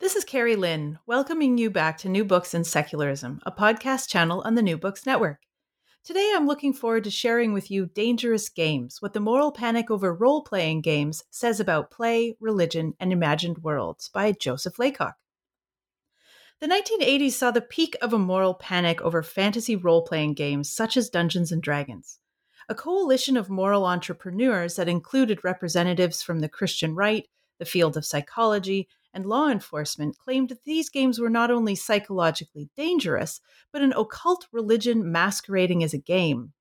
This 0.00 0.14
is 0.14 0.24
Carrie 0.24 0.54
Lynn, 0.54 1.00
welcoming 1.06 1.58
you 1.58 1.70
back 1.70 1.98
to 1.98 2.08
New 2.08 2.24
Books 2.24 2.54
in 2.54 2.62
Secularism, 2.62 3.40
a 3.44 3.50
podcast 3.50 4.08
channel 4.08 4.42
on 4.46 4.54
the 4.54 4.62
New 4.62 4.78
Books 4.78 5.04
Network. 5.04 5.40
Today 6.04 6.32
I'm 6.36 6.46
looking 6.46 6.72
forward 6.72 7.02
to 7.02 7.10
sharing 7.10 7.52
with 7.52 7.68
you 7.68 7.86
Dangerous 7.86 8.48
Games, 8.48 9.02
what 9.02 9.12
the 9.12 9.18
moral 9.18 9.50
panic 9.50 9.90
over 9.90 10.14
role 10.14 10.44
playing 10.44 10.82
games 10.82 11.24
says 11.30 11.58
about 11.58 11.90
play, 11.90 12.36
religion, 12.38 12.94
and 13.00 13.12
imagined 13.12 13.58
worlds 13.58 14.08
by 14.08 14.30
Joseph 14.30 14.78
Laycock. 14.78 15.16
The 16.60 16.68
1980s 16.68 17.32
saw 17.32 17.50
the 17.50 17.60
peak 17.60 17.96
of 18.00 18.12
a 18.12 18.20
moral 18.20 18.54
panic 18.54 19.00
over 19.00 19.24
fantasy 19.24 19.74
role 19.74 20.02
playing 20.02 20.34
games 20.34 20.70
such 20.70 20.96
as 20.96 21.10
Dungeons 21.10 21.50
and 21.50 21.60
Dragons. 21.60 22.20
A 22.68 22.74
coalition 22.76 23.36
of 23.36 23.50
moral 23.50 23.84
entrepreneurs 23.84 24.76
that 24.76 24.88
included 24.88 25.42
representatives 25.42 26.22
from 26.22 26.38
the 26.38 26.48
Christian 26.48 26.94
right, 26.94 27.26
the 27.58 27.64
field 27.64 27.96
of 27.96 28.06
psychology, 28.06 28.86
and 29.18 29.26
law 29.26 29.48
enforcement 29.48 30.16
claimed 30.16 30.48
that 30.48 30.62
these 30.62 30.88
games 30.88 31.18
were 31.18 31.28
not 31.28 31.50
only 31.50 31.74
psychologically 31.74 32.70
dangerous, 32.76 33.40
but 33.72 33.82
an 33.82 33.92
occult 33.96 34.46
religion 34.52 35.10
masquerading 35.10 35.82
as 35.82 35.92
a 35.92 35.98
game. 35.98 36.52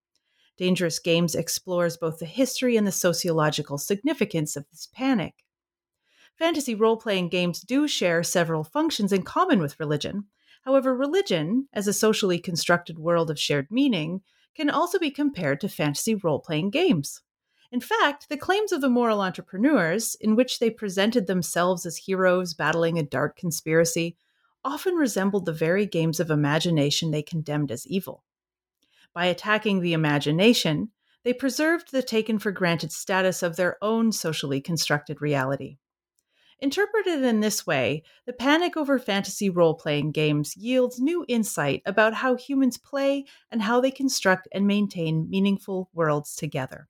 Dangerous 0.58 0.98
Games 0.98 1.36
explores 1.36 1.98
both 1.98 2.18
the 2.18 2.26
history 2.26 2.76
and 2.76 2.88
the 2.88 2.92
sociological 2.92 3.78
significance 3.78 4.56
of 4.56 4.66
this 4.72 4.88
panic. 4.92 5.36
Fantasy 6.40 6.74
role 6.74 6.98
playing 6.98 7.30
games 7.30 7.62
do 7.62 7.88
share 7.88 8.24
several 8.24 8.64
functions 8.64 9.14
in 9.14 9.22
common 9.22 9.60
with 9.60 9.80
religion. 9.80 10.26
However, 10.64 10.96
religion, 10.96 11.68
as 11.74 11.88
a 11.88 11.94
socially 11.94 12.40
constructed 12.40 12.98
world 12.98 13.30
of 13.30 13.40
shared 13.40 13.68
meaning, 13.70 14.22
can 14.56 14.72
also 14.72 14.98
be 14.98 15.12
compared 15.12 15.62
to 15.62 15.70
fantasy 15.70 16.16
role 16.16 16.40
playing 16.40 16.72
games. 16.72 17.22
In 17.72 17.82
fact, 17.82 18.30
the 18.30 18.38
claims 18.38 18.72
of 18.72 18.82
the 18.82 18.90
moral 18.90 19.22
entrepreneurs, 19.22 20.16
in 20.16 20.36
which 20.36 20.60
they 20.60 20.70
presented 20.70 21.28
themselves 21.28 21.86
as 21.86 21.98
heroes 21.98 22.54
battling 22.54 22.98
a 22.98 23.04
dark 23.04 23.36
conspiracy, 23.36 24.16
often 24.64 24.96
resembled 24.96 25.46
the 25.46 25.52
very 25.52 25.86
games 25.86 26.20
of 26.20 26.30
imagination 26.30 27.12
they 27.12 27.22
condemned 27.22 27.72
as 27.72 27.86
evil. 27.86 28.24
By 29.14 29.26
attacking 29.26 29.82
the 29.82 29.94
imagination, 29.94 30.92
they 31.24 31.34
preserved 31.34 31.92
the 31.92 32.04
taken 32.04 32.40
for 32.40 32.52
granted 32.52 32.92
status 32.92 33.44
of 33.44 33.58
their 33.58 33.78
own 33.82 34.14
socially 34.14 34.62
constructed 34.62 35.22
reality. 35.22 35.78
Interpreted 36.60 37.22
in 37.22 37.42
this 37.42 37.68
way, 37.68 38.04
the 38.26 38.34
panic 38.34 38.78
over 38.78 38.98
fantasy 38.98 39.50
role 39.50 39.76
playing 39.76 40.12
games 40.12 40.56
yields 40.56 41.00
new 41.00 41.26
insight 41.28 41.82
about 41.86 42.16
how 42.16 42.36
humans 42.36 42.78
play 42.78 43.26
and 43.52 43.62
how 43.62 43.82
they 43.82 43.92
construct 43.92 44.48
and 44.52 44.66
maintain 44.66 45.30
meaningful 45.30 45.90
worlds 45.94 46.36
together. 46.36 46.88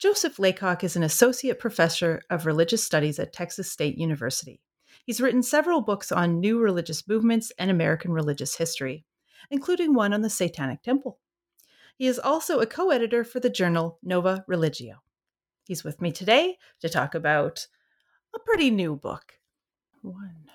Joseph 0.00 0.38
Laycock 0.38 0.82
is 0.82 0.96
an 0.96 1.02
associate 1.02 1.58
professor 1.58 2.22
of 2.30 2.46
religious 2.46 2.82
studies 2.82 3.18
at 3.18 3.34
Texas 3.34 3.70
State 3.70 3.98
University. 3.98 4.62
He's 5.04 5.20
written 5.20 5.42
several 5.42 5.82
books 5.82 6.10
on 6.10 6.40
new 6.40 6.58
religious 6.58 7.06
movements 7.06 7.52
and 7.58 7.70
American 7.70 8.10
religious 8.10 8.56
history, 8.56 9.04
including 9.50 9.92
one 9.92 10.14
on 10.14 10.22
the 10.22 10.30
Satanic 10.30 10.82
Temple. 10.82 11.18
He 11.98 12.06
is 12.06 12.18
also 12.18 12.60
a 12.60 12.66
co 12.66 12.88
editor 12.88 13.24
for 13.24 13.40
the 13.40 13.50
journal 13.50 13.98
Nova 14.02 14.42
Religio. 14.48 15.02
He's 15.66 15.84
with 15.84 16.00
me 16.00 16.12
today 16.12 16.56
to 16.80 16.88
talk 16.88 17.14
about 17.14 17.66
a 18.34 18.38
pretty 18.38 18.70
new 18.70 18.96
book. 18.96 19.34
One. 20.00 20.49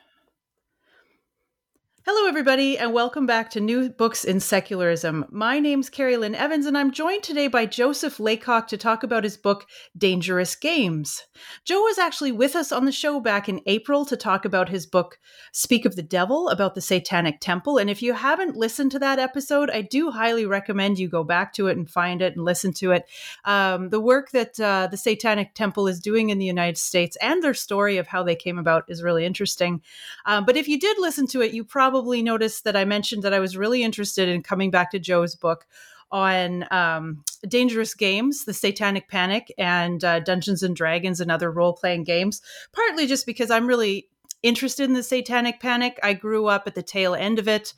Hello, 2.08 2.28
everybody, 2.28 2.78
and 2.78 2.94
welcome 2.94 3.26
back 3.26 3.50
to 3.50 3.60
New 3.60 3.90
Books 3.90 4.24
in 4.24 4.40
Secularism. 4.40 5.26
My 5.32 5.58
name's 5.58 5.90
Carrie 5.90 6.18
Lynn 6.18 6.36
Evans, 6.36 6.68
and 6.68 6.78
I'm 6.78 6.92
joined 6.92 7.24
today 7.24 7.48
by 7.48 7.66
Joseph 7.66 8.20
Laycock 8.20 8.68
to 8.68 8.78
talk 8.78 9.02
about 9.02 9.24
his 9.24 9.38
book, 9.38 9.66
Dangerous 9.98 10.56
Games. 10.56 11.24
Joe 11.64 11.82
was 11.82 11.98
actually 11.98 12.32
with 12.32 12.56
us 12.56 12.72
on 12.72 12.86
the 12.86 12.92
show 12.92 13.20
back 13.20 13.50
in 13.50 13.60
April 13.66 14.06
to 14.06 14.16
talk 14.16 14.46
about 14.46 14.70
his 14.70 14.86
book, 14.86 15.18
Speak 15.52 15.84
of 15.84 15.96
the 15.96 16.04
Devil, 16.04 16.50
about 16.50 16.76
the 16.76 16.80
Satanic 16.80 17.40
Temple. 17.40 17.80
And 17.80 17.90
if 17.90 18.04
you 18.04 18.14
haven't 18.14 18.56
listened 18.56 18.92
to 18.92 19.00
that 19.00 19.18
episode, 19.18 19.72
I 19.72 19.82
do 19.82 20.12
highly 20.12 20.46
recommend 20.46 21.00
you 21.00 21.08
go 21.08 21.24
back 21.24 21.54
to 21.54 21.66
it 21.70 21.76
and 21.76 21.90
find 21.90 22.22
it 22.22 22.36
and 22.36 22.46
listen 22.46 22.72
to 22.74 22.92
it. 22.92 23.06
Um, 23.46 23.90
the 23.90 24.00
work 24.00 24.30
that 24.30 24.60
uh, 24.60 24.90
the 24.92 24.98
Satanic 24.98 25.56
Temple 25.56 25.88
is 25.88 26.00
doing 26.00 26.30
in 26.30 26.38
the 26.38 26.46
United 26.46 26.78
States 26.78 27.18
and 27.20 27.42
their 27.42 27.56
story 27.56 27.98
of 27.98 28.06
how 28.06 28.22
they 28.22 28.36
came 28.36 28.60
about 28.60 28.84
is 28.90 29.02
really 29.02 29.26
interesting. 29.26 29.82
Um, 30.28 30.46
but 30.46 30.56
if 30.56 30.68
you 30.68 30.80
did 30.80 31.00
listen 31.00 31.26
to 31.30 31.42
it, 31.42 31.52
you 31.52 31.64
probably 31.64 31.95
probably 31.96 32.22
noticed 32.22 32.66
that 32.66 32.76
I 32.76 32.84
mentioned 32.84 33.24
that 33.24 33.34
I 33.34 33.40
was 33.40 33.56
really 33.56 33.82
interested 33.82 34.28
in 34.28 34.44
coming 34.44 34.70
back 34.70 34.92
to 34.92 35.00
Joe's 35.00 35.34
book 35.34 35.66
on 36.12 36.68
um, 36.70 37.24
dangerous 37.48 37.94
games, 37.94 38.44
the 38.44 38.54
Satanic 38.54 39.08
Panic, 39.08 39.54
and 39.58 40.04
uh, 40.04 40.20
Dungeons 40.20 40.62
and 40.62 40.76
Dragons 40.76 41.22
and 41.22 41.32
other 41.32 41.50
role 41.50 41.72
playing 41.72 42.04
games. 42.04 42.42
Partly 42.74 43.08
just 43.08 43.26
because 43.26 43.50
I'm 43.50 43.66
really 43.66 44.10
interested 44.44 44.84
in 44.84 44.92
the 44.92 45.04
Satanic 45.04 45.62
Panic. 45.62 45.98
I 46.04 46.12
grew 46.12 46.48
up 46.48 46.64
at 46.68 46.76
the 46.76 46.84
tail 46.84 47.16
end 47.16 47.40
of 47.40 47.48
it. 47.48 47.74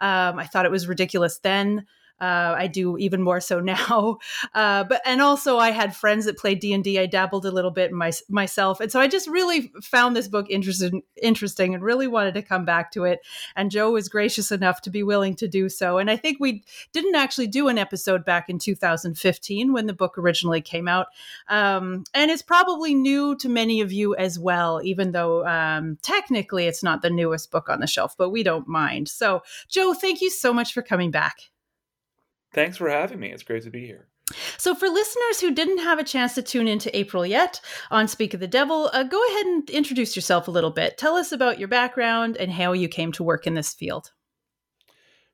Um, 0.00 0.40
I 0.40 0.46
thought 0.46 0.66
it 0.66 0.72
was 0.72 0.88
ridiculous 0.88 1.38
then. 1.38 1.86
Uh, 2.20 2.54
I 2.56 2.66
do 2.66 2.98
even 2.98 3.22
more 3.22 3.40
so 3.40 3.60
now. 3.70 4.18
Uh, 4.54 4.84
but 4.84 5.00
and 5.04 5.20
also 5.20 5.58
I 5.58 5.70
had 5.70 5.96
friends 5.96 6.26
that 6.26 6.38
played 6.38 6.60
D 6.60 6.72
and 6.72 6.86
I 6.86 7.06
dabbled 7.06 7.46
a 7.46 7.50
little 7.50 7.70
bit 7.70 7.92
my, 7.92 8.12
myself, 8.28 8.80
and 8.80 8.90
so 8.90 9.00
I 9.00 9.08
just 9.08 9.28
really 9.28 9.72
found 9.82 10.16
this 10.16 10.28
book 10.28 10.46
interesting, 10.50 11.02
interesting, 11.22 11.74
and 11.74 11.82
really 11.82 12.06
wanted 12.06 12.34
to 12.34 12.42
come 12.42 12.64
back 12.64 12.90
to 12.92 13.04
it. 13.04 13.20
And 13.56 13.70
Joe 13.70 13.92
was 13.92 14.08
gracious 14.08 14.50
enough 14.50 14.82
to 14.82 14.90
be 14.90 15.02
willing 15.02 15.34
to 15.36 15.48
do 15.48 15.68
so. 15.68 15.98
And 15.98 16.10
I 16.10 16.16
think 16.16 16.38
we 16.40 16.64
didn't 16.92 17.14
actually 17.14 17.46
do 17.46 17.68
an 17.68 17.78
episode 17.78 18.24
back 18.24 18.48
in 18.48 18.58
2015 18.58 19.72
when 19.72 19.86
the 19.86 19.92
book 19.92 20.18
originally 20.18 20.60
came 20.60 20.88
out, 20.88 21.06
um, 21.48 22.04
and 22.14 22.30
it's 22.30 22.42
probably 22.42 22.94
new 22.94 23.36
to 23.36 23.48
many 23.48 23.80
of 23.80 23.92
you 23.92 24.14
as 24.16 24.38
well, 24.38 24.80
even 24.82 25.12
though 25.12 25.46
um, 25.46 25.98
technically 26.02 26.66
it's 26.66 26.82
not 26.82 27.02
the 27.02 27.10
newest 27.10 27.50
book 27.50 27.68
on 27.68 27.80
the 27.80 27.86
shelf. 27.86 28.16
But 28.16 28.30
we 28.30 28.42
don't 28.42 28.68
mind. 28.68 29.08
So 29.08 29.42
Joe, 29.68 29.94
thank 29.94 30.20
you 30.20 30.30
so 30.30 30.52
much 30.52 30.72
for 30.72 30.82
coming 30.82 31.10
back. 31.10 31.49
Thanks 32.52 32.76
for 32.76 32.88
having 32.88 33.20
me. 33.20 33.30
It's 33.32 33.42
great 33.42 33.62
to 33.64 33.70
be 33.70 33.86
here. 33.86 34.08
So, 34.58 34.74
for 34.74 34.88
listeners 34.88 35.40
who 35.40 35.52
didn't 35.52 35.78
have 35.78 35.98
a 35.98 36.04
chance 36.04 36.34
to 36.34 36.42
tune 36.42 36.68
into 36.68 36.96
April 36.96 37.26
yet 37.26 37.60
on 37.90 38.08
Speak 38.08 38.34
of 38.34 38.40
the 38.40 38.46
Devil, 38.46 38.90
uh, 38.92 39.02
go 39.02 39.20
ahead 39.28 39.46
and 39.46 39.70
introduce 39.70 40.14
yourself 40.14 40.46
a 40.46 40.52
little 40.52 40.70
bit. 40.70 40.98
Tell 40.98 41.16
us 41.16 41.32
about 41.32 41.58
your 41.58 41.68
background 41.68 42.36
and 42.36 42.52
how 42.52 42.72
you 42.72 42.88
came 42.88 43.12
to 43.12 43.24
work 43.24 43.46
in 43.46 43.54
this 43.54 43.74
field. 43.74 44.12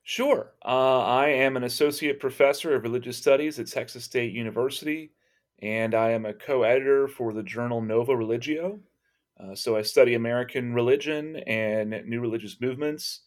Sure. 0.03 0.53
Uh, 0.65 1.03
I 1.03 1.27
am 1.27 1.57
an 1.57 1.63
associate 1.63 2.19
professor 2.19 2.73
of 2.75 2.83
religious 2.83 3.17
studies 3.17 3.59
at 3.59 3.67
Texas 3.67 4.05
State 4.05 4.33
University, 4.33 5.11
and 5.59 5.93
I 5.93 6.11
am 6.11 6.25
a 6.25 6.33
co 6.33 6.63
editor 6.63 7.07
for 7.07 7.33
the 7.33 7.43
journal 7.43 7.81
Nova 7.81 8.15
Religio. 8.15 8.79
Uh, 9.39 9.53
so, 9.53 9.75
I 9.75 9.83
study 9.83 10.15
American 10.15 10.73
religion 10.73 11.35
and 11.45 12.03
new 12.05 12.19
religious 12.19 12.59
movements 12.59 13.21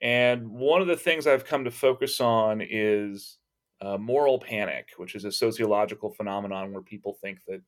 and 0.00 0.48
one 0.48 0.80
of 0.80 0.86
the 0.86 0.96
things 0.96 1.26
I've 1.26 1.44
come 1.44 1.64
to 1.64 1.70
focus 1.70 2.20
on 2.20 2.62
is 2.62 3.38
uh, 3.80 3.96
moral 3.98 4.38
panic, 4.38 4.88
which 4.96 5.14
is 5.14 5.24
a 5.24 5.32
sociological 5.32 6.10
phenomenon 6.10 6.72
where 6.72 6.82
people 6.82 7.16
think 7.20 7.38
that 7.46 7.62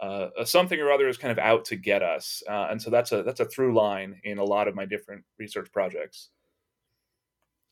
uh, 0.00 0.44
something 0.44 0.80
or 0.80 0.90
other 0.90 1.08
is 1.08 1.16
kind 1.16 1.30
of 1.30 1.38
out 1.38 1.64
to 1.66 1.76
get 1.76 2.02
us, 2.02 2.42
uh, 2.48 2.66
and 2.70 2.82
so 2.82 2.90
that's 2.90 3.12
a 3.12 3.22
that's 3.22 3.40
a 3.40 3.44
through 3.44 3.74
line 3.74 4.20
in 4.24 4.38
a 4.38 4.44
lot 4.44 4.66
of 4.66 4.74
my 4.74 4.84
different 4.84 5.24
research 5.38 5.70
projects. 5.72 6.30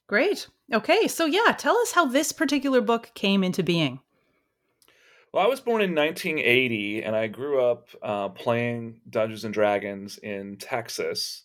Great. 0.07 0.49
Okay, 0.73 1.09
so 1.09 1.25
yeah, 1.25 1.53
tell 1.57 1.77
us 1.79 1.93
how 1.93 2.05
this 2.05 2.33
particular 2.33 2.81
book 2.81 3.11
came 3.15 3.43
into 3.43 3.63
being. 3.63 4.01
Well, 5.33 5.45
I 5.45 5.49
was 5.49 5.61
born 5.61 5.83
in 5.83 5.95
1980, 5.95 7.05
and 7.05 7.15
I 7.15 7.29
grew 7.29 7.65
up 7.65 7.89
uh, 8.03 8.29
playing 8.31 9.01
Dungeons 9.09 9.45
and 9.45 9.55
Dragons 9.55 10.19
in 10.19 10.57
Texas. 10.57 11.45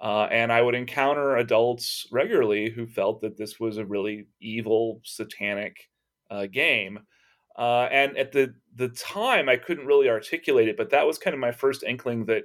Uh, 0.00 0.28
and 0.30 0.52
I 0.52 0.62
would 0.62 0.74
encounter 0.74 1.36
adults 1.36 2.06
regularly 2.12 2.70
who 2.70 2.86
felt 2.86 3.20
that 3.22 3.36
this 3.36 3.58
was 3.58 3.78
a 3.78 3.84
really 3.84 4.28
evil, 4.40 5.00
satanic 5.04 5.88
uh, 6.30 6.46
game. 6.46 7.00
Uh, 7.56 7.88
and 7.90 8.16
at 8.16 8.30
the 8.30 8.54
the 8.76 8.88
time, 8.90 9.48
I 9.48 9.56
couldn't 9.56 9.86
really 9.86 10.08
articulate 10.08 10.68
it, 10.68 10.76
but 10.76 10.90
that 10.90 11.06
was 11.06 11.18
kind 11.18 11.34
of 11.34 11.40
my 11.40 11.50
first 11.50 11.82
inkling 11.82 12.26
that 12.26 12.44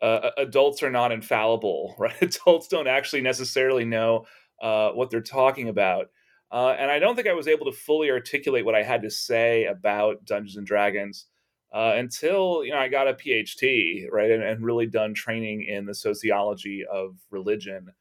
uh, 0.00 0.30
adults 0.36 0.82
are 0.82 0.90
not 0.90 1.10
infallible, 1.10 1.96
right? 1.98 2.14
adults 2.22 2.68
don't 2.68 2.86
actually 2.86 3.22
necessarily 3.22 3.84
know 3.84 4.26
uh, 4.62 4.90
what 4.90 5.10
they're 5.10 5.20
talking 5.20 5.68
about. 5.68 6.10
Uh, 6.52 6.76
and 6.78 6.88
I 6.90 7.00
don't 7.00 7.16
think 7.16 7.26
I 7.26 7.32
was 7.32 7.48
able 7.48 7.66
to 7.66 7.72
fully 7.72 8.10
articulate 8.12 8.64
what 8.64 8.76
I 8.76 8.84
had 8.84 9.02
to 9.02 9.10
say 9.10 9.64
about 9.64 10.24
Dungeons 10.24 10.56
and 10.56 10.66
Dragons 10.66 11.26
uh, 11.74 11.94
until 11.96 12.64
you 12.64 12.70
know 12.70 12.78
I 12.78 12.88
got 12.88 13.08
a 13.08 13.14
PhD, 13.14 14.06
right, 14.10 14.30
and, 14.30 14.42
and, 14.42 14.64
really 14.64 14.86
done 14.86 15.12
training 15.12 15.64
in 15.64 15.84
the 15.84 15.94
sociology 15.94 16.84
of 16.90 17.16
religion. 17.30 17.92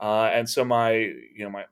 Uh, 0.00 0.30
and 0.34 0.48
so 0.48 0.64
my, 0.64 0.92
you 0.92 1.44
know, 1.44 1.50
my 1.50 1.64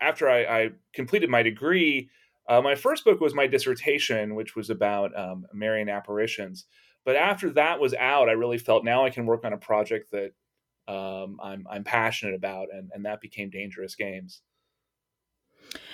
after 0.00 0.30
I, 0.30 0.44
I 0.44 0.70
completed 0.92 1.28
my 1.28 1.42
degree, 1.42 2.08
uh, 2.48 2.60
my 2.60 2.76
first 2.76 3.04
book 3.04 3.20
was 3.20 3.34
my 3.34 3.48
dissertation, 3.48 4.36
which 4.36 4.54
was 4.54 4.70
about 4.70 5.16
um, 5.18 5.44
Marian 5.52 5.88
apparitions. 5.88 6.66
But 7.04 7.16
after 7.16 7.50
that 7.50 7.80
was 7.80 7.94
out, 7.94 8.28
I 8.28 8.32
really 8.32 8.58
felt 8.58 8.84
now 8.84 9.04
I 9.04 9.10
can 9.10 9.26
work 9.26 9.44
on 9.44 9.52
a 9.52 9.58
project 9.58 10.12
that 10.12 10.32
um, 10.86 11.40
I'm, 11.42 11.66
I'm 11.68 11.82
passionate 11.82 12.34
about, 12.34 12.68
and, 12.72 12.90
and 12.94 13.04
that 13.06 13.20
became 13.20 13.50
Dangerous 13.50 13.96
Games. 13.96 14.42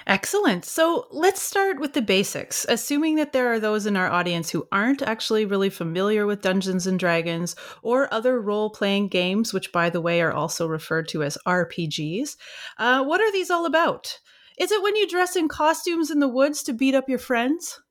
Excellent. 0.06 0.64
So 0.64 1.06
let's 1.10 1.42
start 1.42 1.78
with 1.78 1.92
the 1.92 2.02
basics. 2.02 2.64
Assuming 2.68 3.16
that 3.16 3.32
there 3.32 3.52
are 3.52 3.60
those 3.60 3.86
in 3.86 3.96
our 3.96 4.08
audience 4.08 4.50
who 4.50 4.66
aren't 4.72 5.02
actually 5.02 5.44
really 5.44 5.70
familiar 5.70 6.26
with 6.26 6.40
Dungeons 6.40 6.86
and 6.86 6.98
Dragons 6.98 7.54
or 7.82 8.12
other 8.12 8.40
role 8.40 8.70
playing 8.70 9.08
games, 9.08 9.52
which, 9.52 9.70
by 9.72 9.90
the 9.90 10.00
way, 10.00 10.20
are 10.20 10.32
also 10.32 10.66
referred 10.66 11.08
to 11.08 11.22
as 11.22 11.38
RPGs, 11.46 12.36
uh, 12.78 13.04
what 13.04 13.20
are 13.20 13.30
these 13.30 13.50
all 13.50 13.66
about? 13.66 14.18
Is 14.58 14.72
it 14.72 14.82
when 14.82 14.96
you 14.96 15.06
dress 15.06 15.36
in 15.36 15.46
costumes 15.46 16.10
in 16.10 16.20
the 16.20 16.28
woods 16.28 16.62
to 16.64 16.72
beat 16.72 16.94
up 16.94 17.08
your 17.08 17.18
friends? 17.18 17.80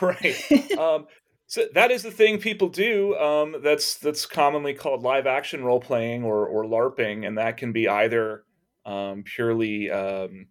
Right. 0.00 0.36
um, 0.78 1.06
so 1.46 1.64
that 1.74 1.90
is 1.90 2.02
the 2.02 2.10
thing 2.10 2.38
people 2.38 2.68
do. 2.68 3.16
Um, 3.16 3.56
that's 3.62 3.98
that's 3.98 4.26
commonly 4.26 4.74
called 4.74 5.02
live 5.02 5.26
action 5.26 5.64
role 5.64 5.80
playing 5.80 6.24
or 6.24 6.46
or 6.46 6.64
LARPing, 6.64 7.26
and 7.26 7.36
that 7.38 7.56
can 7.56 7.72
be 7.72 7.88
either 7.88 8.44
um, 8.84 9.22
purely 9.24 9.90
um, 9.90 10.46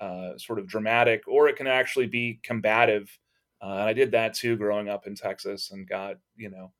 uh, 0.00 0.36
sort 0.36 0.58
of 0.58 0.66
dramatic, 0.66 1.22
or 1.26 1.48
it 1.48 1.56
can 1.56 1.66
actually 1.66 2.06
be 2.06 2.40
combative. 2.42 3.16
Uh, 3.60 3.72
and 3.72 3.82
I 3.82 3.92
did 3.92 4.12
that 4.12 4.34
too, 4.34 4.56
growing 4.56 4.88
up 4.88 5.06
in 5.06 5.14
Texas, 5.14 5.70
and 5.70 5.88
got 5.88 6.16
you 6.36 6.50
know 6.50 6.72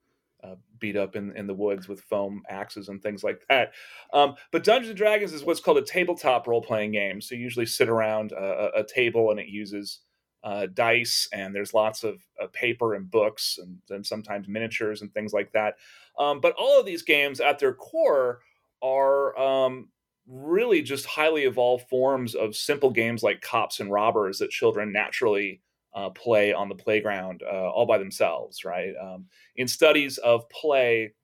uh, 0.44 0.54
beat 0.78 0.96
up 0.96 1.16
in, 1.16 1.36
in 1.36 1.46
the 1.46 1.54
woods 1.54 1.88
with 1.88 2.00
foam 2.02 2.42
axes 2.48 2.88
and 2.88 3.02
things 3.02 3.24
like 3.24 3.42
that. 3.48 3.72
Um, 4.12 4.36
but 4.52 4.64
Dungeons 4.64 4.90
and 4.90 4.96
Dragons 4.96 5.32
is 5.32 5.44
what's 5.44 5.60
called 5.60 5.78
a 5.78 5.82
tabletop 5.82 6.46
role 6.46 6.62
playing 6.62 6.92
game. 6.92 7.20
So 7.20 7.34
you 7.34 7.42
usually 7.42 7.66
sit 7.66 7.88
around 7.88 8.32
a, 8.32 8.70
a 8.76 8.84
table, 8.84 9.30
and 9.30 9.40
it 9.40 9.48
uses 9.48 10.00
uh, 10.44 10.66
dice, 10.72 11.28
and 11.32 11.54
there's 11.54 11.74
lots 11.74 12.04
of 12.04 12.22
uh, 12.40 12.46
paper 12.52 12.94
and 12.94 13.10
books, 13.10 13.58
and, 13.60 13.78
and, 13.90 14.06
sometimes 14.06 14.46
miniatures 14.46 15.02
and 15.02 15.12
things 15.12 15.32
like 15.32 15.50
that. 15.52 15.74
Um, 16.18 16.40
but 16.40 16.54
all 16.56 16.78
of 16.78 16.86
these 16.86 17.02
games, 17.02 17.40
at 17.40 17.58
their 17.58 17.74
core, 17.74 18.40
are 18.80 19.36
um, 19.38 19.88
really 20.28 20.82
just 20.82 21.06
highly 21.06 21.44
evolved 21.44 21.88
forms 21.88 22.34
of 22.34 22.54
simple 22.54 22.90
games 22.90 23.22
like 23.22 23.40
cops 23.40 23.80
and 23.80 23.90
robbers 23.90 24.38
that 24.38 24.50
children 24.50 24.92
naturally 24.92 25.60
uh, 25.94 26.10
play 26.10 26.52
on 26.52 26.68
the 26.68 26.74
playground 26.74 27.42
uh, 27.42 27.70
all 27.70 27.86
by 27.86 27.98
themselves, 27.98 28.64
right? 28.64 28.92
Um, 29.00 29.26
in 29.56 29.66
studies 29.66 30.18
of 30.18 30.48
play, 30.50 31.14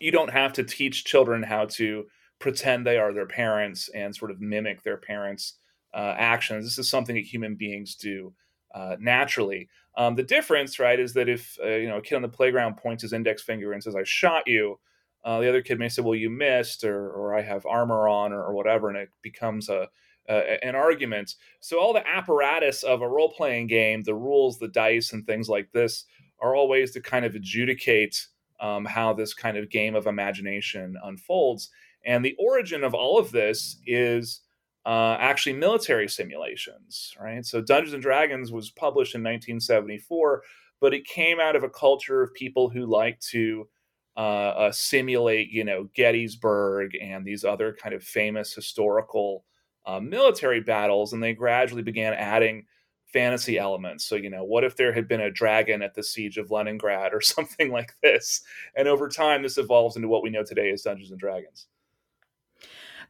you 0.00 0.10
don't 0.10 0.30
have 0.30 0.52
to 0.54 0.64
teach 0.64 1.04
children 1.04 1.42
how 1.42 1.66
to 1.66 2.06
pretend 2.38 2.86
they 2.86 2.98
are 2.98 3.12
their 3.12 3.26
parents 3.26 3.90
and 3.94 4.16
sort 4.16 4.30
of 4.30 4.40
mimic 4.40 4.82
their 4.82 4.96
parents' 4.96 5.54
uh, 5.94 6.14
actions. 6.16 6.64
This 6.64 6.78
is 6.78 6.88
something 6.88 7.14
that 7.14 7.24
human 7.24 7.54
beings 7.54 7.94
do 7.94 8.32
uh, 8.74 8.96
naturally. 8.98 9.68
Um, 9.96 10.14
the 10.14 10.22
difference, 10.22 10.78
right, 10.78 10.98
is 10.98 11.12
that 11.14 11.28
if 11.28 11.58
uh, 11.62 11.68
you 11.68 11.88
know 11.88 11.98
a 11.98 12.02
kid 12.02 12.16
on 12.16 12.22
the 12.22 12.28
playground 12.28 12.76
points 12.76 13.02
his 13.02 13.12
index 13.12 13.42
finger 13.42 13.72
and 13.72 13.82
says, 13.82 13.96
"I 13.96 14.04
shot 14.04 14.44
you," 14.46 14.78
Uh, 15.22 15.40
the 15.40 15.48
other 15.48 15.62
kid 15.62 15.78
may 15.78 15.88
say, 15.88 16.02
"Well, 16.02 16.14
you 16.14 16.30
missed," 16.30 16.84
or, 16.84 17.10
or 17.10 17.34
"I 17.34 17.42
have 17.42 17.66
armor 17.66 18.08
on," 18.08 18.32
or, 18.32 18.42
or 18.42 18.54
whatever, 18.54 18.88
and 18.88 18.96
it 18.96 19.10
becomes 19.22 19.68
a, 19.68 19.88
a, 20.28 20.64
an 20.64 20.74
argument. 20.74 21.34
So 21.60 21.78
all 21.78 21.92
the 21.92 22.06
apparatus 22.06 22.82
of 22.82 23.02
a 23.02 23.08
role 23.08 23.30
playing 23.30 23.66
game, 23.66 24.02
the 24.02 24.14
rules, 24.14 24.58
the 24.58 24.68
dice, 24.68 25.12
and 25.12 25.26
things 25.26 25.48
like 25.48 25.72
this, 25.72 26.04
are 26.40 26.54
all 26.54 26.68
ways 26.68 26.92
to 26.92 27.00
kind 27.00 27.24
of 27.24 27.34
adjudicate 27.34 28.26
um, 28.60 28.84
how 28.84 29.12
this 29.12 29.34
kind 29.34 29.56
of 29.56 29.70
game 29.70 29.94
of 29.94 30.06
imagination 30.06 30.96
unfolds. 31.02 31.70
And 32.04 32.24
the 32.24 32.36
origin 32.38 32.84
of 32.84 32.94
all 32.94 33.18
of 33.18 33.30
this 33.30 33.78
is 33.86 34.40
uh, 34.86 35.16
actually 35.18 35.54
military 35.54 36.08
simulations, 36.08 37.14
right? 37.20 37.44
So 37.44 37.60
Dungeons 37.60 37.94
and 37.94 38.02
Dragons 38.02 38.52
was 38.52 38.70
published 38.70 39.14
in 39.14 39.20
1974, 39.20 40.42
but 40.80 40.94
it 40.94 41.04
came 41.04 41.38
out 41.38 41.56
of 41.56 41.62
a 41.62 41.70
culture 41.70 42.22
of 42.22 42.32
people 42.32 42.70
who 42.70 42.86
like 42.86 43.20
to 43.20 43.68
uh, 44.16 44.20
uh, 44.20 44.72
simulate, 44.72 45.50
you 45.50 45.64
know, 45.64 45.88
Gettysburg 45.94 46.96
and 47.00 47.24
these 47.24 47.44
other 47.44 47.72
kind 47.72 47.94
of 47.94 48.02
famous 48.02 48.52
historical 48.52 49.44
uh, 49.86 50.00
military 50.00 50.60
battles, 50.60 51.12
and 51.12 51.22
they 51.22 51.32
gradually 51.32 51.82
began 51.82 52.12
adding 52.12 52.66
fantasy 53.06 53.58
elements. 53.58 54.04
So, 54.04 54.16
you 54.16 54.30
know, 54.30 54.44
what 54.44 54.64
if 54.64 54.76
there 54.76 54.92
had 54.92 55.08
been 55.08 55.22
a 55.22 55.30
dragon 55.30 55.82
at 55.82 55.94
the 55.94 56.02
siege 56.02 56.38
of 56.38 56.50
Leningrad 56.50 57.12
or 57.12 57.20
something 57.20 57.70
like 57.70 57.92
this? 58.02 58.42
And 58.76 58.88
over 58.88 59.08
time, 59.08 59.42
this 59.42 59.58
evolves 59.58 59.96
into 59.96 60.08
what 60.08 60.22
we 60.22 60.30
know 60.30 60.44
today 60.44 60.70
as 60.70 60.82
Dungeons 60.82 61.10
and 61.10 61.20
Dragons. 61.20 61.66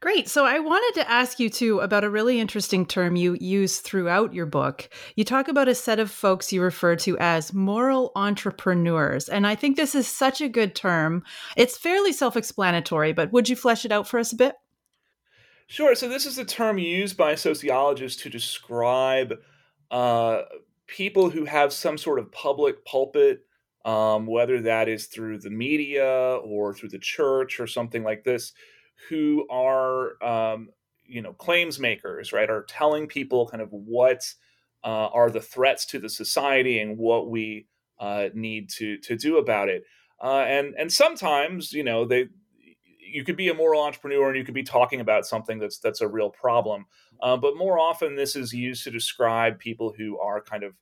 Great. 0.00 0.31
So 0.31 0.47
I 0.47 0.58
wanted 0.61 0.99
to 0.99 1.11
ask 1.11 1.38
you 1.38 1.50
too 1.50 1.81
about 1.81 2.05
a 2.05 2.11
really 2.11 2.41
interesting 2.41 2.87
term 2.87 3.17
you 3.17 3.37
use 3.38 3.81
throughout 3.81 4.32
your 4.32 4.47
book. 4.47 4.88
You 5.14 5.25
talk 5.25 5.47
about 5.47 5.69
a 5.69 5.75
set 5.75 5.99
of 5.99 6.11
folks 6.11 6.55
you 6.55 6.62
refer 6.62 6.97
to 6.97 7.19
as 7.19 7.52
moral 7.52 8.11
entrepreneurs. 8.17 9.29
And 9.29 9.47
I 9.47 9.55
think 9.55 9.76
this 9.76 9.94
is 9.94 10.08
such 10.08 10.41
a 10.41 10.49
good 10.49 10.75
term. 10.75 11.23
It's 11.55 11.76
fairly 11.76 12.12
self 12.14 12.35
explanatory, 12.35 13.12
but 13.12 13.31
would 13.32 13.50
you 13.50 13.56
flesh 13.56 13.85
it 13.85 13.93
out 13.93 14.08
for 14.08 14.19
us 14.19 14.32
a 14.32 14.37
bit? 14.37 14.55
Sure. 15.67 15.94
So 15.94 16.08
this 16.08 16.25
is 16.25 16.38
a 16.38 16.46
term 16.46 16.79
used 16.79 17.19
by 17.19 17.35
sociologists 17.35 18.23
to 18.23 18.31
describe 18.31 19.35
uh, 19.91 20.43
people 20.87 21.29
who 21.29 21.44
have 21.44 21.75
some 21.75 21.99
sort 21.99 22.19
of 22.19 22.32
public 22.32 22.87
pulpit, 22.87 23.44
um, 23.85 24.26
whether 24.26 24.62
that 24.62 24.88
is 24.88 25.06
through 25.08 25.41
the 25.41 25.50
media 25.50 26.38
or 26.43 26.73
through 26.73 26.89
the 26.89 26.98
church 26.98 27.60
or 27.60 27.67
something 27.67 28.03
like 28.03 28.25
this, 28.25 28.55
who 29.09 29.47
are 29.51 30.23
um, 30.23 30.71
you 31.05 31.23
know 31.23 31.33
claims 31.33 31.79
makers 31.79 32.33
right 32.33 32.51
are 32.51 32.65
telling 32.65 33.07
people 33.07 33.49
kind 33.49 33.63
of 33.63 33.69
what 33.73 34.23
uh, 34.85 35.09
are 35.13 35.31
the 35.31 35.41
threats 35.41 35.85
to 35.87 35.99
the 35.99 36.09
society 36.09 36.79
and 36.79 36.97
what 36.97 37.29
we 37.29 37.67
uh, 37.99 38.29
need 38.35 38.71
to 38.71 38.99
to 38.99 39.17
do 39.17 39.39
about 39.39 39.69
it. 39.69 39.85
Uh, 40.23 40.45
and 40.47 40.75
and 40.79 40.93
sometimes 40.93 41.73
you 41.73 41.85
know 41.85 42.05
they 42.05 42.29
you 42.99 43.25
could 43.25 43.37
be 43.37 43.49
a 43.49 43.55
moral 43.55 43.83
entrepreneur 43.83 44.29
and 44.29 44.37
you 44.37 44.45
could 44.45 44.55
be 44.55 44.63
talking 44.63 45.01
about 45.01 45.27
something 45.27 45.59
that's 45.59 45.79
that's 45.79 46.01
a 46.01 46.09
real 46.09 46.31
problem. 46.31 46.87
Uh, 47.23 47.37
but 47.37 47.57
more 47.57 47.79
often 47.79 48.15
this 48.15 48.35
is 48.37 48.53
used 48.53 48.85
to 48.85 48.91
describe 48.91 49.59
people 49.59 49.93
who 49.97 50.19
are 50.19 50.41
kind 50.41 50.63
of 50.63 50.75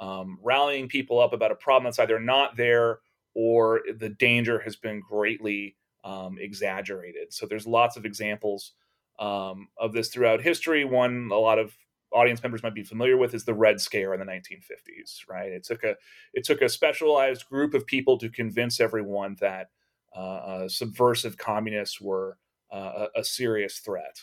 um, 0.00 0.38
rallying 0.42 0.88
people 0.88 1.20
up 1.20 1.32
about 1.32 1.52
a 1.52 1.56
problem 1.56 1.84
that's 1.84 1.98
either 1.98 2.18
not 2.18 2.56
there 2.56 2.98
or 3.34 3.82
the 3.96 4.08
danger 4.08 4.60
has 4.60 4.76
been 4.76 5.00
greatly 5.00 5.76
um, 6.04 6.36
exaggerated. 6.38 7.32
So 7.32 7.46
there's 7.46 7.66
lots 7.66 7.96
of 7.96 8.04
examples 8.04 8.72
um, 9.18 9.68
of 9.78 9.92
this 9.92 10.08
throughout 10.08 10.42
history. 10.42 10.84
One 10.84 11.30
a 11.32 11.38
lot 11.38 11.58
of 11.58 11.76
audience 12.12 12.42
members 12.42 12.62
might 12.62 12.74
be 12.74 12.84
familiar 12.84 13.16
with 13.16 13.34
is 13.34 13.44
the 13.44 13.54
Red 13.54 13.80
Scare 13.80 14.14
in 14.14 14.20
the 14.20 14.26
1950s. 14.26 15.28
Right, 15.28 15.50
it 15.50 15.64
took 15.64 15.82
a 15.82 15.96
it 16.32 16.44
took 16.44 16.62
a 16.62 16.68
specialized 16.68 17.48
group 17.48 17.74
of 17.74 17.86
people 17.86 18.18
to 18.18 18.28
convince 18.28 18.80
everyone 18.80 19.36
that 19.40 19.70
uh, 20.14 20.20
uh, 20.20 20.68
subversive 20.68 21.36
communists 21.36 22.00
were 22.00 22.38
uh, 22.72 23.06
a, 23.16 23.20
a 23.20 23.24
serious 23.24 23.78
threat. 23.78 24.20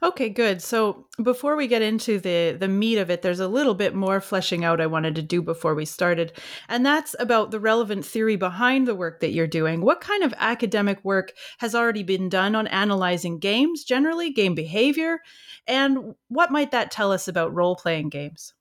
Okay, 0.00 0.28
good. 0.28 0.62
So 0.62 1.06
before 1.20 1.56
we 1.56 1.66
get 1.66 1.82
into 1.82 2.20
the 2.20 2.56
the 2.58 2.68
meat 2.68 2.98
of 2.98 3.10
it, 3.10 3.22
there's 3.22 3.40
a 3.40 3.48
little 3.48 3.74
bit 3.74 3.94
more 3.94 4.20
fleshing 4.20 4.64
out 4.64 4.80
I 4.80 4.86
wanted 4.86 5.16
to 5.16 5.22
do 5.22 5.42
before 5.42 5.74
we 5.74 5.84
started, 5.84 6.32
and 6.68 6.86
that's 6.86 7.16
about 7.18 7.50
the 7.50 7.58
relevant 7.58 8.04
theory 8.04 8.36
behind 8.36 8.86
the 8.86 8.94
work 8.94 9.18
that 9.20 9.32
you're 9.32 9.48
doing. 9.48 9.80
What 9.80 10.00
kind 10.00 10.22
of 10.22 10.34
academic 10.38 11.04
work 11.04 11.32
has 11.58 11.74
already 11.74 12.04
been 12.04 12.28
done 12.28 12.54
on 12.54 12.68
analyzing 12.68 13.40
games 13.40 13.82
generally, 13.82 14.30
game 14.30 14.54
behavior, 14.54 15.18
and 15.66 16.14
what 16.28 16.52
might 16.52 16.70
that 16.70 16.92
tell 16.92 17.10
us 17.10 17.26
about 17.26 17.54
role 17.54 17.74
playing 17.74 18.10
games? 18.10 18.54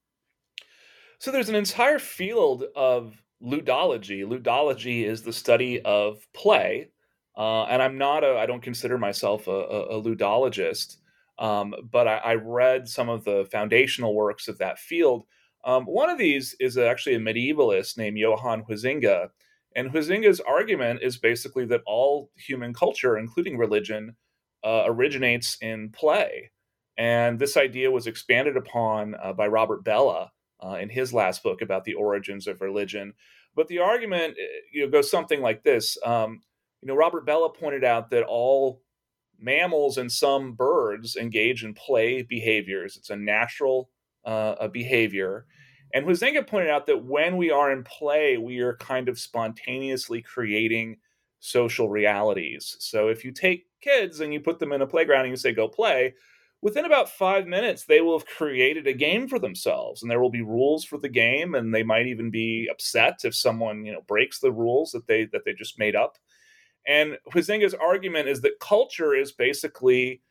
So 1.20 1.32
there's 1.32 1.50
an 1.50 1.56
entire 1.56 2.00
field 2.00 2.63
of 2.75 3.22
ludology. 3.44 4.25
Ludology 4.25 5.03
is 5.03 5.22
the 5.22 5.34
study 5.34 5.82
of 5.82 6.25
play, 6.34 6.89
uh, 7.38 7.65
and 7.65 7.84
I'm 7.84 8.00
not 8.00 8.24
a 8.24 8.39
I 8.39 8.48
don't 8.48 8.63
consider 8.63 8.98
myself 8.98 9.48
a, 9.48 9.51
a, 9.51 10.00
a 10.00 10.01
ludologist. 10.01 10.98
Um, 11.39 11.75
but 11.91 12.08
I, 12.08 12.17
I, 12.17 12.34
read 12.36 12.88
some 12.88 13.10
of 13.10 13.24
the 13.24 13.48
foundational 13.51 14.15
works 14.15 14.48
of 14.48 14.58
that 14.58 14.79
field, 14.79 15.25
Um, 15.63 15.86
one 15.86 16.10
of 16.10 16.17
these 16.17 16.56
is 16.60 16.77
actually 16.77 17.15
a 17.15 17.20
medievalist 17.20 17.98
named 17.98 18.17
Johan 18.17 18.63
Huizinga. 18.63 19.29
And 19.75 19.91
Huizinga's 19.91 20.39
argument 20.39 21.01
is 21.03 21.17
basically 21.17 21.65
that 21.65 21.84
all 21.86 22.32
human 22.36 22.74
culture, 22.74 23.17
including 23.17 23.58
religion, 23.58 24.15
uh, 24.63 24.84
originates 24.88 25.58
in 25.62 25.91
play. 25.91 26.51
And 26.98 27.38
this 27.38 27.56
idea 27.56 27.91
was 27.91 28.08
expanded 28.08 28.58
upon 28.58 29.15
uh, 29.22 29.34
by 29.34 29.48
Robert 29.48 29.84
Bellah 29.84 30.29
uh, 30.65 30.77
in 30.82 30.89
his 30.89 31.13
last 31.13 31.44
book 31.44 31.62
about 31.62 31.84
the 31.84 31.94
origins 31.94 32.48
of 32.48 32.62
religion. 32.62 33.13
But 33.56 33.67
the 33.67 33.79
argument 33.79 34.36
eh, 34.39 34.46
you 34.74 34.86
know, 34.86 34.91
goes 34.91 35.12
something 35.12 35.41
like 35.41 35.63
this. 35.63 35.98
Um, 36.03 36.41
you 36.82 36.88
know, 36.88 36.96
Robert 36.96 37.25
Bellah 37.25 37.56
pointed 37.56 37.84
out 37.84 38.10
that 38.10 38.24
all 38.24 38.82
mammals 39.39 39.98
and 39.98 40.12
some 40.12 40.53
birds 40.53 41.15
engage 41.15 41.63
in 41.63 41.74
play 41.74 42.22
behaviors. 42.22 42.98
It's 42.98 43.10
a 43.10 43.15
natural 43.15 43.89
uh, 44.25 44.56
a 44.60 44.70
behavior. 44.70 45.46
And 45.94 46.06
Huizinga 46.06 46.46
pointed 46.46 46.70
out 46.70 46.86
that 46.88 47.06
when 47.06 47.38
we 47.38 47.50
are 47.50 47.72
in 47.72 47.84
play, 47.84 48.38
we 48.38 48.60
are 48.60 48.75
kind 48.75 49.08
of 49.08 49.17
spontaneously 49.17 50.22
creating 50.22 50.98
social 51.39 51.89
realities. 51.89 52.75
So 52.79 53.08
if 53.08 53.24
you 53.24 53.32
take 53.32 53.67
kids 53.82 54.20
and 54.20 54.34
you 54.34 54.41
put 54.41 54.60
them 54.60 54.74
in 54.74 54.82
a 54.82 54.88
playground 54.88 55.22
and 55.22 55.29
you 55.29 55.38
say, 55.38 55.53
go 55.53 55.67
play, 55.67 56.13
within 56.62 56.86
about 56.86 57.10
five 57.10 57.48
minutes, 57.48 57.86
they 57.86 58.01
will 58.01 58.17
have 58.17 58.27
created 58.27 58.86
a 58.88 58.94
game 58.94 59.27
for 59.27 59.39
themselves. 59.39 60.01
And 60.01 60.12
there 60.12 60.20
will 60.20 60.29
be 60.29 60.41
rules 60.41 60.84
for 60.84 60.98
the 60.98 61.10
game. 61.10 61.56
And 61.56 61.74
they 61.74 61.84
might 61.84 62.08
even 62.08 62.29
be 62.32 62.67
upset 62.70 63.20
if 63.24 63.36
someone, 63.36 63.86
you 63.86 63.94
know, 63.94 64.01
breaks 64.08 64.39
the 64.39 64.51
rules 64.51 64.91
that 64.91 65.08
they 65.08 65.25
that 65.32 65.46
they 65.46 65.53
just 65.53 65.79
made 65.79 65.96
up. 65.96 66.17
And 66.88 67.17
Huizinga's 67.34 67.74
argument 67.74 68.29
is 68.29 68.41
that 68.41 68.60
culture 68.62 69.13
is 69.13 69.34
basically 69.34 70.22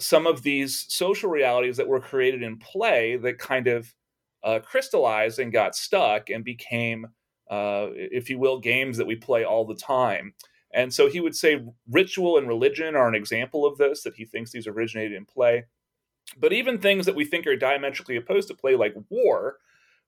some 0.00 0.26
of 0.26 0.42
these 0.42 0.86
social 0.88 1.28
realities 1.28 1.76
that 1.76 1.88
were 1.88 2.00
created 2.00 2.42
in 2.42 2.56
play 2.56 3.16
that 3.16 3.38
kind 3.38 3.66
of 3.66 3.94
uh, 4.42 4.60
crystallized 4.60 5.38
and 5.38 5.52
got 5.52 5.76
stuck 5.76 6.30
and 6.30 6.44
became, 6.44 7.06
uh, 7.50 7.88
if 7.92 8.30
you 8.30 8.38
will, 8.38 8.58
games 8.58 8.96
that 8.96 9.06
we 9.06 9.16
play 9.16 9.44
all 9.44 9.66
the 9.66 9.74
time. 9.74 10.32
And 10.72 10.92
so 10.92 11.08
he 11.08 11.20
would 11.20 11.34
say 11.34 11.64
ritual 11.90 12.38
and 12.38 12.46
religion 12.46 12.94
are 12.94 13.08
an 13.08 13.14
example 13.14 13.66
of 13.66 13.78
this, 13.78 14.02
that 14.02 14.14
he 14.14 14.24
thinks 14.24 14.52
these 14.52 14.66
originated 14.66 15.16
in 15.16 15.24
play. 15.24 15.64
But 16.38 16.52
even 16.52 16.78
things 16.78 17.06
that 17.06 17.14
we 17.14 17.24
think 17.24 17.46
are 17.46 17.56
diametrically 17.56 18.16
opposed 18.16 18.48
to 18.48 18.54
play, 18.54 18.76
like 18.76 18.94
war, 19.08 19.56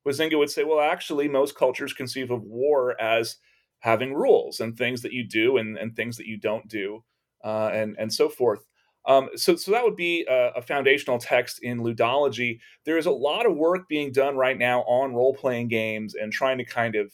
Huizinga 0.07 0.39
would 0.39 0.51
say, 0.51 0.65
well, 0.65 0.81
actually, 0.81 1.29
most 1.29 1.57
cultures 1.57 1.93
conceive 1.93 2.31
of 2.31 2.43
war 2.43 3.01
as 3.01 3.37
having 3.81 4.15
rules 4.15 4.61
and 4.61 4.77
things 4.77 5.03
that 5.03 5.13
you 5.13 5.25
do 5.25 5.57
and, 5.57 5.77
and 5.77 5.95
things 5.95 6.17
that 6.17 6.27
you 6.27 6.39
don't 6.39 6.69
do, 6.69 7.03
uh, 7.45 7.71
and, 7.73 7.97
and 7.99 8.13
so 8.13 8.29
forth. 8.29 8.65
Um, 9.07 9.31
so, 9.35 9.57
so 9.57 9.71
that 9.71 9.83
would 9.83 9.97
be 9.97 10.27
a, 10.29 10.51
a, 10.57 10.63
foundational 10.63 11.19
text 11.19 11.63
in 11.63 11.81
ludology. 11.81 12.59
There 12.85 12.99
is 12.99 13.07
a 13.07 13.11
lot 13.11 13.47
of 13.47 13.57
work 13.57 13.89
being 13.89 14.13
done 14.13 14.37
right 14.37 14.59
now 14.59 14.83
on 14.83 15.15
role 15.15 15.33
playing 15.33 15.69
games 15.69 16.15
and 16.15 16.31
trying 16.31 16.59
to 16.59 16.65
kind 16.65 16.97
of 16.97 17.11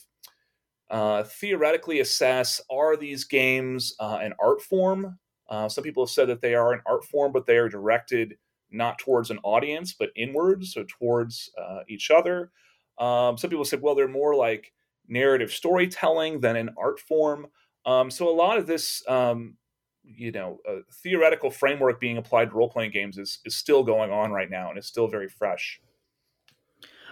uh, 0.91 1.23
theoretically 1.23 2.01
assess 2.01 2.61
are 2.71 2.97
these 2.97 3.25
games 3.25 3.95
uh, 4.01 4.19
an 4.21 4.35
art 4.41 4.61
form? 4.63 5.19
Uh, 5.49 5.69
some 5.69 5.85
people 5.85 6.05
have 6.05 6.11
said 6.11 6.29
that 6.29 6.41
they 6.41 6.55
are 6.57 6.73
an 6.73 6.81
art 6.87 7.05
form, 7.05 7.33
but 7.33 7.47
they 7.47 7.57
are 7.57 7.69
directed 7.69 8.37
not 8.71 8.99
towards 8.99 9.31
an 9.31 9.39
audience, 9.45 9.95
but 9.97 10.11
inwards, 10.17 10.73
so 10.73 10.85
towards 10.89 11.51
uh, 11.61 11.81
each 11.89 12.11
other. 12.11 12.51
Um, 12.99 13.39
some 13.39 13.51
people 13.51 13.65
said, 13.65 13.81
well, 13.81 13.95
they're 13.95 14.09
more 14.09 14.35
like 14.35 14.73
narrative 15.09 15.51
storytelling 15.51 16.41
than 16.41 16.57
an 16.57 16.71
art 16.79 17.01
form. 17.01 17.49
Um, 17.85 18.11
so 18.11 18.29
a 18.29 18.35
lot 18.35 18.59
of 18.59 18.67
this 18.67 19.03
um, 19.09 19.57
you 20.05 20.33
know 20.33 20.59
a 20.67 20.79
theoretical 20.93 21.51
framework 21.51 22.01
being 22.01 22.19
applied 22.19 22.51
to 22.51 22.57
role 22.57 22.69
playing 22.69 22.93
games 22.93 23.19
is 23.19 23.41
is 23.45 23.57
still 23.57 23.83
going 23.83 24.11
on 24.11 24.31
right 24.31 24.51
now 24.51 24.71
and 24.71 24.79
is 24.79 24.87
still 24.87 25.09
very 25.09 25.29
fresh. 25.29 25.81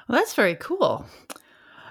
Well, 0.08 0.18
that's 0.18 0.34
very 0.34 0.54
cool. 0.56 1.06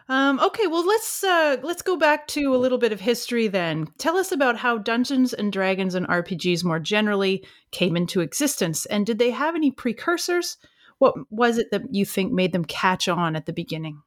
Um, 0.10 0.39
okay, 0.41 0.67
well 0.67 0.86
let's 0.86 1.24
uh, 1.24 1.57
let's 1.63 1.81
go 1.81 1.95
back 1.95 2.27
to 2.29 2.53
a 2.53 2.57
little 2.57 2.77
bit 2.77 2.91
of 2.91 3.00
history 3.00 3.48
then. 3.48 3.88
Tell 3.98 4.17
us 4.17 4.31
about 4.31 4.57
how 4.57 4.77
Dungeons 4.77 5.33
and 5.33 5.51
Dragons 5.51 5.95
and 5.95 6.07
RPGs 6.07 6.63
more 6.63 6.79
generally 6.79 7.45
came 7.72 7.95
into 7.95 8.19
existence, 8.19 8.86
and 8.86 9.05
did 9.05 9.17
they 9.17 9.31
have 9.31 9.55
any 9.55 9.72
precursors? 9.72 10.57
What 11.00 11.15
was 11.31 11.57
it 11.57 11.72
that 11.72 11.83
you 11.91 12.05
think 12.05 12.33
made 12.33 12.51
them 12.51 12.65
catch 12.65 13.07
on 13.07 13.36
at 13.36 13.45
the 13.45 13.53
beginning? 13.53 14.01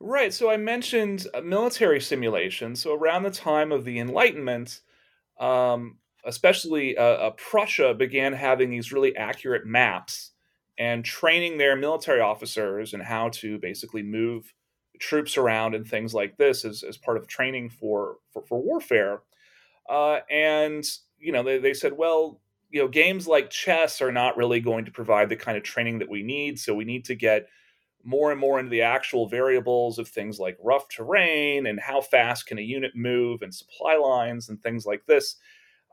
Right. 0.00 0.32
So 0.32 0.50
I 0.50 0.56
mentioned 0.56 1.26
military 1.42 2.00
simulation. 2.00 2.76
So 2.76 2.94
around 2.94 3.24
the 3.24 3.30
time 3.30 3.72
of 3.72 3.84
the 3.84 3.98
Enlightenment, 3.98 4.80
um, 5.40 5.98
especially 6.24 6.96
uh, 6.96 7.02
uh, 7.02 7.30
Prussia 7.30 7.94
began 7.94 8.32
having 8.32 8.70
these 8.70 8.92
really 8.92 9.16
accurate 9.16 9.66
maps 9.66 10.32
and 10.78 11.04
training 11.04 11.58
their 11.58 11.74
military 11.74 12.20
officers 12.20 12.94
and 12.94 13.02
how 13.02 13.30
to 13.30 13.58
basically 13.58 14.02
move 14.02 14.54
troops 15.00 15.36
around 15.36 15.74
and 15.74 15.86
things 15.86 16.14
like 16.14 16.36
this 16.36 16.64
as, 16.64 16.84
as 16.84 16.96
part 16.96 17.16
of 17.16 17.26
training 17.26 17.68
for 17.68 18.18
for, 18.32 18.42
for 18.44 18.62
warfare. 18.62 19.22
Uh, 19.88 20.20
and 20.30 20.84
you 21.18 21.32
know 21.32 21.42
they, 21.42 21.58
they 21.58 21.74
said, 21.74 21.92
well, 21.96 22.40
you 22.70 22.80
know, 22.80 22.88
games 22.88 23.26
like 23.26 23.50
chess 23.50 24.00
are 24.00 24.12
not 24.12 24.36
really 24.36 24.60
going 24.60 24.84
to 24.84 24.92
provide 24.92 25.28
the 25.28 25.36
kind 25.36 25.56
of 25.56 25.64
training 25.64 25.98
that 25.98 26.08
we 26.10 26.22
need. 26.22 26.58
So 26.58 26.74
we 26.74 26.84
need 26.84 27.04
to 27.06 27.14
get 27.14 27.48
more 28.04 28.30
and 28.30 28.40
more 28.40 28.58
into 28.58 28.70
the 28.70 28.82
actual 28.82 29.28
variables 29.28 29.98
of 29.98 30.08
things 30.08 30.38
like 30.38 30.56
rough 30.62 30.88
terrain 30.88 31.66
and 31.66 31.80
how 31.80 32.00
fast 32.00 32.46
can 32.46 32.58
a 32.58 32.62
unit 32.62 32.92
move 32.94 33.42
and 33.42 33.54
supply 33.54 33.96
lines 33.96 34.48
and 34.48 34.62
things 34.62 34.86
like 34.86 35.04
this. 35.06 35.36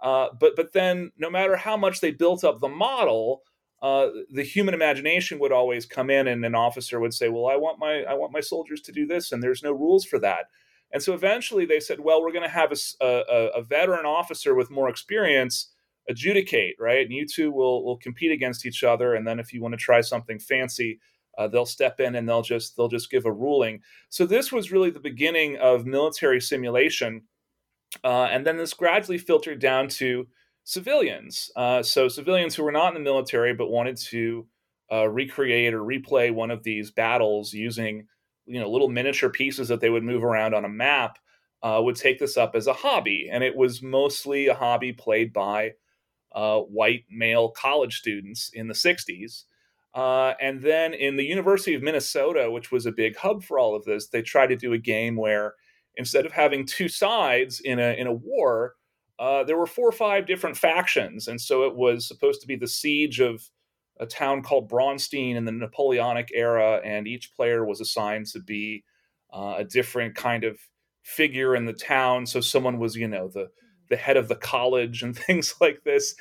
Uh, 0.01 0.27
but 0.39 0.55
but 0.55 0.73
then 0.73 1.11
no 1.17 1.29
matter 1.29 1.55
how 1.55 1.77
much 1.77 2.01
they 2.01 2.11
built 2.11 2.43
up 2.43 2.59
the 2.59 2.67
model, 2.67 3.41
uh, 3.81 4.07
the 4.31 4.43
human 4.43 4.73
imagination 4.73 5.39
would 5.39 5.51
always 5.51 5.85
come 5.85 6.09
in, 6.09 6.27
and 6.27 6.43
an 6.45 6.55
officer 6.55 6.99
would 6.99 7.13
say, 7.13 7.29
"Well, 7.29 7.47
I 7.47 7.55
want 7.55 7.79
my 7.79 8.03
I 8.03 8.13
want 8.13 8.33
my 8.33 8.41
soldiers 8.41 8.81
to 8.81 8.91
do 8.91 9.05
this," 9.05 9.31
and 9.31 9.41
there's 9.41 9.63
no 9.63 9.71
rules 9.71 10.05
for 10.05 10.19
that. 10.19 10.45
And 10.91 11.01
so 11.01 11.13
eventually 11.13 11.65
they 11.65 11.79
said, 11.79 11.99
"Well, 11.99 12.21
we're 12.21 12.31
going 12.31 12.43
to 12.43 12.49
have 12.49 12.71
a, 12.71 13.05
a, 13.05 13.47
a 13.59 13.63
veteran 13.63 14.05
officer 14.05 14.55
with 14.55 14.71
more 14.71 14.89
experience." 14.89 15.71
adjudicate 16.07 16.75
right 16.79 17.03
and 17.03 17.11
you 17.11 17.25
two 17.25 17.51
will 17.51 17.83
will 17.83 17.97
compete 17.97 18.31
against 18.31 18.63
each 18.63 18.83
other 18.83 19.15
and 19.15 19.25
then 19.25 19.39
if 19.39 19.51
you 19.51 19.59
want 19.59 19.71
to 19.71 19.77
try 19.77 20.01
something 20.01 20.37
fancy 20.37 20.99
uh, 21.37 21.47
they'll 21.47 21.65
step 21.65 21.99
in 21.99 22.15
and 22.15 22.27
they'll 22.27 22.41
just 22.41 22.75
they'll 22.75 22.87
just 22.87 23.11
give 23.11 23.25
a 23.25 23.31
ruling. 23.31 23.81
So 24.09 24.25
this 24.25 24.51
was 24.51 24.71
really 24.71 24.89
the 24.89 24.99
beginning 24.99 25.57
of 25.57 25.85
military 25.85 26.41
simulation, 26.41 27.23
uh, 28.03 28.27
and 28.31 28.45
then 28.45 28.57
this 28.57 28.73
gradually 28.73 29.17
filtered 29.17 29.59
down 29.59 29.87
to 29.89 30.27
civilians. 30.63 31.51
Uh, 31.55 31.83
so 31.83 32.07
civilians 32.07 32.55
who 32.55 32.63
were 32.63 32.71
not 32.71 32.89
in 32.89 32.93
the 32.95 32.99
military 32.99 33.53
but 33.53 33.69
wanted 33.69 33.97
to 33.97 34.47
uh, 34.91 35.07
recreate 35.07 35.73
or 35.73 35.81
replay 35.81 36.33
one 36.33 36.51
of 36.51 36.63
these 36.63 36.91
battles 36.91 37.53
using 37.53 38.07
you 38.45 38.59
know 38.59 38.69
little 38.69 38.89
miniature 38.89 39.29
pieces 39.29 39.67
that 39.67 39.81
they 39.81 39.89
would 39.89 40.03
move 40.03 40.23
around 40.23 40.53
on 40.53 40.65
a 40.65 40.69
map 40.69 41.17
uh, 41.63 41.81
would 41.81 41.95
take 41.95 42.19
this 42.19 42.37
up 42.37 42.55
as 42.55 42.67
a 42.67 42.73
hobby, 42.73 43.29
and 43.31 43.43
it 43.43 43.55
was 43.55 43.81
mostly 43.81 44.47
a 44.47 44.53
hobby 44.53 44.93
played 44.93 45.33
by 45.33 45.73
uh, 46.33 46.59
white 46.59 47.05
male 47.09 47.49
college 47.49 47.97
students 47.97 48.51
in 48.53 48.67
the 48.67 48.73
60s. 48.73 49.43
Uh, 49.95 50.33
and 50.41 50.61
then 50.61 50.93
in 50.93 51.15
the 51.15 51.23
University 51.23 51.73
of 51.73 51.81
Minnesota, 51.81 52.51
which 52.51 52.69
was 52.69 52.85
a 52.85 52.91
big 52.91 53.15
hub 53.15 53.43
for 53.43 53.57
all 53.57 53.73
of 53.75 53.85
this, 53.85 54.09
they 54.09 54.21
tried 54.21 54.47
to 54.47 54.57
do 54.57 54.73
a 54.73 54.77
game 54.77 55.15
where 55.15 55.55
instead 55.95 56.25
of 56.25 56.33
having 56.33 56.65
two 56.65 56.89
sides 56.89 57.61
in 57.61 57.79
a 57.79 57.97
in 57.97 58.05
a 58.05 58.13
war, 58.13 58.73
uh, 59.19 59.45
there 59.45 59.57
were 59.57 59.65
four 59.65 59.87
or 59.87 59.93
five 59.93 60.27
different 60.27 60.57
factions, 60.57 61.29
and 61.29 61.39
so 61.39 61.63
it 61.63 61.75
was 61.75 62.05
supposed 62.05 62.41
to 62.41 62.47
be 62.47 62.57
the 62.57 62.67
siege 62.67 63.21
of 63.21 63.49
a 63.97 64.05
town 64.05 64.43
called 64.43 64.69
Braunstein 64.69 65.35
in 65.37 65.45
the 65.45 65.53
Napoleonic 65.53 66.29
era, 66.33 66.81
and 66.83 67.07
each 67.07 67.33
player 67.33 67.63
was 67.65 67.79
assigned 67.79 68.25
to 68.27 68.41
be 68.41 68.83
uh, 69.33 69.55
a 69.59 69.63
different 69.63 70.15
kind 70.15 70.43
of 70.43 70.59
figure 71.03 71.55
in 71.55 71.63
the 71.63 71.73
town. 71.73 72.25
So 72.25 72.41
someone 72.41 72.79
was, 72.79 72.97
you 72.97 73.07
know, 73.07 73.29
the 73.29 73.47
the 73.89 73.95
head 73.95 74.17
of 74.17 74.27
the 74.27 74.35
college 74.35 75.03
and 75.03 75.17
things 75.17 75.55
like 75.61 75.83
this 75.85 76.15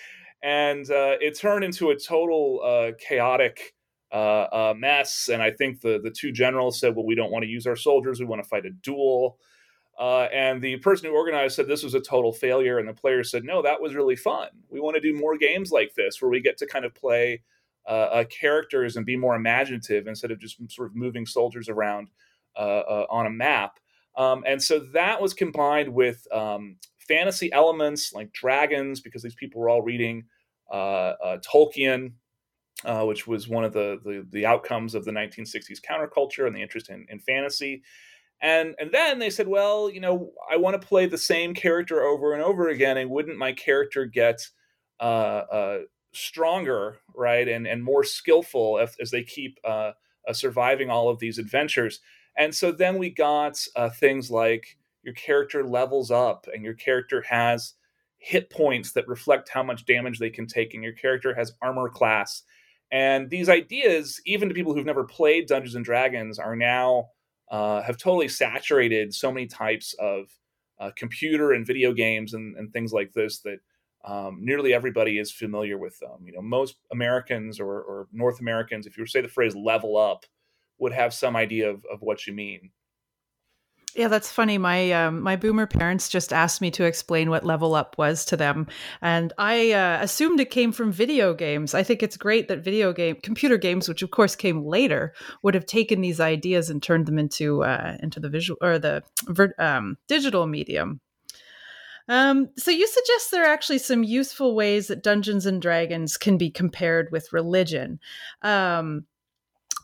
and 0.44 0.90
uh, 0.90 1.16
it 1.22 1.38
turned 1.38 1.64
into 1.64 1.88
a 1.90 1.96
total 1.96 2.60
uh, 2.62 2.92
chaotic 2.98 3.74
uh, 4.12 4.46
uh, 4.52 4.74
mess. 4.76 5.30
And 5.32 5.42
I 5.42 5.50
think 5.50 5.80
the 5.80 5.98
the 5.98 6.10
two 6.10 6.30
generals 6.30 6.78
said, 6.78 6.94
"Well, 6.94 7.06
we 7.06 7.14
don't 7.14 7.32
want 7.32 7.44
to 7.44 7.50
use 7.50 7.66
our 7.66 7.76
soldiers. 7.76 8.20
We 8.20 8.26
want 8.26 8.42
to 8.42 8.48
fight 8.48 8.66
a 8.66 8.70
duel." 8.70 9.38
Uh, 9.98 10.28
and 10.32 10.60
the 10.60 10.76
person 10.78 11.08
who 11.08 11.16
organized 11.16 11.56
said 11.56 11.66
this 11.66 11.82
was 11.82 11.94
a 11.94 12.00
total 12.00 12.32
failure. 12.32 12.78
And 12.78 12.88
the 12.88 12.92
players 12.92 13.30
said, 13.30 13.44
"No, 13.44 13.62
that 13.62 13.80
was 13.80 13.94
really 13.94 14.16
fun. 14.16 14.48
We 14.68 14.80
want 14.80 14.96
to 14.96 15.00
do 15.00 15.18
more 15.18 15.38
games 15.38 15.72
like 15.72 15.94
this 15.94 16.20
where 16.20 16.30
we 16.30 16.40
get 16.40 16.58
to 16.58 16.66
kind 16.66 16.84
of 16.84 16.94
play." 16.94 17.42
Uh, 17.86 18.24
characters 18.30 18.96
and 18.96 19.04
be 19.04 19.14
more 19.14 19.36
imaginative 19.36 20.06
instead 20.06 20.30
of 20.30 20.38
just 20.38 20.56
sort 20.70 20.88
of 20.88 20.96
moving 20.96 21.26
soldiers 21.26 21.68
around 21.68 22.08
on 22.56 23.26
a 23.26 23.30
map. 23.30 23.78
Um, 24.16 24.42
and 24.46 24.62
so 24.62 24.78
that 24.94 25.20
was 25.20 25.34
combined 25.34 25.92
with 25.92 26.26
um, 26.32 26.76
fantasy 26.96 27.52
elements 27.52 28.12
like 28.14 28.32
dragons, 28.32 29.02
because 29.02 29.22
these 29.22 29.34
people 29.34 29.60
were 29.60 29.68
all 29.68 29.82
reading 29.82 30.24
Tolkien, 30.74 32.12
uh, 32.84 33.04
which 33.04 33.26
was 33.26 33.48
one 33.48 33.64
of 33.64 33.72
the, 33.72 33.98
the, 34.04 34.26
the 34.30 34.46
outcomes 34.46 34.94
of 34.94 35.04
the 35.04 35.12
1960s 35.12 35.80
counterculture 35.80 36.46
and 36.46 36.54
the 36.54 36.62
interest 36.62 36.90
in, 36.90 37.06
in 37.08 37.18
fantasy. 37.20 37.82
And 38.40 38.74
and 38.78 38.92
then 38.92 39.20
they 39.20 39.30
said, 39.30 39.48
well, 39.48 39.88
you 39.88 40.00
know, 40.00 40.32
I 40.50 40.56
want 40.56 40.80
to 40.80 40.86
play 40.86 41.06
the 41.06 41.16
same 41.16 41.54
character 41.54 42.02
over 42.02 42.34
and 42.34 42.42
over 42.42 42.68
again, 42.68 42.98
and 42.98 43.08
wouldn't 43.08 43.38
my 43.38 43.52
character 43.52 44.04
get 44.04 44.48
uh, 45.00 45.44
uh, 45.50 45.78
stronger, 46.12 46.98
right, 47.14 47.48
and 47.48 47.66
and 47.66 47.82
more 47.82 48.04
skillful 48.04 48.78
if, 48.78 48.96
as 49.00 49.10
they 49.10 49.22
keep 49.22 49.58
uh, 49.64 49.92
uh, 50.28 50.32
surviving 50.32 50.90
all 50.90 51.08
of 51.08 51.20
these 51.20 51.38
adventures. 51.38 52.00
And 52.36 52.54
so 52.54 52.72
then 52.72 52.98
we 52.98 53.10
got 53.10 53.64
uh, 53.76 53.88
things 53.88 54.30
like 54.30 54.76
your 55.02 55.14
character 55.14 55.64
levels 55.64 56.10
up 56.10 56.46
and 56.52 56.64
your 56.64 56.74
character 56.74 57.22
has 57.28 57.74
hit 58.24 58.48
points 58.48 58.92
that 58.92 59.06
reflect 59.06 59.50
how 59.50 59.62
much 59.62 59.84
damage 59.84 60.18
they 60.18 60.30
can 60.30 60.46
take, 60.46 60.72
and 60.72 60.82
your 60.82 60.94
character 60.94 61.34
has 61.34 61.52
armor 61.60 61.90
class. 61.90 62.42
And 62.90 63.28
these 63.28 63.50
ideas, 63.50 64.18
even 64.24 64.48
to 64.48 64.54
people 64.54 64.74
who've 64.74 64.86
never 64.86 65.04
played 65.04 65.46
Dungeons 65.46 65.74
and 65.74 65.84
Dragons, 65.84 66.38
are 66.38 66.56
now 66.56 67.08
uh, 67.50 67.82
have 67.82 67.98
totally 67.98 68.28
saturated 68.28 69.14
so 69.14 69.30
many 69.30 69.46
types 69.46 69.94
of 69.98 70.26
uh, 70.80 70.90
computer 70.96 71.52
and 71.52 71.66
video 71.66 71.92
games 71.92 72.32
and, 72.32 72.56
and 72.56 72.72
things 72.72 72.94
like 72.94 73.12
this 73.12 73.40
that 73.40 73.58
um, 74.06 74.38
nearly 74.40 74.72
everybody 74.72 75.18
is 75.18 75.30
familiar 75.30 75.76
with 75.76 75.98
them. 75.98 76.24
You 76.24 76.32
know, 76.32 76.42
most 76.42 76.76
Americans 76.92 77.60
or, 77.60 77.82
or 77.82 78.08
North 78.10 78.40
Americans, 78.40 78.86
if 78.86 78.96
you 78.96 79.02
were 79.02 79.06
to 79.06 79.10
say 79.10 79.20
the 79.20 79.28
phrase 79.28 79.54
"level 79.54 79.98
up," 79.98 80.24
would 80.78 80.92
have 80.92 81.12
some 81.12 81.36
idea 81.36 81.68
of, 81.68 81.84
of 81.92 82.00
what 82.00 82.26
you 82.26 82.32
mean. 82.32 82.70
Yeah, 83.94 84.08
that's 84.08 84.30
funny. 84.30 84.58
My 84.58 84.90
um, 84.90 85.20
my 85.20 85.36
boomer 85.36 85.66
parents 85.66 86.08
just 86.08 86.32
asked 86.32 86.60
me 86.60 86.70
to 86.72 86.84
explain 86.84 87.30
what 87.30 87.44
level 87.44 87.76
up 87.76 87.96
was 87.96 88.24
to 88.26 88.36
them, 88.36 88.66
and 89.00 89.32
I 89.38 89.70
uh, 89.70 89.98
assumed 90.02 90.40
it 90.40 90.50
came 90.50 90.72
from 90.72 90.90
video 90.90 91.32
games. 91.32 91.74
I 91.74 91.84
think 91.84 92.02
it's 92.02 92.16
great 92.16 92.48
that 92.48 92.64
video 92.64 92.92
game 92.92 93.16
computer 93.22 93.56
games, 93.56 93.88
which 93.88 94.02
of 94.02 94.10
course 94.10 94.34
came 94.34 94.64
later, 94.64 95.14
would 95.42 95.54
have 95.54 95.66
taken 95.66 96.00
these 96.00 96.18
ideas 96.18 96.70
and 96.70 96.82
turned 96.82 97.06
them 97.06 97.20
into 97.20 97.62
uh, 97.62 97.96
into 98.02 98.18
the 98.18 98.28
visual 98.28 98.58
or 98.60 98.80
the 98.80 99.04
um, 99.58 99.96
digital 100.08 100.48
medium. 100.48 101.00
Um, 102.08 102.50
so 102.58 102.70
you 102.70 102.86
suggest 102.86 103.30
there 103.30 103.44
are 103.44 103.52
actually 103.52 103.78
some 103.78 104.02
useful 104.02 104.54
ways 104.54 104.88
that 104.88 105.02
Dungeons 105.02 105.46
and 105.46 105.62
Dragons 105.62 106.16
can 106.16 106.36
be 106.36 106.50
compared 106.50 107.10
with 107.12 107.32
religion. 107.32 108.00
Um, 108.42 109.06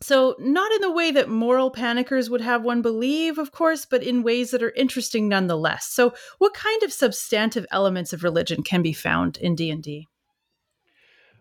so, 0.02 0.34
not 0.38 0.72
in 0.72 0.80
the 0.80 0.90
way 0.90 1.10
that 1.10 1.28
moral 1.28 1.70
panickers 1.70 2.30
would 2.30 2.40
have 2.40 2.62
one 2.64 2.80
believe, 2.80 3.36
of 3.36 3.52
course, 3.52 3.84
but 3.84 4.02
in 4.02 4.22
ways 4.22 4.50
that 4.50 4.62
are 4.62 4.70
interesting 4.70 5.28
nonetheless. 5.28 5.88
So, 5.88 6.14
what 6.38 6.54
kind 6.54 6.82
of 6.82 6.92
substantive 6.92 7.66
elements 7.70 8.14
of 8.14 8.24
religion 8.24 8.62
can 8.62 8.80
be 8.80 8.94
found 8.94 9.36
in 9.36 9.54
D&D? 9.54 10.08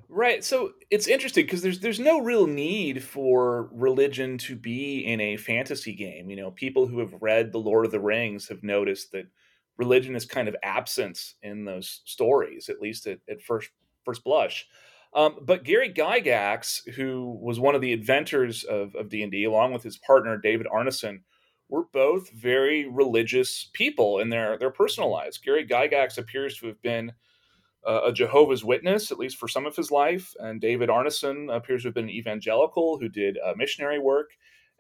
Right. 0.10 0.44
So, 0.44 0.74
it's 0.92 1.08
interesting 1.08 1.46
because 1.46 1.62
there's 1.62 1.80
there's 1.80 2.02
no 2.02 2.20
real 2.20 2.48
need 2.48 3.02
for 3.02 3.70
religion 3.72 4.38
to 4.40 4.58
be 4.58 5.06
in 5.06 5.22
a 5.22 5.38
fantasy 5.38 5.94
game. 5.94 6.30
You 6.30 6.36
know, 6.36 6.52
people 6.52 6.86
who 6.86 7.00
have 7.00 7.14
read 7.22 7.54
The 7.54 7.60
Lord 7.60 7.86
of 7.86 7.92
the 7.92 8.02
Rings 8.02 8.50
have 8.50 8.62
noticed 8.62 9.14
that 9.14 9.28
religion 9.78 10.18
is 10.18 10.26
kind 10.26 10.50
of 10.50 10.56
absent 10.62 11.36
in 11.42 11.64
those 11.64 12.02
stories, 12.04 12.68
at 12.68 12.82
least 12.82 13.08
at, 13.08 13.20
at 13.30 13.42
first 13.42 13.70
first 14.04 14.26
blush. 14.26 14.68
Um, 15.14 15.38
but 15.42 15.64
Gary 15.64 15.92
Gygax, 15.92 16.88
who 16.94 17.38
was 17.42 17.60
one 17.60 17.76
of 17.76 17.82
the 17.82 17.94
inventors 17.94 18.64
of, 18.64 18.94
of 18.96 19.10
D&D, 19.10 19.44
along 19.44 19.74
with 19.74 19.84
his 19.84 19.98
partner 19.98 20.38
David 20.38 20.68
Arneson, 20.68 21.22
were 21.68 21.86
both 21.92 22.32
very 22.32 22.88
religious 22.88 23.70
people 23.74 24.20
in 24.20 24.30
their, 24.30 24.58
their 24.58 24.72
personal 24.72 25.10
lives. 25.10 25.38
Gary 25.38 25.66
Gygax 25.66 26.18
appears 26.18 26.58
to 26.58 26.68
have 26.68 26.82
been 26.82 27.12
uh, 27.88 28.02
a 28.06 28.14
Jehovah's 28.14 28.64
Witness, 28.64 29.12
at 29.12 29.20
least 29.20 29.38
for 29.38 29.48
some 29.48 29.66
of 29.66 29.76
his 29.76 29.92
life, 29.92 30.34
and 30.40 30.60
David 30.60 30.90
Arneson 30.90 31.56
appears 31.56 31.84
to 31.84 31.88
have 31.88 31.96
been 31.96 32.06
an 32.06 32.10
evangelical 32.10 32.98
who 33.00 33.10
did 33.10 33.38
uh, 33.44 33.54
missionary 33.56 34.00
work. 34.00 34.32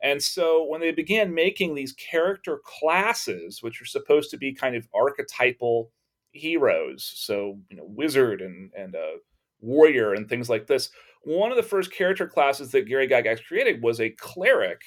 And 0.01 0.21
so 0.21 0.63
when 0.63 0.81
they 0.81 0.91
began 0.91 1.33
making 1.33 1.75
these 1.75 1.93
character 1.93 2.59
classes, 2.63 3.62
which 3.62 3.81
are 3.81 3.86
supposed 3.86 4.31
to 4.31 4.38
be 4.38 4.53
kind 4.53 4.75
of 4.75 4.88
archetypal 4.93 5.91
heroes, 6.31 7.12
so 7.15 7.59
you 7.69 7.77
know, 7.77 7.86
wizard 7.86 8.41
and 8.41 8.71
and 8.77 8.95
uh, 8.95 9.17
warrior 9.62 10.13
and 10.13 10.28
things 10.28 10.50
like 10.50 10.68
this. 10.68 10.89
One 11.24 11.51
of 11.51 11.58
the 11.58 11.63
first 11.63 11.92
character 11.92 12.28
classes 12.28 12.72
that 12.72 12.88
Gary 12.88 13.08
Gygax 13.08 13.44
created 13.46 13.82
was 13.82 14.00
a 14.00 14.10
cleric, 14.12 14.82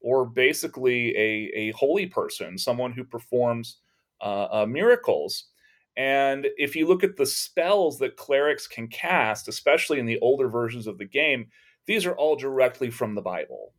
or 0.00 0.26
basically 0.26 1.16
a, 1.16 1.50
a 1.54 1.70
holy 1.72 2.06
person, 2.06 2.56
someone 2.56 2.92
who 2.92 3.04
performs 3.04 3.78
uh, 4.22 4.48
uh, 4.50 4.66
miracles. 4.66 5.46
And 5.96 6.46
if 6.56 6.76
you 6.76 6.86
look 6.86 7.04
at 7.04 7.16
the 7.16 7.26
spells 7.26 7.98
that 7.98 8.16
clerics 8.16 8.66
can 8.66 8.88
cast, 8.88 9.48
especially 9.48 9.98
in 9.98 10.06
the 10.06 10.18
older 10.20 10.48
versions 10.48 10.86
of 10.86 10.98
the 10.98 11.06
game, 11.06 11.46
these 11.86 12.04
are 12.04 12.14
all 12.14 12.36
directly 12.36 12.90
from 12.90 13.14
the 13.14 13.22
Bible. 13.22 13.72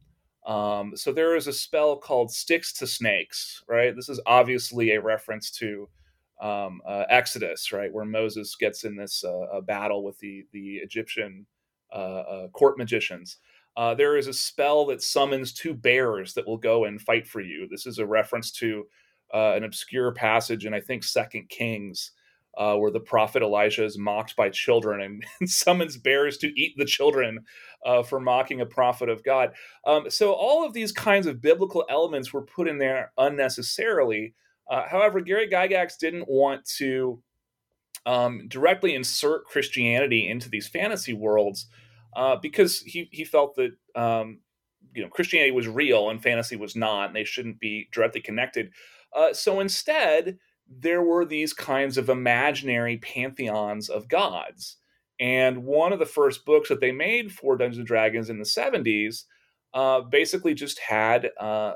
Um, 0.46 0.96
so 0.96 1.12
there 1.12 1.36
is 1.36 1.48
a 1.48 1.54
spell 1.54 1.98
called 1.98 2.32
Sticks 2.32 2.72
to 2.74 2.88
Snakes, 2.88 3.64
right? 3.68 3.96
This 3.96 4.10
is 4.10 4.22
obviously 4.26 4.92
a 4.92 5.02
reference 5.02 5.52
to 5.52 5.90
um, 6.42 6.82
uh, 6.88 7.04
Exodus, 7.10 7.72
right, 7.72 7.92
where 7.92 8.06
Moses 8.06 8.56
gets 8.56 8.84
in 8.84 8.96
this 8.96 9.24
uh, 9.24 9.62
battle 9.62 10.04
with 10.04 10.18
the 10.20 10.46
the 10.52 10.76
Egyptian 10.78 11.46
uh, 11.92 11.96
uh 11.96 12.48
court 12.50 12.78
magicians. 12.78 13.38
Uh, 13.76 13.94
there 13.94 14.18
is 14.18 14.28
a 14.28 14.34
spell 14.34 14.86
that 14.88 15.02
summons 15.02 15.54
two 15.54 15.74
bears 15.74 16.34
that 16.34 16.48
will 16.48 16.58
go 16.58 16.86
and 16.86 17.02
fight 17.02 17.28
for 17.28 17.42
you. 17.42 17.68
This 17.70 17.86
is 17.86 18.00
a 18.00 18.06
reference 18.06 18.52
to 18.54 18.86
uh, 19.34 19.54
an 19.56 19.64
obscure 19.64 20.12
passage 20.12 20.66
in 20.66 20.74
I 20.74 20.80
think 20.80 21.04
Second 21.04 21.50
Kings. 21.50 22.12
where 22.56 22.92
the 22.92 23.00
prophet 23.00 23.44
Elijah 23.44 23.86
is 23.86 24.00
mocked 24.00 24.36
by 24.36 24.50
children 24.50 25.02
and, 25.02 25.24
and 25.40 25.50
summons 25.50 25.98
bears 25.98 26.38
to 26.38 26.48
eat 26.60 26.74
the 26.78 26.86
children 26.86 27.40
for 28.08 28.20
mocking 28.20 28.62
a 28.62 28.66
prophet 28.66 29.10
of 29.10 29.24
God. 29.24 29.54
Um, 29.86 30.10
so, 30.10 30.34
all 30.34 30.66
of 30.66 30.74
these 30.74 30.92
kinds 30.92 31.28
of 31.28 31.42
biblical 31.42 31.86
elements 31.90 32.34
were 32.34 32.44
put 32.44 32.68
in 32.68 32.80
there 32.80 33.12
unnecessarily, 33.18 34.34
uh, 34.70 34.88
however, 34.88 35.22
Gary 35.22 35.50
Gygax 35.50 35.98
didn't 35.98 36.28
want 36.28 36.66
to 36.78 37.22
um, 38.06 38.48
directly 38.48 38.96
insert 38.96 39.46
Christianity 39.46 40.30
into 40.30 40.50
these 40.50 40.68
fantasy 40.68 41.14
worlds 41.14 41.68
uh, 42.16 42.36
because 42.38 42.82
he, 42.82 43.10
he 43.12 43.24
felt 43.24 43.56
that 43.56 43.72
um, 43.96 44.40
you 44.94 45.04
know 45.04 45.10
Christianity 45.10 45.52
was 45.52 45.68
real 45.68 46.10
and 46.10 46.22
fantasy 46.22 46.56
was 46.56 46.76
not, 46.76 47.08
and 47.08 47.16
they 47.16 47.24
shouldn't 47.24 47.60
be 47.60 47.90
directly 47.92 48.22
connected. 48.22 48.72
Uh, 49.16 49.34
so 49.34 49.60
instead, 49.60 50.38
there 50.70 51.02
were 51.02 51.26
these 51.26 51.54
kinds 51.54 51.98
of 51.98 52.10
imaginary 52.10 52.98
pantheons 52.98 53.90
of 53.90 54.08
gods. 54.08 54.78
And 55.20 55.64
one 55.64 55.94
of 55.94 56.00
the 56.00 56.06
first 56.06 56.46
books 56.46 56.70
that 56.70 56.80
they 56.80 56.92
made 56.92 57.32
for 57.32 57.58
Dungeons 57.58 57.80
and 57.80 57.88
Dragons 57.88 58.30
in 58.30 58.38
the 58.38 58.44
70s 58.44 59.24
uh, 59.74 60.02
basically 60.02 60.54
just 60.54 60.80
had 60.80 61.32
uh, 61.40 61.74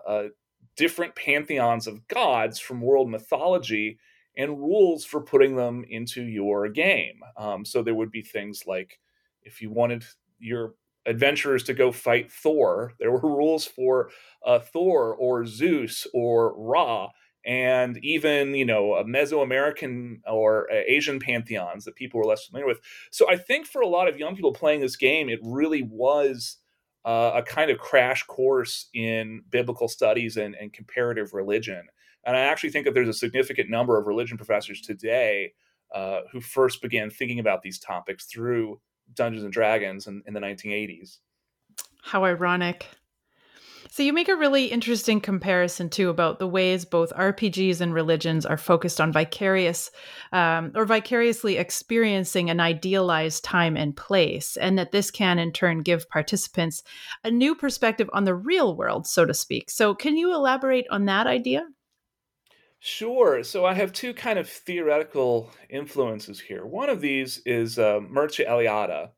different 0.75 1.15
pantheons 1.15 1.87
of 1.87 2.07
gods 2.07 2.59
from 2.59 2.81
world 2.81 3.09
mythology 3.09 3.99
and 4.37 4.59
rules 4.59 5.03
for 5.05 5.21
putting 5.21 5.55
them 5.55 5.83
into 5.89 6.23
your 6.23 6.69
game. 6.69 7.21
Um, 7.37 7.65
so 7.65 7.81
there 7.83 7.95
would 7.95 8.11
be 8.11 8.21
things 8.21 8.63
like 8.65 8.99
if 9.43 9.61
you 9.61 9.69
wanted 9.69 10.05
your 10.39 10.75
adventurers 11.05 11.63
to 11.63 11.73
go 11.73 11.91
fight 11.91 12.31
Thor, 12.31 12.93
there 12.99 13.11
were 13.11 13.19
rules 13.21 13.65
for 13.65 14.09
uh, 14.45 14.59
Thor 14.59 15.15
or 15.15 15.45
Zeus 15.45 16.07
or 16.13 16.55
Ra. 16.57 17.09
And 17.43 17.97
even 18.03 18.53
you 18.53 18.65
know 18.65 18.93
a 18.93 19.03
Mesoamerican 19.03 20.17
or 20.27 20.71
uh, 20.71 20.75
Asian 20.85 21.19
pantheons 21.19 21.85
that 21.85 21.95
people 21.95 22.19
were 22.19 22.25
less 22.27 22.45
familiar 22.45 22.67
with. 22.67 22.79
So 23.09 23.27
I 23.27 23.35
think 23.35 23.65
for 23.65 23.81
a 23.81 23.87
lot 23.87 24.07
of 24.07 24.19
young 24.19 24.35
people 24.35 24.53
playing 24.53 24.81
this 24.81 24.95
game, 24.95 25.27
it 25.27 25.39
really 25.41 25.81
was 25.81 26.57
uh, 27.05 27.31
a 27.35 27.43
kind 27.43 27.71
of 27.71 27.79
crash 27.79 28.23
course 28.23 28.87
in 28.93 29.43
biblical 29.49 29.87
studies 29.87 30.37
and, 30.37 30.55
and, 30.55 30.71
comparative 30.71 31.33
religion. 31.33 31.81
And 32.25 32.37
I 32.37 32.41
actually 32.41 32.69
think 32.69 32.85
that 32.85 32.93
there's 32.93 33.07
a 33.07 33.13
significant 33.13 33.69
number 33.69 33.97
of 33.97 34.05
religion 34.05 34.37
professors 34.37 34.81
today 34.81 35.53
uh, 35.95 36.21
who 36.31 36.39
first 36.39 36.81
began 36.81 37.09
thinking 37.09 37.39
about 37.39 37.63
these 37.63 37.79
topics 37.79 38.25
through 38.25 38.79
Dungeons 39.15 39.43
and 39.43 39.51
Dragons 39.51 40.05
in, 40.07 40.21
in 40.27 40.33
the 40.33 40.39
1980s. 40.39 41.17
How 42.03 42.23
ironic. 42.23 42.85
So 43.93 44.03
you 44.03 44.13
make 44.13 44.29
a 44.29 44.37
really 44.37 44.67
interesting 44.67 45.19
comparison 45.19 45.89
too 45.89 46.07
about 46.07 46.39
the 46.39 46.47
ways 46.47 46.85
both 46.85 47.11
RPGs 47.11 47.81
and 47.81 47.93
religions 47.93 48.45
are 48.45 48.55
focused 48.55 49.01
on 49.01 49.11
vicarious 49.11 49.91
um, 50.31 50.71
or 50.75 50.85
vicariously 50.85 51.57
experiencing 51.57 52.49
an 52.49 52.61
idealized 52.61 53.43
time 53.43 53.75
and 53.75 53.93
place, 53.93 54.55
and 54.55 54.79
that 54.79 54.93
this 54.93 55.11
can 55.11 55.39
in 55.39 55.51
turn 55.51 55.81
give 55.81 56.09
participants 56.09 56.83
a 57.25 57.31
new 57.31 57.53
perspective 57.53 58.09
on 58.13 58.23
the 58.23 58.33
real 58.33 58.77
world, 58.77 59.07
so 59.07 59.25
to 59.25 59.33
speak. 59.33 59.69
So 59.69 59.93
can 59.93 60.15
you 60.15 60.33
elaborate 60.33 60.85
on 60.89 61.03
that 61.07 61.27
idea? 61.27 61.67
Sure. 62.79 63.43
So 63.43 63.65
I 63.65 63.73
have 63.73 63.91
two 63.91 64.13
kind 64.13 64.39
of 64.39 64.49
theoretical 64.49 65.51
influences 65.69 66.39
here. 66.39 66.65
One 66.65 66.89
of 66.89 67.01
these 67.01 67.41
is 67.45 67.77
uh, 67.77 67.99
Mircea 67.99 68.47
Eliade, 68.47 69.09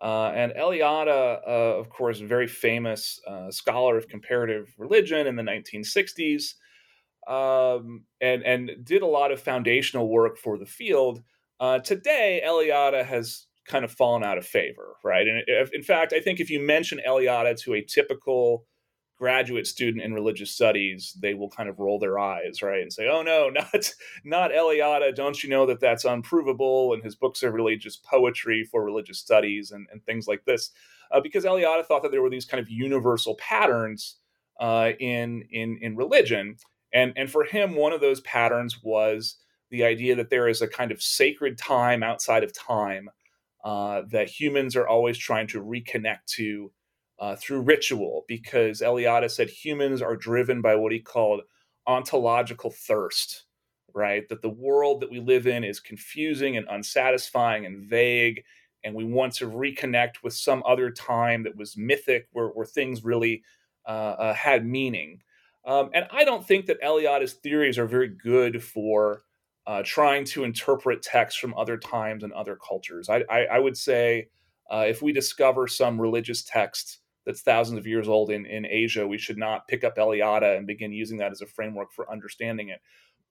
uh, 0.00 0.32
and 0.34 0.52
Eliade, 0.52 1.08
uh, 1.08 1.78
of 1.78 1.90
course, 1.90 2.20
very 2.20 2.46
famous 2.46 3.20
uh, 3.26 3.50
scholar 3.50 3.98
of 3.98 4.08
comparative 4.08 4.74
religion 4.78 5.26
in 5.26 5.36
the 5.36 5.42
1960s, 5.42 6.54
um, 7.28 8.04
and, 8.20 8.42
and 8.42 8.70
did 8.82 9.02
a 9.02 9.06
lot 9.06 9.30
of 9.30 9.40
foundational 9.40 10.08
work 10.08 10.38
for 10.38 10.56
the 10.56 10.66
field. 10.66 11.22
Uh, 11.58 11.78
today, 11.78 12.42
Eliade 12.46 13.04
has 13.04 13.46
kind 13.66 13.84
of 13.84 13.92
fallen 13.92 14.24
out 14.24 14.38
of 14.38 14.46
favor, 14.46 14.96
right? 15.04 15.26
And 15.28 15.42
in 15.72 15.82
fact, 15.82 16.14
I 16.14 16.20
think 16.20 16.40
if 16.40 16.48
you 16.48 16.60
mention 16.60 17.00
Eliade 17.06 17.60
to 17.62 17.74
a 17.74 17.82
typical 17.82 18.64
graduate 19.20 19.66
student 19.66 20.02
in 20.02 20.14
religious 20.14 20.50
studies, 20.50 21.14
they 21.20 21.34
will 21.34 21.50
kind 21.50 21.68
of 21.68 21.78
roll 21.78 21.98
their 21.98 22.18
eyes, 22.18 22.62
right, 22.62 22.80
and 22.80 22.90
say, 22.92 23.06
"Oh 23.06 23.22
no, 23.22 23.50
not 23.54 23.92
not 24.24 24.50
Eliade! 24.50 25.14
Don't 25.14 25.44
you 25.44 25.50
know 25.50 25.66
that 25.66 25.78
that's 25.78 26.06
unprovable?" 26.06 26.94
And 26.94 27.02
his 27.02 27.14
books 27.14 27.44
are 27.44 27.52
really 27.52 27.76
just 27.76 28.02
poetry 28.02 28.64
for 28.64 28.82
religious 28.82 29.18
studies 29.18 29.72
and, 29.72 29.86
and 29.92 30.02
things 30.04 30.26
like 30.26 30.44
this, 30.46 30.70
uh, 31.12 31.20
because 31.20 31.44
Eliade 31.44 31.84
thought 31.84 32.02
that 32.02 32.12
there 32.12 32.22
were 32.22 32.30
these 32.30 32.46
kind 32.46 32.62
of 32.62 32.70
universal 32.70 33.34
patterns 33.36 34.16
uh, 34.58 34.92
in 34.98 35.44
in 35.50 35.78
in 35.82 35.96
religion, 35.96 36.56
and 36.94 37.12
and 37.16 37.30
for 37.30 37.44
him, 37.44 37.76
one 37.76 37.92
of 37.92 38.00
those 38.00 38.22
patterns 38.22 38.82
was 38.82 39.36
the 39.70 39.84
idea 39.84 40.16
that 40.16 40.30
there 40.30 40.48
is 40.48 40.62
a 40.62 40.66
kind 40.68 40.90
of 40.90 41.02
sacred 41.02 41.58
time 41.58 42.02
outside 42.02 42.42
of 42.42 42.52
time 42.54 43.08
uh, 43.64 44.02
that 44.10 44.28
humans 44.28 44.74
are 44.74 44.88
always 44.88 45.18
trying 45.18 45.46
to 45.46 45.62
reconnect 45.62 46.24
to 46.26 46.72
uh, 47.20 47.36
through 47.36 47.60
ritual 47.60 48.24
because 48.26 48.80
Eliade 48.80 49.30
said 49.30 49.50
humans 49.50 50.00
are 50.00 50.16
driven 50.16 50.62
by 50.62 50.74
what 50.74 50.90
he 50.90 50.98
called 50.98 51.42
ontological 51.86 52.70
thirst, 52.70 53.44
right? 53.94 54.26
That 54.28 54.42
the 54.42 54.48
world 54.48 55.00
that 55.00 55.10
we 55.10 55.20
live 55.20 55.46
in 55.46 55.62
is 55.62 55.80
confusing 55.80 56.56
and 56.56 56.66
unsatisfying 56.68 57.66
and 57.66 57.82
vague, 57.88 58.42
and 58.82 58.94
we 58.94 59.04
want 59.04 59.34
to 59.34 59.50
reconnect 59.50 60.22
with 60.22 60.32
some 60.32 60.62
other 60.66 60.90
time 60.90 61.42
that 61.42 61.56
was 61.56 61.76
mythic 61.76 62.26
where, 62.32 62.48
where 62.48 62.66
things 62.66 63.04
really 63.04 63.42
uh, 63.86 64.16
uh, 64.18 64.34
had 64.34 64.64
meaning. 64.64 65.20
Um, 65.66 65.90
and 65.92 66.06
I 66.10 66.24
don't 66.24 66.46
think 66.46 66.66
that 66.66 66.80
Eliade's 66.80 67.34
theories 67.34 67.76
are 67.76 67.86
very 67.86 68.08
good 68.08 68.64
for 68.64 69.24
uh, 69.66 69.82
trying 69.84 70.24
to 70.24 70.44
interpret 70.44 71.02
texts 71.02 71.38
from 71.38 71.54
other 71.54 71.76
times 71.76 72.24
and 72.24 72.32
other 72.32 72.56
cultures. 72.56 73.10
I, 73.10 73.24
I, 73.28 73.44
I 73.44 73.58
would 73.58 73.76
say 73.76 74.28
uh, 74.70 74.86
if 74.88 75.02
we 75.02 75.12
discover 75.12 75.68
some 75.68 76.00
religious 76.00 76.42
text 76.42 77.00
that's 77.30 77.42
thousands 77.42 77.78
of 77.78 77.86
years 77.86 78.08
old 78.08 78.30
in, 78.30 78.44
in 78.46 78.66
Asia, 78.66 79.06
we 79.06 79.18
should 79.18 79.38
not 79.38 79.68
pick 79.68 79.84
up 79.84 79.96
Eliade 79.96 80.56
and 80.56 80.66
begin 80.66 80.92
using 80.92 81.18
that 81.18 81.30
as 81.30 81.40
a 81.40 81.46
framework 81.46 81.92
for 81.92 82.10
understanding 82.10 82.70
it. 82.70 82.80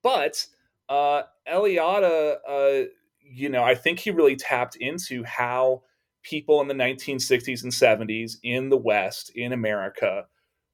But 0.02 0.46
uh, 0.88 1.24
Eliade, 1.52 2.38
uh, 2.48 2.88
you 3.22 3.50
know, 3.50 3.64
I 3.64 3.76
think 3.76 4.00
he 4.00 4.12
really 4.12 4.38
tapped 4.38 4.78
into 4.78 5.24
how 5.24 5.84
people 6.24 6.62
in 6.62 6.68
the 6.68 6.74
1960s 6.74 7.64
and 7.64 7.72
70s 7.72 8.38
in 8.44 8.70
the 8.70 8.78
West, 8.78 9.32
in 9.36 9.52
America, 9.52 10.26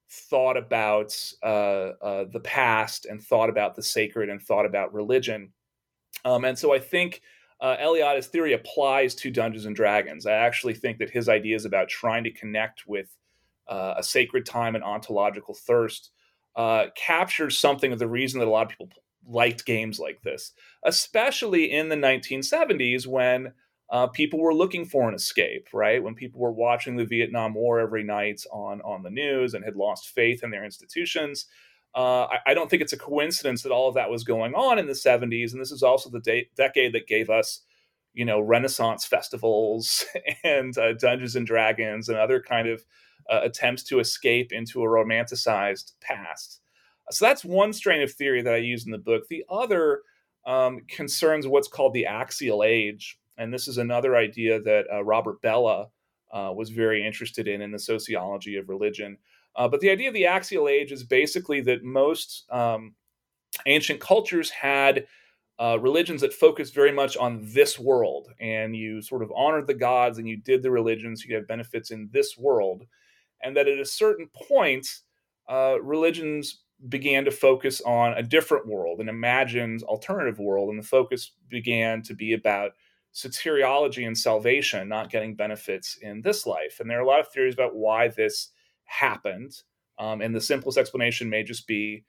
thought 0.09 0.55
about 0.55 1.13
uh, 1.43 1.91
uh, 2.01 2.25
the 2.31 2.39
past 2.39 3.05
and 3.05 3.21
thought 3.21 3.49
about 3.49 3.75
the 3.75 3.83
sacred 3.83 4.29
and 4.29 4.41
thought 4.41 4.65
about 4.65 4.93
religion. 4.93 5.51
Um, 6.23 6.45
and 6.45 6.57
so 6.57 6.73
I 6.73 6.79
think 6.79 7.21
uh, 7.62 7.78
Eliade's 7.80 8.28
theory 8.28 8.54
applies 8.54 9.15
to 9.15 9.32
Dungeons 9.32 9.65
and 9.65 9.76
Dragons. 9.76 10.26
I 10.26 10.34
actually 10.34 10.74
think 10.74 10.98
that 11.00 11.10
his 11.10 11.30
ideas 11.30 11.65
about 11.65 11.89
trying 11.89 12.24
to 12.26 12.32
connect 12.32 12.88
with 12.88 13.15
uh, 13.68 13.96
a 13.98 14.04
sacred 14.04 14.46
time 14.46 14.76
and 14.76 14.84
ontological 14.84 15.54
thirst 15.54 16.12
uh, 16.56 16.88
captures 16.96 17.58
something 17.58 17.91
of 17.91 18.00
the 18.00 18.08
reason 18.08 18.39
that 18.39 18.48
a 18.48 18.52
lot 18.52 18.63
of 18.63 18.70
people 18.70 18.89
liked 19.28 19.65
games 19.65 20.00
like 20.00 20.22
this, 20.22 20.52
especially 20.84 21.72
in 21.72 21.89
the 21.89 21.96
1970s 21.96 23.08
when 23.08 23.54
uh, 23.89 24.08
people 24.08 24.39
were 24.39 24.54
looking 24.54 24.86
for 24.86 25.08
an 25.08 25.15
escape, 25.15 25.68
right? 25.74 26.02
When 26.02 26.15
people 26.15 26.41
were 26.41 26.52
watching 26.52 26.96
the 26.96 27.06
Vietnam 27.06 27.54
War 27.54 27.80
every 27.80 28.04
night 28.04 28.41
on, 28.52 28.82
on 28.82 29.04
the 29.04 29.10
news 29.10 29.54
and 29.54 29.63
had 29.63 29.76
lost 29.76 30.10
faith 30.10 30.44
in 30.44 30.50
their 30.50 30.65
institutions. 30.65 31.46
Uh, 31.95 32.25
I, 32.25 32.38
I, 32.47 32.53
don't 32.53 32.69
think 32.69 32.81
it's 32.81 32.91
a 32.91 32.97
coincidence 32.97 33.63
that 33.63 33.71
all 33.71 33.88
of 33.88 33.95
that 33.95 34.10
was 34.10 34.25
going 34.25 34.53
on 34.53 34.77
in 34.77 34.86
the 34.86 34.91
70s. 34.91 35.53
And 35.53 35.62
this 35.62 35.71
is 35.71 35.81
also 35.81 36.10
the 36.10 36.19
de- 36.19 36.49
decade 36.58 36.93
that 36.93 37.08
gave 37.08 37.29
us, 37.29 37.62
you 38.13 38.25
know, 38.25 38.41
Renaissance 38.41 39.05
festivals 39.05 40.03
and 40.43 40.77
uh, 40.77 40.91
Dungeons 40.93 41.38
and 41.38 41.47
Dragons 41.47 42.10
and 42.10 42.17
other 42.17 42.41
kind 42.41 42.67
of 42.67 42.84
uh, 43.29 43.39
attempts 43.43 43.84
to 43.84 43.99
escape 43.99 44.51
into 44.51 44.84
a 44.84 44.88
romanticized 44.88 45.93
past. 46.01 46.60
So 47.12 47.25
that's 47.25 47.45
one 47.45 47.71
strain 47.71 48.01
of 48.01 48.12
theory 48.12 48.41
that 48.41 48.53
I 48.53 48.58
use 48.58 48.86
in 48.86 48.91
the 48.91 48.97
book. 48.97 49.27
The 49.29 49.45
other 49.49 50.01
um, 50.45 50.81
concerns 50.88 51.47
what's 51.47 51.67
called 51.67 51.93
the 51.93 52.05
axial 52.05 52.63
age. 52.63 53.19
And 53.38 53.53
this 53.53 53.67
is 53.67 53.77
another 53.77 54.15
idea 54.15 54.62
that 54.62 54.86
uh, 54.91 55.03
Robert 55.03 55.41
Bellah 55.41 55.89
uh, 56.34 56.51
was 56.53 56.69
very 56.69 57.05
interested 57.05 57.47
in 57.47 57.62
in 57.62 57.71
the 57.71 57.79
sociology 57.79 58.58
of 58.58 58.69
religion. 58.69 59.17
Uh, 59.56 59.68
but 59.68 59.80
the 59.80 59.89
idea 59.89 60.08
of 60.08 60.13
the 60.13 60.26
axial 60.26 60.68
age 60.68 60.91
is 60.91 61.04
basically 61.04 61.62
that 61.62 61.84
most 61.84 62.46
um, 62.52 62.94
ancient 63.65 64.00
cultures 64.00 64.50
had 64.50 65.06
uh, 65.60 65.78
religions 65.80 66.22
that 66.22 66.34
focused 66.34 66.74
very 66.74 66.91
much 66.91 67.15
on 67.15 67.41
this 67.44 67.80
world, 67.80 68.30
and 68.39 68.76
you 68.76 69.02
sort 69.02 69.24
of 69.24 69.32
honored 69.34 69.68
the 69.68 69.74
gods 69.74 70.18
and 70.18 70.28
you 70.28 70.36
did 70.36 70.62
the 70.62 70.72
religions, 70.72 71.24
you 71.24 71.36
have 71.36 71.48
benefits 71.48 71.91
in 71.91 72.10
this 72.12 72.38
world. 72.38 72.84
And 73.41 73.56
that 73.56 73.68
at 73.68 73.80
a 73.80 73.86
certain 73.86 74.28
point, 74.34 74.88
uh, 75.48 75.82
religions 75.82 76.63
began 76.89 77.24
to 77.26 77.32
focus 77.32 77.82
on 77.82 78.13
a 78.13 78.24
different 78.24 78.68
world, 78.68 79.00
an 79.00 79.08
imagined 79.08 79.84
alternative 79.84 80.39
world, 80.39 80.70
and 80.70 80.80
the 80.80 80.88
focus 80.88 81.32
began 81.50 82.02
to 82.04 82.13
be 82.13 82.34
about 82.34 82.72
soteriology 83.13 84.06
and 84.06 84.18
salvation, 84.18 84.89
not 84.89 85.10
getting 85.10 85.36
benefits 85.36 85.98
in 86.02 86.22
this 86.22 86.46
life. 86.46 86.80
And 86.80 86.89
there 86.89 87.00
are 87.00 87.04
a 87.04 87.08
lot 87.08 87.22
of 87.22 87.30
theories 87.30 87.54
about 87.54 87.76
why 87.76 88.10
this 88.10 88.50
happened. 88.86 89.52
Um, 89.98 90.21
and 90.21 90.36
the 90.36 90.41
simplest 90.41 90.78
explanation 90.78 91.30
may 91.30 91.43
just 91.43 91.67
be 91.67 92.04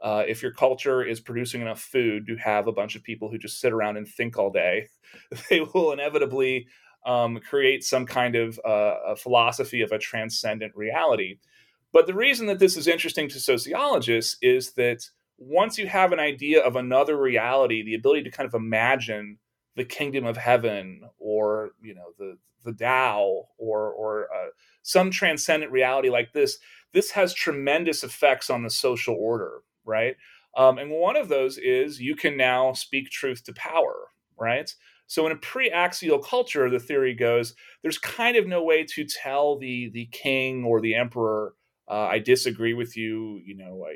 uh, 0.00 0.24
if 0.26 0.42
your 0.42 0.52
culture 0.52 1.02
is 1.02 1.20
producing 1.20 1.60
enough 1.60 1.80
food 1.80 2.26
to 2.26 2.36
have 2.36 2.66
a 2.66 2.72
bunch 2.72 2.96
of 2.96 3.04
people 3.04 3.30
who 3.30 3.38
just 3.38 3.60
sit 3.60 3.72
around 3.72 3.96
and 3.96 4.06
think 4.06 4.36
all 4.36 4.50
day, 4.50 4.88
they 5.48 5.60
will 5.60 5.92
inevitably 5.92 6.66
um, 7.06 7.38
create 7.48 7.84
some 7.84 8.04
kind 8.06 8.34
of 8.34 8.60
uh, 8.64 9.14
philosophy 9.14 9.80
of 9.82 9.92
a 9.92 9.98
transcendent 9.98 10.74
reality. 10.74 11.38
But 11.92 12.06
the 12.06 12.14
reason 12.14 12.46
that 12.46 12.58
this 12.58 12.76
is 12.76 12.88
interesting 12.88 13.28
to 13.28 13.40
sociologists 13.40 14.36
is 14.40 14.72
that 14.72 15.04
once 15.38 15.78
you 15.78 15.86
have 15.86 16.12
an 16.12 16.20
idea 16.20 16.62
of 16.62 16.76
another 16.76 17.16
reality, 17.16 17.82
the 17.82 17.94
ability 17.94 18.22
to 18.24 18.30
kind 18.30 18.46
of 18.46 18.54
imagine 18.54 19.38
the 19.76 19.84
kingdom 19.84 20.24
of 20.26 20.36
heaven 20.36 21.02
or 21.18 21.70
you 21.82 21.94
know 21.94 22.12
the 22.18 22.36
the 22.64 22.72
Tao 22.72 23.48
or 23.58 23.90
or 23.90 24.28
uh, 24.34 24.48
some 24.82 25.10
transcendent 25.10 25.72
reality 25.72 26.10
like 26.10 26.32
this, 26.32 26.58
this 26.92 27.10
has 27.12 27.34
tremendous 27.34 28.02
effects 28.02 28.50
on 28.50 28.62
the 28.62 28.70
social 28.70 29.16
order, 29.18 29.62
right? 29.84 30.16
Um, 30.56 30.78
and 30.78 30.90
one 30.90 31.16
of 31.16 31.28
those 31.28 31.58
is 31.58 32.00
you 32.00 32.14
can 32.14 32.36
now 32.36 32.72
speak 32.72 33.10
truth 33.10 33.44
to 33.44 33.52
power, 33.54 34.08
right? 34.38 34.72
So 35.06 35.26
in 35.26 35.32
a 35.32 35.36
pre-axial 35.36 36.18
culture, 36.18 36.68
the 36.70 36.78
theory 36.78 37.14
goes 37.14 37.54
there's 37.82 37.98
kind 37.98 38.36
of 38.36 38.46
no 38.46 38.62
way 38.62 38.84
to 38.84 39.04
tell 39.04 39.58
the 39.58 39.90
the 39.90 40.06
king 40.06 40.64
or 40.64 40.80
the 40.80 40.94
emperor, 40.94 41.54
uh, 41.88 42.06
I 42.10 42.18
disagree 42.18 42.74
with 42.74 42.96
you. 42.96 43.40
You 43.44 43.56
know, 43.56 43.86
I, 43.88 43.94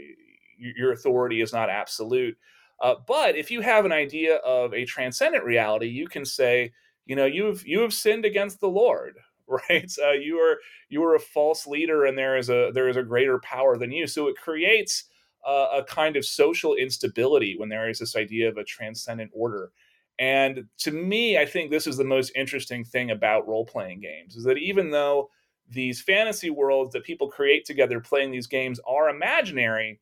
your 0.59 0.93
authority 0.93 1.41
is 1.41 1.53
not 1.53 1.71
absolute. 1.71 2.37
Uh, 2.81 2.95
but 3.07 3.37
if 3.37 3.51
you 3.51 3.61
have 3.63 3.85
an 3.85 3.93
idea 3.93 4.37
of 4.37 4.75
a 4.75 4.85
transcendent 4.85 5.45
reality, 5.45 5.87
you 5.87 6.09
can 6.09 6.25
say, 6.25 6.73
you 7.07 7.17
know, 7.17 7.25
you've 7.25 7.67
you 7.67 7.81
have 7.81 7.95
sinned 7.95 8.25
against 8.25 8.61
the 8.61 8.69
Lord, 8.69 9.19
right? 9.47 9.91
Uh, 10.03 10.13
you 10.13 10.39
are 10.39 10.59
you 10.89 11.03
are 11.05 11.15
a 11.15 11.21
false 11.21 11.67
leader, 11.67 12.05
and 12.05 12.17
there 12.17 12.37
is 12.37 12.51
a 12.51 12.71
there 12.75 12.89
is 12.89 12.97
a 12.97 13.03
greater 13.03 13.39
power 13.41 13.77
than 13.77 13.93
you. 13.93 14.07
So 14.07 14.29
it 14.29 14.37
creates 14.37 15.05
a 15.47 15.85
kind 15.87 16.17
of 16.17 16.25
social 16.25 16.75
instability 16.75 17.57
when 17.57 17.69
there 17.69 17.89
is 17.89 18.01
this 18.01 18.17
idea 18.17 18.49
of 18.49 18.57
a 18.57 18.65
transcendent 18.65 19.31
order. 19.33 19.71
And 20.19 20.65
to 20.79 20.91
me, 20.91 21.39
I 21.39 21.45
think 21.45 21.71
this 21.71 21.87
is 21.87 21.97
the 21.97 22.05
most 22.05 22.33
interesting 22.35 22.85
thing 22.85 23.11
about 23.11 23.47
role 23.47 23.67
playing 23.67 24.01
games 24.01 24.35
is 24.37 24.45
that 24.45 24.59
even 24.59 24.91
though 24.91 25.31
these 25.69 26.01
fantasy 26.01 26.51
worlds 26.51 26.93
that 26.93 27.05
people 27.05 27.29
create 27.29 27.65
together 27.65 28.01
playing 28.01 28.31
these 28.31 28.47
games 28.47 28.81
are 28.87 29.09
imaginary, 29.09 30.01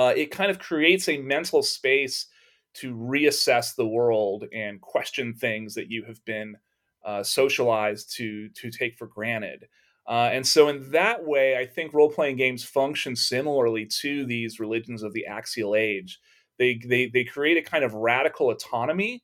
uh, 0.00 0.14
it 0.16 0.30
kind 0.30 0.50
of 0.50 0.58
creates 0.58 1.10
a 1.10 1.18
mental 1.18 1.62
space 1.62 2.26
to 2.72 2.94
reassess 2.94 3.74
the 3.74 3.86
world 3.86 4.44
and 4.54 4.80
question 4.80 5.34
things 5.34 5.74
that 5.74 5.90
you 5.90 6.04
have 6.04 6.24
been 6.24 6.56
uh, 7.04 7.22
socialized 7.22 8.10
to 8.16 8.48
to 8.50 8.70
take 8.70 8.96
for 8.96 9.06
granted. 9.06 9.68
Uh, 10.08 10.30
and 10.32 10.46
so, 10.46 10.68
in 10.68 10.90
that 10.90 11.26
way, 11.26 11.58
I 11.58 11.66
think 11.66 11.92
role 11.92 12.10
playing 12.10 12.36
games 12.36 12.64
function 12.64 13.14
similarly 13.14 13.84
to 14.00 14.24
these 14.24 14.58
religions 14.58 15.02
of 15.02 15.12
the 15.12 15.26
axial 15.26 15.74
age. 15.76 16.18
They, 16.58 16.80
they, 16.84 17.06
they 17.06 17.24
create 17.24 17.58
a 17.58 17.70
kind 17.70 17.84
of 17.84 17.94
radical 17.94 18.50
autonomy 18.50 19.22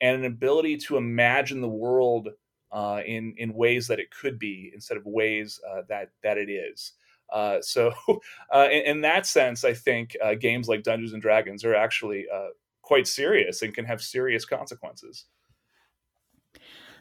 and 0.00 0.18
an 0.18 0.24
ability 0.24 0.76
to 0.78 0.96
imagine 0.96 1.60
the 1.60 1.68
world 1.68 2.30
uh, 2.72 3.00
in, 3.06 3.34
in 3.38 3.54
ways 3.54 3.86
that 3.88 4.00
it 4.00 4.10
could 4.10 4.38
be 4.38 4.72
instead 4.74 4.96
of 4.96 5.06
ways 5.06 5.60
uh, 5.70 5.82
that, 5.88 6.10
that 6.22 6.36
it 6.36 6.50
is. 6.50 6.92
Uh, 7.32 7.58
so, 7.60 7.92
uh, 8.54 8.68
in, 8.70 8.82
in, 8.82 9.00
that 9.02 9.26
sense, 9.26 9.64
I 9.64 9.74
think 9.74 10.16
uh, 10.22 10.34
games 10.34 10.68
like 10.68 10.82
Dungeons 10.82 11.12
and 11.12 11.22
Dragons 11.22 11.64
are 11.64 11.74
actually 11.74 12.26
uh, 12.32 12.48
quite 12.82 13.06
serious 13.06 13.62
and 13.62 13.74
can 13.74 13.84
have 13.84 14.00
serious 14.00 14.44
consequences. 14.44 15.24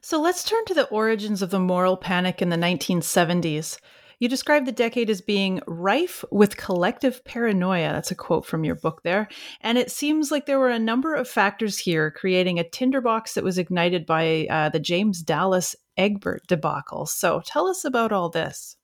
So, 0.02 0.22
let's 0.22 0.44
turn 0.44 0.66
to 0.66 0.74
the 0.74 0.88
origins 0.90 1.42
of 1.42 1.52
the 1.52 1.60
moral 1.60 1.98
panic 1.98 2.42
in 2.42 2.50
the 2.50 2.58
1970s. 2.58 3.78
You 4.20 4.30
describe 4.30 4.66
the 4.66 4.72
decade 4.72 5.10
as 5.10 5.22
being 5.22 5.62
rife 5.68 6.24
with 6.32 6.58
collective 6.58 7.24
paranoia. 7.26 7.92
That's 7.92 8.12
a 8.12 8.16
quote 8.16 8.46
from 8.46 8.64
your 8.64 8.76
book 8.76 9.02
there. 9.04 9.28
And 9.62 9.78
it 9.78 9.92
seems 9.92 10.32
like 10.32 10.46
there 10.46 10.60
were 10.60 10.70
a 10.70 10.80
number 10.80 11.16
of 11.16 11.28
factors 11.28 11.78
here 11.78 12.12
creating 12.12 12.58
a 12.58 12.70
tinderbox 12.70 13.34
that 13.34 13.44
was 13.44 13.58
ignited 13.58 14.06
by 14.06 14.48
uh, 14.50 14.70
the 14.70 14.80
James 14.80 15.22
Dallas 15.22 15.76
Egbert 15.98 16.48
debacle. 16.48 17.06
So 17.06 17.42
tell 17.46 17.68
us 17.68 17.84
about 17.84 18.12
all 18.12 18.30
this. 18.30 18.78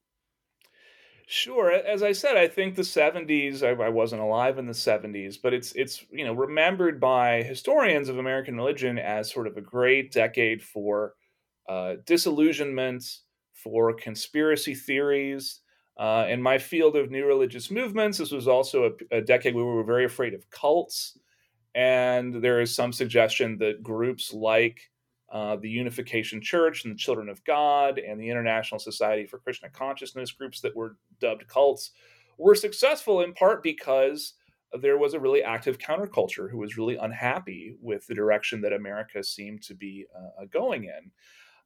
Sure. 1.28 1.72
As 1.72 2.04
I 2.04 2.12
said, 2.12 2.36
I 2.38 2.48
think 2.48 2.76
the 2.76 2.84
70s, 2.84 3.64
I, 3.64 3.70
I, 3.70 3.90
wasn't 3.90 4.22
alive 4.22 4.58
in 4.58 4.66
the 4.66 4.74
70s, 4.74 5.38
but 5.42 5.54
it's 5.54 5.72
it's 5.74 6.06
you 6.12 6.26
know 6.26 6.34
remembered 6.34 7.00
by 7.00 7.44
historians 7.44 8.10
of 8.10 8.18
American 8.18 8.56
religion 8.58 8.98
as 9.00 9.32
sort 9.32 9.48
of 9.48 9.56
a 9.58 9.62
great 9.62 10.12
decade 10.12 10.62
for 10.62 11.14
uh, 11.70 11.96
disillusionment, 12.06 13.20
for 13.54 13.94
conspiracy 13.94 14.76
theories. 14.76 15.62
Uh, 15.98 16.26
in 16.30 16.42
my 16.42 16.58
field 16.58 16.96
of 16.96 17.12
new 17.12 17.26
religious 17.26 17.70
movements, 17.72 18.18
this 18.18 18.32
was 18.32 18.48
also 18.48 18.94
a, 19.12 19.18
a 19.18 19.22
decade 19.22 19.56
where 19.56 19.66
we 19.66 19.74
were 19.74 19.84
very 19.84 20.06
afraid 20.06 20.34
of 20.34 20.50
cults. 20.50 21.18
And 21.76 22.36
there 22.36 22.62
is 22.62 22.76
some 22.76 22.92
suggestion 22.92 23.58
that 23.60 23.84
groups 23.84 24.34
like 24.34 24.91
uh, 25.32 25.56
the 25.56 25.70
Unification 25.70 26.42
Church 26.42 26.84
and 26.84 26.94
the 26.94 26.98
Children 26.98 27.30
of 27.30 27.44
God 27.46 27.98
and 28.00 28.20
the 28.20 28.30
International 28.30 28.80
Society 28.80 29.26
for 29.26 29.40
Krishna 29.40 29.70
Consciousness 29.70 30.32
groups 30.32 30.60
that 30.62 30.76
were 30.76 30.98
dubbed 31.20 31.48
cults 31.48 31.92
were 32.38 32.56
successful 32.56 33.22
in 33.22 33.34
part 33.34 33.64
because 33.64 34.34
there 34.82 34.98
was 34.98 35.14
a 35.14 35.20
really 35.20 35.44
active 35.44 35.78
counterculture 35.78 36.50
who 36.50 36.58
was 36.58 36.78
really 36.78 36.96
unhappy 36.96 37.76
with 37.82 38.06
the 38.08 38.16
direction 38.16 38.62
that 38.62 38.74
America 38.74 39.24
seemed 39.24 39.62
to 39.64 39.74
be 39.74 40.06
uh, 40.16 40.46
going 40.52 40.86
in. 40.86 41.12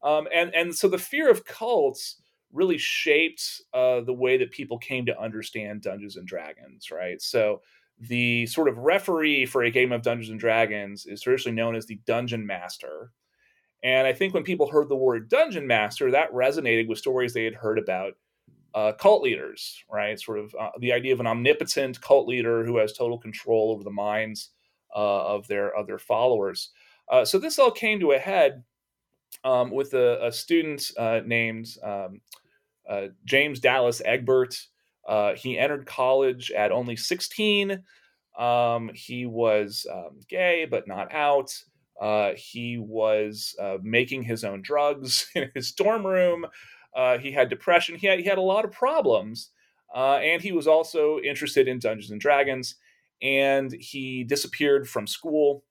Um, 0.04 0.28
and, 0.34 0.54
and 0.54 0.76
so 0.76 0.88
the 0.88 0.98
fear 0.98 1.30
of 1.30 1.46
cults 1.46 2.18
really 2.52 2.78
shaped 2.78 3.62
uh, 3.74 4.02
the 4.02 4.14
way 4.14 4.38
that 4.38 4.52
people 4.52 4.78
came 4.78 5.06
to 5.06 5.20
understand 5.20 5.82
Dungeons 5.82 6.18
and 6.18 6.28
Dragons, 6.28 6.90
right? 6.92 7.22
So 7.22 7.62
the 8.00 8.46
sort 8.48 8.68
of 8.68 8.78
referee 8.78 9.46
for 9.46 9.64
a 9.64 9.72
game 9.72 9.92
of 9.92 10.02
Dungeons 10.02 10.30
and 10.30 10.40
Dragons 10.40 11.06
is 11.06 11.22
traditionally 11.22 11.56
known 11.56 11.76
as 11.76 11.86
the 11.86 12.00
Dungeon 12.06 12.46
Master. 12.46 13.12
And 13.86 14.08
I 14.08 14.14
think 14.14 14.34
when 14.34 14.42
people 14.42 14.68
heard 14.68 14.90
the 14.90 14.96
word 14.96 15.30
dungeon 15.30 15.68
master, 15.68 16.10
that 16.10 16.34
resonated 16.34 16.88
with 16.88 16.98
stories 16.98 17.34
they 17.34 17.44
had 17.44 17.54
heard 17.54 17.78
about 17.78 18.14
uh, 18.74 18.94
cult 18.94 19.22
leaders, 19.22 19.84
right? 19.92 20.20
Sort 20.20 20.40
of 20.40 20.56
uh, 20.60 20.72
the 20.80 20.92
idea 20.92 21.14
of 21.14 21.20
an 21.20 21.28
omnipotent 21.28 22.02
cult 22.02 22.28
leader 22.28 22.66
who 22.66 22.78
has 22.78 22.94
total 22.94 23.20
control 23.20 23.70
over 23.72 23.84
the 23.84 23.92
minds 23.92 24.50
uh, 24.96 25.28
of 25.28 25.48
their 25.48 25.72
of 25.76 25.86
their 25.86 26.00
followers. 26.00 26.72
Uh, 27.12 27.24
so 27.24 27.38
this 27.38 27.60
all 27.60 27.70
came 27.70 28.00
to 28.00 28.14
a 28.14 28.18
head 28.18 28.64
um, 29.44 29.70
with 29.70 29.94
a, 29.94 30.26
a 30.26 30.32
student 30.32 30.90
uh, 30.98 31.22
named 31.24 31.68
um, 31.84 32.20
James 33.24 33.60
Dallas 33.60 34.02
Egbert. 34.04 34.60
he 35.36 35.60
entered 35.60 35.86
college 35.86 36.50
at 36.50 36.72
only 36.72 36.96
16. 36.96 37.84
Um, 38.40 38.90
he 38.96 39.28
was 39.28 39.86
um, 39.94 40.22
gay 40.28 40.66
but 40.66 40.88
not 40.88 41.14
out. 41.14 41.54
Uh, 42.02 42.32
he 42.36 42.78
was 42.78 43.56
uh, 43.60 43.78
making 43.82 44.24
his 44.24 44.44
own 44.44 44.62
drugs 44.62 45.30
in 45.36 45.50
his 45.54 45.72
dorm 45.72 46.06
room. 46.06 46.46
Uh, 46.96 47.18
he 47.18 47.32
had 47.32 47.50
depression. 47.50 47.96
He 47.96 48.08
had, 48.08 48.20
he 48.20 48.26
had 48.26 48.38
a 48.38 48.42
lot 48.42 48.66
of 48.66 48.72
problems. 48.72 49.52
Uh, 49.94 50.16
and 50.18 50.42
he 50.42 50.52
was 50.52 50.68
also 50.68 51.20
interested 51.20 51.68
in 51.68 51.80
Dungeons 51.80 52.12
and 52.12 52.20
Dragons. 52.20 52.76
And 53.22 53.72
he 53.72 54.24
disappeared 54.24 54.90
from 54.90 55.08
school. 55.08 55.64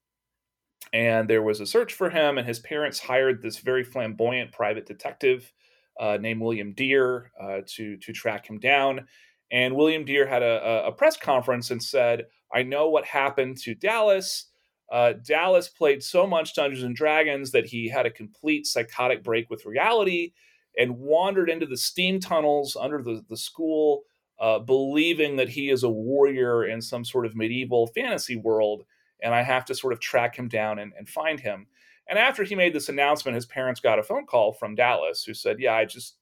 And 0.93 1.29
there 1.29 1.43
was 1.43 1.61
a 1.61 1.67
search 1.67 1.93
for 1.93 2.11
him. 2.11 2.39
And 2.39 2.47
his 2.47 2.59
parents 2.59 3.01
hired 3.01 3.43
this 3.43 3.59
very 3.59 3.85
flamboyant 3.85 4.53
private 4.53 4.87
detective 4.87 5.53
uh, 6.01 6.19
named 6.21 6.41
William 6.41 6.73
Dear 6.73 7.33
uh, 7.41 7.61
to, 7.77 7.97
to 7.99 8.13
track 8.13 8.49
him 8.49 8.59
down. 8.59 9.07
And 9.53 9.77
William 9.77 10.05
Dear 10.05 10.27
had 10.27 10.43
a, 10.43 10.87
a 10.87 10.93
press 10.93 11.17
conference 11.17 11.71
and 11.71 11.83
said, 11.83 12.27
I 12.53 12.63
know 12.63 12.89
what 12.89 13.05
happened 13.05 13.59
to 13.59 13.75
Dallas. 13.75 14.47
Uh, 14.95 15.15
Dallas 15.15 15.69
played 15.69 16.05
so 16.05 16.25
much 16.25 16.55
Dungeons 16.55 16.85
and 16.85 16.95
Dragons 16.95 17.51
that 17.51 17.67
he 17.67 17.89
had 17.89 18.07
a 18.07 18.13
complete 18.13 18.65
psychotic 18.65 19.25
break 19.25 19.51
with 19.51 19.67
reality 19.67 20.35
and 20.79 21.01
wandered 21.01 21.51
into 21.51 21.67
the 21.67 21.77
steam 21.77 22.21
tunnels 22.21 22.77
under 22.81 23.03
the, 23.03 23.25
the 23.29 23.37
school, 23.37 24.05
uh, 24.39 24.61
believing 24.61 25.35
that 25.35 25.49
he 25.49 25.69
is 25.69 25.83
a 25.83 25.91
warrior 25.91 26.65
in 26.65 26.81
some 26.81 27.05
sort 27.05 27.27
of 27.27 27.35
medieval 27.35 27.89
fantasy 27.89 28.37
world. 28.37 28.85
And 29.21 29.35
I 29.35 29.43
have 29.43 29.65
to 29.65 29.75
sort 29.75 29.93
of 29.93 29.99
track 29.99 30.37
him 30.37 30.47
down 30.47 30.79
and, 30.79 30.93
and 30.97 31.09
find 31.09 31.41
him. 31.41 31.67
And 32.09 32.17
after 32.17 32.45
he 32.45 32.55
made 32.55 32.73
this 32.73 32.89
announcement, 32.89 33.35
his 33.35 33.47
parents 33.47 33.81
got 33.81 33.99
a 33.99 34.03
phone 34.05 34.27
call 34.27 34.53
from 34.53 34.77
Dallas 34.77 35.25
who 35.25 35.35
said, 35.35 35.59
Yeah, 35.59 35.75
I 35.75 35.87
just 35.87 36.19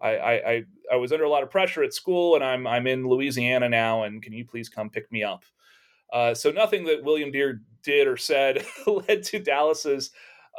I, 0.00 0.16
I, 0.16 0.64
I 0.90 0.96
was 0.96 1.12
under 1.12 1.24
a 1.24 1.30
lot 1.30 1.42
of 1.42 1.50
pressure 1.50 1.82
at 1.82 1.92
school 1.92 2.36
and 2.36 2.42
I'm 2.42 2.66
I'm 2.66 2.86
in 2.86 3.06
Louisiana 3.06 3.68
now 3.68 4.04
and 4.04 4.22
can 4.22 4.32
you 4.32 4.46
please 4.46 4.70
come 4.70 4.88
pick 4.88 5.12
me 5.12 5.22
up? 5.22 5.44
Uh, 6.10 6.32
so 6.32 6.50
nothing 6.50 6.84
that 6.84 7.04
William 7.04 7.30
Dear 7.30 7.60
did 7.82 8.06
or 8.06 8.16
said 8.16 8.64
led 8.86 9.22
to 9.24 9.38
Dallas's 9.38 10.10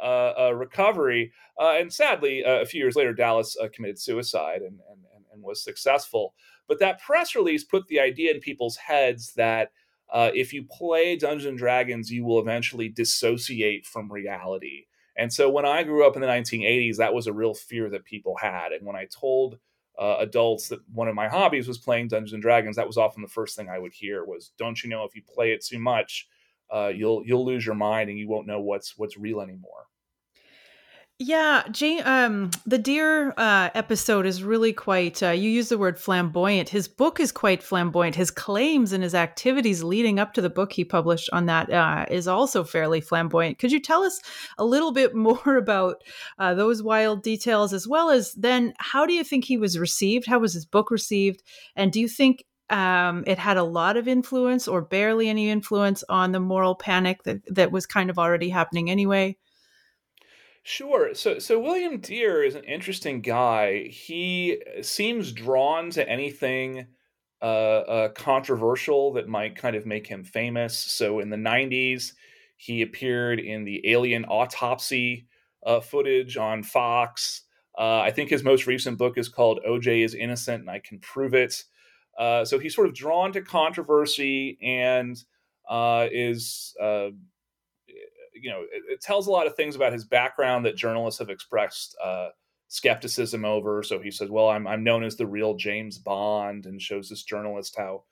uh, 0.02 0.32
uh, 0.38 0.54
recovery. 0.54 1.32
Uh, 1.60 1.74
and 1.78 1.92
sadly, 1.92 2.42
uh, 2.42 2.60
a 2.60 2.64
few 2.64 2.80
years 2.80 2.96
later, 2.96 3.12
Dallas 3.12 3.56
committed 3.74 4.00
suicide 4.00 4.62
and, 4.62 4.78
and, 4.90 5.24
and, 5.30 5.42
was 5.42 5.62
successful. 5.62 6.34
But 6.68 6.78
that 6.80 7.02
press 7.02 7.34
release 7.34 7.64
put 7.64 7.86
the 7.88 8.00
idea 8.00 8.32
in 8.32 8.40
people's 8.40 8.76
heads 8.76 9.34
that 9.34 9.72
if 10.14 10.54
you 10.54 10.64
play 10.64 11.16
Dungeons 11.16 11.46
and 11.46 11.58
Dragons, 11.58 12.10
you 12.10 12.24
will 12.24 12.40
eventually 12.40 12.88
dissociate 12.88 13.84
from 13.84 14.10
reality. 14.10 14.86
And 15.16 15.30
so 15.30 15.50
when 15.50 15.66
I 15.66 15.82
grew 15.82 16.06
up 16.06 16.14
in 16.14 16.22
the 16.22 16.28
1980s, 16.28 16.96
that 16.96 17.12
was 17.12 17.26
a 17.26 17.32
real 17.32 17.52
fear 17.52 17.90
that 17.90 18.04
people 18.04 18.36
had. 18.40 18.72
And 18.72 18.86
when 18.86 18.96
I 18.96 19.06
told 19.06 19.58
uh, 19.98 20.16
adults 20.20 20.68
that 20.68 20.80
one 20.92 21.08
of 21.08 21.14
my 21.14 21.28
hobbies 21.28 21.68
was 21.68 21.76
playing 21.76 22.08
Dungeons 22.08 22.32
and 22.32 22.42
Dragons, 22.42 22.76
that 22.76 22.86
was 22.86 22.96
often 22.96 23.20
the 23.20 23.28
first 23.28 23.54
thing 23.54 23.68
I 23.68 23.78
would 23.78 23.92
hear 23.92 24.24
was, 24.24 24.52
"Don't 24.56 24.82
you 24.82 24.88
know 24.88 25.04
if 25.04 25.14
you 25.14 25.22
play 25.22 25.52
it 25.52 25.62
too 25.62 25.78
much, 25.78 26.26
uh, 26.72 26.92
you'll 26.94 27.22
you'll 27.26 27.44
lose 27.44 27.64
your 27.64 27.74
mind 27.74 28.10
and 28.10 28.18
you 28.18 28.28
won't 28.28 28.46
know 28.46 28.60
what's 28.60 28.96
what's 28.96 29.16
real 29.16 29.40
anymore." 29.40 29.86
Yeah, 31.22 31.64
Jane. 31.70 32.00
Um, 32.06 32.50
the 32.64 32.78
Dear 32.78 33.34
uh, 33.36 33.68
episode 33.74 34.24
is 34.24 34.42
really 34.42 34.72
quite. 34.72 35.22
Uh, 35.22 35.32
you 35.32 35.50
use 35.50 35.68
the 35.68 35.76
word 35.76 35.98
flamboyant. 35.98 36.70
His 36.70 36.88
book 36.88 37.20
is 37.20 37.30
quite 37.30 37.62
flamboyant. 37.62 38.16
His 38.16 38.30
claims 38.30 38.94
and 38.94 39.02
his 39.02 39.14
activities 39.14 39.82
leading 39.82 40.18
up 40.18 40.32
to 40.32 40.40
the 40.40 40.48
book 40.48 40.72
he 40.72 40.82
published 40.82 41.28
on 41.30 41.44
that 41.44 41.70
uh, 41.70 42.06
is 42.10 42.26
also 42.26 42.64
fairly 42.64 43.02
flamboyant. 43.02 43.58
Could 43.58 43.70
you 43.70 43.80
tell 43.80 44.02
us 44.02 44.18
a 44.56 44.64
little 44.64 44.92
bit 44.92 45.14
more 45.14 45.58
about 45.58 46.02
uh, 46.38 46.54
those 46.54 46.82
wild 46.82 47.22
details, 47.22 47.74
as 47.74 47.86
well 47.86 48.08
as 48.08 48.32
then 48.32 48.72
how 48.78 49.04
do 49.04 49.12
you 49.12 49.22
think 49.22 49.44
he 49.44 49.58
was 49.58 49.78
received? 49.78 50.26
How 50.26 50.38
was 50.38 50.54
his 50.54 50.64
book 50.64 50.90
received? 50.90 51.42
And 51.76 51.92
do 51.92 52.00
you 52.00 52.08
think 52.08 52.44
um, 52.70 53.24
it 53.26 53.38
had 53.38 53.56
a 53.56 53.62
lot 53.62 53.96
of 53.96 54.08
influence 54.08 54.68
or 54.68 54.80
barely 54.80 55.28
any 55.28 55.50
influence 55.50 56.04
on 56.08 56.32
the 56.32 56.40
moral 56.40 56.74
panic 56.74 57.22
that 57.24 57.40
that 57.54 57.72
was 57.72 57.86
kind 57.86 58.10
of 58.10 58.18
already 58.18 58.48
happening 58.48 58.90
anyway? 58.90 59.36
Sure. 60.62 61.14
So, 61.14 61.38
so 61.38 61.58
William 61.58 61.98
Dear 61.98 62.44
is 62.44 62.54
an 62.54 62.64
interesting 62.64 63.22
guy. 63.22 63.84
He 63.88 64.62
seems 64.82 65.32
drawn 65.32 65.90
to 65.90 66.06
anything 66.06 66.86
uh, 67.40 67.44
uh, 67.44 68.08
controversial 68.10 69.14
that 69.14 69.26
might 69.26 69.56
kind 69.56 69.74
of 69.74 69.86
make 69.86 70.06
him 70.06 70.22
famous. 70.22 70.76
So, 70.76 71.20
in 71.20 71.30
the 71.30 71.36
'90s, 71.36 72.12
he 72.56 72.82
appeared 72.82 73.40
in 73.40 73.64
the 73.64 73.80
Alien 73.90 74.26
autopsy 74.26 75.26
uh, 75.64 75.80
footage 75.80 76.36
on 76.36 76.62
Fox. 76.62 77.42
Uh, 77.78 78.00
I 78.00 78.10
think 78.10 78.28
his 78.28 78.44
most 78.44 78.66
recent 78.66 78.98
book 78.98 79.16
is 79.16 79.30
called 79.30 79.60
"OJ 79.66 80.04
is 80.04 80.14
Innocent 80.14 80.60
and 80.60 80.70
I 80.70 80.80
Can 80.80 80.98
Prove 80.98 81.32
It." 81.32 81.64
Uh, 82.18 82.44
so 82.44 82.58
he's 82.58 82.74
sort 82.74 82.86
of 82.86 82.94
drawn 82.94 83.32
to 83.32 83.40
controversy 83.40 84.58
and 84.62 85.24
is 86.12 86.74
you 88.40 88.50
know, 88.50 88.62
it, 88.72 88.82
it, 88.88 89.00
tells 89.00 89.26
a 89.26 89.30
lot 89.30 89.46
of 89.46 89.54
things 89.54 89.76
about 89.76 89.92
his 89.92 90.04
background 90.04 90.64
that 90.64 90.76
journalists 90.76 91.18
have 91.18 91.30
expressed 91.30 91.96
uh, 92.02 92.28
skepticism 92.68 93.44
over. 93.44 93.82
So 93.82 94.00
he 94.00 94.10
says, 94.10 94.30
"Well, 94.30 94.48
I'm 94.48 94.66
I'm 94.66 94.84
known 94.84 95.04
as 95.04 95.16
the 95.16 95.26
real 95.26 95.54
James 95.54 95.98
Bond," 95.98 96.66
and 96.66 96.80
shows 96.80 97.08
this 97.08 97.22
journalist 97.22 97.76
how 97.76 98.04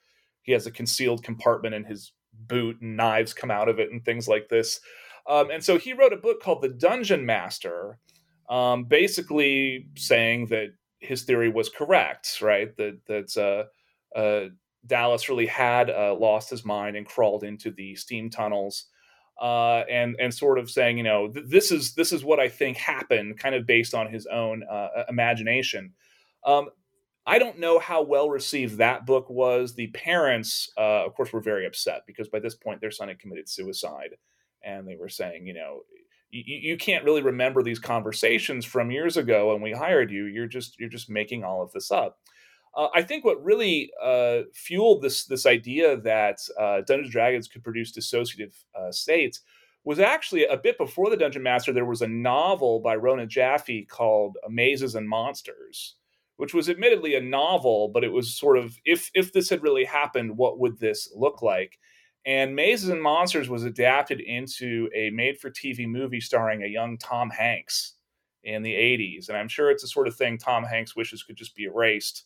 he 0.43 0.51
has 0.51 0.67
a 0.67 0.71
concealed 0.71 1.23
compartment 1.23 1.75
in 1.75 1.83
his 1.83 2.13
boot 2.33 2.79
and 2.81 2.95
knives 2.95 3.33
come 3.33 3.51
out 3.51 3.69
of 3.69 3.79
it 3.79 3.91
and 3.91 4.03
things 4.03 4.27
like 4.27 4.49
this. 4.49 4.79
Um, 5.27 5.51
and 5.51 5.63
so 5.63 5.77
he 5.77 5.93
wrote 5.93 6.13
a 6.13 6.17
book 6.17 6.41
called 6.41 6.61
The 6.61 6.69
Dungeon 6.69 7.25
Master, 7.25 7.99
um, 8.49 8.85
basically 8.85 9.87
saying 9.95 10.47
that 10.47 10.69
his 10.99 11.23
theory 11.23 11.49
was 11.49 11.69
correct, 11.69 12.41
right? 12.41 12.75
That 12.77 12.99
that 13.07 13.37
uh, 13.37 13.41
uh, 13.41 13.65
Dallas 14.85 15.29
really 15.29 15.45
had 15.45 15.89
uh, 15.89 16.15
lost 16.15 16.49
his 16.49 16.65
mind 16.65 16.95
and 16.95 17.05
crawled 17.05 17.43
into 17.43 17.71
the 17.71 17.95
steam 17.95 18.29
tunnels 18.29 18.85
uh, 19.41 19.83
and 19.89 20.15
and 20.19 20.33
sort 20.33 20.59
of 20.59 20.69
saying, 20.69 20.97
you 20.97 21.03
know, 21.03 21.29
th- 21.29 21.45
this 21.47 21.71
is 21.71 21.93
this 21.93 22.11
is 22.11 22.23
what 22.23 22.39
I 22.39 22.49
think 22.49 22.77
happened, 22.77 23.39
kind 23.39 23.55
of 23.55 23.65
based 23.65 23.93
on 23.93 24.11
his 24.11 24.25
own 24.25 24.63
uh, 24.69 25.03
imagination. 25.07 25.93
Um, 26.45 26.69
I 27.25 27.39
don't 27.39 27.59
know 27.59 27.79
how 27.79 28.01
well 28.01 28.29
received 28.29 28.77
that 28.77 29.05
book 29.05 29.29
was. 29.29 29.75
The 29.75 29.87
parents, 29.87 30.69
uh, 30.77 31.05
of 31.05 31.13
course, 31.13 31.31
were 31.31 31.41
very 31.41 31.65
upset 31.65 32.01
because 32.07 32.27
by 32.27 32.39
this 32.39 32.55
point 32.55 32.81
their 32.81 32.91
son 32.91 33.07
had 33.07 33.19
committed 33.19 33.47
suicide, 33.47 34.15
and 34.63 34.87
they 34.87 34.95
were 34.95 35.09
saying, 35.09 35.45
you 35.45 35.53
know, 35.53 35.81
you 36.31 36.77
can't 36.77 37.05
really 37.05 37.21
remember 37.21 37.63
these 37.63 37.79
conversations 37.79 38.63
from 38.63 38.91
years 38.91 39.17
ago 39.17 39.51
when 39.51 39.61
we 39.61 39.71
hired 39.71 40.11
you. 40.11 40.25
You're 40.25 40.47
just 40.47 40.79
you're 40.79 40.89
just 40.89 41.09
making 41.09 41.43
all 41.43 41.61
of 41.63 41.71
this 41.71 41.91
up. 41.91 42.19
Uh, 42.75 42.87
I 42.93 43.01
think 43.01 43.25
what 43.25 43.43
really 43.43 43.91
uh, 44.01 44.41
fueled 44.53 45.01
this 45.01 45.25
this 45.25 45.45
idea 45.45 45.97
that 45.97 46.39
uh, 46.59 46.81
Dungeons 46.81 47.11
Dragons 47.11 47.47
could 47.47 47.63
produce 47.63 47.91
dissociative 47.91 48.53
uh, 48.79 48.91
states 48.91 49.41
was 49.85 49.99
actually 49.99 50.45
a 50.45 50.57
bit 50.57 50.77
before 50.77 51.09
the 51.09 51.17
Dungeon 51.17 51.43
Master. 51.43 51.73
There 51.73 51.85
was 51.85 52.01
a 52.01 52.07
novel 52.07 52.79
by 52.79 52.95
Rona 52.95 53.25
Jaffe 53.25 53.85
called 53.85 54.37
Mazes 54.49 54.95
and 54.95 55.07
Monsters, 55.07 55.95
which 56.37 56.53
was 56.53 56.69
admittedly 56.69 57.15
a 57.15 57.21
novel, 57.21 57.87
but 57.87 58.03
it 58.03 58.11
was 58.11 58.33
sort 58.37 58.57
of 58.57 58.77
if 58.85 59.09
if 59.13 59.33
this 59.33 59.49
had 59.49 59.63
really 59.63 59.85
happened, 59.85 60.37
what 60.37 60.59
would 60.59 60.79
this 60.79 61.11
look 61.15 61.41
like? 61.41 61.79
And 62.25 62.55
Mazes 62.55 62.89
and 62.89 63.01
Monsters 63.01 63.49
was 63.49 63.63
adapted 63.63 64.19
into 64.19 64.89
a 64.93 65.09
made-for-TV 65.11 65.87
movie 65.87 66.19
starring 66.19 66.63
a 66.63 66.67
young 66.67 66.97
Tom 66.97 67.29
Hanks 67.29 67.93
in 68.43 68.61
the 68.61 68.73
80s. 68.73 69.29
And 69.29 69.37
I'm 69.37 69.47
sure 69.47 69.71
it's 69.71 69.83
the 69.83 69.87
sort 69.87 70.07
of 70.07 70.15
thing 70.15 70.37
Tom 70.37 70.63
Hanks 70.63 70.95
wishes 70.95 71.23
could 71.23 71.37
just 71.37 71.55
be 71.55 71.63
erased 71.63 72.25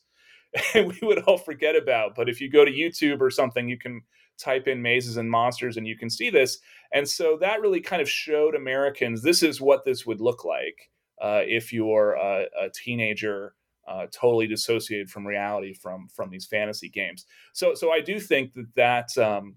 and 0.74 0.88
we 1.02 1.08
would 1.08 1.20
all 1.24 1.38
forget 1.38 1.76
about. 1.76 2.16
But 2.16 2.30
if 2.30 2.42
you 2.42 2.50
go 2.50 2.66
to 2.66 2.72
YouTube 2.72 3.22
or 3.22 3.30
something, 3.30 3.68
you 3.68 3.78
can 3.78 4.02
type 4.38 4.68
in 4.68 4.82
mazes 4.82 5.18
and 5.18 5.30
monsters 5.30 5.78
and 5.78 5.88
you 5.88 5.98
can 5.98 6.10
see 6.10 6.30
this. 6.30 6.60
And 6.92 7.08
so 7.08 7.38
that 7.42 7.62
really 7.62 7.82
kind 7.82 8.02
of 8.02 8.10
showed 8.10 8.56
Americans 8.56 9.22
this 9.22 9.44
is 9.44 9.62
what 9.62 9.86
this 9.86 10.06
would 10.06 10.22
look 10.22 10.44
like 10.44 10.90
uh, 11.22 11.42
if 11.46 11.72
you're 11.72 12.14
a, 12.14 12.46
a 12.60 12.70
teenager 12.70 13.56
uh, 13.88 14.08
totally 14.12 14.48
dissociated 14.48 15.10
from 15.10 15.28
reality 15.28 15.74
from 15.74 16.08
from 16.08 16.30
these 16.30 16.46
fantasy 16.46 16.90
games. 16.90 17.26
So 17.52 17.76
so 17.76 17.92
I 17.92 18.00
do 18.00 18.20
think 18.20 18.54
that 18.54 18.74
that 18.76 19.18
um, 19.18 19.56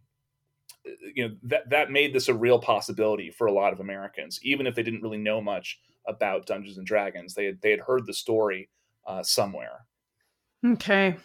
you 1.15 1.29
know 1.29 1.35
that 1.45 1.71
that 1.71 1.91
made 1.91 2.13
this 2.13 2.29
a 2.29 2.35
real 2.35 2.59
possibility 2.59 3.31
for 3.31 3.47
a 3.47 3.53
lot 3.53 3.73
of 3.73 3.81
Americans, 3.81 4.41
even 4.43 4.67
if 4.67 4.75
they 4.75 4.83
didn't 4.83 5.03
really 5.03 5.19
know 5.19 5.41
much 5.41 5.79
about 6.09 6.47
Dungeons 6.47 6.79
and 6.79 6.87
Dragons. 6.87 7.35
They 7.35 7.47
had, 7.47 7.61
they 7.61 7.71
had 7.71 7.81
heard 7.81 8.07
the 8.07 8.15
story 8.15 8.69
uh, 9.07 9.23
somewhere. 9.23 9.87
Okay. 10.65 11.17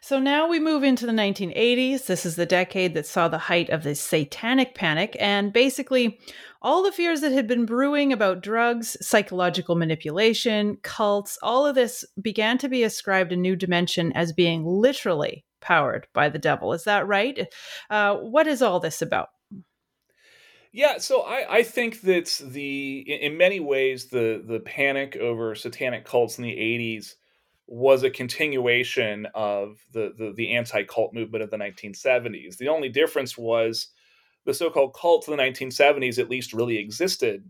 So 0.00 0.20
now 0.20 0.46
we 0.46 0.60
move 0.60 0.84
into 0.84 1.04
the 1.04 1.12
1980s. 1.12 2.06
This 2.06 2.24
is 2.24 2.36
the 2.36 2.46
decade 2.46 2.94
that 2.94 3.06
saw 3.06 3.26
the 3.26 3.38
height 3.38 3.70
of 3.70 3.82
the 3.82 3.94
satanic 3.94 4.74
panic, 4.74 5.16
and 5.18 5.52
basically 5.52 6.20
all 6.62 6.82
the 6.82 6.92
fears 6.92 7.22
that 7.22 7.32
had 7.32 7.48
been 7.48 7.66
brewing 7.66 8.12
about 8.12 8.42
drugs, 8.42 8.96
psychological 9.00 9.74
manipulation, 9.74 10.78
cults, 10.82 11.38
all 11.42 11.66
of 11.66 11.74
this 11.74 12.04
began 12.20 12.56
to 12.58 12.68
be 12.68 12.84
ascribed 12.84 13.32
a 13.32 13.36
new 13.36 13.56
dimension 13.56 14.12
as 14.12 14.32
being 14.32 14.64
literally 14.64 15.44
powered 15.60 16.06
by 16.12 16.28
the 16.28 16.38
devil. 16.38 16.72
Is 16.72 16.84
that 16.84 17.08
right? 17.08 17.48
Uh, 17.90 18.14
what 18.16 18.46
is 18.46 18.62
all 18.62 18.78
this 18.78 19.02
about? 19.02 19.30
Yeah, 20.72 20.98
so 20.98 21.22
I, 21.22 21.56
I 21.56 21.62
think 21.62 22.02
that 22.02 22.40
the 22.44 22.98
in 22.98 23.38
many 23.38 23.60
ways 23.60 24.06
the 24.06 24.42
the 24.46 24.60
panic 24.60 25.16
over 25.16 25.54
satanic 25.54 26.04
cults 26.04 26.38
in 26.38 26.44
the 26.44 26.54
80s 26.54 27.14
was 27.66 28.02
a 28.02 28.10
continuation 28.10 29.26
of 29.34 29.78
the, 29.92 30.12
the, 30.16 30.32
the 30.36 30.54
anti-cult 30.54 31.12
movement 31.12 31.42
of 31.42 31.50
the 31.50 31.56
1970s. 31.56 32.56
The 32.56 32.68
only 32.68 32.88
difference 32.88 33.36
was 33.36 33.88
the 34.44 34.54
so-called 34.54 34.94
cults 34.94 35.26
of 35.26 35.36
the 35.36 35.42
1970s 35.42 36.18
at 36.18 36.30
least 36.30 36.52
really 36.52 36.78
existed. 36.78 37.44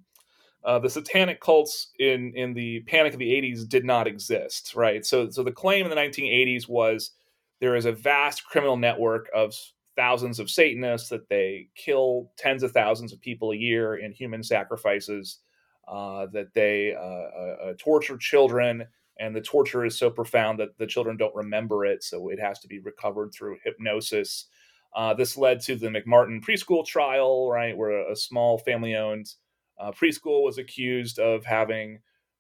Uh, 0.65 0.79
the 0.79 0.91
satanic 0.91 1.41
cults 1.41 1.93
in 2.01 2.33
in 2.35 2.53
the 2.53 2.81
Panic 2.89 3.13
of 3.13 3.21
the 3.21 3.31
80s 3.31 3.69
did 3.69 3.85
not 3.85 4.09
exist, 4.09 4.75
right? 4.75 5.07
So 5.07 5.31
so 5.31 5.45
the 5.45 5.53
claim 5.53 5.85
in 5.85 5.91
the 5.91 5.97
1980s 5.97 6.69
was 6.69 7.13
there 7.61 7.77
is 7.77 7.85
a 7.85 7.93
vast 7.93 8.45
criminal 8.45 8.77
network 8.77 9.29
of 9.33 9.55
thousands 9.95 10.41
of 10.41 10.51
Satanists 10.51 11.09
that 11.11 11.29
they 11.29 11.69
kill 11.77 12.33
tens 12.37 12.63
of 12.63 12.73
thousands 12.73 13.13
of 13.13 13.21
people 13.21 13.53
a 13.53 13.57
year 13.57 13.97
in 13.97 14.11
human 14.11 14.43
sacrifices, 14.43 15.39
uh, 15.89 16.27
that 16.33 16.53
they 16.53 16.95
uh, 16.95 16.99
uh, 17.01 17.71
uh 17.71 17.75
torture 17.79 18.19
children 18.19 18.85
and 19.19 19.35
the 19.35 19.41
torture 19.41 19.85
is 19.85 19.99
so 19.99 20.11
profound 20.11 20.59
that 20.59 20.77
the 20.79 20.87
children 20.87 21.17
don't 21.17 21.35
remember 21.35 21.85
it, 21.85 22.03
so 22.03 22.29
it 22.29 22.39
has 22.41 22.59
to 22.61 22.69
be 22.69 22.81
recovered 22.81 23.33
through 23.33 23.59
hypnosis. 23.65 24.47
Uh, 24.95 25.15
this 25.15 25.37
led 25.37 25.61
to 25.61 25.77
the 25.77 25.89
McMartin 25.89 26.43
preschool 26.43 26.85
trial, 26.85 27.51
right, 27.51 27.77
where 27.77 28.11
a, 28.11 28.17
small 28.17 28.59
family-owned 28.59 29.27
uh, 29.79 29.93
preschool 29.93 30.43
was 30.43 30.59
accused 30.59 31.19
of 31.19 31.45
having 31.45 31.99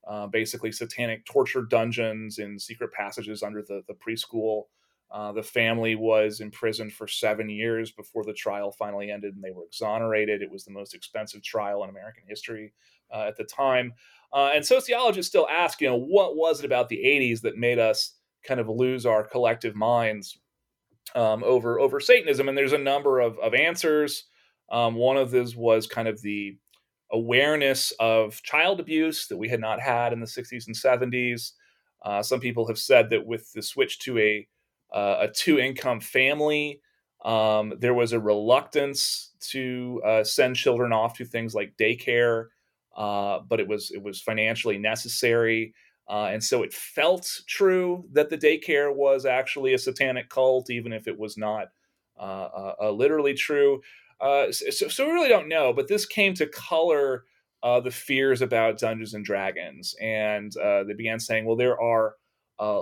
uh, 0.09 0.27
basically 0.27 0.73
satanic 0.73 1.25
torture 1.27 1.62
dungeons 1.62 2.39
in 2.39 2.59
secret 2.59 2.93
passages 2.93 3.43
under 3.43 3.62
the, 3.62 3.83
the 3.89 3.95
preschool. 3.95 4.65
Uh, 5.11 5.33
the 5.33 5.43
family 5.43 5.95
was 5.95 6.41
imprisoned 6.41 6.93
for 6.93 7.07
seven 7.07 7.49
years 7.49 7.93
before 7.93 8.25
the 8.25 8.33
trial 8.33 8.73
finally 8.73 9.11
ended 9.11 9.35
and 9.35 9.43
they 9.43 9.53
were 9.53 9.65
exonerated. 9.65 10.43
It 10.43 10.51
was 10.51 10.65
the 10.65 10.73
most 10.73 10.95
expensive 10.95 11.43
trial 11.43 11.85
in 11.85 11.91
American 11.91 12.25
history 12.27 12.73
uh, 13.12 13.25
at 13.27 13.37
the 13.37 13.45
time. 13.45 13.92
Uh, 14.33 14.51
and 14.55 14.64
sociologists 14.64 15.31
still 15.31 15.49
ask, 15.49 15.81
you 15.81 15.88
know, 15.88 15.97
what 15.97 16.37
was 16.37 16.61
it 16.61 16.66
about 16.66 16.88
the 16.88 17.03
80s 17.05 17.40
that 17.42 17.57
made 17.57 17.79
us 17.79 18.14
kind 18.45 18.61
of 18.61 18.69
lose 18.69 19.07
our 19.07 19.25
collective 19.25 19.75
minds 19.75 20.38
um, 21.14 21.42
over 21.45 21.79
over 21.81 22.01
Satanism? 22.01 22.49
And 22.49 22.59
there's 22.59 22.73
a 22.73 22.79
number 22.79 23.21
of, 23.21 23.38
of 23.38 23.55
answers. 23.55 24.25
Um, 24.71 24.95
one 24.95 25.16
of 25.16 25.31
these 25.31 25.57
was 25.57 25.87
kind 25.87 26.09
of 26.09 26.21
the 26.23 26.59
awareness 27.12 27.92
of 28.01 28.42
child 28.42 28.81
abuse 28.81 29.29
that 29.29 29.37
we 29.37 29.49
had 29.49 29.61
not 29.61 29.81
had 29.81 30.12
in 30.12 30.21
the 30.21 30.27
60s 30.27 30.66
and 30.66 30.75
70s. 30.75 31.53
Uh, 32.05 32.23
some 32.23 32.40
people 32.40 32.66
have 32.66 32.79
said 32.79 33.11
that 33.11 33.25
with 33.25 33.53
the 33.53 33.62
switch 33.62 33.99
to 34.01 34.19
a 34.19 34.47
uh, 34.92 35.16
a 35.23 35.29
two 35.29 35.59
income 35.59 36.01
family, 36.01 36.81
um, 37.25 37.75
there 37.81 37.95
was 37.95 38.12
a 38.12 38.21
reluctance 38.21 39.33
to 39.40 40.01
uh, 40.05 40.23
send 40.23 40.55
children 40.57 40.92
off 40.92 41.16
to 41.16 41.25
things 41.25 41.55
like 41.55 41.77
daycare 41.77 42.47
uh, 42.97 43.41
but 43.49 43.61
it 43.61 43.69
was 43.69 43.91
it 43.91 44.03
was 44.03 44.21
financially 44.21 44.79
necessary. 44.79 45.75
Uh, 46.09 46.29
and 46.33 46.43
so 46.43 46.63
it 46.63 46.73
felt 46.73 47.41
true 47.49 48.05
that 48.13 48.31
the 48.31 48.39
daycare 48.39 48.95
was 48.95 49.27
actually 49.27 49.75
a 49.75 49.79
satanic 49.79 50.29
cult, 50.29 50.71
even 50.71 50.93
if 50.93 51.09
it 51.09 51.19
was 51.19 51.37
not 51.37 51.69
uh, 52.19 52.73
uh, 52.81 52.91
literally 52.91 53.35
true. 53.35 53.83
Uh, 54.21 54.51
so, 54.51 54.89
so, 54.89 55.07
we 55.07 55.13
really 55.13 55.29
don't 55.29 55.49
know, 55.49 55.73
but 55.73 55.89
this 55.89 56.07
came 56.07 56.33
to 56.33 56.47
color 56.47 57.25
the 57.83 57.91
fears 57.91 58.41
about 58.41 58.79
Dungeons 58.79 59.15
and 59.15 59.25
Dragons. 59.25 59.97
And 60.01 60.53
they 60.53 60.95
began 60.97 61.19
saying, 61.19 61.45
well, 61.45 61.57
there 61.57 61.79
are 61.81 62.15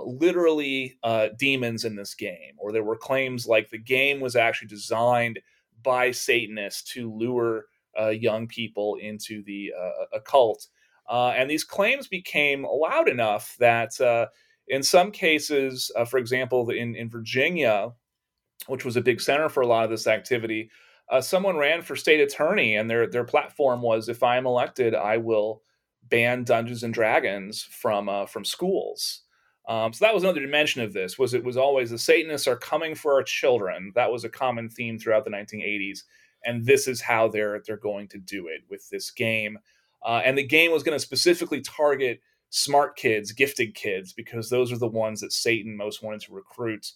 literally 0.05 0.97
demons 1.37 1.83
in 1.83 1.95
this 1.95 2.13
game, 2.13 2.53
or 2.59 2.71
there 2.71 2.83
were 2.83 2.95
claims 2.95 3.47
like 3.47 3.71
the 3.71 3.79
game 3.79 4.19
was 4.21 4.35
actually 4.35 4.67
designed 4.67 5.39
by 5.81 6.11
Satanists 6.11 6.93
to 6.93 7.11
lure 7.11 7.65
uh, 7.99 8.09
young 8.09 8.47
people 8.47 8.97
into 9.01 9.43
the 9.43 9.71
uh, 9.77 10.05
occult. 10.13 10.67
Uh, 11.09 11.29
and 11.29 11.49
these 11.49 11.63
claims 11.63 12.07
became 12.07 12.65
loud 12.65 13.07
enough 13.07 13.55
that 13.59 13.99
uh, 14.01 14.25
in 14.67 14.81
some 14.81 15.11
cases, 15.11 15.91
uh, 15.95 16.05
for 16.05 16.17
example, 16.17 16.69
in, 16.69 16.95
in 16.95 17.09
Virginia, 17.09 17.91
which 18.67 18.85
was 18.85 18.97
a 18.97 19.01
big 19.01 19.21
center 19.21 19.49
for 19.49 19.61
a 19.61 19.67
lot 19.67 19.83
of 19.83 19.89
this 19.89 20.07
activity, 20.07 20.69
someone 21.21 21.57
ran 21.57 21.83
for 21.83 21.95
state 21.95 22.19
attorney, 22.19 22.77
and 22.77 22.89
their 22.89 23.05
their 23.05 23.23
platform 23.23 23.83
was, 23.83 24.09
"If 24.09 24.23
I 24.23 24.37
am 24.37 24.47
elected, 24.47 24.95
I 24.95 25.17
will 25.17 25.61
ban 26.09 26.43
Dungeons 26.43 26.81
and 26.81 26.91
Dragons 26.91 27.61
from 27.61 28.09
from 28.25 28.43
schools." 28.43 29.21
Um, 29.67 29.93
so 29.93 30.05
that 30.05 30.13
was 30.13 30.23
another 30.23 30.41
dimension 30.41 30.81
of 30.81 30.93
this. 30.93 31.17
Was 31.17 31.33
it 31.33 31.43
was 31.43 31.57
always 31.57 31.89
the 31.89 31.97
Satanists 31.97 32.47
are 32.47 32.57
coming 32.57 32.95
for 32.95 33.13
our 33.13 33.23
children. 33.23 33.91
That 33.95 34.11
was 34.11 34.23
a 34.23 34.29
common 34.29 34.69
theme 34.69 34.99
throughout 34.99 35.25
the 35.25 35.31
1980s 35.31 35.99
and 36.45 36.65
this 36.65 36.87
is 36.87 37.01
how 37.01 37.27
they're 37.27 37.61
they're 37.65 37.77
going 37.77 38.07
to 38.09 38.17
do 38.17 38.47
it 38.47 38.61
with 38.69 38.89
this 38.89 39.11
game. 39.11 39.59
Uh, 40.05 40.21
and 40.23 40.37
the 40.37 40.45
game 40.45 40.71
was 40.71 40.83
going 40.83 40.95
to 40.95 41.03
specifically 41.03 41.61
target 41.61 42.21
smart 42.51 42.95
kids, 42.95 43.31
gifted 43.31 43.73
kids, 43.73 44.13
because 44.13 44.49
those 44.49 44.71
are 44.71 44.77
the 44.77 44.87
ones 44.87 45.21
that 45.21 45.33
Satan 45.33 45.75
most 45.75 46.03
wanted 46.03 46.21
to 46.21 46.33
recruit 46.33 46.91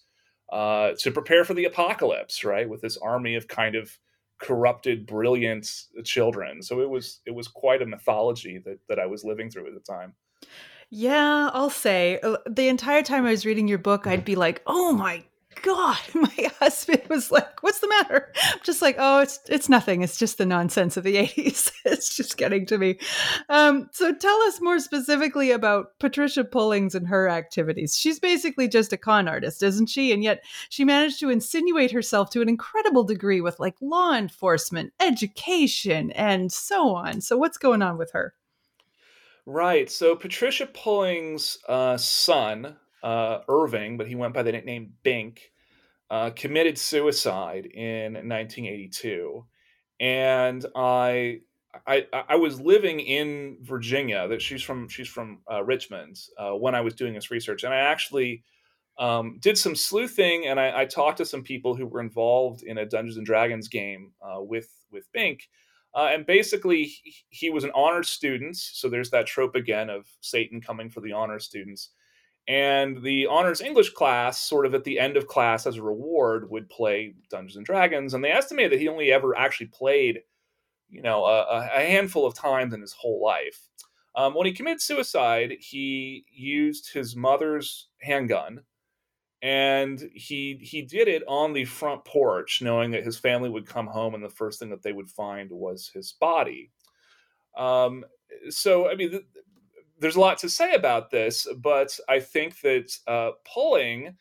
uh, 0.51 0.91
to 0.99 1.11
prepare 1.11 1.43
for 1.43 1.53
the 1.53 1.65
apocalypse, 1.65 2.43
right? 2.43 2.69
With 2.69 2.81
this 2.81 2.97
army 2.97 3.35
of 3.35 3.47
kind 3.47 3.75
of 3.75 3.97
corrupted, 4.39 5.05
brilliant 5.05 5.69
children. 6.03 6.61
So 6.61 6.81
it 6.81 6.89
was 6.89 7.19
it 7.25 7.31
was 7.31 7.47
quite 7.47 7.81
a 7.81 7.85
mythology 7.85 8.59
that 8.65 8.79
that 8.87 8.99
I 8.99 9.05
was 9.05 9.23
living 9.23 9.49
through 9.49 9.67
at 9.67 9.73
the 9.73 9.79
time. 9.79 10.13
Yeah, 10.91 11.51
I'll 11.53 11.69
say 11.69 12.19
uh, 12.23 12.37
the 12.49 12.67
entire 12.67 13.03
time 13.03 13.25
I 13.25 13.31
was 13.31 13.45
reading 13.45 13.67
your 13.67 13.77
book, 13.77 14.07
I'd 14.07 14.25
be 14.25 14.35
like, 14.35 14.61
"Oh 14.65 14.91
my 14.91 15.23
God, 15.61 15.97
my 16.13 16.49
husband 16.59 17.01
was 17.09 17.31
like, 17.31 17.61
"What's 17.63 17.79
the 17.79 17.87
matter?" 17.87 18.31
I'm 18.43 18.59
just 18.63 18.81
like, 18.81 18.95
"Oh, 18.97 19.19
it's 19.19 19.39
it's 19.49 19.69
nothing. 19.69 20.01
It's 20.01 20.17
just 20.17 20.37
the 20.37 20.45
nonsense 20.45 20.95
of 20.97 21.03
the 21.03 21.15
'80s. 21.27 21.71
it's 21.85 22.15
just 22.15 22.37
getting 22.37 22.65
to 22.67 22.77
me." 22.77 22.99
Um, 23.49 23.89
so, 23.91 24.13
tell 24.13 24.41
us 24.43 24.61
more 24.61 24.79
specifically 24.79 25.51
about 25.51 25.97
Patricia 25.99 26.43
Pullings 26.43 26.95
and 26.95 27.07
her 27.07 27.29
activities. 27.29 27.97
She's 27.97 28.19
basically 28.19 28.67
just 28.67 28.93
a 28.93 28.97
con 28.97 29.27
artist, 29.27 29.63
isn't 29.63 29.87
she? 29.87 30.11
And 30.11 30.23
yet, 30.23 30.43
she 30.69 30.85
managed 30.85 31.19
to 31.21 31.29
insinuate 31.29 31.91
herself 31.91 32.29
to 32.31 32.41
an 32.41 32.49
incredible 32.49 33.03
degree 33.03 33.41
with 33.41 33.59
like 33.59 33.75
law 33.81 34.13
enforcement, 34.13 34.93
education, 34.99 36.11
and 36.11 36.51
so 36.51 36.89
on. 36.95 37.21
So, 37.21 37.37
what's 37.37 37.57
going 37.57 37.81
on 37.81 37.97
with 37.97 38.11
her? 38.11 38.33
Right. 39.45 39.89
So, 39.89 40.15
Patricia 40.15 40.67
Pullings' 40.67 41.57
uh, 41.67 41.97
son, 41.97 42.77
uh, 43.03 43.39
Irving, 43.47 43.97
but 43.97 44.07
he 44.07 44.15
went 44.15 44.33
by 44.33 44.43
the 44.43 44.51
nickname 44.51 44.93
Bink, 45.03 45.51
uh, 46.09 46.31
committed 46.31 46.77
suicide 46.77 47.65
in 47.65 48.13
1982, 48.13 49.45
and 49.99 50.65
I. 50.75 51.41
I, 51.85 52.07
I 52.27 52.35
was 52.35 52.59
living 52.59 52.99
in 52.99 53.57
Virginia. 53.61 54.27
That 54.27 54.41
she's 54.41 54.63
from 54.63 54.89
she's 54.89 55.07
from 55.07 55.41
uh, 55.49 55.63
Richmond 55.63 56.19
uh, 56.35 56.53
when 56.53 56.73
I 56.73 56.81
was 56.81 56.95
doing 56.95 57.13
this 57.13 57.29
research, 57.29 57.63
and 57.63 57.71
I 57.71 57.77
actually 57.77 58.43
um, 58.99 59.37
did 59.39 59.57
some 59.57 59.75
sleuthing, 59.75 60.47
and 60.47 60.59
I, 60.59 60.81
I, 60.81 60.85
talked 60.85 61.19
to 61.19 61.25
some 61.25 61.41
people 61.41 61.73
who 61.73 61.87
were 61.87 62.01
involved 62.01 62.63
in 62.63 62.79
a 62.79 62.85
Dungeons 62.85 63.15
and 63.15 63.25
Dragons 63.25 63.69
game 63.69 64.11
uh, 64.21 64.41
with 64.41 64.67
with 64.91 65.09
Bink, 65.13 65.47
uh, 65.95 66.09
and 66.11 66.25
basically 66.25 66.83
he, 66.83 67.15
he, 67.29 67.49
was 67.49 67.63
an 67.63 67.71
honor 67.73 68.03
student. 68.03 68.57
So 68.57 68.89
there's 68.89 69.09
that 69.11 69.25
trope 69.25 69.55
again 69.55 69.89
of 69.89 70.05
Satan 70.19 70.59
coming 70.59 70.89
for 70.89 70.99
the 70.99 71.13
honor 71.13 71.39
students 71.39 71.91
And 72.49 73.03
the 73.03 73.27
honors 73.27 73.61
English 73.61 73.91
class, 73.91 74.41
sort 74.41 74.65
of 74.65 74.73
at 74.73 74.83
the 74.83 74.99
end 74.99 75.17
of 75.17 75.27
class 75.27 75.67
as 75.67 75.77
a 75.77 75.83
reward, 75.83 76.49
would 76.49 76.67
play 76.67 77.13
Dungeons 77.29 77.55
and 77.55 77.65
Dragons. 77.65 78.15
And 78.15 78.23
they 78.23 78.31
estimated 78.31 78.71
that 78.71 78.79
he 78.79 78.87
only 78.87 79.11
ever 79.11 79.37
actually 79.37 79.67
played, 79.67 80.21
you 80.89 81.03
know, 81.03 81.25
a, 81.25 81.69
a 81.75 81.85
handful 81.85 82.25
of 82.25 82.33
times 82.33 82.73
in 82.73 82.81
his 82.81 82.93
whole 82.93 83.23
life. 83.23 83.69
Um, 84.15 84.33
when 84.33 84.47
he 84.47 84.51
committed 84.51 84.81
suicide, 84.81 85.57
he 85.59 86.25
used 86.33 86.91
his 86.91 87.15
mother's 87.15 87.89
handgun, 88.01 88.63
and 89.43 90.09
he 90.15 90.59
he 90.59 90.81
did 90.81 91.07
it 91.07 91.21
on 91.27 91.53
the 91.53 91.65
front 91.65 92.03
porch, 92.03 92.63
knowing 92.63 92.89
that 92.91 93.05
his 93.05 93.19
family 93.19 93.49
would 93.49 93.67
come 93.67 93.85
home, 93.85 94.15
and 94.15 94.23
the 94.23 94.27
first 94.27 94.57
thing 94.57 94.71
that 94.71 94.81
they 94.81 94.91
would 94.91 95.09
find 95.09 95.51
was 95.51 95.91
his 95.93 96.13
body. 96.19 96.71
Um, 97.55 98.05
so, 98.49 98.89
I 98.89 98.95
mean, 98.95 99.11
th- 99.11 99.23
there's 99.99 100.15
a 100.15 100.19
lot 100.19 100.37
to 100.39 100.49
say 100.49 100.73
about 100.73 101.11
this, 101.11 101.47
but 101.57 101.97
I 102.07 102.19
think 102.19 102.59
that 102.61 102.91
uh, 103.07 103.31
Pulling 103.45 104.15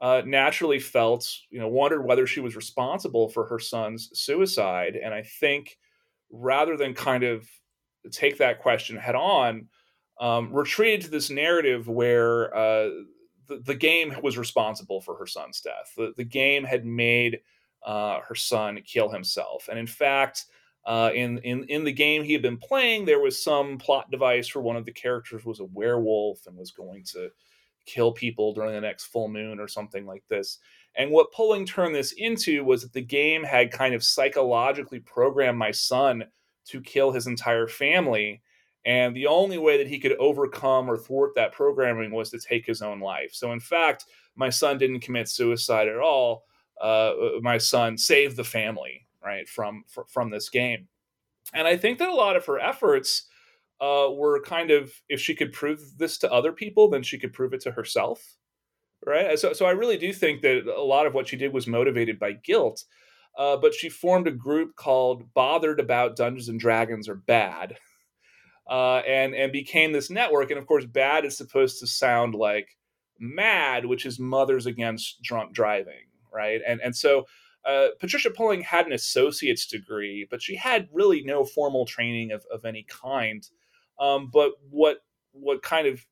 uh, 0.00 0.22
naturally 0.26 0.78
felt, 0.78 1.28
you 1.50 1.58
know, 1.60 1.68
wondered 1.68 2.02
whether 2.02 2.26
she 2.26 2.40
was 2.40 2.56
responsible 2.56 3.28
for 3.28 3.46
her 3.46 3.58
son's 3.58 4.10
suicide, 4.12 4.96
and 4.96 5.14
I 5.14 5.22
think 5.22 5.78
rather 6.30 6.76
than 6.76 6.94
kind 6.94 7.22
of 7.22 7.48
take 8.10 8.38
that 8.38 8.58
question 8.58 8.96
head 8.96 9.14
on, 9.14 9.68
um, 10.20 10.52
retreated 10.52 11.02
to 11.02 11.10
this 11.10 11.30
narrative 11.30 11.88
where 11.88 12.54
uh, 12.54 12.90
the, 13.46 13.60
the, 13.64 13.74
game 13.74 14.14
was 14.22 14.36
responsible 14.36 15.00
for 15.00 15.16
her 15.16 15.26
son's 15.26 15.60
death. 15.60 15.92
The, 15.96 16.12
the 16.16 16.24
game 16.24 16.64
had 16.64 16.84
made 16.84 17.40
uh, 17.84 18.20
her 18.20 18.34
son 18.34 18.80
kill 18.84 19.08
himself, 19.08 19.68
and 19.68 19.78
in 19.78 19.86
fact, 19.86 20.46
uh, 20.84 21.10
in 21.14 21.38
in 21.38 21.64
in 21.64 21.84
the 21.84 21.92
game 21.92 22.24
he 22.24 22.32
had 22.32 22.42
been 22.42 22.58
playing, 22.58 23.04
there 23.04 23.20
was 23.20 23.42
some 23.42 23.78
plot 23.78 24.10
device 24.10 24.54
where 24.54 24.62
one 24.62 24.76
of 24.76 24.84
the 24.84 24.92
characters 24.92 25.44
was 25.44 25.60
a 25.60 25.64
werewolf 25.64 26.46
and 26.46 26.56
was 26.56 26.72
going 26.72 27.04
to 27.12 27.30
kill 27.86 28.12
people 28.12 28.52
during 28.52 28.72
the 28.72 28.80
next 28.80 29.06
full 29.06 29.28
moon 29.28 29.58
or 29.60 29.68
something 29.68 30.06
like 30.06 30.24
this. 30.28 30.58
And 30.94 31.10
what 31.10 31.32
pulling 31.32 31.64
turned 31.64 31.94
this 31.94 32.12
into 32.12 32.64
was 32.64 32.82
that 32.82 32.92
the 32.92 33.00
game 33.00 33.42
had 33.42 33.72
kind 33.72 33.94
of 33.94 34.04
psychologically 34.04 35.00
programmed 35.00 35.58
my 35.58 35.70
son 35.70 36.24
to 36.66 36.80
kill 36.80 37.12
his 37.12 37.26
entire 37.26 37.66
family. 37.66 38.42
And 38.84 39.14
the 39.14 39.26
only 39.26 39.58
way 39.58 39.78
that 39.78 39.86
he 39.86 39.98
could 39.98 40.16
overcome 40.18 40.90
or 40.90 40.96
thwart 40.96 41.32
that 41.36 41.52
programming 41.52 42.10
was 42.10 42.30
to 42.30 42.38
take 42.38 42.66
his 42.66 42.82
own 42.82 43.00
life. 43.00 43.30
So, 43.32 43.52
in 43.52 43.60
fact, 43.60 44.06
my 44.34 44.50
son 44.50 44.78
didn't 44.78 45.00
commit 45.00 45.28
suicide 45.28 45.88
at 45.88 45.98
all. 45.98 46.44
Uh, 46.80 47.12
my 47.42 47.58
son 47.58 47.96
saved 47.96 48.36
the 48.36 48.44
family, 48.44 49.06
right, 49.24 49.48
from 49.48 49.84
from 50.08 50.30
this 50.30 50.48
game. 50.48 50.88
And 51.54 51.66
I 51.66 51.76
think 51.76 51.98
that 51.98 52.08
a 52.08 52.14
lot 52.14 52.36
of 52.36 52.46
her 52.46 52.58
efforts 52.58 53.26
uh, 53.80 54.08
were 54.10 54.40
kind 54.42 54.70
of, 54.70 54.92
if 55.08 55.20
she 55.20 55.34
could 55.34 55.52
prove 55.52 55.98
this 55.98 56.16
to 56.18 56.32
other 56.32 56.52
people, 56.52 56.88
then 56.88 57.02
she 57.02 57.18
could 57.18 57.32
prove 57.32 57.52
it 57.52 57.60
to 57.62 57.72
herself, 57.72 58.36
right? 59.04 59.36
So, 59.38 59.52
so 59.52 59.66
I 59.66 59.72
really 59.72 59.98
do 59.98 60.12
think 60.12 60.42
that 60.42 60.66
a 60.66 60.82
lot 60.82 61.06
of 61.06 61.14
what 61.14 61.28
she 61.28 61.36
did 61.36 61.52
was 61.52 61.66
motivated 61.66 62.20
by 62.20 62.32
guilt 62.32 62.84
uh, 63.36 63.56
but 63.56 63.74
she 63.74 63.88
formed 63.88 64.28
a 64.28 64.32
group 64.32 64.76
called 64.76 65.32
Bothered 65.34 65.80
About 65.80 66.16
Dungeons 66.16 66.48
and 66.48 66.60
Dragons 66.60 67.08
or 67.08 67.14
BAD, 67.14 67.76
uh, 68.68 68.98
and 68.98 69.34
and 69.34 69.52
became 69.52 69.92
this 69.92 70.10
network. 70.10 70.50
And 70.50 70.58
of 70.58 70.66
course, 70.66 70.84
BAD 70.84 71.24
is 71.24 71.36
supposed 71.36 71.80
to 71.80 71.86
sound 71.86 72.34
like 72.34 72.68
MAD, 73.18 73.86
which 73.86 74.04
is 74.04 74.18
Mothers 74.18 74.66
Against 74.66 75.22
Drunk 75.22 75.54
Driving, 75.54 76.08
right? 76.32 76.60
And 76.66 76.80
and 76.82 76.94
so 76.94 77.24
uh, 77.64 77.88
Patricia 78.00 78.30
Pulling 78.30 78.62
had 78.62 78.86
an 78.86 78.92
associate's 78.92 79.66
degree, 79.66 80.26
but 80.30 80.42
she 80.42 80.56
had 80.56 80.88
really 80.92 81.22
no 81.22 81.44
formal 81.44 81.86
training 81.86 82.32
of, 82.32 82.44
of 82.52 82.64
any 82.64 82.84
kind. 82.88 83.48
Um, 84.00 84.30
but 84.32 84.52
what 84.70 84.98
what 85.32 85.62
kind 85.62 85.86
of 85.86 86.04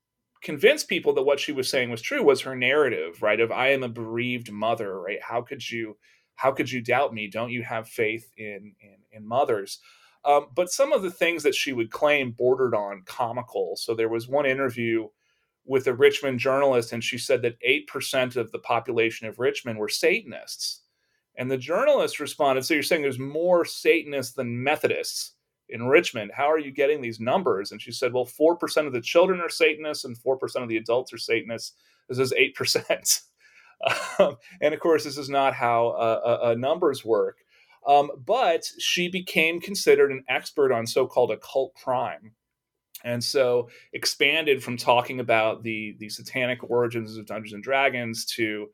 convinced 0.42 0.88
people 0.88 1.12
that 1.14 1.22
what 1.22 1.40
she 1.40 1.52
was 1.52 1.68
saying 1.68 1.90
was 1.90 2.00
true 2.00 2.22
was 2.22 2.40
her 2.42 2.56
narrative, 2.56 3.22
right? 3.22 3.40
Of 3.40 3.50
I 3.50 3.68
am 3.68 3.82
a 3.82 3.88
bereaved 3.88 4.50
mother, 4.50 5.00
right? 5.00 5.22
How 5.22 5.42
could 5.42 5.68
you 5.68 5.96
how 6.36 6.52
could 6.52 6.70
you 6.70 6.80
doubt 6.80 7.12
me? 7.12 7.28
Don't 7.28 7.50
you 7.50 7.62
have 7.62 7.88
faith 7.88 8.30
in 8.36 8.74
in, 8.80 8.96
in 9.12 9.26
mothers? 9.26 9.80
Um, 10.24 10.48
but 10.54 10.70
some 10.70 10.92
of 10.92 11.02
the 11.02 11.10
things 11.10 11.42
that 11.42 11.54
she 11.54 11.72
would 11.72 11.90
claim 11.90 12.32
bordered 12.32 12.74
on 12.74 13.02
comical. 13.06 13.76
So 13.76 13.94
there 13.94 14.08
was 14.08 14.28
one 14.28 14.44
interview 14.46 15.08
with 15.64 15.86
a 15.86 15.94
Richmond 15.94 16.38
journalist, 16.38 16.92
and 16.92 17.02
she 17.02 17.18
said 17.18 17.42
that 17.42 17.56
eight 17.62 17.86
percent 17.86 18.36
of 18.36 18.52
the 18.52 18.58
population 18.58 19.26
of 19.26 19.38
Richmond 19.38 19.78
were 19.78 19.88
Satanists. 19.88 20.79
And 21.40 21.50
the 21.50 21.56
journalist 21.56 22.20
responded, 22.20 22.66
"So 22.66 22.74
you're 22.74 22.82
saying 22.82 23.00
there's 23.00 23.18
more 23.18 23.64
Satanists 23.64 24.34
than 24.34 24.62
Methodists 24.62 25.36
in 25.70 25.86
Richmond? 25.86 26.32
How 26.34 26.50
are 26.50 26.58
you 26.58 26.70
getting 26.70 27.00
these 27.00 27.18
numbers?" 27.18 27.72
And 27.72 27.80
she 27.80 27.92
said, 27.92 28.12
"Well, 28.12 28.26
four 28.26 28.56
percent 28.56 28.86
of 28.86 28.92
the 28.92 29.00
children 29.00 29.40
are 29.40 29.48
Satanists, 29.48 30.04
and 30.04 30.18
four 30.18 30.36
percent 30.36 30.64
of 30.64 30.68
the 30.68 30.76
adults 30.76 31.14
are 31.14 31.18
Satanists. 31.18 31.72
This 32.08 32.18
is 32.18 32.34
eight 32.34 32.54
percent." 32.54 33.22
Um, 34.18 34.36
and 34.60 34.74
of 34.74 34.80
course, 34.80 35.04
this 35.04 35.16
is 35.16 35.30
not 35.30 35.54
how 35.54 35.88
uh, 35.88 36.20
uh, 36.22 36.46
uh, 36.48 36.54
numbers 36.54 37.02
work. 37.02 37.38
Um, 37.86 38.10
but 38.26 38.62
she 38.78 39.08
became 39.08 39.58
considered 39.58 40.12
an 40.12 40.22
expert 40.28 40.70
on 40.70 40.86
so 40.86 41.06
called 41.06 41.30
occult 41.30 41.72
crime. 41.72 42.32
And 43.04 43.24
so 43.24 43.70
expanded 43.94 44.62
from 44.62 44.76
talking 44.76 45.20
about 45.20 45.62
the, 45.62 45.96
the 45.98 46.10
satanic 46.10 46.62
origins 46.68 47.16
of 47.16 47.24
Dungeons 47.24 47.54
and 47.54 47.62
Dragons 47.62 48.26
to 48.36 48.68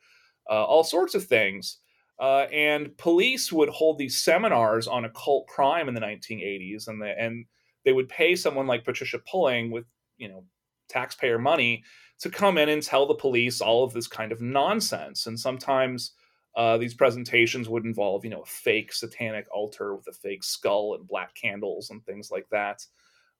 uh, 0.50 0.64
all 0.64 0.82
sorts 0.82 1.14
of 1.14 1.24
things. 1.24 1.78
Uh, 2.18 2.46
and 2.52 2.96
police 2.96 3.52
would 3.52 3.68
hold 3.68 3.98
these 3.98 4.22
seminars 4.22 4.88
on 4.88 5.04
occult 5.04 5.46
crime 5.48 5.88
in 5.88 5.94
the 5.94 6.00
1980s, 6.00 6.88
and 6.88 7.00
the, 7.00 7.14
and 7.18 7.44
they 7.84 7.92
would 7.92 8.08
pay 8.08 8.34
someone 8.34 8.66
like 8.66 8.84
Patricia 8.84 9.18
Pulling 9.30 9.70
with 9.70 9.84
you 10.16 10.28
know 10.28 10.44
taxpayer 10.88 11.38
money 11.38 11.82
to 12.20 12.30
come 12.30 12.58
in 12.58 12.68
and 12.68 12.82
tell 12.82 13.06
the 13.06 13.14
police 13.14 13.60
all 13.60 13.84
of 13.84 13.92
this 13.92 14.06
kind 14.06 14.32
of 14.32 14.40
nonsense. 14.40 15.26
And 15.26 15.38
sometimes 15.38 16.12
uh, 16.56 16.78
these 16.78 16.94
presentations 16.94 17.68
would 17.68 17.84
involve, 17.84 18.24
you 18.24 18.30
know, 18.30 18.40
a 18.40 18.46
fake 18.46 18.92
satanic 18.92 19.46
altar 19.52 19.94
with 19.94 20.06
a 20.08 20.12
fake 20.12 20.42
skull 20.42 20.94
and 20.94 21.06
black 21.06 21.34
candles 21.34 21.90
and 21.90 22.04
things 22.04 22.30
like 22.30 22.48
that 22.50 22.82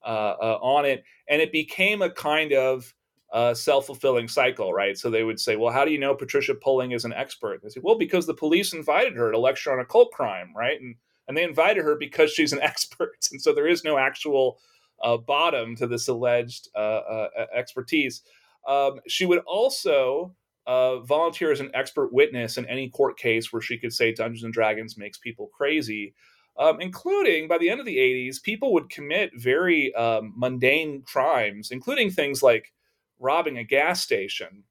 uh, 0.05 0.35
uh, 0.41 0.59
on 0.61 0.85
it. 0.85 1.05
And 1.29 1.41
it 1.41 1.53
became 1.53 2.03
a 2.03 2.11
kind 2.11 2.53
of 2.53 2.93
uh, 3.33 3.55
self 3.55 3.87
fulfilling 3.87 4.29
cycle, 4.29 4.73
right? 4.73 4.97
So 4.97 5.11
they 5.11 5.25
would 5.25 5.41
say, 5.41 5.57
well, 5.57 5.73
how 5.73 5.85
do 5.85 5.91
you 5.91 5.99
know 5.99 6.15
Patricia 6.15 6.55
Pulling 6.55 6.93
is 6.93 7.05
an 7.05 7.13
expert? 7.13 7.63
They 7.63 7.69
say, 7.71 7.81
well, 7.83 7.99
because 7.99 8.27
the 8.27 8.35
police 8.35 8.73
invited 8.73 9.15
her 9.17 9.33
to 9.33 9.39
lecture 9.39 9.73
on 9.73 9.81
occult 9.81 10.13
crime, 10.13 10.53
right? 10.57 10.81
And 10.81 10.97
and 11.29 11.37
they 11.37 11.43
invited 11.43 11.83
her 11.83 11.97
because 11.97 12.33
she's 12.33 12.53
an 12.53 12.61
expert, 12.63 13.29
and 13.33 13.43
so 13.43 13.53
there 13.53 13.67
is 13.67 13.85
no 13.85 13.99
actual 13.99 14.59
uh, 15.03 15.17
bottom 15.17 15.77
to 15.77 15.87
this 15.87 16.09
alleged 16.09 16.69
uh, 16.75 16.79
uh, 16.79 17.29
expertise. 17.55 18.23
Um, 18.67 19.01
she 19.07 19.27
would 19.27 19.41
also 19.41 20.35
uh, 20.67 20.99
volunteer 21.01 21.53
as 21.53 21.61
an 21.61 21.71
expert 21.75 22.13
witness 22.13 22.57
in 22.59 22.67
any 22.67 22.89
court 22.89 23.19
case 23.19 23.53
where 23.53 23.63
she 23.63 23.79
could 23.79 23.93
say 23.93 24.13
Dungeons 24.13 24.45
and 24.45 24.53
Dragons 24.53 24.97
makes 24.97 25.19
people 25.19 25.49
crazy. 25.49 26.15
Um, 26.59 26.81
including 26.81 27.49
by 27.49 27.59
the 27.59 27.69
end 27.69 27.81
of 27.81 27.87
the 27.87 27.99
80s, 27.99 28.43
people 28.43 28.73
would 28.73 28.89
commit 28.89 29.31
very 29.37 29.95
um, 29.95 30.33
mundane 30.35 31.03
crimes, 31.03 31.71
including 31.71 32.11
things 32.11 32.43
like 32.43 32.73
robbing 33.19 33.59
a 33.59 33.65
gas 33.65 34.03
station. 34.03 34.65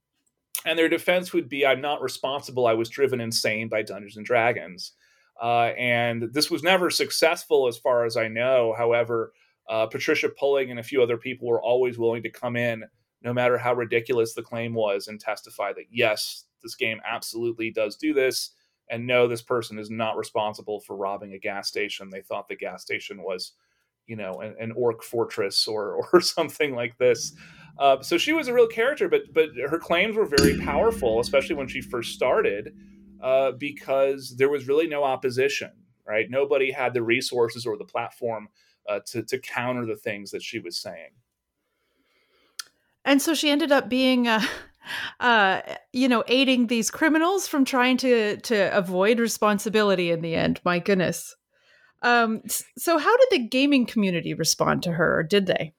And 0.65 0.79
their 0.79 0.89
defense 0.89 1.33
would 1.33 1.49
be 1.49 1.65
I'm 1.65 1.81
not 1.81 2.01
responsible. 2.01 2.65
I 2.65 2.73
was 2.73 2.89
driven 2.89 3.21
insane 3.21 3.69
by 3.69 3.81
Dungeons 3.81 4.17
and 4.17 4.25
Dragons. 4.25 4.93
Uh, 5.41 5.73
and 5.77 6.29
this 6.33 6.49
was 6.49 6.63
never 6.63 6.89
successful 6.89 7.67
as 7.67 7.77
far 7.77 8.05
as 8.05 8.17
I 8.17 8.27
know. 8.27 8.73
However, 8.77 9.33
uh, 9.69 9.85
Patricia 9.87 10.29
Pulling 10.29 10.71
and 10.71 10.79
a 10.79 10.83
few 10.83 11.03
other 11.03 11.17
people 11.17 11.47
were 11.47 11.61
always 11.61 11.97
willing 11.97 12.23
to 12.23 12.29
come 12.29 12.55
in 12.55 12.85
no 13.25 13.33
matter 13.33 13.57
how 13.57 13.73
ridiculous 13.73 14.33
the 14.33 14.43
claim 14.43 14.73
was, 14.73 15.07
and 15.07 15.19
testify 15.19 15.73
that 15.73 15.85
yes, 15.91 16.45
this 16.61 16.75
game 16.75 17.01
absolutely 17.05 17.71
does 17.71 17.95
do 17.97 18.13
this. 18.13 18.51
And 18.89 19.07
no, 19.07 19.27
this 19.27 19.41
person 19.41 19.79
is 19.79 19.89
not 19.89 20.15
responsible 20.15 20.79
for 20.79 20.95
robbing 20.95 21.33
a 21.33 21.39
gas 21.39 21.67
station. 21.67 22.09
They 22.11 22.21
thought 22.21 22.47
the 22.47 22.55
gas 22.55 22.83
station 22.83 23.23
was, 23.23 23.53
you 24.05 24.15
know, 24.15 24.33
an, 24.41 24.55
an 24.59 24.71
orc 24.73 25.01
fortress 25.01 25.67
or 25.67 26.07
or 26.13 26.21
something 26.21 26.75
like 26.75 26.97
this. 26.99 27.33
Uh, 27.77 28.01
so 28.01 28.17
she 28.17 28.33
was 28.33 28.47
a 28.47 28.53
real 28.53 28.67
character, 28.67 29.09
but 29.09 29.21
but 29.33 29.49
her 29.69 29.79
claims 29.79 30.15
were 30.15 30.25
very 30.25 30.57
powerful, 30.59 31.19
especially 31.19 31.55
when 31.55 31.67
she 31.67 31.81
first 31.81 32.13
started, 32.13 32.73
uh, 33.21 33.51
because 33.51 34.35
there 34.37 34.49
was 34.49 34.67
really 34.67 34.87
no 34.87 35.03
opposition. 35.03 35.71
Right, 36.07 36.29
nobody 36.29 36.71
had 36.71 36.93
the 36.93 37.01
resources 37.01 37.65
or 37.65 37.77
the 37.77 37.85
platform 37.85 38.47
uh, 38.87 38.99
to 39.07 39.23
to 39.23 39.39
counter 39.39 39.85
the 39.85 39.95
things 39.95 40.31
that 40.31 40.43
she 40.43 40.59
was 40.59 40.77
saying. 40.77 41.11
And 43.03 43.21
so 43.21 43.35
she 43.35 43.51
ended 43.51 43.71
up 43.71 43.87
being, 43.87 44.27
uh, 44.27 44.41
uh, 45.19 45.61
you 45.93 46.07
know, 46.07 46.23
aiding 46.27 46.67
these 46.67 46.91
criminals 46.91 47.47
from 47.47 47.65
trying 47.65 47.97
to 47.97 48.37
to 48.37 48.77
avoid 48.77 49.19
responsibility 49.19 50.11
in 50.11 50.21
the 50.21 50.35
end. 50.35 50.61
My 50.63 50.79
goodness. 50.79 51.35
Um, 52.01 52.41
so 52.77 52.97
how 52.97 53.17
did 53.17 53.27
the 53.31 53.47
gaming 53.47 53.85
community 53.85 54.33
respond 54.33 54.83
to 54.83 54.91
her, 54.91 55.19
or 55.19 55.23
did 55.23 55.47
they? 55.47 55.73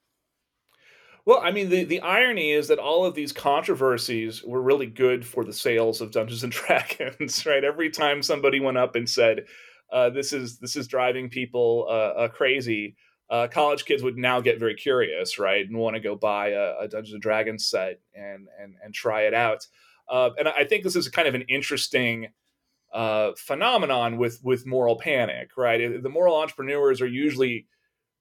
Well, 1.27 1.41
I 1.43 1.51
mean, 1.51 1.69
the, 1.71 1.85
the 1.85 2.01
irony 2.01 2.53
is 2.53 2.69
that 2.69 2.79
all 2.79 3.05
of 3.05 3.15
these 3.15 3.33
controversies 3.33 4.45
were 4.45 4.63
really 4.63 4.87
good 4.87 5.27
for 5.27 5.45
the 5.45 5.53
sales 5.53 6.01
of 6.01 6.13
Dungeons 6.13 6.45
and 6.45 6.53
Dragons, 6.53 7.45
right? 7.45 7.65
Every 7.65 7.91
time 7.91 8.23
somebody 8.23 8.61
went 8.61 8.79
up 8.79 8.95
and 8.95 9.09
said, 9.11 9.47
uh, 9.93 10.11
"This 10.11 10.33
is 10.33 10.59
this 10.59 10.77
is 10.77 10.87
driving 10.87 11.29
people 11.29 11.87
uh, 11.89 11.93
uh, 12.21 12.29
crazy," 12.29 12.97
uh, 13.29 13.49
college 13.49 13.85
kids 13.85 14.05
would 14.05 14.17
now 14.17 14.41
get 14.41 14.61
very 14.61 14.77
curious, 14.77 15.39
right, 15.39 15.67
and 15.67 15.77
want 15.77 15.95
to 15.97 16.01
go 16.01 16.15
buy 16.15 16.51
a, 16.51 16.79
a, 16.83 16.89
Dungeons 16.89 17.15
and 17.15 17.23
Dragons 17.23 17.67
set 17.67 18.01
and 18.15 18.47
and 18.61 18.75
and 18.83 18.95
try 18.95 19.23
it 19.23 19.35
out. 19.35 19.67
Uh, 20.09 20.31
and 20.39 20.47
I 20.47 20.65
think 20.65 20.85
this 20.85 20.95
is 20.95 21.09
kind 21.09 21.27
of 21.27 21.35
an 21.35 21.43
interesting 21.43 22.29
uh, 22.93 23.33
phenomenon 23.37 24.17
with 24.19 24.41
with 24.45 24.67
moral 24.67 24.97
panic, 24.97 25.51
right? 25.57 26.03
The 26.03 26.09
moral 26.09 26.37
entrepreneurs 26.37 27.01
are 27.01 27.07
usually 27.09 27.67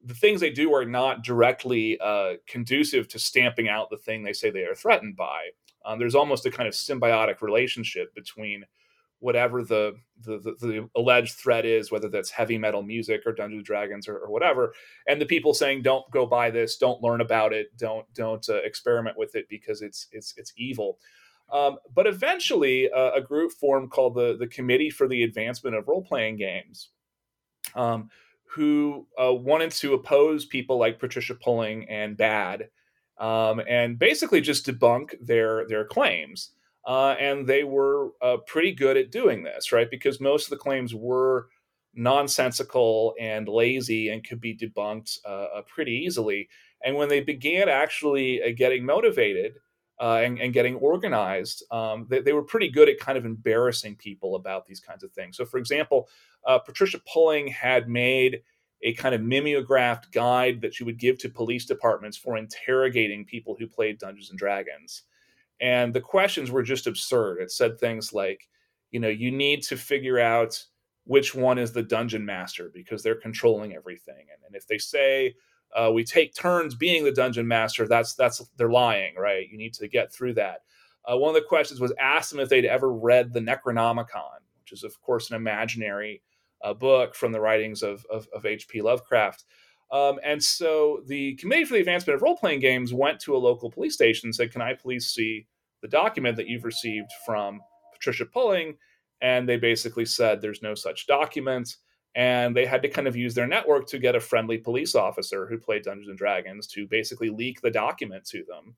the 0.05 0.13
things 0.13 0.39
they 0.39 0.51
do 0.51 0.73
are 0.73 0.85
not 0.85 1.23
directly 1.23 1.99
uh, 1.99 2.33
conducive 2.47 3.07
to 3.09 3.19
stamping 3.19 3.67
out 3.67 3.89
the 3.89 3.97
thing 3.97 4.23
they 4.23 4.33
say 4.33 4.49
they 4.51 4.63
are 4.63 4.75
threatened 4.75 5.17
by. 5.17 5.49
Um, 5.83 5.99
there's 5.99 6.15
almost 6.15 6.45
a 6.45 6.51
kind 6.51 6.67
of 6.67 6.73
symbiotic 6.73 7.41
relationship 7.41 8.13
between 8.13 8.65
whatever 9.19 9.63
the, 9.63 9.95
the, 10.21 10.37
the, 10.37 10.67
the, 10.67 10.89
alleged 10.95 11.33
threat 11.35 11.65
is, 11.65 11.91
whether 11.91 12.09
that's 12.09 12.29
heavy 12.29 12.57
metal 12.57 12.83
music 12.83 13.21
or 13.25 13.31
Dungeons 13.31 13.59
and 13.59 13.65
Dragons 13.65 14.07
or, 14.07 14.17
or, 14.17 14.29
whatever, 14.29 14.73
and 15.07 15.19
the 15.19 15.25
people 15.25 15.53
saying 15.53 15.81
don't 15.81 16.09
go 16.11 16.25
buy 16.25 16.51
this, 16.51 16.77
don't 16.77 17.01
learn 17.01 17.21
about 17.21 17.53
it, 17.53 17.75
don't 17.77 18.05
don't 18.13 18.47
uh, 18.49 18.55
experiment 18.57 19.17
with 19.17 19.35
it 19.35 19.47
because 19.49 19.81
it's 19.81 20.07
it's 20.11 20.33
it's 20.37 20.53
evil. 20.57 20.99
Um, 21.51 21.77
but 21.93 22.07
eventually, 22.07 22.91
uh, 22.91 23.11
a 23.11 23.21
group 23.21 23.51
formed 23.53 23.89
called 23.89 24.15
the 24.15 24.35
the 24.37 24.47
Committee 24.47 24.89
for 24.89 25.07
the 25.07 25.23
Advancement 25.23 25.75
of 25.75 25.87
Role 25.87 26.03
Playing 26.03 26.37
Games, 26.37 26.89
um, 27.75 28.09
who 28.55 29.05
uh, 29.21 29.33
wanted 29.33 29.69
to 29.69 29.93
oppose 29.93 30.45
people 30.45 30.77
like 30.77 30.97
Patricia 30.97 31.35
Pulling 31.35 31.89
and 31.89 32.15
Bad, 32.15 32.69
um, 33.19 33.61
and 33.67 33.99
basically 33.99 34.39
just 34.39 34.65
debunk 34.65 35.13
their 35.21 35.67
their 35.67 35.83
claims. 35.83 36.51
Uh, 36.87 37.15
and 37.19 37.47
they 37.47 37.63
were 37.63 38.11
uh, 38.21 38.37
pretty 38.47 38.71
good 38.71 38.95
at 38.95 39.11
doing 39.11 39.43
this, 39.43 39.71
right? 39.71 39.89
Because 39.89 40.21
most 40.21 40.45
of 40.45 40.51
the 40.51 40.63
claims 40.63 40.93
were 40.93 41.47
nonsensical 41.95 43.15
and 43.19 43.47
lazy 43.47 44.09
and 44.09 44.25
could 44.27 44.39
be 44.39 44.55
debunked 44.55 45.17
uh, 45.25 45.47
uh 45.55 45.61
pretty 45.63 45.93
easily. 45.93 46.47
And 46.83 46.95
when 46.95 47.09
they 47.09 47.21
began 47.21 47.67
actually 47.67 48.41
uh, 48.41 48.51
getting 48.55 48.85
motivated 48.85 49.55
uh, 49.99 50.21
and, 50.23 50.39
and, 50.39 50.53
getting 50.53 50.75
organized, 50.75 51.63
um, 51.71 52.05
they, 52.09 52.19
they, 52.19 52.33
were 52.33 52.43
pretty 52.43 52.69
good 52.69 52.89
at 52.89 52.99
kind 52.99 53.17
of 53.17 53.25
embarrassing 53.25 53.95
people 53.95 54.35
about 54.35 54.65
these 54.65 54.81
kinds 54.81 55.03
of 55.03 55.11
things. 55.13 55.37
So, 55.37 55.45
for 55.45 55.57
example, 55.57 56.09
Patricia 56.65 56.99
Pulling 57.11 57.47
had 57.47 57.87
made 57.87 58.41
a 58.81 58.93
kind 58.93 59.15
of 59.15 59.21
mimeographed 59.21 60.11
guide 60.11 60.61
that 60.61 60.73
she 60.73 60.83
would 60.83 60.99
give 60.99 61.17
to 61.19 61.29
police 61.29 61.65
departments 61.65 62.17
for 62.17 62.37
interrogating 62.37 63.25
people 63.25 63.55
who 63.57 63.67
played 63.67 63.97
Dungeons 63.97 64.29
and 64.29 64.39
Dragons. 64.39 65.03
And 65.59 65.93
the 65.93 66.01
questions 66.01 66.51
were 66.51 66.63
just 66.63 66.87
absurd. 66.87 67.41
It 67.41 67.51
said 67.51 67.79
things 67.79 68.13
like, 68.13 68.47
you 68.91 68.99
know, 68.99 69.09
you 69.09 69.31
need 69.31 69.63
to 69.63 69.77
figure 69.77 70.19
out 70.19 70.63
which 71.05 71.33
one 71.33 71.57
is 71.57 71.71
the 71.71 71.83
dungeon 71.83 72.25
master 72.25 72.69
because 72.73 73.01
they're 73.01 73.15
controlling 73.15 73.73
everything. 73.73 74.27
And, 74.31 74.43
and 74.45 74.55
if 74.55 74.67
they 74.67 74.77
say 74.77 75.35
uh, 75.75 75.91
we 75.93 76.03
take 76.03 76.33
turns 76.33 76.73
being 76.73 77.03
the 77.03 77.11
dungeon 77.11 77.47
master, 77.47 77.87
that's 77.87 78.15
that's 78.15 78.43
they're 78.57 78.69
lying, 78.69 79.15
right? 79.15 79.47
You 79.49 79.57
need 79.57 79.73
to 79.75 79.87
get 79.87 80.13
through 80.13 80.35
that. 80.35 80.61
Uh, 81.05 81.17
one 81.17 81.29
of 81.29 81.35
the 81.35 81.47
questions 81.47 81.79
was 81.79 81.93
ask 81.99 82.31
them 82.31 82.39
if 82.39 82.49
they'd 82.49 82.65
ever 82.65 82.91
read 82.91 83.33
the 83.33 83.39
Necronomicon, 83.39 84.39
which 84.61 84.71
is 84.71 84.83
of 84.83 84.99
course 85.01 85.29
an 85.29 85.35
imaginary 85.35 86.21
uh, 86.63 86.73
book 86.73 87.13
from 87.13 87.31
the 87.31 87.41
writings 87.41 87.83
of 87.83 88.05
of, 88.11 88.27
of 88.33 88.45
H.P. 88.45 88.81
Lovecraft. 88.81 89.43
Um, 89.91 90.19
and 90.23 90.41
so 90.41 91.01
the 91.05 91.35
Committee 91.35 91.65
for 91.65 91.73
the 91.73 91.79
Advancement 91.79 92.15
of 92.15 92.21
Role 92.21 92.37
Playing 92.37 92.59
Games 92.59 92.93
went 92.93 93.19
to 93.21 93.35
a 93.35 93.37
local 93.37 93.69
police 93.69 93.93
station 93.93 94.27
and 94.27 94.35
said, 94.35 94.51
Can 94.51 94.61
I 94.61 94.73
please 94.73 95.07
see 95.07 95.47
the 95.81 95.87
document 95.87 96.37
that 96.37 96.47
you've 96.47 96.65
received 96.65 97.11
from 97.25 97.61
Patricia 97.93 98.25
Pulling? 98.25 98.77
And 99.21 99.47
they 99.47 99.57
basically 99.57 100.05
said, 100.05 100.41
There's 100.41 100.61
no 100.61 100.75
such 100.75 101.07
document. 101.07 101.77
And 102.15 102.55
they 102.55 102.65
had 102.65 102.81
to 102.81 102.89
kind 102.89 103.07
of 103.07 103.15
use 103.15 103.33
their 103.33 103.47
network 103.47 103.87
to 103.87 103.99
get 103.99 104.15
a 104.15 104.21
friendly 104.21 104.57
police 104.57 104.95
officer 104.95 105.45
who 105.47 105.57
played 105.57 105.83
Dungeons 105.83 106.07
and 106.07 106.17
Dragons 106.17 106.65
to 106.67 106.87
basically 106.87 107.29
leak 107.29 107.59
the 107.61 107.71
document 107.71 108.25
to 108.27 108.45
them. 108.47 108.75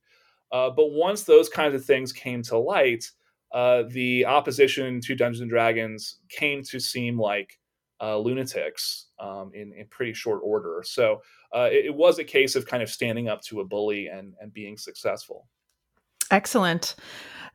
Uh, 0.52 0.70
but 0.70 0.92
once 0.92 1.24
those 1.24 1.50
kinds 1.50 1.76
of 1.76 1.86
things 1.86 2.12
came 2.12 2.42
to 2.44 2.58
light, 2.58 3.12
uh, 3.52 3.84
the 3.90 4.26
opposition 4.26 5.00
to 5.02 5.16
Dungeons 5.16 5.42
and 5.42 5.50
Dragons 5.50 6.18
came 6.30 6.64
to 6.64 6.80
seem 6.80 7.20
like 7.20 7.60
uh, 8.02 8.18
lunatics 8.18 9.08
um, 9.20 9.52
in, 9.54 9.74
in 9.74 9.88
pretty 9.88 10.14
short 10.14 10.42
order. 10.44 10.84
So 10.86 11.22
uh, 11.56 11.70
it, 11.72 11.86
it, 11.86 11.96
was 11.96 12.20
a 12.20 12.24
case 12.24 12.56
of 12.56 12.68
kind 12.68 12.84
of 12.84 12.90
standing 12.90 13.28
up 13.28 13.42
to 13.44 13.62
a 13.62 13.66
bully 13.66 14.08
and, 14.08 14.34
and 14.40 14.54
being 14.54 14.78
successful. 14.78 15.48
Excellent. 16.30 16.96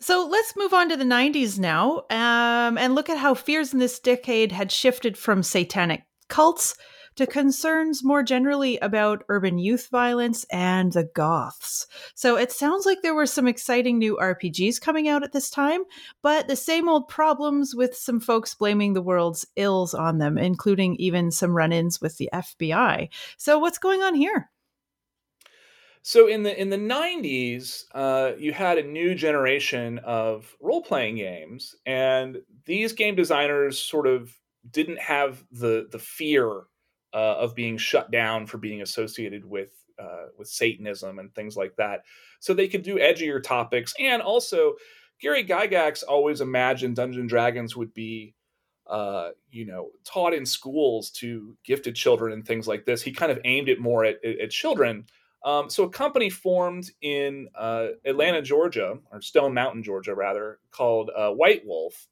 So 0.03 0.27
let's 0.27 0.57
move 0.57 0.75
on 0.75 0.89
to 0.89 0.97
the 0.97 1.05
90s 1.05 1.61
now 1.61 1.99
um, 2.11 2.77
and 2.77 2.97
look 2.97 3.09
at 3.09 3.19
how 3.19 3.35
fears 3.35 3.73
in 3.73 3.79
this 3.79 4.01
decade 4.01 4.51
had 4.51 4.73
shifted 4.73 5.17
from 5.17 5.45
satanic 5.45 6.03
cults 6.29 6.77
to 7.15 7.25
concerns 7.25 8.03
more 8.03 8.25
generally 8.25 8.79
about 8.79 9.23
urban 9.29 9.59
youth 9.59 9.89
violence 9.93 10.45
and 10.51 10.93
the 10.93 11.09
Goths. 11.15 11.87
So 12.17 12.37
it 12.37 12.51
sounds 12.51 12.85
like 12.85 13.03
there 13.03 13.15
were 13.15 13.27
some 13.27 13.47
exciting 13.47 14.01
new 14.01 14.19
RPGs 14.21 14.81
coming 14.81 15.07
out 15.07 15.23
at 15.23 15.31
this 15.31 15.51
time, 15.51 15.83
but 16.21 16.49
the 16.49 16.57
same 16.57 16.89
old 16.89 17.07
problems 17.07 17.73
with 17.73 17.95
some 17.95 18.19
folks 18.19 18.57
blaming 18.57 18.95
the 18.95 19.03
world's 19.03 19.47
ills 19.55 19.95
on 19.95 20.19
them, 20.19 20.37
including 20.37 20.97
even 20.97 21.31
some 21.31 21.57
run 21.57 21.71
ins 21.71 22.01
with 22.01 22.17
the 22.17 22.29
FBI. 22.35 23.09
So 23.37 23.61
what's 23.61 23.79
going 23.79 24.03
on 24.03 24.17
here? 24.17 24.51
So 26.03 26.27
in 26.27 26.43
the 26.43 26.61
in 26.61 26.69
the 26.69 26.77
'90s, 26.77 27.85
uh, 27.95 28.33
you 28.37 28.53
had 28.53 28.79
a 28.79 28.83
new 28.83 29.15
generation 29.15 29.99
of 30.01 30.55
role 30.61 30.83
playing 30.83 31.17
games, 31.17 31.77
and 31.87 32.39
these 32.65 32.93
game 32.93 33.15
designers 33.15 33.79
sort 33.79 34.07
of 34.09 34.37
didn't 34.71 34.99
have 35.01 35.45
the 35.53 35.89
the 35.91 36.01
fear 36.01 36.63
uh, 37.15 37.37
of 37.39 37.55
being 37.55 37.77
shut 37.79 38.11
down 38.11 38.47
for 38.47 38.59
being 38.59 38.83
associated 38.83 39.45
with 39.45 39.71
uh, 39.97 40.27
with 40.37 40.49
Satanism 40.49 41.21
and 41.21 41.33
things 41.35 41.57
like 41.57 41.77
that. 41.77 42.03
So 42.41 42.53
they 42.53 42.67
could 42.69 42.83
do 42.83 42.97
edgier 42.99 43.41
topics, 43.41 43.95
and 44.01 44.21
also 44.23 44.75
Gary 45.21 45.45
Gygax 45.45 46.03
always 46.07 46.41
imagined 46.41 46.97
Dungeons 46.97 47.21
and 47.21 47.29
Dragons 47.29 47.77
would 47.77 47.95
be, 47.95 48.35
uh, 48.89 49.31
you 49.53 49.67
know, 49.67 49.91
taught 50.05 50.35
in 50.35 50.45
schools 50.45 51.11
to 51.13 51.57
gifted 51.65 51.95
children 51.95 52.33
and 52.33 52.45
things 52.45 52.67
like 52.67 52.85
this. 52.87 53.03
He 53.03 53.13
kind 53.13 53.31
of 53.31 53.39
aimed 53.45 53.69
it 53.69 53.81
more 53.81 54.05
at, 54.05 54.17
at, 54.25 54.41
at 54.41 54.51
children. 54.51 55.07
Um, 55.45 55.69
so 55.69 55.85
a 55.85 55.91
company 55.91 56.31
formed 56.31 56.91
in 57.01 57.49
uh, 57.57 57.89
Atlanta, 58.05 58.43
Georgia, 58.43 58.99
or 59.11 59.21
Stone 59.21 59.55
Mountain, 59.55 59.83
Georgia, 59.83 60.15
rather, 60.15 60.61
called 60.71 61.11
uh, 61.17 61.31
White 61.31 61.63
Wolf 61.67 62.07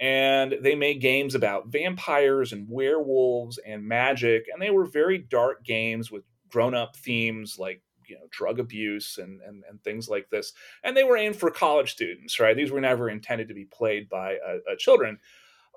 and 0.00 0.56
they 0.60 0.74
made 0.74 1.00
games 1.00 1.34
about 1.34 1.68
vampires 1.68 2.52
and 2.52 2.68
werewolves 2.68 3.58
and 3.64 3.86
magic 3.86 4.46
and 4.52 4.60
they 4.60 4.70
were 4.70 4.84
very 4.84 5.18
dark 5.18 5.64
games 5.64 6.10
with 6.10 6.24
grown-up 6.50 6.96
themes 6.96 7.58
like 7.58 7.80
you 8.06 8.16
know 8.16 8.26
drug 8.30 8.58
abuse 8.58 9.18
and, 9.18 9.40
and 9.42 9.62
and 9.68 9.82
things 9.82 10.08
like 10.08 10.28
this 10.30 10.52
and 10.82 10.96
they 10.96 11.04
were 11.04 11.16
aimed 11.16 11.36
for 11.36 11.50
college 11.50 11.92
students 11.92 12.40
right? 12.40 12.56
These 12.56 12.70
were 12.70 12.80
never 12.80 13.08
intended 13.08 13.48
to 13.48 13.54
be 13.54 13.66
played 13.66 14.08
by 14.08 14.36
uh, 14.36 14.74
children. 14.78 15.18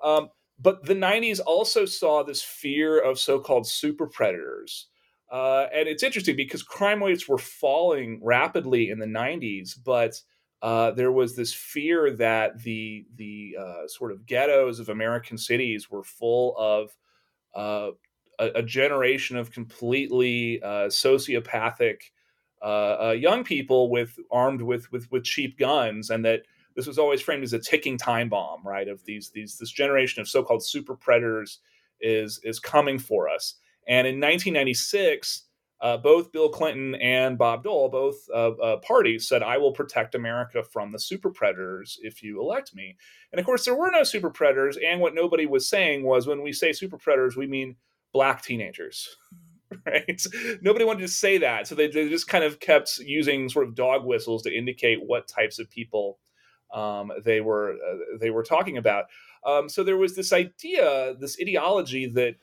Um, 0.02 0.28
but 0.60 0.84
the 0.84 0.94
90s 0.94 1.40
also 1.44 1.84
saw 1.84 2.24
this 2.24 2.42
fear 2.42 2.98
of 2.98 3.18
so-called 3.18 3.66
super 3.66 4.08
predators 4.08 4.88
uh, 5.30 5.66
and 5.74 5.88
it's 5.88 6.02
interesting 6.02 6.36
because 6.36 6.62
crime 6.62 7.02
rates 7.02 7.28
were 7.28 7.38
falling 7.38 8.20
rapidly 8.22 8.90
in 8.90 8.98
the 8.98 9.06
90s 9.06 9.76
but 9.84 10.20
uh, 10.60 10.90
there 10.90 11.12
was 11.12 11.36
this 11.36 11.54
fear 11.54 12.10
that 12.10 12.62
the 12.62 13.06
the 13.14 13.56
uh, 13.58 13.86
sort 13.86 14.10
of 14.10 14.26
ghettos 14.26 14.80
of 14.80 14.88
American 14.88 15.38
cities 15.38 15.90
were 15.90 16.02
full 16.02 16.56
of 16.58 16.96
uh, 17.54 17.92
a, 18.38 18.46
a, 18.56 18.62
generation 18.62 19.36
of 19.36 19.52
completely 19.52 20.60
uh, 20.62 20.86
sociopathic 20.86 22.00
uh, 22.60 23.14
young 23.16 23.44
people 23.44 23.88
with 23.88 24.18
armed 24.32 24.62
with, 24.62 24.90
with 24.90 25.10
with 25.12 25.22
cheap 25.22 25.58
guns, 25.58 26.10
and 26.10 26.24
that 26.24 26.42
this 26.74 26.88
was 26.88 26.98
always 26.98 27.20
framed 27.20 27.44
as 27.44 27.52
a 27.52 27.58
ticking 27.58 27.96
time 27.96 28.28
bomb, 28.28 28.66
right? 28.66 28.88
Of 28.88 29.04
these 29.04 29.30
these 29.30 29.58
this 29.58 29.70
generation 29.70 30.20
of 30.20 30.28
so-called 30.28 30.64
super 30.64 30.96
predators 30.96 31.60
is 32.00 32.40
is 32.42 32.58
coming 32.58 32.98
for 32.98 33.28
us. 33.28 33.54
And 33.88 34.06
in 34.06 34.20
1996 34.20 35.48
uh, 35.80 35.96
both 35.96 36.32
Bill 36.32 36.48
Clinton 36.48 36.94
and 36.96 37.38
Bob 37.38 37.62
Dole, 37.62 37.88
both 37.88 38.16
uh, 38.34 38.50
uh, 38.50 38.76
parties, 38.78 39.28
said, 39.28 39.42
I 39.42 39.58
will 39.58 39.72
protect 39.72 40.14
America 40.14 40.62
from 40.62 40.90
the 40.90 40.98
super 40.98 41.30
predators 41.30 41.98
if 42.02 42.22
you 42.22 42.40
elect 42.40 42.74
me. 42.74 42.96
And 43.32 43.38
of 43.38 43.46
course, 43.46 43.64
there 43.64 43.76
were 43.76 43.90
no 43.90 44.02
super 44.02 44.30
predators. 44.30 44.76
And 44.76 45.00
what 45.00 45.14
nobody 45.14 45.46
was 45.46 45.68
saying 45.68 46.04
was 46.04 46.26
when 46.26 46.42
we 46.42 46.52
say 46.52 46.72
super 46.72 46.98
predators, 46.98 47.36
we 47.36 47.46
mean 47.46 47.76
black 48.12 48.42
teenagers. 48.42 49.16
Right? 49.84 50.22
Nobody 50.62 50.86
wanted 50.86 51.02
to 51.02 51.08
say 51.08 51.36
that. 51.38 51.66
So 51.66 51.74
they, 51.74 51.88
they 51.88 52.08
just 52.08 52.26
kind 52.26 52.42
of 52.42 52.58
kept 52.58 52.96
using 53.00 53.50
sort 53.50 53.68
of 53.68 53.74
dog 53.74 54.06
whistles 54.06 54.42
to 54.44 54.50
indicate 54.50 54.98
what 55.04 55.28
types 55.28 55.58
of 55.58 55.68
people 55.68 56.18
um, 56.72 57.12
they 57.22 57.42
were 57.42 57.72
uh, 57.74 58.16
they 58.18 58.30
were 58.30 58.42
talking 58.42 58.78
about. 58.78 59.04
Um, 59.44 59.68
so 59.68 59.84
there 59.84 59.98
was 59.98 60.16
this 60.16 60.32
idea, 60.32 61.14
this 61.20 61.36
ideology 61.38 62.06
that 62.06 62.36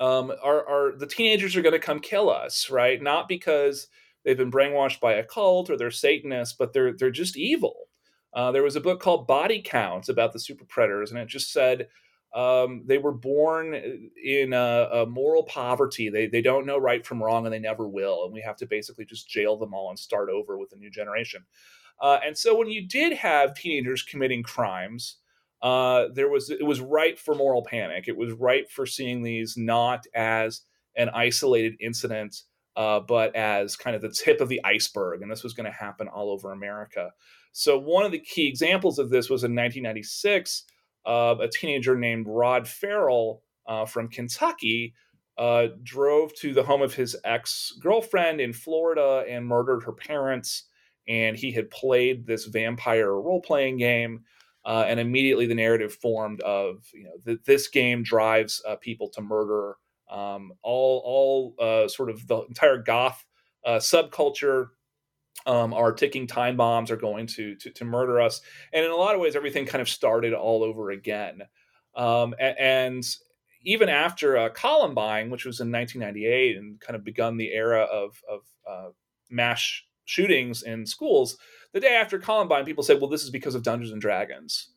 um, 0.00 0.32
are, 0.42 0.66
are 0.66 0.96
the 0.96 1.06
teenagers 1.06 1.54
are 1.54 1.62
going 1.62 1.74
to 1.74 1.78
come 1.78 2.00
kill 2.00 2.30
us, 2.30 2.70
right? 2.70 3.00
Not 3.00 3.28
because 3.28 3.88
they've 4.24 4.36
been 4.36 4.50
brainwashed 4.50 4.98
by 4.98 5.12
a 5.12 5.24
cult 5.24 5.70
or 5.70 5.76
they're 5.76 5.90
Satanists, 5.90 6.56
but 6.58 6.72
they're 6.72 6.92
they're 6.94 7.10
just 7.10 7.36
evil. 7.36 7.88
Uh, 8.32 8.50
there 8.50 8.62
was 8.62 8.76
a 8.76 8.80
book 8.80 9.00
called 9.00 9.26
Body 9.26 9.60
Counts 9.62 10.08
about 10.08 10.32
the 10.32 10.40
super 10.40 10.64
predators, 10.64 11.10
and 11.10 11.20
it 11.20 11.28
just 11.28 11.52
said 11.52 11.88
um, 12.34 12.82
they 12.86 12.98
were 12.98 13.12
born 13.12 13.74
in 14.24 14.52
a, 14.52 14.88
a, 14.92 15.06
moral 15.06 15.42
poverty. 15.42 16.08
They 16.08 16.28
they 16.28 16.40
don't 16.40 16.66
know 16.66 16.78
right 16.78 17.04
from 17.04 17.22
wrong, 17.22 17.44
and 17.44 17.52
they 17.52 17.58
never 17.58 17.86
will. 17.86 18.24
And 18.24 18.32
we 18.32 18.40
have 18.40 18.56
to 18.56 18.66
basically 18.66 19.04
just 19.04 19.28
jail 19.28 19.56
them 19.56 19.74
all 19.74 19.90
and 19.90 19.98
start 19.98 20.30
over 20.30 20.56
with 20.56 20.72
a 20.72 20.76
new 20.76 20.90
generation. 20.90 21.44
Uh, 22.00 22.18
and 22.24 22.38
so 22.38 22.56
when 22.56 22.68
you 22.68 22.88
did 22.88 23.12
have 23.12 23.54
teenagers 23.54 24.02
committing 24.02 24.42
crimes, 24.42 25.16
uh, 25.62 26.06
there 26.14 26.28
was 26.28 26.50
it 26.50 26.64
was 26.64 26.80
ripe 26.80 27.18
for 27.18 27.34
moral 27.34 27.64
panic. 27.64 28.04
It 28.08 28.16
was 28.16 28.32
ripe 28.32 28.70
for 28.70 28.86
seeing 28.86 29.22
these 29.22 29.56
not 29.56 30.06
as 30.14 30.62
an 30.96 31.10
isolated 31.10 31.74
incident, 31.80 32.42
uh, 32.76 33.00
but 33.00 33.34
as 33.36 33.76
kind 33.76 33.94
of 33.94 34.02
the 34.02 34.10
tip 34.10 34.40
of 34.40 34.48
the 34.48 34.60
iceberg, 34.64 35.22
and 35.22 35.30
this 35.30 35.42
was 35.42 35.52
going 35.52 35.70
to 35.70 35.76
happen 35.76 36.08
all 36.08 36.30
over 36.30 36.52
America. 36.52 37.10
So 37.52 37.78
one 37.78 38.04
of 38.04 38.12
the 38.12 38.20
key 38.20 38.46
examples 38.46 38.98
of 38.98 39.10
this 39.10 39.28
was 39.28 39.42
in 39.42 39.54
1996, 39.54 40.64
uh, 41.06 41.36
a 41.40 41.48
teenager 41.48 41.96
named 41.96 42.26
Rod 42.28 42.68
Ferrell 42.68 43.42
uh, 43.66 43.86
from 43.86 44.08
Kentucky 44.08 44.94
uh, 45.38 45.68
drove 45.82 46.34
to 46.34 46.52
the 46.52 46.62
home 46.62 46.82
of 46.82 46.94
his 46.94 47.16
ex 47.24 47.72
girlfriend 47.80 48.40
in 48.40 48.52
Florida 48.52 49.24
and 49.28 49.46
murdered 49.46 49.82
her 49.84 49.92
parents. 49.92 50.64
And 51.08 51.36
he 51.36 51.50
had 51.50 51.70
played 51.70 52.26
this 52.26 52.44
vampire 52.44 53.12
role 53.12 53.40
playing 53.40 53.78
game. 53.78 54.24
Uh, 54.64 54.84
and 54.86 55.00
immediately 55.00 55.46
the 55.46 55.54
narrative 55.54 55.94
formed 55.94 56.40
of 56.42 56.84
you 56.92 57.04
know 57.04 57.16
that 57.24 57.44
this 57.46 57.68
game 57.68 58.02
drives 58.02 58.62
uh, 58.68 58.76
people 58.76 59.08
to 59.08 59.20
murder. 59.20 59.76
Um, 60.10 60.52
all 60.62 61.02
all 61.04 61.54
uh, 61.64 61.88
sort 61.88 62.10
of 62.10 62.26
the 62.26 62.42
entire 62.42 62.78
goth 62.78 63.24
uh, 63.64 63.76
subculture 63.76 64.68
um, 65.46 65.72
are 65.72 65.92
ticking 65.92 66.26
time 66.26 66.56
bombs 66.56 66.90
are 66.90 66.96
going 66.96 67.26
to, 67.26 67.54
to, 67.56 67.70
to 67.70 67.84
murder 67.84 68.20
us. 68.20 68.40
And 68.72 68.84
in 68.84 68.90
a 68.90 68.96
lot 68.96 69.14
of 69.14 69.20
ways, 69.20 69.36
everything 69.36 69.66
kind 69.66 69.80
of 69.80 69.88
started 69.88 70.34
all 70.34 70.62
over 70.62 70.90
again. 70.90 71.42
Um, 71.94 72.34
and, 72.38 73.04
even 73.62 73.88
after 73.88 74.38
uh, 74.38 74.48
Columbine, 74.48 75.28
which 75.28 75.44
was 75.44 75.60
in 75.60 75.70
1998 75.70 76.56
and 76.56 76.80
kind 76.80 76.96
of 76.96 77.04
begun 77.04 77.36
the 77.36 77.52
era 77.52 77.82
of, 77.82 78.18
of 78.26 78.40
uh, 78.66 78.88
mass 79.28 79.82
shootings 80.06 80.62
in 80.62 80.86
schools, 80.86 81.36
the 81.72 81.80
day 81.80 81.94
after 81.94 82.18
Columbine, 82.18 82.64
people 82.64 82.82
said, 82.82 83.00
well, 83.00 83.10
this 83.10 83.24
is 83.24 83.30
because 83.30 83.54
of 83.54 83.62
Dungeons 83.62 83.92
and 83.92 84.00
Dragons. 84.00 84.70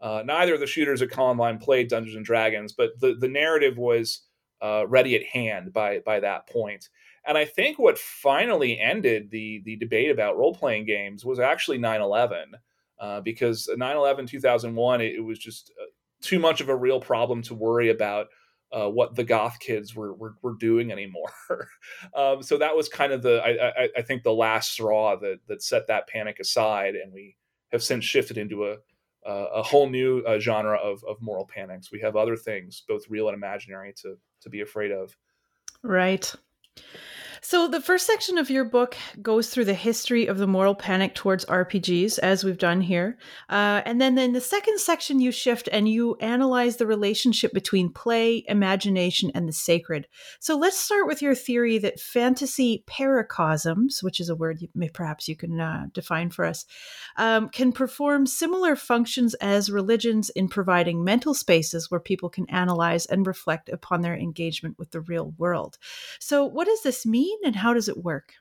Uh, 0.00 0.22
neither 0.24 0.54
of 0.54 0.60
the 0.60 0.66
shooters 0.66 1.02
at 1.02 1.10
Columbine 1.10 1.58
played 1.58 1.88
Dungeons 1.88 2.16
and 2.16 2.24
Dragons, 2.24 2.72
but 2.72 2.98
the, 3.00 3.14
the 3.18 3.28
narrative 3.28 3.76
was 3.76 4.22
uh, 4.62 4.86
ready 4.88 5.14
at 5.14 5.24
hand 5.24 5.72
by, 5.72 6.00
by 6.00 6.20
that 6.20 6.48
point. 6.48 6.88
And 7.26 7.36
I 7.36 7.44
think 7.44 7.78
what 7.78 7.98
finally 7.98 8.78
ended 8.78 9.30
the 9.30 9.60
the 9.64 9.76
debate 9.76 10.10
about 10.10 10.38
role 10.38 10.54
playing 10.54 10.86
games 10.86 11.24
was 11.24 11.38
actually 11.38 11.78
9 11.78 12.00
11, 12.00 12.52
uh, 12.98 13.20
because 13.20 13.68
9 13.76 13.96
11 13.96 14.26
2001, 14.26 15.00
it, 15.00 15.14
it, 15.16 15.20
was 15.20 15.38
just 15.38 15.70
uh, 15.80 15.86
too 16.22 16.38
much 16.38 16.60
of 16.60 16.68
a 16.68 16.76
real 16.76 17.00
problem 17.00 17.42
to 17.42 17.54
worry 17.54 17.90
about. 17.90 18.28
Uh, 18.72 18.88
what 18.88 19.16
the 19.16 19.24
goth 19.24 19.58
kids 19.58 19.96
were 19.96 20.14
were, 20.14 20.36
were 20.42 20.54
doing 20.54 20.92
anymore, 20.92 21.32
um, 22.14 22.42
so 22.42 22.56
that 22.56 22.76
was 22.76 22.88
kind 22.88 23.12
of 23.12 23.22
the 23.22 23.42
I, 23.44 23.84
I, 23.84 23.88
I, 23.96 24.02
think 24.02 24.22
the 24.22 24.32
last 24.32 24.72
straw 24.72 25.16
that 25.16 25.40
that 25.48 25.62
set 25.62 25.88
that 25.88 26.06
panic 26.08 26.38
aside, 26.38 26.94
and 26.94 27.12
we 27.12 27.36
have 27.72 27.82
since 27.82 28.04
shifted 28.04 28.38
into 28.38 28.66
a 28.66 28.76
a 29.26 29.62
whole 29.62 29.88
new 29.88 30.20
uh, 30.20 30.38
genre 30.38 30.78
of 30.78 31.02
of 31.04 31.20
moral 31.20 31.46
panics. 31.46 31.92
We 31.92 32.00
have 32.00 32.16
other 32.16 32.36
things, 32.36 32.82
both 32.88 33.08
real 33.08 33.28
and 33.28 33.36
imaginary, 33.36 33.92
to 34.02 34.16
to 34.40 34.48
be 34.48 34.60
afraid 34.60 34.92
of. 34.92 35.16
Right. 35.82 36.32
So, 37.42 37.68
the 37.68 37.80
first 37.80 38.06
section 38.06 38.36
of 38.36 38.50
your 38.50 38.64
book 38.64 38.98
goes 39.22 39.48
through 39.48 39.64
the 39.64 39.74
history 39.74 40.26
of 40.26 40.36
the 40.36 40.46
moral 40.46 40.74
panic 40.74 41.14
towards 41.14 41.46
RPGs, 41.46 42.18
as 42.18 42.44
we've 42.44 42.58
done 42.58 42.82
here. 42.82 43.16
Uh, 43.48 43.80
and 43.86 43.98
then 43.98 44.18
in 44.18 44.34
the 44.34 44.42
second 44.42 44.78
section, 44.78 45.20
you 45.20 45.32
shift 45.32 45.66
and 45.72 45.88
you 45.88 46.16
analyze 46.16 46.76
the 46.76 46.86
relationship 46.86 47.54
between 47.54 47.92
play, 47.92 48.44
imagination, 48.46 49.30
and 49.34 49.48
the 49.48 49.54
sacred. 49.54 50.06
So, 50.38 50.54
let's 50.56 50.76
start 50.76 51.06
with 51.06 51.22
your 51.22 51.34
theory 51.34 51.78
that 51.78 51.98
fantasy 51.98 52.84
paracosms, 52.86 54.02
which 54.02 54.20
is 54.20 54.28
a 54.28 54.36
word 54.36 54.60
you 54.60 54.68
perhaps 54.92 55.26
you 55.26 55.36
can 55.36 55.58
uh, 55.58 55.86
define 55.94 56.28
for 56.28 56.44
us, 56.44 56.66
um, 57.16 57.48
can 57.48 57.72
perform 57.72 58.26
similar 58.26 58.76
functions 58.76 59.32
as 59.34 59.70
religions 59.70 60.28
in 60.30 60.46
providing 60.46 61.02
mental 61.02 61.32
spaces 61.32 61.90
where 61.90 62.00
people 62.00 62.28
can 62.28 62.48
analyze 62.50 63.06
and 63.06 63.26
reflect 63.26 63.70
upon 63.70 64.02
their 64.02 64.16
engagement 64.16 64.78
with 64.78 64.90
the 64.90 65.00
real 65.00 65.32
world. 65.38 65.78
So, 66.18 66.44
what 66.44 66.66
does 66.66 66.82
this 66.82 67.06
mean? 67.06 67.29
Mean 67.30 67.46
and 67.46 67.56
how 67.56 67.74
does 67.74 67.88
it 67.88 68.04
work? 68.04 68.34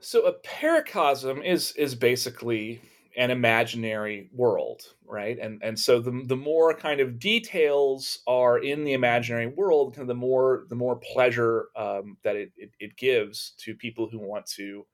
So 0.00 0.26
a 0.26 0.32
paracosm 0.40 1.44
is 1.44 1.72
is 1.72 1.94
basically 1.94 2.80
an 3.16 3.30
imaginary 3.30 4.30
world, 4.32 4.82
right? 5.06 5.38
And 5.38 5.62
and 5.62 5.78
so 5.78 6.00
the 6.00 6.22
the 6.26 6.36
more 6.36 6.74
kind 6.74 7.00
of 7.00 7.18
details 7.18 8.20
are 8.26 8.58
in 8.58 8.84
the 8.84 8.94
imaginary 8.94 9.48
world, 9.48 9.94
kind 9.94 10.02
of 10.02 10.08
the 10.08 10.14
more 10.14 10.64
the 10.68 10.76
more 10.76 10.96
pleasure 10.96 11.66
um, 11.76 12.16
that 12.22 12.36
it, 12.36 12.52
it, 12.56 12.70
it 12.78 12.96
gives 12.96 13.52
to 13.58 13.74
people 13.74 14.08
who 14.08 14.18
want 14.18 14.46
to 14.56 14.86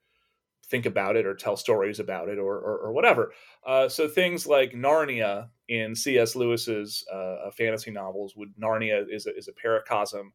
think 0.69 0.87
about 0.87 1.15
it 1.15 1.27
or 1.27 1.35
tell 1.35 1.57
stories 1.57 2.01
about 2.01 2.29
it 2.29 2.39
or 2.39 2.57
or, 2.57 2.79
or 2.79 2.93
whatever. 2.93 3.33
Uh, 3.65 3.89
so 3.89 4.09
things 4.09 4.47
like 4.47 4.73
Narnia 4.73 5.51
in 5.69 5.95
C.S. 5.95 6.35
Lewis's 6.35 7.05
uh, 7.13 7.51
fantasy 7.51 7.91
novels, 7.91 8.35
would 8.37 8.57
Narnia 8.57 9.05
is 9.09 9.27
a, 9.27 9.37
is 9.37 9.49
a 9.49 9.53
paracosm 9.53 10.31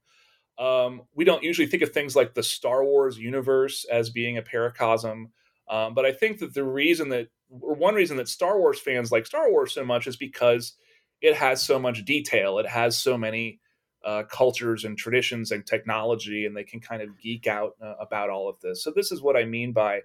um, 0.58 1.02
we 1.16 1.26
don't 1.26 1.44
usually 1.44 1.68
think 1.68 1.84
of 1.84 1.92
things 1.92 2.16
like 2.16 2.34
the 2.34 2.44
Star 2.44 2.84
Wars 2.84 3.18
universe 3.18 3.86
as 3.92 4.10
being 4.10 4.38
a 4.38 4.42
paracosm. 4.42 5.26
Um, 5.70 5.94
but 5.94 6.06
I 6.06 6.12
think 6.12 6.40
that 6.40 6.54
the 6.54 6.64
reason 6.64 7.10
that, 7.10 7.28
or 7.50 7.74
one 7.74 7.96
reason 7.96 8.18
that 8.18 8.28
Star 8.28 8.60
Wars 8.60 8.80
fans 8.80 9.12
like 9.12 9.26
Star 9.26 9.50
Wars 9.50 9.74
so 9.74 9.86
much 9.86 10.08
is 10.08 10.18
because 10.18 10.74
it 11.22 11.36
has 11.36 11.64
so 11.64 11.80
much 11.80 12.04
detail. 12.06 12.60
It 12.60 12.68
has 12.68 12.98
so 12.98 13.18
many 13.18 13.60
uh, 14.04 14.24
cultures 14.24 14.84
and 14.84 14.98
traditions 14.98 15.52
and 15.52 15.66
technology, 15.66 16.46
and 16.46 16.56
they 16.56 16.64
can 16.64 16.80
kind 16.80 17.02
of 17.02 17.18
geek 17.20 17.48
out 17.48 17.74
uh, 17.82 17.94
about 18.00 18.30
all 18.30 18.50
of 18.50 18.60
this. 18.62 18.84
So, 18.84 18.92
this 18.96 19.12
is 19.12 19.22
what 19.22 19.38
I 19.38 19.46
mean 19.46 19.72
by 19.72 20.02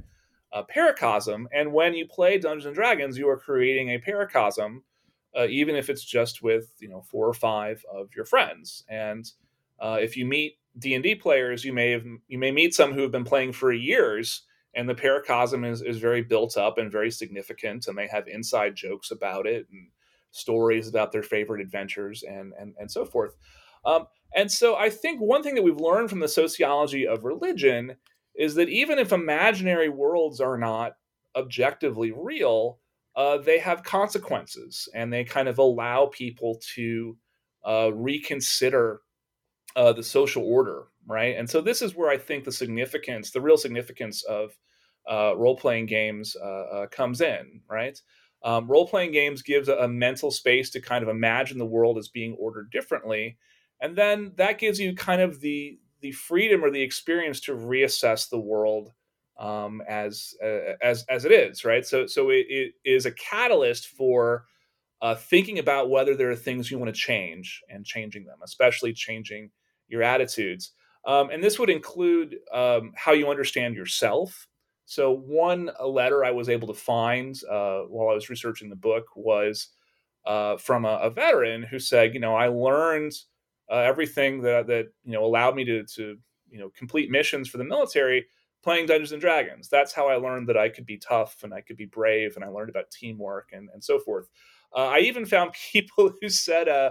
a 0.53 0.63
paracosm. 0.63 1.47
And 1.53 1.73
when 1.73 1.95
you 1.95 2.07
play 2.07 2.39
Dungeons 2.39 2.67
and 2.67 2.75
Dragons, 2.75 3.19
you 3.19 3.29
are 3.29 3.39
creating 3.39 3.91
a 3.91 3.99
paracosm, 3.99 4.83
uh, 5.37 5.47
even 5.49 5.75
if 5.75 5.91
it's 5.91 6.05
just 6.05 6.43
with 6.43 6.71
you 6.79 6.89
know 6.89 7.03
four 7.03 7.27
or 7.27 7.35
five 7.35 7.83
of 7.93 8.09
your 8.15 8.25
friends. 8.25 8.85
And 8.89 9.31
uh, 9.79 9.99
if 10.01 10.17
you 10.17 10.27
meet 10.27 10.59
D 10.79 10.95
and 10.95 11.03
D 11.03 11.15
players, 11.15 11.65
you 11.65 11.73
may 11.73 11.91
have 11.91 12.05
you 12.29 12.39
may 12.39 12.51
meet 12.51 12.75
some 12.75 12.93
who 12.93 13.03
have 13.03 13.13
been 13.13 13.25
playing 13.25 13.53
for 13.53 13.73
years, 13.73 14.43
and 14.75 14.89
the 14.89 14.95
paracosm 14.95 15.71
is 15.71 15.83
is 15.83 15.99
very 15.99 16.23
built 16.23 16.57
up 16.57 16.79
and 16.79 16.93
very 16.93 17.11
significant, 17.11 17.87
and 17.87 17.97
they 17.97 18.07
have 18.07 18.29
inside 18.29 18.75
jokes 18.75 19.11
about 19.11 19.47
it 19.47 19.67
and 19.71 19.89
stories 20.31 20.89
about 20.89 21.13
their 21.13 21.23
favorite 21.23 21.61
adventures 21.61 22.23
and 22.23 22.53
and 22.59 22.75
and 22.79 22.91
so 22.91 23.05
forth. 23.05 23.37
Um, 23.85 24.07
and 24.35 24.51
so 24.51 24.77
I 24.77 24.91
think 24.91 25.21
one 25.21 25.43
thing 25.43 25.55
that 25.55 25.63
we've 25.63 25.81
learned 25.81 26.11
from 26.11 26.21
the 26.21 26.29
sociology 26.29 27.07
of 27.07 27.25
religion 27.25 27.97
is 28.35 28.55
that 28.57 28.69
even 28.69 28.99
if 28.99 29.13
imaginary 29.13 29.89
worlds 29.89 30.41
are 30.41 30.59
not 30.59 30.93
objectively 31.35 32.13
real, 32.13 32.81
uh, 33.15 33.39
they 33.39 33.59
have 33.59 33.83
consequences 33.83 34.89
and 34.95 35.13
they 35.13 35.25
kind 35.25 35.49
of 35.49 35.59
allow 35.59 36.07
people 36.07 36.61
to 36.75 37.17
uh, 37.65 37.91
reconsider 37.95 39.01
uh, 39.77 39.93
the 39.93 40.03
social 40.03 40.43
order, 40.43 40.85
right? 41.07 41.37
And 41.37 41.49
so 41.49 41.61
this 41.61 41.83
is 41.83 41.95
where 41.95 42.11
I 42.11 42.17
think 42.17 42.45
the 42.45 42.53
significance, 42.53 43.31
the 43.31 43.41
real 43.41 43.59
significance 43.59 44.25
of 44.25 44.57
uh, 45.09 45.37
role 45.37 45.57
playing 45.57 45.87
games 45.87 46.35
uh, 46.43 46.47
uh, 46.47 46.87
comes 46.89 47.21
in, 47.21 47.61
right? 47.71 48.01
Um, 48.43 48.67
role 48.67 48.89
playing 48.89 49.13
games 49.13 49.43
gives 49.43 49.69
a, 49.69 49.77
a, 49.77 49.89
mental 49.89 50.31
space 50.31 50.71
to 50.71 50.81
kind 50.81 51.03
of 51.03 51.09
imagine 51.09 51.59
the 51.59 51.67
world 51.67 51.99
as 51.99 52.09
being 52.09 52.37
ordered 52.39 52.71
differently, 52.71 53.37
and 53.81 53.97
then 53.97 54.33
that 54.37 54.59
gives 54.59 54.81
you 54.81 54.95
kind 54.95 55.21
of 55.21 55.41
the 55.41 55.79
the 56.01 56.13
freedom 56.13 56.63
or 56.63 56.71
the 56.71 56.83
experience 56.83 57.41
to 57.41 57.53
reassess 57.53 58.29
the 58.29 58.39
world 58.39 58.93
um, 59.39 59.83
as 59.89 60.35
uh, 60.45 60.75
as 60.83 61.05
as 61.09 61.25
it 61.25 61.33
is, 61.33 61.65
right? 61.65 61.85
So 61.87 62.07
so 62.07 62.31
it, 62.31 62.47
it 62.49 62.73
is 62.85 63.07
a 63.07 63.13
catalyst 63.13 63.89
for 63.89 64.45
uh, 65.01 65.15
thinking 65.15 65.59
about 65.59 65.91
whether 65.91 66.15
there 66.15 66.31
are 66.31 66.37
things 66.37 66.71
you 66.71 66.79
want 66.79 66.95
to 66.95 67.01
change 67.01 67.63
and 67.69 67.85
changing 67.85 68.25
them, 68.25 68.39
especially 68.45 68.93
changing 68.93 69.51
your 69.89 70.03
attitudes. 70.03 70.73
Um, 71.05 71.31
and 71.31 71.43
this 71.43 71.59
would 71.59 71.71
include 71.71 72.37
um, 72.53 72.93
how 72.97 73.13
you 73.13 73.31
understand 73.31 73.77
yourself. 73.77 74.49
So, 74.87 75.13
one 75.13 75.71
letter 75.85 76.25
I 76.25 76.31
was 76.31 76.49
able 76.49 76.69
to 76.69 76.75
find 76.75 77.35
uh, 77.51 77.81
while 77.83 78.09
I 78.11 78.15
was 78.15 78.31
researching 78.31 78.69
the 78.69 78.77
book 78.77 79.05
was 79.15 79.69
uh, 80.25 80.57
from 80.57 80.85
a, 80.85 80.99
a, 80.99 81.11
veteran 81.11 81.63
who 81.63 81.79
said, 81.79 82.15
you 82.15 82.21
know, 82.21 82.35
I 82.35 82.49
learned 82.49 83.13
uh, 83.71 83.79
everything 83.79 84.43
that 84.43 84.67
that 84.67 84.87
you 85.05 85.13
know 85.13 85.25
allowed 85.25 85.55
me 85.55 85.65
to 85.65 85.85
to 85.85 86.17
you 86.49 86.59
know 86.59 86.71
complete 86.77 87.11
missions 87.11 87.49
for 87.49 87.59
the 87.59 87.65
military 87.65 88.27
playing 88.63 88.87
Dungeons 88.87 89.13
and 89.13 89.21
Dragons. 89.21 89.69
That's 89.69 89.93
how 89.93 90.09
I 90.09 90.17
learned 90.17 90.49
that 90.49 90.57
I 90.57 90.69
could 90.69 90.87
be 90.87 90.99
tough 90.99 91.37
and 91.45 91.55
I 91.55 91.61
could 91.61 91.77
be 91.77 91.87
brave, 91.87 92.35
and 92.35 92.45
I 92.45 92.49
learned 92.49 92.71
about 92.71 92.91
teamwork 92.91 93.51
and 93.53 93.69
and 93.73 93.83
so 93.83 93.99
forth. 93.99 94.29
Uh, 94.75 94.87
I 94.87 94.99
even 95.01 95.25
found 95.27 95.53
people 95.73 96.13
who 96.21 96.29
said, 96.29 96.69
uh, 96.69 96.91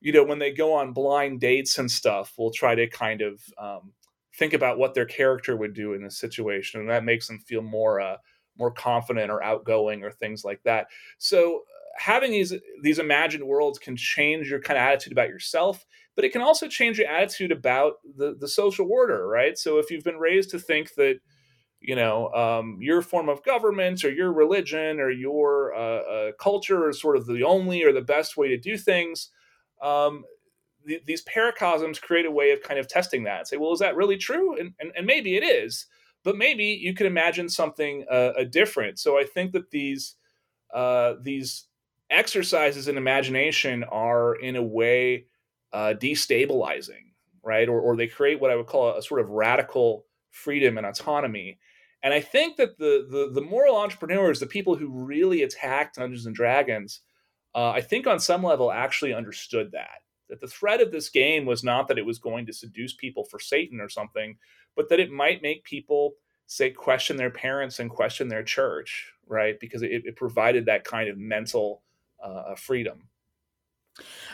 you 0.00 0.12
know, 0.12 0.24
when 0.24 0.38
they 0.38 0.52
go 0.52 0.74
on 0.74 0.92
blind 0.92 1.40
dates 1.40 1.78
and 1.78 1.90
stuff, 1.90 2.34
we'll 2.38 2.50
try 2.50 2.74
to 2.74 2.86
kind 2.88 3.22
of 3.22 3.42
um, 3.58 3.92
think 4.38 4.52
about 4.52 4.78
what 4.78 4.94
their 4.94 5.06
character 5.06 5.56
would 5.56 5.74
do 5.74 5.94
in 5.94 6.02
this 6.02 6.18
situation, 6.18 6.80
and 6.80 6.90
that 6.90 7.04
makes 7.04 7.26
them 7.26 7.38
feel 7.38 7.62
more 7.62 8.00
uh, 8.00 8.16
more 8.58 8.70
confident 8.70 9.30
or 9.30 9.42
outgoing 9.42 10.02
or 10.02 10.10
things 10.10 10.44
like 10.44 10.62
that. 10.64 10.88
So 11.18 11.62
having 11.96 12.30
these 12.30 12.52
these 12.82 12.98
imagined 12.98 13.44
worlds 13.44 13.78
can 13.78 13.96
change 13.96 14.50
your 14.50 14.60
kind 14.60 14.78
of 14.78 14.82
attitude 14.82 15.12
about 15.12 15.28
yourself, 15.28 15.84
but 16.14 16.24
it 16.24 16.32
can 16.32 16.42
also 16.42 16.68
change 16.68 16.98
your 16.98 17.08
attitude 17.08 17.52
about 17.52 17.94
the 18.16 18.36
the 18.38 18.48
social 18.48 18.90
order, 18.90 19.26
right? 19.26 19.56
So 19.58 19.78
if 19.78 19.90
you've 19.90 20.04
been 20.04 20.18
raised 20.18 20.50
to 20.50 20.58
think 20.58 20.94
that 20.94 21.20
you 21.80 21.94
know 21.96 22.32
um, 22.32 22.78
your 22.80 23.02
form 23.02 23.28
of 23.28 23.44
government 23.44 24.04
or 24.04 24.10
your 24.12 24.32
religion 24.32 25.00
or 25.00 25.10
your 25.10 25.74
uh, 25.74 25.78
uh, 25.78 26.32
culture 26.40 26.88
is 26.88 27.00
sort 27.00 27.16
of 27.16 27.26
the 27.26 27.44
only 27.44 27.82
or 27.82 27.92
the 27.92 28.00
best 28.02 28.36
way 28.36 28.48
to 28.48 28.58
do 28.58 28.76
things 28.76 29.30
um, 29.82 30.24
th- 30.86 31.04
these 31.06 31.24
paracosms 31.24 32.00
create 32.00 32.26
a 32.26 32.30
way 32.30 32.52
of 32.52 32.62
kind 32.62 32.78
of 32.78 32.88
testing 32.88 33.24
that 33.24 33.38
and 33.38 33.48
say 33.48 33.56
well 33.56 33.72
is 33.72 33.80
that 33.80 33.96
really 33.96 34.16
true? 34.16 34.58
And, 34.58 34.72
and, 34.80 34.92
and 34.96 35.06
maybe 35.06 35.36
it 35.36 35.42
is 35.42 35.86
but 36.24 36.36
maybe 36.36 36.64
you 36.64 36.92
could 36.92 37.06
imagine 37.06 37.48
something 37.48 38.04
uh, 38.10 38.32
different. 38.50 38.98
So 38.98 39.18
i 39.18 39.24
think 39.24 39.52
that 39.52 39.70
these 39.70 40.16
uh, 40.74 41.14
these 41.22 41.66
exercises 42.10 42.88
in 42.88 42.96
imagination 42.96 43.84
are 43.84 44.34
in 44.36 44.56
a 44.56 44.62
way 44.62 45.26
uh, 45.72 45.94
destabilizing 45.98 47.06
right? 47.46 47.68
Or, 47.68 47.80
or 47.80 47.96
they 47.96 48.08
create 48.08 48.40
what 48.40 48.50
i 48.50 48.56
would 48.56 48.66
call 48.66 48.88
a, 48.88 48.98
a 48.98 49.02
sort 49.02 49.20
of 49.20 49.30
radical 49.30 50.04
freedom 50.36 50.76
and 50.76 50.86
autonomy. 50.86 51.58
And 52.02 52.12
I 52.12 52.20
think 52.20 52.56
that 52.56 52.78
the, 52.78 53.06
the, 53.10 53.30
the 53.32 53.46
moral 53.46 53.76
entrepreneurs, 53.76 54.38
the 54.38 54.46
people 54.46 54.76
who 54.76 54.88
really 54.88 55.42
attacked 55.42 55.96
Dungeons 55.96 56.26
and 56.26 56.36
Dragons, 56.36 57.00
uh, 57.56 57.70
I 57.70 57.80
think 57.80 58.06
on 58.06 58.20
some 58.20 58.42
level 58.42 58.70
actually 58.70 59.14
understood 59.14 59.72
that 59.72 60.02
that 60.28 60.40
the 60.40 60.48
threat 60.48 60.80
of 60.80 60.90
this 60.90 61.08
game 61.08 61.46
was 61.46 61.62
not 61.64 61.88
that 61.88 61.98
it 61.98 62.04
was 62.04 62.18
going 62.18 62.46
to 62.46 62.52
seduce 62.52 62.92
people 62.92 63.24
for 63.24 63.38
Satan 63.38 63.80
or 63.80 63.88
something, 63.88 64.36
but 64.74 64.88
that 64.88 65.00
it 65.00 65.10
might 65.10 65.40
make 65.40 65.62
people 65.64 66.14
say 66.46 66.70
question 66.70 67.16
their 67.16 67.30
parents 67.30 67.78
and 67.78 67.88
question 67.88 68.26
their 68.26 68.42
church, 68.42 69.12
right? 69.28 69.58
Because 69.60 69.82
it, 69.82 70.02
it 70.04 70.16
provided 70.16 70.66
that 70.66 70.84
kind 70.84 71.08
of 71.08 71.16
mental 71.16 71.82
uh, 72.22 72.56
freedom. 72.56 73.08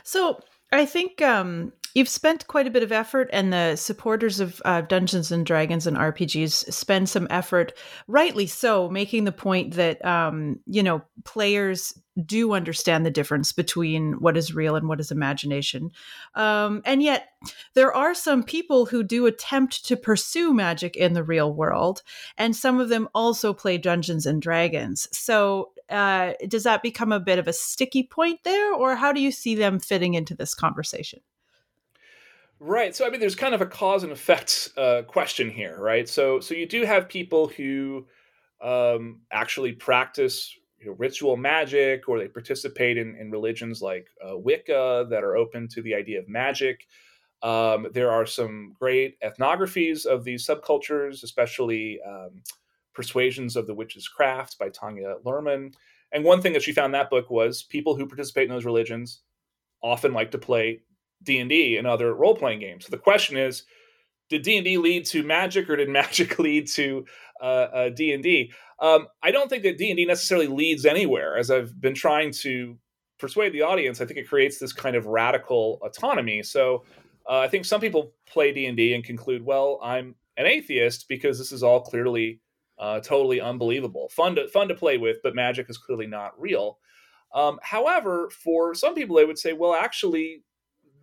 So 0.03 0.41
I 0.73 0.87
think 0.87 1.21
um, 1.21 1.73
you've 1.95 2.09
spent 2.09 2.47
quite 2.47 2.67
a 2.67 2.71
bit 2.71 2.83
of 2.83 2.93
effort, 2.93 3.29
and 3.33 3.53
the 3.53 3.77
supporters 3.77 4.41
of 4.41 4.61
uh, 4.65 4.83
Dungeons 4.83 5.33
and 5.33 5.45
Dragons 5.45 5.87
and 5.87 5.97
RPGs 5.97 6.73
spend 6.73 7.09
some 7.09 7.27
effort, 7.31 7.73
rightly 8.09 8.47
so, 8.47 8.89
making 8.89 9.25
the 9.25 9.33
point 9.33 9.75
that 9.75 10.05
um, 10.05 10.61
you 10.67 10.83
know 10.83 11.03
players 11.25 11.95
do 12.27 12.53
understand 12.53 13.07
the 13.07 13.11
difference 13.11 13.53
between 13.53 14.15
what 14.15 14.37
is 14.37 14.55
real 14.55 14.77
and 14.77 14.87
what 14.87 15.01
is 15.01 15.11
imagination. 15.11 15.91
Um, 16.35 16.83
and 16.85 17.03
yet, 17.03 17.29
there 17.75 17.95
are 17.95 18.15
some 18.15 18.43
people 18.43 18.87
who 18.87 19.03
do 19.03 19.27
attempt 19.27 19.87
to 19.87 19.97
pursue 19.97 20.53
magic 20.53 20.97
in 20.97 21.15
the 21.15 21.25
real 21.25 21.53
world, 21.53 22.03
and 22.37 22.55
some 22.55 22.81
of 22.81 22.89
them 22.89 23.09
also 23.15 23.53
play 23.55 23.79
Dungeons 23.79 24.27
and 24.27 24.43
Dragons. 24.43 25.09
So, 25.13 25.71
uh, 25.89 26.33
does 26.49 26.65
that 26.65 26.83
become 26.83 27.13
a 27.13 27.21
bit 27.21 27.39
of 27.39 27.49
a 27.49 27.53
sticky 27.53 28.05
point 28.05 28.41
there, 28.45 28.73
or 28.75 28.97
how 28.97 29.13
do 29.13 29.21
you 29.21 29.31
see 29.31 29.55
them 29.55 29.79
fitting 29.79 30.15
into 30.15 30.35
this 30.35 30.55
conversation? 30.55 31.21
Right. 32.65 32.95
So, 32.95 33.05
I 33.05 33.11
mean, 33.11 33.19
there's 33.19 33.35
kind 33.35 33.57
of 33.57 33.61
a 33.61 33.67
cause 33.67 34.05
and 34.05 34.13
effect 34.13 34.69
uh, 34.77 35.03
question 35.09 35.51
here, 35.51 35.77
right? 35.81 36.09
So, 36.09 36.39
so 36.39 36.55
you 36.55 36.65
do 36.65 36.85
have 36.85 37.09
people 37.09 37.49
who 37.49 38.07
um, 38.61 39.23
actually 39.33 39.73
practice 39.73 40.57
you 40.79 40.87
know, 40.87 40.93
ritual 40.97 41.37
magic 41.37 42.09
or 42.09 42.21
they 42.21 42.29
participate 42.29 42.99
in, 42.99 43.17
in 43.17 43.33
religions 43.33 43.83
like 43.83 44.07
uh, 44.25 44.39
Wicca 44.39 45.09
that 45.11 45.25
are 45.25 45.37
open 45.37 45.67
to 45.71 45.83
the 45.83 45.93
idea 45.93 46.21
of 46.21 46.29
magic. 46.29 46.87
Um, 47.43 47.89
there 47.95 48.13
are 48.13 48.27
some 48.27 48.77
great 48.79 49.17
ethnographies 49.23 50.07
of 50.07 50.23
these 50.23 50.47
subcultures, 50.47 51.25
especially 51.25 51.99
um, 52.09 52.43
Persuasions 52.95 53.57
of 53.57 53.67
the 53.67 53.75
Witch's 53.75 54.07
Craft 54.07 54.57
by 54.61 54.69
Tanya 54.69 55.17
Luhrmann. 55.27 55.75
And 56.13 56.23
one 56.23 56.41
thing 56.41 56.53
that 56.53 56.63
she 56.63 56.73
found 56.73 56.87
in 56.95 57.01
that 57.01 57.11
book 57.11 57.29
was 57.29 57.65
people 57.65 57.97
who 57.97 58.07
participate 58.07 58.45
in 58.45 58.55
those 58.55 58.65
religions 58.65 59.23
often 59.83 60.13
like 60.13 60.31
to 60.31 60.39
play 60.39 60.79
D&D 61.23 61.77
and 61.77 61.87
other 61.87 62.15
role-playing 62.15 62.61
games. 62.61 62.87
So 62.87 62.91
the 62.91 62.99
question 62.99 63.37
is, 63.37 63.65
did 64.29 64.43
D&D 64.43 64.79
lead 64.79 65.05
to 65.07 65.23
magic 65.23 65.69
or 65.69 65.77
did 65.77 65.89
magic 65.91 66.39
lead 66.39 66.69
to 66.69 67.05
uh, 67.41 67.45
uh, 67.45 67.89
D&D? 67.91 68.53
Um, 68.83 69.07
I 69.23 69.31
don't 69.31 69.49
think 69.49 69.63
that 69.63 69.79
D 69.79 69.91
and 69.91 69.97
D 69.97 70.05
necessarily 70.05 70.49
leads 70.49 70.85
anywhere. 70.85 71.39
As 71.39 71.53
I've 71.53 71.81
been 71.81 71.95
trying 71.95 72.33
to 72.43 72.77
persuade 73.19 73.53
the 73.53 73.63
audience, 73.63 74.01
I 74.01 74.07
think 74.07 74.19
it 74.19 74.29
creates 74.29 74.59
this 74.59 74.73
kind 74.73 74.97
of 74.97 75.07
radical 75.07 75.79
autonomy. 75.83 76.43
So 76.43 76.83
uh, 77.31 77.39
I 77.39 77.49
think 77.49 77.65
some 77.65 77.81
people 77.81 78.13
play 78.27 78.53
D 78.53 78.67
and 78.67 78.77
D 78.77 78.93
and 78.93 79.05
conclude, 79.05 79.45
well, 79.45 79.79
I'm 79.85 80.17
an 80.37 80.47
atheist 80.47 81.07
because 81.09 81.39
this 81.39 81.53
is 81.53 81.63
all 81.63 81.81
clearly 81.81 82.41
uh, 82.77 82.99
totally 82.99 83.41
unbelievable, 83.41 84.09
fun 84.09 84.35
to 84.35 84.49
fun 84.49 84.67
to 84.67 84.75
play 84.75 84.99
with, 84.99 85.19
but 85.23 85.37
magic 85.37 85.71
is 85.71 85.79
clearly 85.79 86.09
not 86.09 86.33
real. 86.41 86.79
Um, 87.33 87.61
however, 87.63 88.31
for 88.43 88.75
some 88.75 88.97
people, 88.97 89.15
they 89.15 89.25
would 89.25 89.39
say, 89.39 89.53
well, 89.53 89.75
actually, 89.75 90.43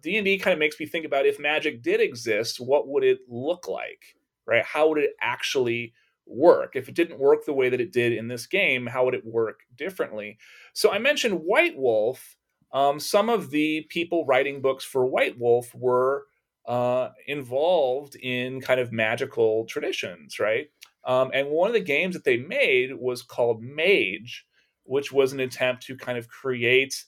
D 0.01 0.17
and 0.17 0.25
D 0.25 0.37
kind 0.37 0.53
of 0.53 0.59
makes 0.59 0.79
me 0.79 0.85
think 0.85 1.05
about 1.05 1.25
if 1.25 1.39
magic 1.39 1.81
did 1.81 2.01
exist, 2.01 2.59
what 2.59 2.87
would 2.87 3.03
it 3.03 3.19
look 3.27 3.67
like, 3.67 4.15
right? 4.45 4.63
How 4.63 4.89
would 4.89 4.99
it 4.99 5.11
actually 5.21 5.93
work? 6.25 6.75
If 6.75 6.87
it 6.87 6.95
didn't 6.95 7.19
work 7.19 7.45
the 7.45 7.53
way 7.53 7.69
that 7.69 7.81
it 7.81 7.91
did 7.91 8.13
in 8.13 8.27
this 8.27 8.47
game, 8.47 8.87
how 8.87 9.05
would 9.05 9.15
it 9.15 9.25
work 9.25 9.61
differently? 9.75 10.37
So 10.73 10.91
I 10.91 10.99
mentioned 10.99 11.41
White 11.43 11.77
Wolf. 11.77 12.35
Um, 12.71 12.99
some 12.99 13.29
of 13.29 13.49
the 13.49 13.85
people 13.89 14.25
writing 14.25 14.61
books 14.61 14.85
for 14.85 15.05
White 15.05 15.39
Wolf 15.39 15.73
were 15.73 16.25
uh, 16.67 17.09
involved 17.25 18.15
in 18.15 18.61
kind 18.61 18.79
of 18.79 18.91
magical 18.91 19.65
traditions, 19.65 20.39
right? 20.39 20.69
Um, 21.03 21.31
and 21.33 21.49
one 21.49 21.67
of 21.67 21.73
the 21.73 21.79
games 21.79 22.13
that 22.13 22.25
they 22.25 22.37
made 22.37 22.93
was 22.93 23.23
called 23.23 23.63
Mage, 23.63 24.45
which 24.83 25.11
was 25.11 25.33
an 25.33 25.39
attempt 25.39 25.83
to 25.87 25.97
kind 25.97 26.17
of 26.17 26.27
create 26.27 27.05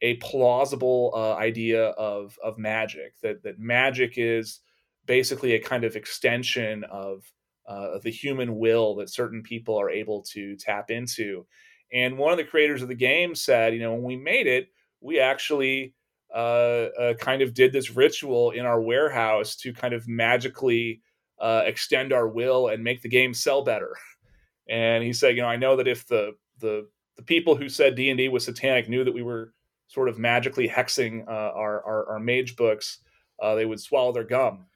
a 0.00 0.14
plausible 0.16 1.12
uh, 1.14 1.34
idea 1.34 1.86
of 1.90 2.38
of 2.42 2.58
magic. 2.58 3.14
That 3.22 3.42
that 3.42 3.58
magic 3.58 4.14
is 4.16 4.60
basically 5.06 5.54
a 5.54 5.60
kind 5.60 5.84
of 5.84 5.96
extension 5.96 6.84
of 6.84 7.24
uh, 7.66 7.98
the 8.02 8.10
human 8.10 8.56
will 8.56 8.94
that 8.96 9.10
certain 9.10 9.42
people 9.42 9.76
are 9.76 9.90
able 9.90 10.22
to 10.22 10.56
tap 10.56 10.90
into. 10.90 11.46
And 11.92 12.18
one 12.18 12.32
of 12.32 12.38
the 12.38 12.44
creators 12.44 12.82
of 12.82 12.88
the 12.88 12.94
game 12.94 13.34
said, 13.34 13.74
you 13.74 13.80
know, 13.80 13.92
when 13.92 14.02
we 14.02 14.16
made 14.16 14.46
it, 14.46 14.68
we 15.00 15.20
actually 15.20 15.94
uh, 16.34 16.88
uh, 16.98 17.14
kind 17.14 17.40
of 17.40 17.54
did 17.54 17.72
this 17.72 17.96
ritual 17.96 18.50
in 18.50 18.66
our 18.66 18.80
warehouse 18.80 19.56
to 19.56 19.72
kind 19.72 19.94
of 19.94 20.06
magically 20.06 21.00
uh, 21.40 21.62
extend 21.64 22.12
our 22.12 22.28
will 22.28 22.68
and 22.68 22.84
make 22.84 23.00
the 23.00 23.08
game 23.08 23.32
sell 23.32 23.64
better. 23.64 23.96
And 24.68 25.02
he 25.02 25.12
said, 25.12 25.36
you 25.36 25.42
know, 25.42 25.48
I 25.48 25.56
know 25.56 25.76
that 25.76 25.88
if 25.88 26.06
the 26.06 26.32
the 26.58 26.88
the 27.16 27.22
people 27.22 27.56
who 27.56 27.68
said 27.68 27.94
D 27.94 28.10
and 28.10 28.18
D 28.18 28.28
was 28.28 28.44
satanic 28.44 28.88
knew 28.88 29.04
that 29.04 29.14
we 29.14 29.22
were 29.22 29.54
sort 29.88 30.08
of 30.08 30.18
magically 30.18 30.68
hexing 30.68 31.26
uh, 31.26 31.52
our, 31.54 31.84
our, 31.84 32.12
our 32.12 32.18
mage 32.20 32.56
books, 32.56 32.98
uh, 33.42 33.54
they 33.54 33.64
would 33.64 33.80
swallow 33.80 34.12
their 34.12 34.24
gum. 34.24 34.66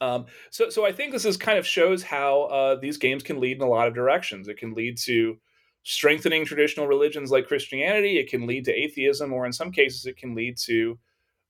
Um, 0.00 0.26
so, 0.50 0.70
so 0.70 0.86
I 0.86 0.92
think 0.92 1.12
this 1.12 1.24
is 1.24 1.36
kind 1.36 1.58
of 1.58 1.66
shows 1.66 2.02
how 2.02 2.42
uh, 2.42 2.74
these 2.76 2.96
games 2.96 3.22
can 3.22 3.40
lead 3.40 3.56
in 3.56 3.62
a 3.62 3.68
lot 3.68 3.88
of 3.88 3.94
directions. 3.94 4.48
It 4.48 4.58
can 4.58 4.74
lead 4.74 4.96
to 4.98 5.38
strengthening 5.82 6.44
traditional 6.44 6.86
religions 6.86 7.30
like 7.30 7.48
Christianity. 7.48 8.18
It 8.18 8.28
can 8.28 8.46
lead 8.46 8.64
to 8.66 8.72
atheism, 8.72 9.32
or 9.32 9.46
in 9.46 9.52
some 9.52 9.72
cases, 9.72 10.06
it 10.06 10.16
can 10.16 10.34
lead 10.34 10.56
to 10.58 10.98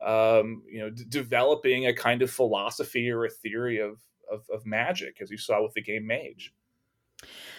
um, 0.04 0.62
you 0.70 0.80
know 0.80 0.90
d- 0.90 1.04
developing 1.08 1.86
a 1.86 1.94
kind 1.94 2.22
of 2.22 2.30
philosophy 2.30 3.10
or 3.10 3.24
a 3.24 3.30
theory 3.30 3.78
of, 3.78 4.00
of, 4.32 4.44
of 4.52 4.64
magic, 4.64 5.16
as 5.20 5.30
you 5.30 5.36
saw 5.36 5.62
with 5.62 5.74
the 5.74 5.82
game 5.82 6.06
Mage. 6.06 6.54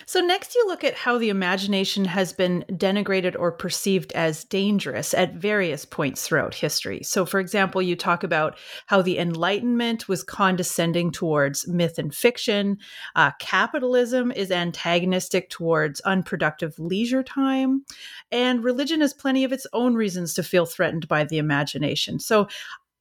So, 0.10 0.22
next, 0.22 0.56
you 0.56 0.66
look 0.66 0.84
at 0.84 0.96
how 0.96 1.20
the 1.20 1.30
imagination 1.30 2.04
has 2.06 2.34
been 2.34 2.66
denigrated 2.72 3.36
or 3.38 3.52
perceived 3.52 4.12
as 4.14 4.44
dangerous 4.44 5.14
at 5.14 5.36
various 5.36 5.86
points 5.86 6.26
throughout 6.26 6.56
history. 6.56 7.04
So, 7.04 7.28
for 7.28 7.40
example, 7.40 7.80
you 7.80 7.96
talk 7.96 8.24
about 8.24 8.58
how 8.88 9.04
the 9.04 9.20
Enlightenment 9.20 10.08
was 10.08 10.24
condescending 10.24 11.12
towards 11.12 11.68
myth 11.68 12.00
and 12.00 12.12
fiction, 12.12 12.80
uh, 13.16 13.34
capitalism 13.38 14.32
is 14.32 14.50
antagonistic 14.50 15.52
towards 15.52 16.00
unproductive 16.02 16.80
leisure 16.80 17.22
time, 17.22 17.86
and 18.32 18.64
religion 18.64 19.02
has 19.02 19.14
plenty 19.14 19.44
of 19.44 19.54
its 19.54 19.68
own 19.74 19.94
reasons 19.94 20.34
to 20.34 20.42
feel 20.42 20.66
threatened 20.66 21.08
by 21.08 21.24
the 21.24 21.38
imagination. 21.38 22.18
So, 22.18 22.48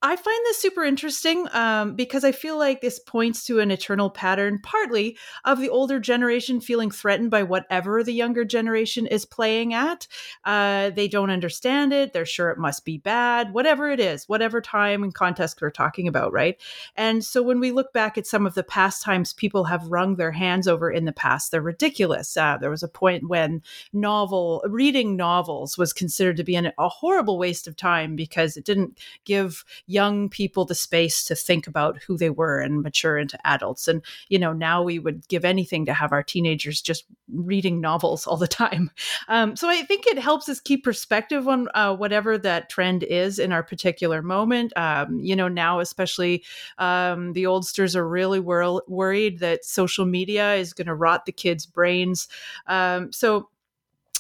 I 0.00 0.14
find 0.14 0.38
this 0.44 0.58
super 0.58 0.84
interesting 0.84 1.48
um, 1.52 1.96
because 1.96 2.22
I 2.22 2.30
feel 2.30 2.56
like 2.56 2.80
this 2.80 3.00
points 3.00 3.44
to 3.46 3.58
an 3.58 3.72
eternal 3.72 4.10
pattern, 4.10 4.60
partly 4.62 5.18
of 5.44 5.58
the 5.58 5.70
older 5.70 5.98
generation 5.98 6.60
feeling 6.60 6.92
threatened 6.92 7.32
by 7.32 7.42
whatever 7.42 8.04
the 8.04 8.12
younger 8.12 8.44
generation 8.44 9.08
is 9.08 9.24
playing 9.24 9.74
at. 9.74 10.06
Uh, 10.44 10.90
they 10.90 11.08
don't 11.08 11.30
understand 11.30 11.92
it. 11.92 12.12
They're 12.12 12.24
sure 12.24 12.50
it 12.50 12.58
must 12.58 12.84
be 12.84 12.98
bad, 12.98 13.52
whatever 13.52 13.90
it 13.90 13.98
is, 13.98 14.28
whatever 14.28 14.60
time 14.60 15.02
and 15.02 15.12
context 15.12 15.60
we're 15.60 15.70
talking 15.70 16.06
about, 16.06 16.32
right? 16.32 16.56
And 16.94 17.24
so 17.24 17.42
when 17.42 17.58
we 17.58 17.72
look 17.72 17.92
back 17.92 18.16
at 18.16 18.26
some 18.26 18.46
of 18.46 18.54
the 18.54 18.62
pastimes 18.62 19.32
people 19.32 19.64
have 19.64 19.90
wrung 19.90 20.14
their 20.14 20.32
hands 20.32 20.68
over 20.68 20.92
in 20.92 21.06
the 21.06 21.12
past, 21.12 21.50
they're 21.50 21.60
ridiculous. 21.60 22.36
Uh, 22.36 22.56
there 22.56 22.70
was 22.70 22.84
a 22.84 22.88
point 22.88 23.28
when 23.28 23.62
novel 23.92 24.62
reading 24.68 25.16
novels 25.16 25.76
was 25.76 25.92
considered 25.92 26.36
to 26.36 26.44
be 26.44 26.54
an, 26.54 26.70
a 26.78 26.88
horrible 26.88 27.36
waste 27.36 27.66
of 27.66 27.74
time 27.74 28.14
because 28.14 28.56
it 28.56 28.64
didn't 28.64 28.96
give 29.24 29.64
young 29.88 30.28
people 30.28 30.66
the 30.66 30.74
space 30.74 31.24
to 31.24 31.34
think 31.34 31.66
about 31.66 32.00
who 32.02 32.16
they 32.16 32.30
were 32.30 32.60
and 32.60 32.82
mature 32.82 33.18
into 33.18 33.38
adults. 33.46 33.88
And, 33.88 34.02
you 34.28 34.38
know, 34.38 34.52
now 34.52 34.82
we 34.82 34.98
would 34.98 35.26
give 35.28 35.44
anything 35.44 35.86
to 35.86 35.94
have 35.94 36.12
our 36.12 36.22
teenagers 36.22 36.82
just 36.82 37.04
reading 37.32 37.80
novels 37.80 38.26
all 38.26 38.36
the 38.36 38.46
time. 38.46 38.90
Um, 39.28 39.56
so 39.56 39.68
I 39.68 39.82
think 39.82 40.06
it 40.06 40.18
helps 40.18 40.48
us 40.48 40.60
keep 40.60 40.84
perspective 40.84 41.48
on 41.48 41.68
uh, 41.74 41.94
whatever 41.94 42.38
that 42.38 42.70
trend 42.70 43.02
is 43.02 43.38
in 43.38 43.52
our 43.52 43.62
particular 43.62 44.22
moment. 44.22 44.72
Um, 44.76 45.18
you 45.18 45.36
know, 45.36 45.48
now 45.48 45.80
especially 45.80 46.44
um, 46.78 47.32
the 47.32 47.44
oldsters 47.44 47.94
are 47.96 48.08
really 48.08 48.40
wor- 48.40 48.82
worried 48.86 49.40
that 49.40 49.64
social 49.64 50.06
media 50.06 50.54
is 50.54 50.72
going 50.72 50.86
to 50.86 50.94
rot 50.94 51.26
the 51.26 51.32
kids' 51.32 51.66
brains. 51.66 52.28
Um, 52.66 53.12
so 53.12 53.48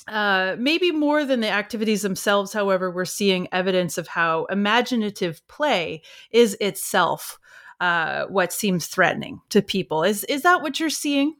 uh, 0.08 0.56
maybe 0.58 0.90
more 0.90 1.24
than 1.24 1.40
the 1.40 1.50
activities 1.50 2.02
themselves, 2.02 2.52
however, 2.52 2.90
we're 2.90 3.04
seeing 3.04 3.48
evidence 3.52 3.98
of 3.98 4.08
how 4.08 4.46
imaginative 4.46 5.46
play 5.48 6.02
is 6.30 6.56
itself 6.60 7.38
uh, 7.80 8.24
what 8.26 8.52
seems 8.52 8.86
threatening 8.86 9.40
to 9.50 9.62
people. 9.62 10.02
Is 10.02 10.24
is 10.24 10.42
that 10.42 10.62
what 10.62 10.80
you're 10.80 10.90
seeing? 10.90 11.36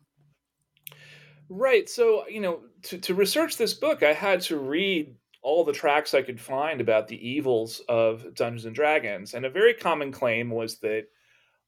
Right. 1.49 1.89
So 1.89 2.29
you 2.29 2.41
know, 2.41 2.61
to, 2.85 2.99
to 2.99 3.15
research 3.15 3.57
this 3.57 3.75
book, 3.75 4.03
I 4.03 4.13
had 4.13 4.41
to 4.43 4.59
read 4.59 5.15
all 5.43 5.65
the 5.65 5.73
tracks 5.73 6.15
I 6.15 6.23
could 6.23 6.41
find 6.41 6.81
about 6.81 7.09
the 7.09 7.29
evils 7.29 7.81
of 7.89 8.35
Dungeons 8.35 8.67
and 8.67 8.75
Dragons, 8.75 9.35
and 9.35 9.47
a 9.47 9.51
very 9.51 9.75
common 9.75 10.13
claim 10.13 10.51
was 10.51 10.79
that 10.81 11.05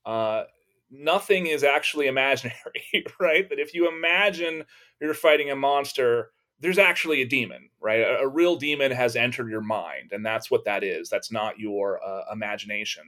uh, 0.05 0.45
nothing 0.91 1.47
is 1.47 1.65
actually 1.65 2.07
imaginary. 2.07 2.57
Right. 3.19 3.49
That 3.49 3.59
if 3.59 3.75
you 3.75 3.89
imagine 3.89 4.65
you're 5.01 5.15
fighting 5.15 5.51
a 5.51 5.57
monster 5.57 6.33
there's 6.61 6.79
actually 6.79 7.23
a 7.23 7.27
demon, 7.27 7.71
right? 7.81 8.01
A, 8.01 8.21
a, 8.21 8.29
real 8.29 8.57
demon 8.57 8.93
has 8.93 9.17
entered 9.17 9.51
your 9.51 9.63
mind, 9.63 10.13
and 10.13 10.25
that's 10.25 10.51
what 10.51 10.65
that 10.65 10.85
is. 10.85 11.09
That's 11.09 11.33
not 11.33 11.59
your 11.59 12.05
uh, 12.05 12.25
imagination. 12.33 13.05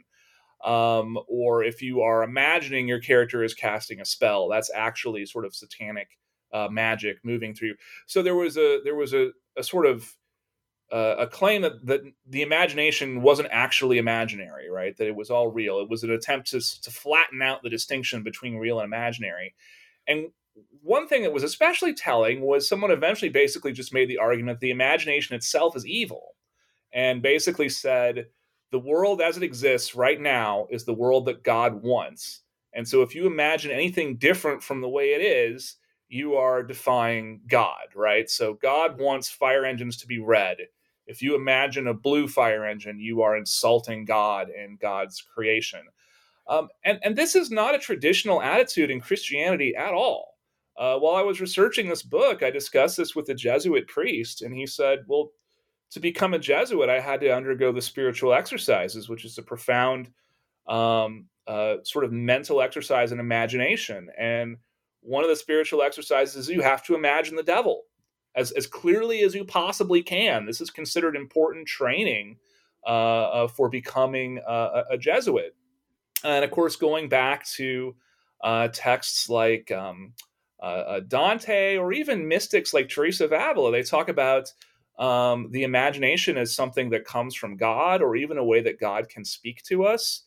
Um, 0.65 1.19
or 1.29 1.63
if 1.63 1.83
you 1.83 2.03
are 2.03 2.23
imagining 2.23 2.89
your 2.89 3.01
character 3.01 3.43
is 3.43 3.55
casting 3.55 4.01
a 4.01 4.05
spell, 4.05 4.49
that's 4.49 4.71
actually 4.75 5.27
sort 5.27 5.45
of 5.45 5.55
satanic 5.55 6.19
uh, 6.53 6.69
magic 6.71 7.19
moving 7.25 7.55
through. 7.55 7.75
So 8.07 8.23
there 8.23 8.35
was 8.35 8.57
a 8.57 8.81
there 8.85 8.95
was 8.95 9.13
a, 9.13 9.31
a 9.57 9.63
sort 9.63 9.87
of 9.87 10.17
uh, 10.93 11.17
a 11.19 11.27
claim 11.27 11.63
that, 11.63 11.85
that 11.87 12.03
the 12.27 12.43
imagination 12.43 13.23
wasn't 13.23 13.49
actually 13.51 13.99
imaginary, 13.99 14.71
right? 14.71 14.97
That 14.99 15.09
it 15.09 15.17
was 15.17 15.31
all 15.31 15.49
real. 15.49 15.81
It 15.81 15.89
was 15.89 16.05
an 16.05 16.11
attempt 16.11 16.51
to 16.51 16.61
to 16.61 16.91
flatten 16.91 17.43
out 17.43 17.63
the 17.63 17.71
distinction 17.71 18.23
between 18.23 18.57
real 18.57 18.79
and 18.79 18.87
imaginary. 18.87 19.55
And 20.07 20.29
one 20.83 21.09
thing 21.09 21.23
that 21.23 21.33
was 21.33 21.43
especially 21.43 21.95
telling 21.95 22.41
was 22.41 22.69
someone 22.69 22.91
eventually 22.91 23.29
basically 23.29 23.73
just 23.73 23.95
made 23.95 24.09
the 24.09 24.19
argument 24.19 24.61
the 24.61 24.71
imagination 24.71 25.35
itself 25.35 25.77
is 25.77 25.87
evil 25.87 26.35
and 26.93 27.23
basically 27.23 27.69
said 27.69 28.27
the 28.71 28.79
world 28.79 29.21
as 29.21 29.37
it 29.37 29.43
exists 29.43 29.95
right 29.95 30.21
now 30.21 30.67
is 30.71 30.85
the 30.85 30.95
world 30.95 31.27
that 31.27 31.45
God 31.45 31.83
wants. 31.83 32.41
And 32.75 32.87
so 32.87 33.03
if 33.03 33.15
you 33.15 33.27
imagine 33.27 33.71
anything 33.71 34.17
different 34.17 34.63
from 34.63 34.81
the 34.81 34.89
way 34.89 35.11
it 35.11 35.21
is, 35.21 35.77
you 36.09 36.35
are 36.35 36.63
defying 36.63 37.41
God, 37.49 37.89
right? 37.95 38.29
So 38.29 38.55
God 38.55 38.99
wants 38.99 39.29
fire 39.29 39.65
engines 39.65 39.97
to 39.99 40.07
be 40.07 40.19
red. 40.19 40.57
If 41.07 41.23
you 41.23 41.35
imagine 41.35 41.87
a 41.87 41.95
blue 41.95 42.29
fire 42.29 42.65
engine, 42.65 42.99
you 42.99 43.23
are 43.23 43.37
insulting 43.37 44.05
God 44.05 44.49
and 44.49 44.79
God's 44.79 45.21
creation. 45.21 45.81
Um, 46.49 46.69
and, 46.85 46.99
and 47.03 47.17
this 47.17 47.35
is 47.35 47.51
not 47.51 47.75
a 47.75 47.79
traditional 47.79 48.43
attitude 48.43 48.91
in 48.91 49.01
Christianity 49.01 49.75
at 49.77 49.93
all 49.93 50.32
uh, 50.83 50.99
while 50.99 51.15
I 51.15 51.23
was 51.23 51.41
researching 51.41 51.89
this 51.89 52.03
book, 52.03 52.43
I 52.43 52.51
discussed 52.51 52.97
this 52.97 53.15
with 53.15 53.29
a 53.29 53.35
Jesuit 53.35 53.87
priest, 53.87 54.43
and 54.43 54.53
he 54.53 54.67
said, 54.67 55.05
Well, 55.07 55.31
to 55.93 56.01
become 56.01 56.35
a 56.35 56.41
Jesuit, 56.41 56.89
I 56.89 56.99
had 56.99 57.21
to 57.21 57.33
undergo 57.33 57.71
the 57.71 57.81
spiritual 57.81 58.35
exercises, 58.35 59.09
which 59.09 59.25
is 59.25 59.39
a 59.39 59.43
profound 59.43 60.11
um, 60.67 61.27
uh, 61.47 61.77
sort 61.85 62.05
of 62.05 62.11
mental 62.11 62.61
exercise 62.61 63.13
and 63.13 63.21
imagination. 63.21 64.09
And 64.19 64.57
one 65.03 65.23
of 65.23 65.31
the 65.31 65.37
spiritual 65.37 65.83
exercises 65.83 66.35
is 66.35 66.49
you 66.49 66.63
have 66.63 66.85
to 66.87 66.97
imagine 66.97 67.37
the 67.37 67.45
devil 67.45 67.83
as, 68.35 68.51
as 68.51 68.67
clearly 68.67 69.23
as 69.23 69.37
you 69.37 69.45
possibly 69.45 70.03
can. 70.03 70.47
This 70.47 70.61
is 70.61 70.71
considered 70.71 71.15
important 71.15 71.69
training 71.69 72.39
uh, 72.85 72.91
uh 72.91 73.47
for 73.47 73.69
becoming 73.69 74.41
a, 74.45 74.83
a, 74.91 74.99
Jesuit. 74.99 75.55
And 76.25 76.45
of 76.45 76.51
course, 76.51 76.75
going 76.75 77.09
back 77.09 77.47
to 77.51 77.95
uh, 78.43 78.67
texts 78.73 79.29
like 79.29 79.71
um, 79.71 80.15
uh, 80.63 80.65
uh, 80.65 81.01
Dante, 81.01 81.77
or 81.77 81.93
even 81.93 82.29
mystics 82.29 82.73
like 82.73 82.89
Teresa 82.89 83.25
of 83.25 83.33
Avila, 83.33 83.73
they 83.73 83.83
talk 83.83 84.09
about 84.09 84.53
um, 84.99 85.49
the 85.51 85.65
imagination 85.65 86.39
as 86.39 86.55
something 86.55 86.91
that 86.91 87.05
comes 87.05 87.35
from 87.35 87.57
God, 87.57 88.01
or 88.01 88.15
even 88.15 88.39
a 88.39 88.45
way 88.45 88.63
that 88.63 88.79
God 88.79 89.09
can 89.09 89.25
speak 89.25 89.63
to 89.65 89.85
us. 89.85 90.23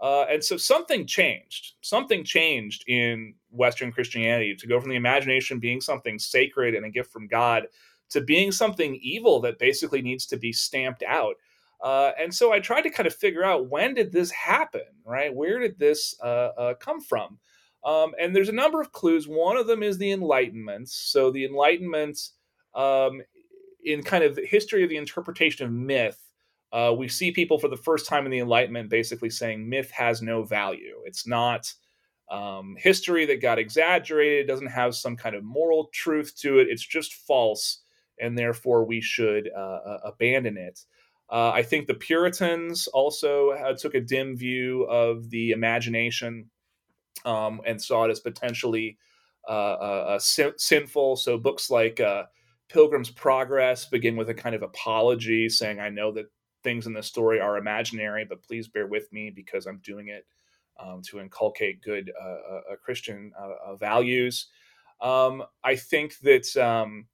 Uh, 0.00 0.26
and 0.30 0.44
so 0.44 0.56
something 0.56 1.06
changed. 1.06 1.74
Something 1.80 2.22
changed 2.22 2.84
in 2.86 3.34
Western 3.50 3.90
Christianity 3.90 4.54
to 4.54 4.66
go 4.66 4.78
from 4.78 4.90
the 4.90 4.96
imagination 4.96 5.58
being 5.58 5.80
something 5.80 6.18
sacred 6.18 6.74
and 6.74 6.84
a 6.84 6.90
gift 6.90 7.10
from 7.10 7.26
God 7.26 7.66
to 8.10 8.20
being 8.20 8.52
something 8.52 8.98
evil 9.02 9.40
that 9.40 9.58
basically 9.58 10.02
needs 10.02 10.26
to 10.26 10.36
be 10.36 10.52
stamped 10.52 11.02
out. 11.02 11.34
Uh, 11.82 12.12
and 12.20 12.32
so 12.32 12.52
I 12.52 12.60
tried 12.60 12.82
to 12.82 12.90
kind 12.90 13.06
of 13.06 13.14
figure 13.14 13.44
out 13.44 13.68
when 13.68 13.94
did 13.94 14.12
this 14.12 14.30
happen, 14.30 14.82
right? 15.04 15.34
Where 15.34 15.58
did 15.58 15.78
this 15.78 16.14
uh, 16.22 16.50
uh 16.58 16.74
come 16.74 17.00
from? 17.00 17.38
Um, 17.84 18.12
and 18.20 18.34
there's 18.34 18.48
a 18.48 18.52
number 18.52 18.80
of 18.80 18.92
clues. 18.92 19.28
One 19.28 19.56
of 19.56 19.66
them 19.66 19.82
is 19.82 19.98
the 19.98 20.10
Enlightenment. 20.12 20.88
So 20.88 21.30
the 21.30 21.44
Enlightenment, 21.44 22.18
um, 22.74 23.22
in 23.84 24.02
kind 24.02 24.24
of 24.24 24.36
the 24.36 24.44
history 24.44 24.82
of 24.82 24.90
the 24.90 24.96
interpretation 24.96 25.66
of 25.66 25.72
myth, 25.72 26.18
uh, 26.72 26.94
we 26.96 27.08
see 27.08 27.30
people 27.30 27.58
for 27.58 27.68
the 27.68 27.76
first 27.76 28.06
time 28.06 28.24
in 28.26 28.30
the 28.30 28.40
Enlightenment 28.40 28.90
basically 28.90 29.30
saying 29.30 29.68
myth 29.68 29.90
has 29.90 30.20
no 30.20 30.42
value. 30.42 30.96
It's 31.04 31.26
not 31.26 31.72
um, 32.30 32.76
history 32.78 33.24
that 33.26 33.40
got 33.40 33.58
exaggerated. 33.58 34.44
It 34.44 34.48
doesn't 34.48 34.66
have 34.66 34.94
some 34.94 35.16
kind 35.16 35.34
of 35.34 35.44
moral 35.44 35.88
truth 35.92 36.34
to 36.40 36.58
it. 36.58 36.68
It's 36.68 36.86
just 36.86 37.14
false, 37.14 37.82
and 38.20 38.36
therefore 38.36 38.84
we 38.84 39.00
should 39.00 39.48
uh, 39.56 39.60
uh, 39.60 39.98
abandon 40.04 40.56
it. 40.58 40.80
Uh, 41.30 41.50
I 41.50 41.62
think 41.62 41.86
the 41.86 41.94
Puritans 41.94 42.86
also 42.88 43.50
uh, 43.50 43.74
took 43.74 43.94
a 43.94 44.00
dim 44.00 44.36
view 44.36 44.84
of 44.84 45.30
the 45.30 45.50
imagination 45.50 46.50
um, 47.24 47.60
and 47.66 47.80
saw 47.80 48.04
it 48.04 48.10
as 48.10 48.20
potentially 48.20 48.98
uh, 49.48 49.50
uh, 49.50 50.04
uh, 50.08 50.18
sin- 50.18 50.58
sinful. 50.58 51.16
So 51.16 51.38
books 51.38 51.70
like 51.70 52.00
uh, 52.00 52.24
Pilgrim's 52.68 53.10
Progress 53.10 53.86
begin 53.86 54.14
with 54.14 54.28
a 54.28 54.34
kind 54.34 54.54
of 54.54 54.62
apology, 54.62 55.48
saying, 55.48 55.80
"I 55.80 55.88
know 55.88 56.12
that 56.12 56.26
things 56.62 56.86
in 56.86 56.92
this 56.92 57.06
story 57.06 57.40
are 57.40 57.56
imaginary, 57.56 58.26
but 58.26 58.42
please 58.42 58.68
bear 58.68 58.86
with 58.86 59.10
me 59.10 59.30
because 59.34 59.64
I'm 59.64 59.78
doing 59.78 60.08
it 60.08 60.26
um, 60.78 61.00
to 61.04 61.18
inculcate 61.18 61.80
good 61.80 62.12
uh, 62.20 62.72
uh, 62.72 62.76
Christian 62.82 63.32
values." 63.80 64.48
Um, 65.00 65.44
I 65.64 65.76
think 65.76 66.18
that 66.18 66.54
um, 66.58 67.06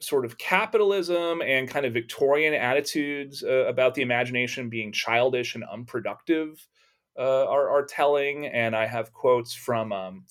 sort 0.00 0.24
of 0.24 0.38
capitalism 0.38 1.40
and 1.40 1.68
kind 1.68 1.86
of 1.86 1.92
Victorian 1.92 2.52
attitudes 2.52 3.44
about 3.44 3.94
the 3.94 4.02
imagination 4.02 4.68
being 4.68 4.90
childish 4.90 5.54
and 5.54 5.62
unproductive 5.70 6.66
uh, 7.18 7.46
are, 7.46 7.68
are 7.70 7.84
telling, 7.84 8.46
and 8.46 8.74
I 8.74 8.86
have 8.86 9.12
quotes 9.12 9.54
from 9.54 9.92
um, 9.92 10.24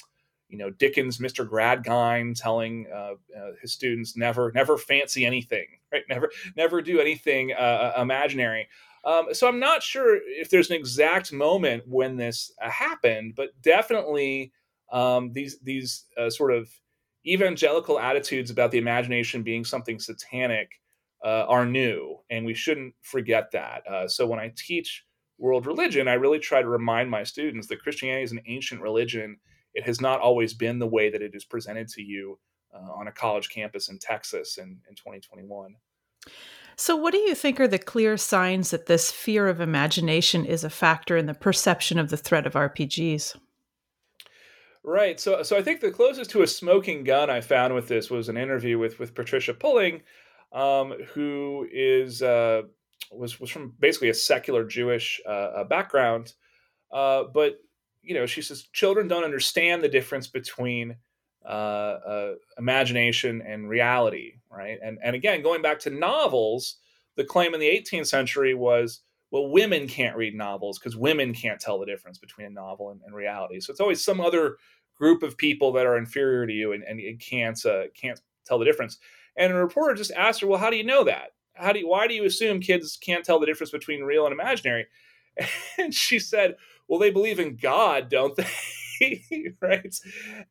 you 0.49 0.57
know 0.57 0.69
Dickens, 0.71 1.19
Mr. 1.19 1.47
Gradgrind, 1.47 2.41
telling 2.41 2.88
uh, 2.93 3.13
uh, 3.38 3.51
his 3.61 3.71
students 3.71 4.17
never 4.17 4.51
never 4.53 4.77
fancy 4.77 5.25
anything, 5.25 5.67
right? 5.91 6.03
Never 6.09 6.30
never 6.57 6.82
do 6.82 6.99
anything 6.99 7.53
uh, 7.53 7.93
uh, 7.97 8.01
imaginary. 8.01 8.67
Um, 9.05 9.27
so 9.32 9.47
I'm 9.47 9.59
not 9.59 9.82
sure 9.82 10.19
if 10.25 10.49
there's 10.49 10.69
an 10.69 10.75
exact 10.75 11.32
moment 11.32 11.84
when 11.88 12.17
this 12.17 12.51
uh, 12.61 12.69
happened, 12.69 13.34
but 13.36 13.49
definitely 13.61 14.51
um, 14.91 15.32
these 15.32 15.59
these 15.61 16.05
sort 16.30 16.51
of 16.51 16.69
evangelical 17.25 17.99
attitudes 17.99 18.49
about 18.49 18.71
the 18.71 18.77
imagination 18.77 19.43
being 19.43 19.63
something 19.63 19.99
satanic 19.99 20.71
are 21.23 21.65
new, 21.65 22.17
and 22.30 22.45
we 22.45 22.53
shouldn't 22.53 22.93
forget 23.01 23.51
that. 23.51 23.84
so 24.09 24.25
when 24.25 24.39
I 24.39 24.51
teach 24.55 25.05
world 25.39 25.65
religion, 25.65 26.07
I 26.07 26.13
really 26.13 26.39
try 26.39 26.61
to 26.61 26.69
remind 26.69 27.09
my 27.09 27.23
students 27.23 27.67
that 27.67 27.81
Christianity 27.81 28.23
is 28.23 28.31
an 28.31 28.41
ancient 28.47 28.81
religion. 28.81 29.37
It 29.73 29.85
has 29.85 30.01
not 30.01 30.19
always 30.19 30.53
been 30.53 30.79
the 30.79 30.87
way 30.87 31.09
that 31.09 31.21
it 31.21 31.33
is 31.33 31.45
presented 31.45 31.87
to 31.89 32.01
you 32.01 32.37
uh, 32.73 32.91
on 32.91 33.07
a 33.07 33.11
college 33.11 33.49
campus 33.49 33.89
in 33.89 33.97
Texas 33.99 34.57
in, 34.57 34.79
in 34.87 34.95
2021. 34.95 35.75
So, 36.75 36.95
what 36.95 37.11
do 37.11 37.19
you 37.19 37.35
think 37.35 37.59
are 37.59 37.67
the 37.67 37.77
clear 37.77 38.15
signs 38.15 38.71
that 38.71 38.85
this 38.85 39.11
fear 39.11 39.47
of 39.47 39.59
imagination 39.59 40.45
is 40.45 40.63
a 40.63 40.69
factor 40.69 41.17
in 41.17 41.25
the 41.25 41.33
perception 41.33 41.99
of 41.99 42.09
the 42.09 42.17
threat 42.17 42.47
of 42.47 42.53
RPGs? 42.53 43.35
Right. 44.81 45.19
So, 45.19 45.43
so 45.43 45.57
I 45.57 45.61
think 45.61 45.81
the 45.81 45.91
closest 45.91 46.29
to 46.31 46.41
a 46.41 46.47
smoking 46.47 47.03
gun 47.03 47.29
I 47.29 47.41
found 47.41 47.75
with 47.75 47.89
this 47.89 48.09
was 48.09 48.29
an 48.29 48.37
interview 48.37 48.79
with 48.79 48.97
with 48.97 49.13
Patricia 49.13 49.53
Pulling, 49.53 50.03
um, 50.53 50.93
who 51.13 51.67
is 51.71 52.21
uh, 52.21 52.61
was 53.11 53.39
was 53.39 53.49
from 53.49 53.73
basically 53.79 54.09
a 54.09 54.13
secular 54.13 54.65
Jewish 54.65 55.19
uh, 55.25 55.29
uh, 55.29 55.63
background, 55.63 56.33
uh, 56.91 57.23
but 57.33 57.59
you 58.01 58.13
know 58.13 58.25
she 58.25 58.41
says 58.41 58.67
children 58.73 59.07
don't 59.07 59.23
understand 59.23 59.83
the 59.83 59.89
difference 59.89 60.27
between 60.27 60.95
uh, 61.45 61.47
uh, 61.47 62.33
imagination 62.57 63.41
and 63.41 63.69
reality, 63.69 64.33
right? 64.51 64.77
And 64.83 64.99
and 65.03 65.15
again, 65.15 65.41
going 65.41 65.61
back 65.61 65.79
to 65.79 65.89
novels, 65.89 66.77
the 67.15 67.23
claim 67.23 67.53
in 67.53 67.59
the 67.59 67.67
18th 67.67 68.07
century 68.07 68.53
was 68.53 69.01
well, 69.31 69.49
women 69.49 69.87
can't 69.87 70.17
read 70.17 70.35
novels 70.35 70.79
because 70.79 70.97
women 70.97 71.33
can't 71.33 71.59
tell 71.59 71.79
the 71.79 71.85
difference 71.85 72.17
between 72.17 72.47
a 72.47 72.49
novel 72.49 72.89
and, 72.89 73.01
and, 73.05 73.13
reality. 73.13 73.59
So 73.59 73.69
it's 73.71 73.79
always 73.79 74.03
some 74.03 74.19
other 74.19 74.57
group 74.97 75.21
of 75.21 75.37
people 75.37 75.71
that 75.73 75.85
are 75.85 75.97
inferior 75.97 76.47
to 76.47 76.53
you 76.53 76.71
and, 76.71 76.83
and 76.83 77.19
can't 77.19 77.63
uh, 77.65 77.83
can't 77.99 78.19
tell 78.45 78.59
the 78.59 78.65
difference. 78.65 78.97
And 79.37 79.53
a 79.53 79.55
reporter 79.55 79.93
just 79.95 80.11
asked 80.11 80.41
her, 80.41 80.47
"Well, 80.47 80.59
how 80.59 80.69
do 80.69 80.77
you 80.77 80.83
know 80.83 81.03
that? 81.05 81.31
How 81.60 81.74
do 81.74 81.80
you, 81.80 81.88
why 81.88 82.07
do 82.07 82.14
you 82.14 82.26
assume 82.26 82.60
kids 82.60 82.97
can't 82.97 83.26
tell 83.26 83.39
the 83.39 83.45
difference 83.45 83.72
between 83.72 84.03
real 84.03 84.26
and 84.26 84.34
imaginary?" 84.34 84.88
And 85.78 85.93
she 85.93 86.20
said, 86.20 86.55
"Well, 86.88 86.99
they 86.99 87.12
believe 87.12 87.39
in 87.39 87.55
God, 87.55 88.10
don't 88.10 88.36
they?" 88.36 89.24
right? 89.62 89.95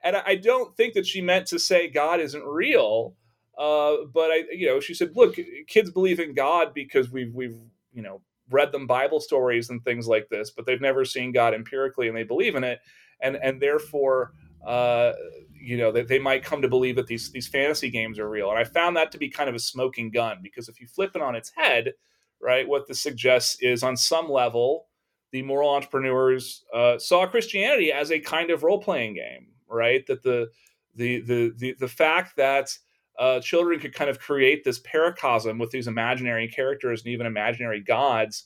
And 0.03 0.17
I 0.17 0.37
don't 0.37 0.77
think 0.77 0.95
that 0.95 1.07
she 1.07 1.21
meant 1.21 1.47
to 1.49 1.59
say 1.59 1.89
God 1.89 2.21
isn't 2.21 2.45
real. 2.45 3.15
Uh, 3.57 4.05
but 4.13 4.31
I, 4.31 4.45
you 4.53 4.67
know, 4.69 4.81
she 4.81 4.95
said, 4.95 5.17
"Look, 5.17 5.37
kids 5.67 5.91
believe 5.91 6.21
in 6.21 6.35
God 6.35 6.73
because 6.75 7.11
we've 7.11 7.35
we've 7.35 7.59
you 7.93 8.03
know 8.03 8.23
read 8.51 8.73
them 8.73 8.87
Bible 8.87 9.21
stories 9.21 9.69
and 9.69 9.85
things 9.85 10.07
like 10.09 10.29
this, 10.31 10.51
but 10.51 10.65
they've 10.65 10.81
never 10.81 11.05
seen 11.05 11.33
God 11.33 11.53
empirically 11.55 12.09
and 12.09 12.17
they 12.17 12.23
believe 12.23 12.55
in 12.55 12.65
it, 12.65 12.81
and 13.21 13.37
and 13.37 13.61
therefore." 13.61 14.33
Uh, 14.67 15.13
you 15.61 15.77
know 15.77 15.93
that 15.93 16.09
they 16.09 16.19
might 16.19 16.45
come 16.45 16.63
to 16.63 16.69
believe 16.69 16.97
that 16.97 17.07
these 17.07 17.31
these 17.31 17.47
fantasy 17.47 17.91
games 17.91 18.19
are 18.19 18.29
real 18.29 18.51
and 18.51 18.59
i 18.59 18.65
found 18.65 18.97
that 18.97 19.11
to 19.13 19.19
be 19.19 19.29
kind 19.29 19.49
of 19.49 19.55
a 19.55 19.61
smoking 19.61 20.11
gun 20.11 20.39
because 20.43 20.69
if 20.69 20.81
you 20.81 20.87
flip 20.87 21.13
it 21.15 21.23
on 21.23 21.35
its 21.35 21.51
head 21.57 21.93
right 22.41 22.69
what 22.69 22.87
this 22.87 23.01
suggests 23.01 23.57
is 23.61 23.83
on 23.83 23.97
some 23.97 24.31
level 24.31 24.87
the 25.33 25.43
moral 25.43 25.71
entrepreneurs 25.71 26.65
uh, 26.75 26.99
saw 26.99 27.27
christianity 27.27 27.93
as 27.93 28.11
a 28.11 28.21
kind 28.21 28.51
of 28.51 28.63
role-playing 28.63 29.15
game 29.15 29.49
right 29.69 30.07
that 30.07 30.23
the 30.23 30.49
the 30.95 31.21
the 31.21 31.53
the, 31.57 31.75
the 31.79 31.89
fact 31.89 32.37
that 32.37 32.71
uh, 33.19 33.41
children 33.41 33.81
could 33.81 33.93
kind 33.93 34.09
of 34.09 34.21
create 34.21 34.63
this 34.63 34.81
paracosm 34.81 35.59
with 35.59 35.71
these 35.71 35.89
imaginary 35.89 36.47
characters 36.47 37.03
and 37.03 37.13
even 37.13 37.27
imaginary 37.27 37.81
gods 37.81 38.45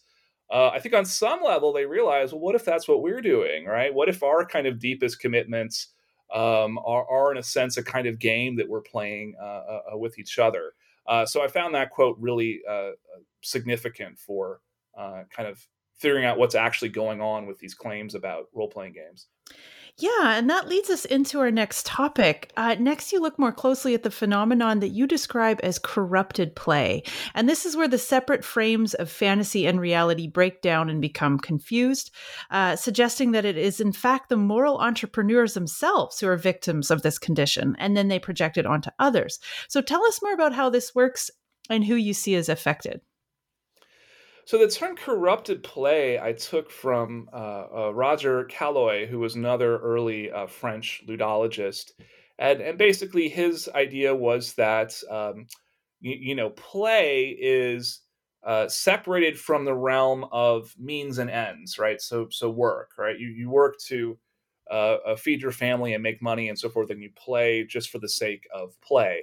uh, 0.52 0.68
I 0.68 0.80
think 0.80 0.94
on 0.94 1.06
some 1.06 1.42
level 1.42 1.72
they 1.72 1.86
realize, 1.86 2.30
well, 2.30 2.42
what 2.42 2.54
if 2.54 2.62
that's 2.62 2.86
what 2.86 3.00
we're 3.00 3.22
doing, 3.22 3.64
right? 3.64 3.92
What 3.92 4.10
if 4.10 4.22
our 4.22 4.44
kind 4.44 4.66
of 4.66 4.78
deepest 4.78 5.18
commitments 5.18 5.88
um, 6.32 6.78
are, 6.78 7.08
are, 7.08 7.32
in 7.32 7.38
a 7.38 7.42
sense, 7.42 7.76
a 7.76 7.82
kind 7.82 8.06
of 8.06 8.18
game 8.18 8.56
that 8.56 8.68
we're 8.68 8.80
playing 8.80 9.34
uh, 9.40 9.44
uh, 9.44 9.80
uh 9.92 9.96
with 9.98 10.18
each 10.18 10.38
other. 10.38 10.72
Uh, 11.06 11.26
so 11.26 11.42
I 11.42 11.48
found 11.48 11.74
that 11.74 11.90
quote 11.90 12.16
really 12.18 12.60
uh, 12.68 12.90
significant 13.42 14.18
for 14.18 14.60
kind 14.96 15.48
of 15.48 15.66
figuring 15.96 16.24
out 16.24 16.38
what's 16.38 16.54
actually 16.54 16.88
going 16.88 17.20
on 17.20 17.46
with 17.46 17.58
these 17.58 17.74
claims 17.74 18.14
about 18.14 18.48
role 18.52 18.68
playing 18.68 18.92
games. 18.92 19.28
Yeah, 19.98 20.38
and 20.38 20.48
that 20.48 20.68
leads 20.68 20.88
us 20.88 21.04
into 21.04 21.38
our 21.38 21.50
next 21.50 21.84
topic. 21.84 22.50
Uh, 22.56 22.76
next, 22.80 23.12
you 23.12 23.20
look 23.20 23.38
more 23.38 23.52
closely 23.52 23.92
at 23.92 24.02
the 24.02 24.10
phenomenon 24.10 24.80
that 24.80 24.88
you 24.88 25.06
describe 25.06 25.60
as 25.62 25.78
corrupted 25.78 26.56
play. 26.56 27.02
And 27.34 27.46
this 27.46 27.66
is 27.66 27.76
where 27.76 27.86
the 27.88 27.98
separate 27.98 28.42
frames 28.42 28.94
of 28.94 29.10
fantasy 29.10 29.66
and 29.66 29.78
reality 29.78 30.26
break 30.26 30.62
down 30.62 30.88
and 30.88 31.00
become 31.00 31.38
confused, 31.38 32.10
uh, 32.50 32.74
suggesting 32.74 33.32
that 33.32 33.44
it 33.44 33.58
is, 33.58 33.80
in 33.80 33.92
fact, 33.92 34.30
the 34.30 34.36
moral 34.36 34.78
entrepreneurs 34.78 35.52
themselves 35.54 36.18
who 36.18 36.26
are 36.26 36.38
victims 36.38 36.90
of 36.90 37.02
this 37.02 37.18
condition, 37.18 37.76
and 37.78 37.94
then 37.94 38.08
they 38.08 38.18
project 38.18 38.56
it 38.56 38.66
onto 38.66 38.90
others. 38.98 39.38
So 39.68 39.82
tell 39.82 40.04
us 40.06 40.22
more 40.22 40.32
about 40.32 40.54
how 40.54 40.70
this 40.70 40.94
works 40.94 41.30
and 41.68 41.84
who 41.84 41.96
you 41.96 42.14
see 42.14 42.34
as 42.34 42.48
affected. 42.48 43.02
So 44.44 44.58
the 44.58 44.68
term 44.68 44.96
corrupted 44.96 45.62
play 45.62 46.18
I 46.18 46.32
took 46.32 46.70
from 46.70 47.28
uh, 47.32 47.66
uh, 47.74 47.94
Roger 47.94 48.44
Caillois, 48.46 49.06
who 49.06 49.20
was 49.20 49.36
another 49.36 49.78
early 49.78 50.30
uh, 50.32 50.46
French 50.46 51.02
ludologist, 51.06 51.92
and 52.38 52.60
and 52.60 52.76
basically 52.76 53.28
his 53.28 53.68
idea 53.74 54.14
was 54.14 54.54
that 54.54 55.00
um, 55.08 55.46
you, 56.00 56.16
you, 56.18 56.34
know 56.34 56.50
play 56.50 57.36
is 57.40 58.00
uh, 58.44 58.66
separated 58.68 59.38
from 59.38 59.64
the 59.64 59.74
realm 59.74 60.26
of 60.32 60.74
means 60.76 61.18
and 61.18 61.30
ends, 61.30 61.78
right? 61.78 62.00
So 62.00 62.26
so 62.30 62.50
work, 62.50 62.90
right? 62.98 63.18
You 63.18 63.28
you 63.28 63.48
work 63.48 63.78
to 63.86 64.18
uh, 64.70 64.96
uh, 65.06 65.16
feed 65.16 65.40
your 65.40 65.52
family 65.52 65.94
and 65.94 66.02
make 66.02 66.20
money 66.20 66.48
and 66.48 66.58
so 66.58 66.68
forth, 66.68 66.90
and 66.90 67.00
you 67.00 67.10
play 67.14 67.64
just 67.64 67.90
for 67.90 68.00
the 68.00 68.08
sake 68.08 68.48
of 68.52 68.78
play. 68.80 69.22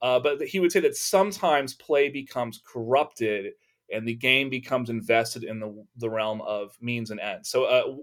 but 0.00 0.42
he 0.42 0.58
would 0.58 0.72
say 0.72 0.80
that 0.80 0.96
sometimes 0.96 1.74
play 1.74 2.08
becomes 2.08 2.60
corrupted 2.66 3.52
and 3.92 4.06
the 4.06 4.14
game 4.14 4.50
becomes 4.50 4.90
invested 4.90 5.44
in 5.44 5.60
the, 5.60 5.84
the 5.96 6.10
realm 6.10 6.40
of 6.42 6.76
means 6.80 7.10
and 7.10 7.20
ends. 7.20 7.48
So, 7.48 7.64
uh, 7.64 7.96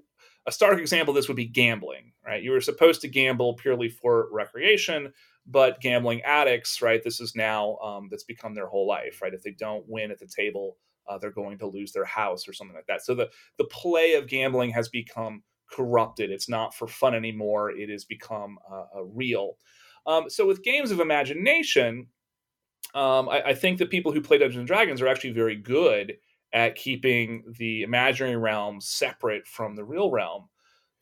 a 0.46 0.52
stark 0.52 0.80
example 0.80 1.12
of 1.12 1.16
this 1.16 1.28
would 1.30 1.38
be 1.38 1.46
gambling, 1.46 2.12
right? 2.26 2.44
You 2.44 2.52
were 2.52 2.62
supposed 2.62 3.02
to 3.02 3.08
gamble 3.08 3.56
purely 3.56 3.88
for 3.88 4.28
recreation, 4.32 5.14
but 5.46 5.80
gambling 5.80 6.22
addicts, 6.24 6.82
right? 6.82 7.02
This 7.02 7.22
is 7.22 7.36
now 7.36 7.78
um, 7.78 8.08
that's 8.10 8.24
become 8.24 8.54
their 8.54 8.68
whole 8.68 8.88
life, 8.88 9.22
right? 9.22 9.34
If 9.34 9.42
they 9.42 9.52
don't 9.52 9.88
win 9.88 10.12
at 10.12 10.20
the 10.20 10.28
table, 10.28 10.78
uh, 11.08 11.18
they're 11.18 11.32
going 11.32 11.58
to 11.60 11.68
lose 11.68 11.92
their 11.92 12.06
house 12.06 12.48
or 12.48 12.54
something 12.54 12.76
like 12.76 12.88
that. 12.88 13.06
So 13.06 13.16
the 13.16 13.30
the 13.58 13.66
play 13.66 14.14
of 14.14 14.28
gambling 14.28 14.72
has 14.72 14.90
become 14.90 15.44
corrupted. 15.70 16.32
It's 16.32 16.50
not 16.50 16.74
for 16.74 16.88
fun 16.88 17.16
anymore. 17.16 17.72
It 17.72 17.90
has 17.90 18.06
become 18.06 18.58
uh, 18.70 19.04
real. 19.04 19.58
Um, 20.06 20.30
so 20.30 20.46
with 20.46 20.64
games 20.64 20.92
of 20.92 21.00
imagination, 21.00 22.08
um, 22.94 23.30
I, 23.30 23.42
I, 23.48 23.54
think 23.54 23.80
the 23.80 23.86
people 23.86 24.12
who 24.12 24.22
play 24.22 24.38
Dungeons 24.38 24.60
and 24.60 24.68
Dragons 24.68 25.02
are 25.02 25.08
actually 25.08 25.32
very 25.32 25.56
good 25.56 26.18
at 26.54 26.76
keeping 26.76 27.44
the 27.58 27.82
imaginary 27.82 28.38
realm 28.38 28.80
separate 28.80 29.48
from 29.48 29.76
the 29.76 29.84
real 29.84 30.12
realm. 30.12 30.50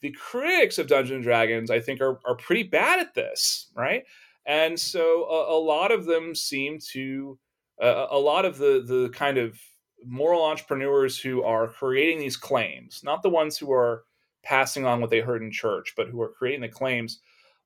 The 0.01 0.11
critics 0.11 0.77
of 0.77 0.87
Dungeons 0.87 1.15
and 1.15 1.23
Dragons, 1.23 1.69
I 1.69 1.79
think, 1.79 2.01
are, 2.01 2.19
are 2.25 2.35
pretty 2.35 2.63
bad 2.63 2.99
at 2.99 3.13
this, 3.13 3.67
right? 3.75 4.03
And 4.45 4.79
so 4.79 5.25
a, 5.25 5.57
a 5.57 5.59
lot 5.59 5.91
of 5.91 6.05
them 6.05 6.33
seem 6.33 6.79
to, 6.93 7.37
uh, 7.81 8.07
a 8.09 8.17
lot 8.17 8.45
of 8.45 8.57
the 8.57 8.83
the 8.85 9.09
kind 9.09 9.37
of 9.37 9.59
moral 10.05 10.43
entrepreneurs 10.43 11.19
who 11.19 11.43
are 11.43 11.67
creating 11.67 12.19
these 12.19 12.37
claims, 12.37 13.01
not 13.03 13.21
the 13.21 13.29
ones 13.29 13.57
who 13.57 13.71
are 13.71 14.03
passing 14.43 14.85
on 14.85 15.01
what 15.01 15.09
they 15.09 15.19
heard 15.19 15.43
in 15.43 15.51
church, 15.51 15.93
but 15.95 16.07
who 16.07 16.21
are 16.21 16.29
creating 16.29 16.61
the 16.61 16.67
claims, 16.67 17.19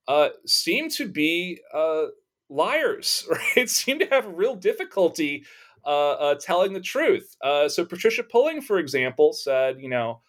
uh, 0.07 0.29
seem 0.45 0.89
to 0.89 1.07
be 1.07 1.59
uh, 1.73 2.05
liars, 2.49 3.27
right? 3.57 3.69
Seem 3.69 3.99
to 3.99 4.07
have 4.07 4.25
real 4.27 4.55
difficulty 4.55 5.45
uh, 5.85 6.11
uh, 6.11 6.35
telling 6.35 6.73
the 6.73 6.81
truth. 6.81 7.35
Uh, 7.41 7.69
so 7.69 7.85
Patricia 7.85 8.23
Pulling, 8.23 8.61
for 8.61 8.79
example, 8.79 9.33
said, 9.33 9.79
you 9.79 9.89
know, 9.89 10.21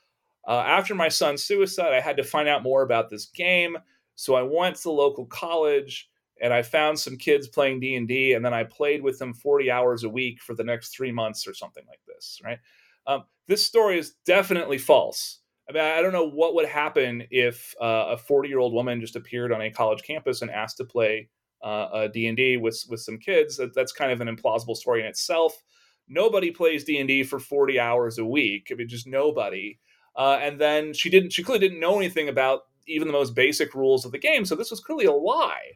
uh, 0.46 0.62
after 0.66 0.94
my 0.94 1.08
son's 1.08 1.42
suicide, 1.42 1.92
I 1.92 2.00
had 2.00 2.16
to 2.18 2.24
find 2.24 2.48
out 2.48 2.62
more 2.62 2.82
about 2.82 3.10
this 3.10 3.26
game. 3.26 3.76
So 4.14 4.34
I 4.34 4.42
went 4.42 4.76
to 4.76 4.82
the 4.84 4.90
local 4.90 5.26
college 5.26 6.08
and 6.40 6.52
I 6.52 6.62
found 6.62 6.98
some 6.98 7.16
kids 7.16 7.48
playing 7.48 7.80
D 7.80 7.96
and 7.96 8.06
D, 8.06 8.34
and 8.34 8.44
then 8.44 8.52
I 8.52 8.64
played 8.64 9.02
with 9.02 9.18
them 9.18 9.32
40 9.32 9.70
hours 9.70 10.04
a 10.04 10.08
week 10.08 10.40
for 10.40 10.54
the 10.54 10.64
next 10.64 10.94
three 10.94 11.10
months 11.10 11.46
or 11.46 11.54
something 11.54 11.84
like 11.88 12.00
this, 12.06 12.38
right? 12.44 12.58
Um, 13.06 13.24
this 13.48 13.64
story 13.64 13.98
is 13.98 14.16
definitely 14.26 14.78
false. 14.78 15.40
I 15.68 15.72
mean, 15.72 15.82
I 15.82 16.02
don't 16.02 16.12
know 16.12 16.28
what 16.28 16.54
would 16.54 16.68
happen 16.68 17.24
if 17.30 17.74
uh, 17.80 18.08
a 18.10 18.16
40 18.18 18.48
year 18.48 18.58
old 18.58 18.72
woman 18.72 19.00
just 19.00 19.16
appeared 19.16 19.52
on 19.52 19.62
a 19.62 19.70
college 19.70 20.02
campus 20.02 20.42
and 20.42 20.50
asked 20.50 20.76
to 20.76 20.84
play 20.84 21.28
uh, 21.68 22.08
D 22.08 22.26
and 22.26 22.36
D 22.36 22.56
with 22.56 22.84
with 22.88 23.00
some 23.00 23.18
kids. 23.18 23.56
That, 23.56 23.74
that's 23.74 23.92
kind 23.92 24.12
of 24.12 24.20
an 24.20 24.34
implausible 24.34 24.76
story 24.76 25.00
in 25.00 25.06
itself. 25.06 25.62
Nobody 26.08 26.50
plays 26.50 26.84
D 26.84 26.98
and 26.98 27.08
D 27.08 27.22
for 27.24 27.38
forty 27.38 27.80
hours 27.80 28.18
a 28.18 28.24
week. 28.24 28.68
I 28.70 28.74
mean, 28.74 28.88
just 28.88 29.06
nobody. 29.06 29.78
Uh, 30.14 30.38
and 30.40 30.60
then 30.60 30.94
she 30.94 31.10
didn't. 31.10 31.32
She 31.32 31.42
clearly 31.42 31.66
didn't 31.66 31.80
know 31.80 31.96
anything 31.96 32.28
about 32.28 32.62
even 32.86 33.08
the 33.08 33.12
most 33.12 33.34
basic 33.34 33.74
rules 33.74 34.04
of 34.04 34.12
the 34.12 34.18
game. 34.18 34.44
So 34.44 34.54
this 34.54 34.70
was 34.70 34.80
clearly 34.80 35.06
a 35.06 35.12
lie. 35.12 35.72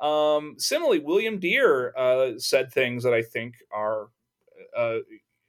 Um, 0.00 0.54
similarly, 0.58 0.98
William 0.98 1.38
Dear 1.38 1.92
uh, 1.96 2.32
said 2.38 2.72
things 2.72 3.04
that 3.04 3.14
I 3.14 3.22
think 3.22 3.54
are, 3.72 4.08
uh, 4.76 4.98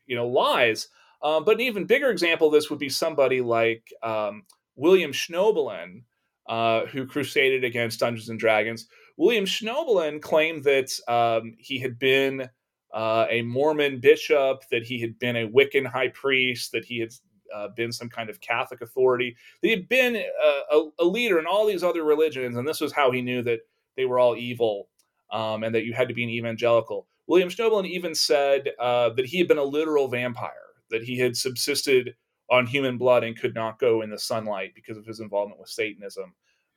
you 0.06 0.16
know, 0.16 0.28
lies. 0.28 0.90
Um, 1.22 1.46
but 1.46 1.56
an 1.56 1.62
even 1.62 1.86
bigger 1.86 2.10
example 2.10 2.48
of 2.48 2.54
this 2.54 2.70
would 2.70 2.80
be 2.80 2.90
somebody 2.90 3.42
like 3.42 3.92
um, 4.04 4.44
William 4.76 5.12
Schnoebelen, 5.12 6.04
uh, 6.48 6.86
who 6.88 7.08
crusaded 7.08 7.64
against 7.64 8.00
Dungeons 8.00 8.30
and 8.30 8.40
Dragons, 8.40 8.88
William 9.18 9.46
Schnoebelen 9.46 10.22
claimed 10.22 10.64
that 10.64 10.92
um, 11.08 11.56
he 11.60 11.80
had 11.80 12.00
been 12.00 12.50
uh, 12.94 13.26
a 13.30 13.42
Mormon 13.42 14.00
bishop, 14.00 14.64
that 14.72 14.84
he 14.84 15.00
had 15.00 15.18
been 15.20 15.36
a 15.36 15.48
Wiccan 15.48 15.86
high 15.86 16.10
priest, 16.10 16.72
that 16.72 16.86
he 16.86 17.00
had 17.00 17.14
uh, 17.54 17.70
been 17.76 17.92
some 17.92 18.10
kind 18.10 18.30
of 18.30 18.42
Catholic 18.42 18.82
authority, 18.82 19.36
that 19.62 19.68
he 19.68 19.74
had 19.74 19.90
been 19.90 20.16
a, 20.16 20.76
a, 20.76 20.90
a, 21.00 21.06
leader 21.06 21.40
in 21.40 21.46
all 21.46 21.66
these 21.66 21.84
other 21.84 22.04
religions, 22.04 22.58
and 22.58 22.68
this 22.68 22.82
was 22.82 22.92
how 22.92 23.12
he 23.12 23.22
knew 23.22 23.42
that 23.44 23.60
they 23.96 24.06
were 24.06 24.20
all 24.20 24.36
evil 24.36 24.90
um, 25.32 25.64
and 25.64 25.74
that 25.74 25.86
you 25.86 25.94
had 25.94 26.08
to 26.08 26.14
be 26.14 26.24
an 26.24 26.30
evangelical. 26.30 27.08
William 27.28 27.50
Schnoebelen 27.50 27.88
even 27.88 28.14
said 28.14 28.70
uh, 28.80 29.10
that 29.10 29.26
he 29.26 29.38
had 29.38 29.48
been 29.48 29.58
a 29.58 29.64
literal 29.64 30.08
vampire, 30.08 30.52
that 30.90 31.04
he 31.04 31.18
had 31.18 31.38
subsisted 31.38 32.16
on 32.50 32.66
human 32.66 32.98
blood 32.98 33.24
and 33.24 33.40
could 33.40 33.56
not 33.56 33.80
go 33.80 34.02
in 34.02 34.10
the 34.10 34.20
sunlight 34.20 34.74
because 34.76 34.98
of 34.98 35.06
his 35.06 35.20
involvement 35.20 35.60
with 35.60 35.70
Satanism 35.70 36.34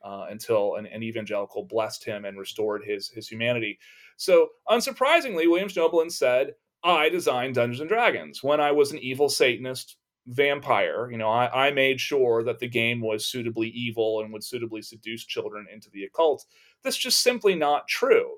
uh, 0.07 0.27
until 0.29 0.75
an, 0.75 0.85
an, 0.85 1.03
evangelical 1.03 1.65
blessed 1.65 2.05
him 2.05 2.23
and 2.23 2.37
restored 2.37 2.83
his 2.85 3.09
his 3.09 3.27
humanity. 3.27 3.77
So, 4.15 4.49
unsurprisingly, 4.69 5.49
William 5.49 5.67
Schnoebelen 5.67 6.11
said, 6.11 6.53
"I 6.83 7.09
designed 7.09 7.55
Dungeons 7.55 7.81
and 7.81 7.89
Dragons 7.89 8.41
when 8.41 8.61
I 8.61 8.71
was 8.71 8.91
an 8.91 8.99
evil 8.99 9.27
Satanist 9.27 9.97
vampire. 10.25 11.09
You 11.11 11.17
know, 11.17 11.29
I, 11.29 11.67
I 11.67 11.71
made 11.71 11.99
sure 11.99 12.43
that 12.43 12.59
the 12.59 12.69
game 12.69 13.01
was 13.01 13.25
suitably 13.25 13.67
evil 13.69 14.21
and 14.21 14.31
would 14.31 14.43
suitably 14.43 14.81
seduce 14.81 15.25
children 15.25 15.65
into 15.71 15.89
the 15.89 16.05
occult. 16.05 16.45
That's 16.83 16.97
just 16.97 17.21
simply 17.21 17.55
not 17.55 17.87
true." 17.89 18.35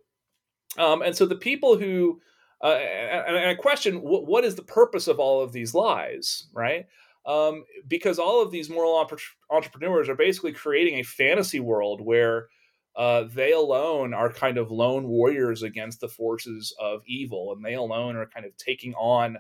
Um, 0.78 1.04
and 1.04 1.16
so, 1.16 1.28
the 1.28 1.36
people 1.36 1.78
who 1.78 2.20
uh, 2.64 2.68
and, 2.74 3.38
and 3.38 3.50
I 3.50 3.54
question 3.54 4.02
what, 4.02 4.26
what 4.26 4.44
is 4.44 4.56
the 4.56 4.64
purpose 4.64 5.08
of 5.08 5.20
all 5.20 5.42
of 5.42 5.54
these 5.54 5.76
lies, 5.76 6.48
right? 6.52 6.88
Um, 7.30 7.64
because 7.88 8.18
all 8.18 8.42
of 8.42 8.50
these 8.50 8.72
moral 8.72 9.08
entrepreneurs 9.52 10.10
are 10.10 10.16
basically 10.16 10.52
creating 10.52 10.96
a 10.96 11.04
fantasy 11.04 11.60
world 11.60 12.02
where 12.02 12.48
uh, 12.96 13.26
they 13.32 13.52
alone 13.52 14.16
are 14.16 14.34
kind 14.34 14.58
of 14.58 14.72
lone 14.72 15.08
warriors 15.08 15.62
against 15.62 16.02
the 16.02 16.10
forces 16.10 16.76
of 16.80 17.04
evil, 17.06 17.54
and 17.54 17.64
they 17.64 17.76
alone 17.76 18.16
are 18.16 18.26
kind 18.26 18.48
of 18.48 18.58
taking 18.58 18.96
on 18.96 19.38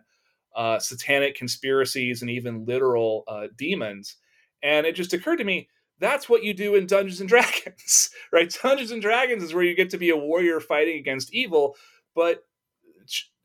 uh, 0.55 0.77
satanic 0.77 1.35
conspiracies 1.35 2.21
and 2.21 2.29
even 2.29 2.63
literal 2.65 3.23
uh, 3.27 3.47
demons. 3.57 4.17
And 4.61 4.85
it 4.85 4.93
just 4.95 5.13
occurred 5.13 5.37
to 5.37 5.43
me 5.43 5.67
that's 5.99 6.29
what 6.29 6.43
you 6.43 6.53
do 6.53 6.75
in 6.75 6.85
Dungeons 6.85 7.19
and 7.21 7.29
Dragons, 7.29 8.11
right? 8.31 8.55
Dungeons 8.61 8.91
and 8.91 9.01
Dragons 9.01 9.43
is 9.43 9.53
where 9.53 9.63
you 9.63 9.75
get 9.75 9.89
to 9.89 9.97
be 9.97 10.11
a 10.11 10.17
warrior 10.17 10.59
fighting 10.59 10.97
against 10.97 11.33
evil, 11.33 11.75
but 12.13 12.45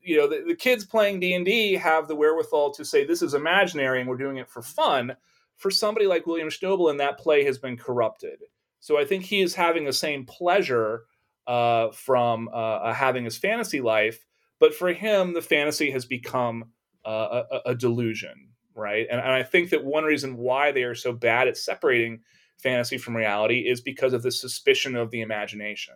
you 0.05 0.17
know 0.17 0.27
the, 0.27 0.43
the 0.47 0.55
kids 0.55 0.85
playing 0.85 1.19
d&d 1.19 1.73
have 1.73 2.07
the 2.07 2.15
wherewithal 2.15 2.71
to 2.71 2.85
say 2.85 3.05
this 3.05 3.21
is 3.21 3.33
imaginary 3.33 3.99
and 3.99 4.09
we're 4.09 4.17
doing 4.17 4.37
it 4.37 4.49
for 4.49 4.61
fun 4.61 5.15
for 5.57 5.71
somebody 5.71 6.05
like 6.05 6.27
william 6.27 6.49
Schnoebelen, 6.49 6.97
that 6.97 7.17
play 7.17 7.43
has 7.45 7.57
been 7.57 7.77
corrupted. 7.77 8.39
So 8.79 8.97
i 8.97 9.05
think 9.05 9.23
he 9.23 9.41
is 9.41 9.55
having 9.55 9.85
the 9.85 9.93
same 9.93 10.25
pleasure 10.25 11.03
uh, 11.47 11.91
from 11.91 12.49
uh, 12.51 12.91
having 12.91 13.23
his 13.23 13.37
fantasy 13.37 13.81
life 13.81 14.25
but 14.59 14.73
for 14.73 14.91
him 14.93 15.33
the 15.33 15.41
fantasy 15.41 15.91
has 15.91 16.05
become 16.05 16.71
uh, 17.05 17.43
a, 17.51 17.69
a, 17.71 17.75
delusion 17.75 18.49
right? 18.73 19.05
And, 19.11 19.21
and 19.21 19.31
i 19.31 19.43
think 19.43 19.69
that 19.69 19.85
one 19.85 20.03
reason 20.03 20.37
why 20.37 20.71
they 20.71 20.83
are 20.83 20.95
so 20.95 21.13
bad 21.13 21.47
at 21.47 21.57
separating 21.57 22.21
fantasy 22.57 22.97
from 22.97 23.15
reality 23.15 23.59
is 23.59 23.81
because 23.81 24.13
of 24.13 24.23
the 24.23 24.31
suspicion 24.31 24.95
of 24.95 25.11
the 25.11 25.21
imagination. 25.21 25.95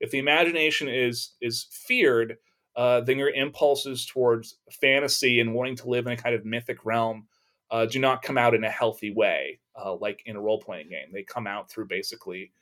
If 0.00 0.10
the 0.10 0.18
imagination 0.18 0.88
is 0.88 1.32
is 1.40 1.66
feared 1.70 2.36
uh, 2.76 3.00
then 3.00 3.18
your 3.18 3.30
impulses 3.30 4.04
towards 4.04 4.58
fantasy 4.70 5.40
and 5.40 5.54
wanting 5.54 5.76
to 5.76 5.88
live 5.88 6.06
in 6.06 6.12
a 6.12 6.16
kind 6.16 6.34
of 6.34 6.44
mythic 6.44 6.84
realm 6.84 7.26
uh, 7.70 7.86
do 7.86 7.98
not 7.98 8.22
come 8.22 8.38
out 8.38 8.54
in 8.54 8.64
a 8.64 8.70
healthy 8.70 9.10
way, 9.10 9.58
uh, 9.82 9.94
like 9.94 10.22
in 10.26 10.36
a 10.36 10.40
role 10.40 10.60
playing 10.60 10.88
game. 10.88 11.08
They 11.12 11.22
come 11.22 11.46
out 11.46 11.70
through 11.70 11.86
basically 11.86 12.52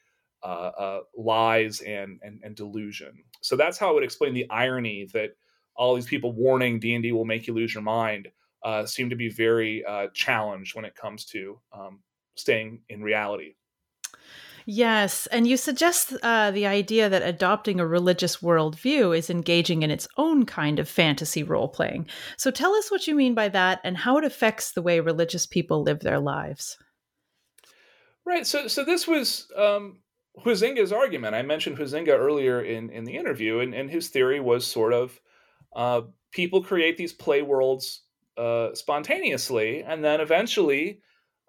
uh, 0.43 0.71
uh, 0.79 1.01
lies 1.17 1.81
and, 1.81 2.21
and, 2.23 2.41
and 2.43 2.55
delusion. 2.55 3.23
So 3.43 3.57
that's 3.57 3.77
how 3.77 3.91
I 3.91 3.93
would 3.93 4.05
explain 4.05 4.35
the 4.35 4.49
irony 4.51 5.09
that 5.13 5.37
all 5.75 5.95
these 5.95 6.07
people 6.07 6.33
warning 6.33 6.79
D 6.79 6.95
and 6.95 7.03
D 7.03 7.13
will 7.13 7.25
make 7.25 7.47
you 7.47 7.55
lose 7.55 7.75
your 7.75 7.83
mind 7.83 8.29
uh, 8.63 8.87
seem 8.87 9.11
to 9.11 9.17
be 9.17 9.29
very 9.29 9.85
challenged 10.15 10.75
when 10.75 10.85
it 10.85 10.95
comes 10.95 11.25
to 11.27 11.59
um, 11.73 12.01
staying 12.37 12.81
in 12.89 13.03
reality. 13.03 13.57
Yes, 14.67 15.27
and 15.27 15.47
you 15.47 15.57
suggest 15.59 16.15
uh, 16.23 16.51
the 16.51 16.67
idea 16.67 17.09
that 17.11 17.23
adopting 17.23 17.81
a 17.81 17.87
religious 17.87 18.39
worldview 18.39 19.17
is 19.17 19.29
engaging 19.29 19.83
in 19.83 19.91
its 19.91 20.09
own 20.17 20.47
kind 20.47 20.79
of 20.79 20.89
fantasy 20.89 21.43
role 21.43 21.69
playing. 21.69 22.07
So 22.39 22.51
tell 22.51 22.75
us 22.75 22.91
what 22.91 23.07
you 23.07 23.15
mean 23.15 23.35
by 23.35 23.51
that 23.51 23.81
and 23.85 23.97
how 23.97 24.17
it 24.17 24.25
affects 24.25 24.73
the 24.73 24.83
way 24.83 25.01
religious 25.01 25.45
people 25.45 25.83
live 25.83 26.01
their 26.01 26.19
lives. 26.19 26.79
Right. 28.25 28.47
So, 28.47 28.69
so 28.69 28.85
this 28.85 29.07
was 29.07 29.49
um, 29.55 29.99
Huizinga's 30.45 30.93
argument. 30.93 31.35
I 31.35 31.43
mentioned 31.43 31.77
Huizinga 31.77 32.19
earlier 32.19 32.63
in, 32.63 32.89
in 32.89 33.05
the 33.05 33.17
interview, 33.17 33.59
and, 33.59 33.75
and 33.75 33.91
his 33.91 34.09
theory 34.09 34.41
was 34.41 34.67
sort 34.67 34.95
of 34.95 35.21
uh, 35.77 36.03
people 36.31 36.65
create 36.65 36.97
these 36.97 37.13
play 37.13 37.43
worlds 37.43 38.03
uh, 38.39 38.75
spontaneously, 38.75 39.83
and 39.83 40.03
then 40.03 40.21
eventually 40.21 41.01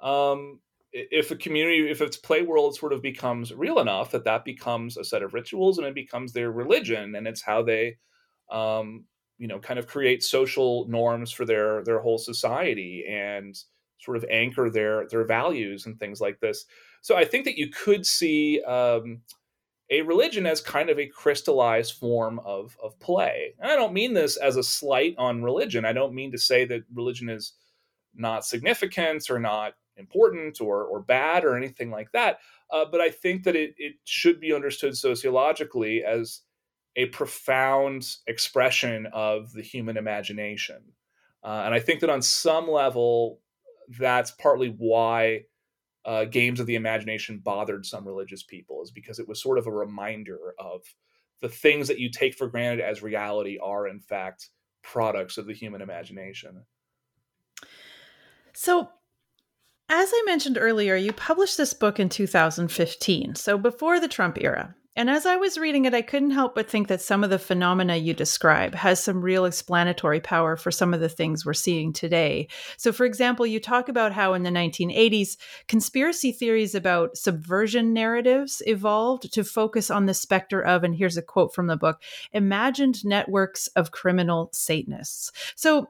um, 0.02 0.60
if 0.96 1.30
a 1.30 1.36
community 1.36 1.90
if 1.90 2.02
its 2.02 2.16
play 2.16 2.42
world 2.42 2.76
sort 2.76 2.94
of 2.94 3.02
becomes 3.02 3.54
real 3.54 3.80
enough 3.80 4.12
that 4.12 4.24
that 4.24 4.46
becomes 4.46 4.96
a 4.96 5.04
set 5.04 5.22
of 5.22 5.34
rituals 5.34 5.78
and 5.78 5.86
it 5.86 5.94
becomes 5.94 6.32
their 6.32 6.52
religion 6.52 7.16
and 7.16 7.28
it's 7.28 7.42
how 7.42 7.62
they 7.62 7.98
um, 8.50 9.04
you 9.38 9.48
know 9.48 9.60
kind 9.60 9.78
of 9.78 9.88
create 9.88 10.24
social 10.24 10.88
norms 10.88 11.32
for 11.32 11.46
their 11.46 11.84
their 11.84 12.00
whole 12.00 12.18
society 12.18 13.04
and 13.10 13.58
sort 14.00 14.16
of 14.16 14.26
anchor 14.30 14.70
their 14.70 15.06
their 15.10 15.26
values 15.26 15.86
and 15.86 16.00
things 16.00 16.22
like 16.22 16.40
this. 16.40 16.66
So 17.02 17.18
i 17.18 17.26
think 17.26 17.44
that 17.46 17.58
you 17.58 17.70
could 17.70 18.06
see 18.06 18.62
um, 18.64 19.22
a 19.90 20.02
religion 20.02 20.46
as 20.46 20.62
kind 20.62 20.90
of 20.90 20.98
a 20.98 21.08
crystallized 21.08 21.96
form 21.96 22.40
of 22.46 22.78
of 22.82 22.98
play. 23.02 23.54
And 23.60 23.70
i 23.70 23.76
don't 23.76 23.94
mean 23.94 24.14
this 24.14 24.38
as 24.38 24.56
a 24.56 24.64
slight 24.64 25.16
on 25.18 25.44
religion. 25.44 25.84
I 25.84 25.92
don't 25.92 26.16
mean 26.16 26.32
to 26.32 26.38
say 26.38 26.64
that 26.66 26.84
religion 26.94 27.28
is 27.28 27.54
not 28.16 28.46
significant 28.46 29.30
or 29.30 29.40
not 29.40 29.74
important 29.98 30.62
or 30.62 30.84
or 30.84 31.02
bad 31.02 31.46
or 31.46 31.56
anything 31.56 31.92
like 31.92 32.12
that. 32.12 32.40
Uh, 32.72 32.86
but 32.86 33.02
I 33.02 33.10
think 33.10 33.44
that 33.44 33.56
it 33.56 33.76
it 33.78 33.96
should 34.04 34.40
be 34.40 34.54
understood 34.54 34.98
sociologically 34.98 36.04
as 36.04 36.42
a 36.96 37.08
profound 37.08 38.08
expression 38.28 39.08
of 39.14 39.52
the 39.52 39.62
human 39.62 39.98
imagination. 39.98 40.82
Uh, 41.44 41.64
and 41.66 41.74
I 41.74 41.80
think 41.80 42.00
that 42.00 42.10
on 42.10 42.22
some 42.22 42.70
level, 42.70 43.42
that's 44.00 44.32
partly 44.32 44.74
why 44.78 45.42
uh, 46.06 46.26
games 46.26 46.60
of 46.60 46.68
the 46.68 46.76
imagination 46.76 47.40
bothered 47.44 47.86
some 47.86 48.08
religious 48.08 48.44
people, 48.44 48.82
is 48.82 48.92
because 48.92 49.20
it 49.20 49.28
was 49.28 49.42
sort 49.42 49.58
of 49.58 49.68
a 49.68 49.72
reminder 49.72 50.54
of 50.58 50.82
the 51.42 51.50
things 51.50 51.88
that 51.88 52.00
you 52.00 52.10
take 52.10 52.36
for 52.36 52.48
granted 52.48 52.84
as 52.84 53.04
reality 53.04 53.58
are, 53.62 53.88
in 53.88 54.00
fact, 54.00 54.50
products 54.84 55.38
of 55.38 55.48
the 55.48 55.54
human 55.54 55.82
imagination. 55.82 56.64
So, 58.54 58.90
as 59.90 60.12
I 60.14 60.24
mentioned 60.26 60.58
earlier, 60.60 60.96
you 60.96 61.14
published 61.14 61.58
this 61.58 61.74
book 61.74 62.00
in 62.00 62.10
2015, 62.10 63.36
so 63.36 63.58
before 63.58 64.00
the 64.00 64.08
Trump 64.08 64.38
era. 64.42 64.76
And 64.98 65.10
as 65.10 65.26
I 65.26 65.36
was 65.36 65.58
reading 65.58 65.84
it, 65.84 65.94
I 65.94 66.02
couldn't 66.02 66.32
help 66.32 66.56
but 66.56 66.70
think 66.70 66.88
that 66.88 67.02
some 67.02 67.24
of 67.24 67.30
the 67.30 67.38
phenomena 67.38 67.98
you 67.98 68.14
describe 68.14 68.74
has 68.76 69.04
some 69.04 69.22
real 69.22 69.44
explanatory 69.44 70.22
power 70.22 70.56
for 70.56 70.72
some 70.72 70.94
of 70.94 71.02
the 71.02 71.10
things 71.10 71.46
we're 71.46 71.54
seeing 71.54 71.92
today. 71.92 72.48
So, 72.78 72.94
for 72.94 73.06
example, 73.06 73.46
you 73.46 73.60
talk 73.60 73.90
about 73.90 74.14
how 74.14 74.34
in 74.34 74.44
the 74.44 74.50
1980s, 74.50 75.36
conspiracy 75.68 76.32
theories 76.32 76.76
about 76.76 77.18
subversion 77.18 77.92
narratives 77.92 78.62
evolved 78.66 79.34
to 79.34 79.44
focus 79.44 79.92
on 79.92 80.06
the 80.06 80.14
specter 80.14 80.62
of, 80.62 80.86
and 80.86 80.96
here's 80.96 81.18
a 81.18 81.22
quote 81.22 81.54
from 81.54 81.68
the 81.68 81.76
book, 81.76 82.02
imagined 82.32 83.04
networks 83.04 83.68
of 83.76 83.92
criminal 83.92 84.50
Satanists. 84.54 85.32
So, 85.56 85.90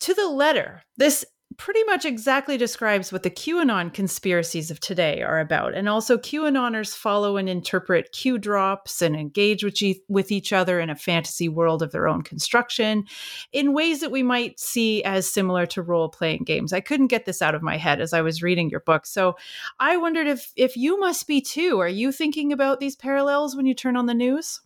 to 0.00 0.12
the 0.12 0.28
letter, 0.28 0.82
this 0.98 1.24
pretty 1.56 1.82
much 1.84 2.04
exactly 2.04 2.56
describes 2.56 3.12
what 3.12 3.22
the 3.22 3.30
QAnon 3.30 3.92
conspiracies 3.92 4.70
of 4.70 4.80
today 4.80 5.22
are 5.22 5.40
about. 5.40 5.74
And 5.74 5.88
also, 5.88 6.16
QAnoners 6.16 6.96
follow 6.96 7.36
and 7.36 7.48
interpret 7.48 8.12
Q 8.12 8.38
drops 8.38 9.02
and 9.02 9.16
engage 9.16 9.64
with, 9.64 9.80
e- 9.82 10.02
with 10.08 10.32
each 10.32 10.52
other 10.52 10.80
in 10.80 10.90
a 10.90 10.96
fantasy 10.96 11.48
world 11.48 11.82
of 11.82 11.92
their 11.92 12.08
own 12.08 12.22
construction 12.22 13.04
in 13.52 13.72
ways 13.72 14.00
that 14.00 14.10
we 14.10 14.22
might 14.22 14.58
see 14.58 15.02
as 15.04 15.30
similar 15.30 15.66
to 15.66 15.82
role 15.82 16.08
playing 16.08 16.44
games. 16.44 16.72
I 16.72 16.80
couldn't 16.80 17.08
get 17.08 17.26
this 17.26 17.42
out 17.42 17.54
of 17.54 17.62
my 17.62 17.76
head 17.76 18.00
as 18.00 18.12
I 18.12 18.22
was 18.22 18.42
reading 18.42 18.70
your 18.70 18.80
book. 18.80 19.06
So 19.06 19.36
I 19.78 19.96
wondered 19.96 20.26
if, 20.26 20.52
if 20.56 20.76
you 20.76 20.98
must 20.98 21.26
be 21.26 21.40
too. 21.40 21.80
Are 21.80 21.88
you 21.88 22.12
thinking 22.12 22.52
about 22.52 22.80
these 22.80 22.96
parallels 22.96 23.56
when 23.56 23.66
you 23.66 23.74
turn 23.74 23.96
on 23.96 24.06
the 24.06 24.14
news? 24.14 24.60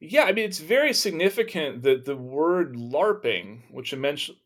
Yeah, 0.00 0.24
I 0.24 0.32
mean 0.32 0.44
it's 0.44 0.60
very 0.60 0.92
significant 0.92 1.82
that 1.82 2.04
the 2.04 2.16
word 2.16 2.76
LARPing, 2.76 3.62
which 3.70 3.92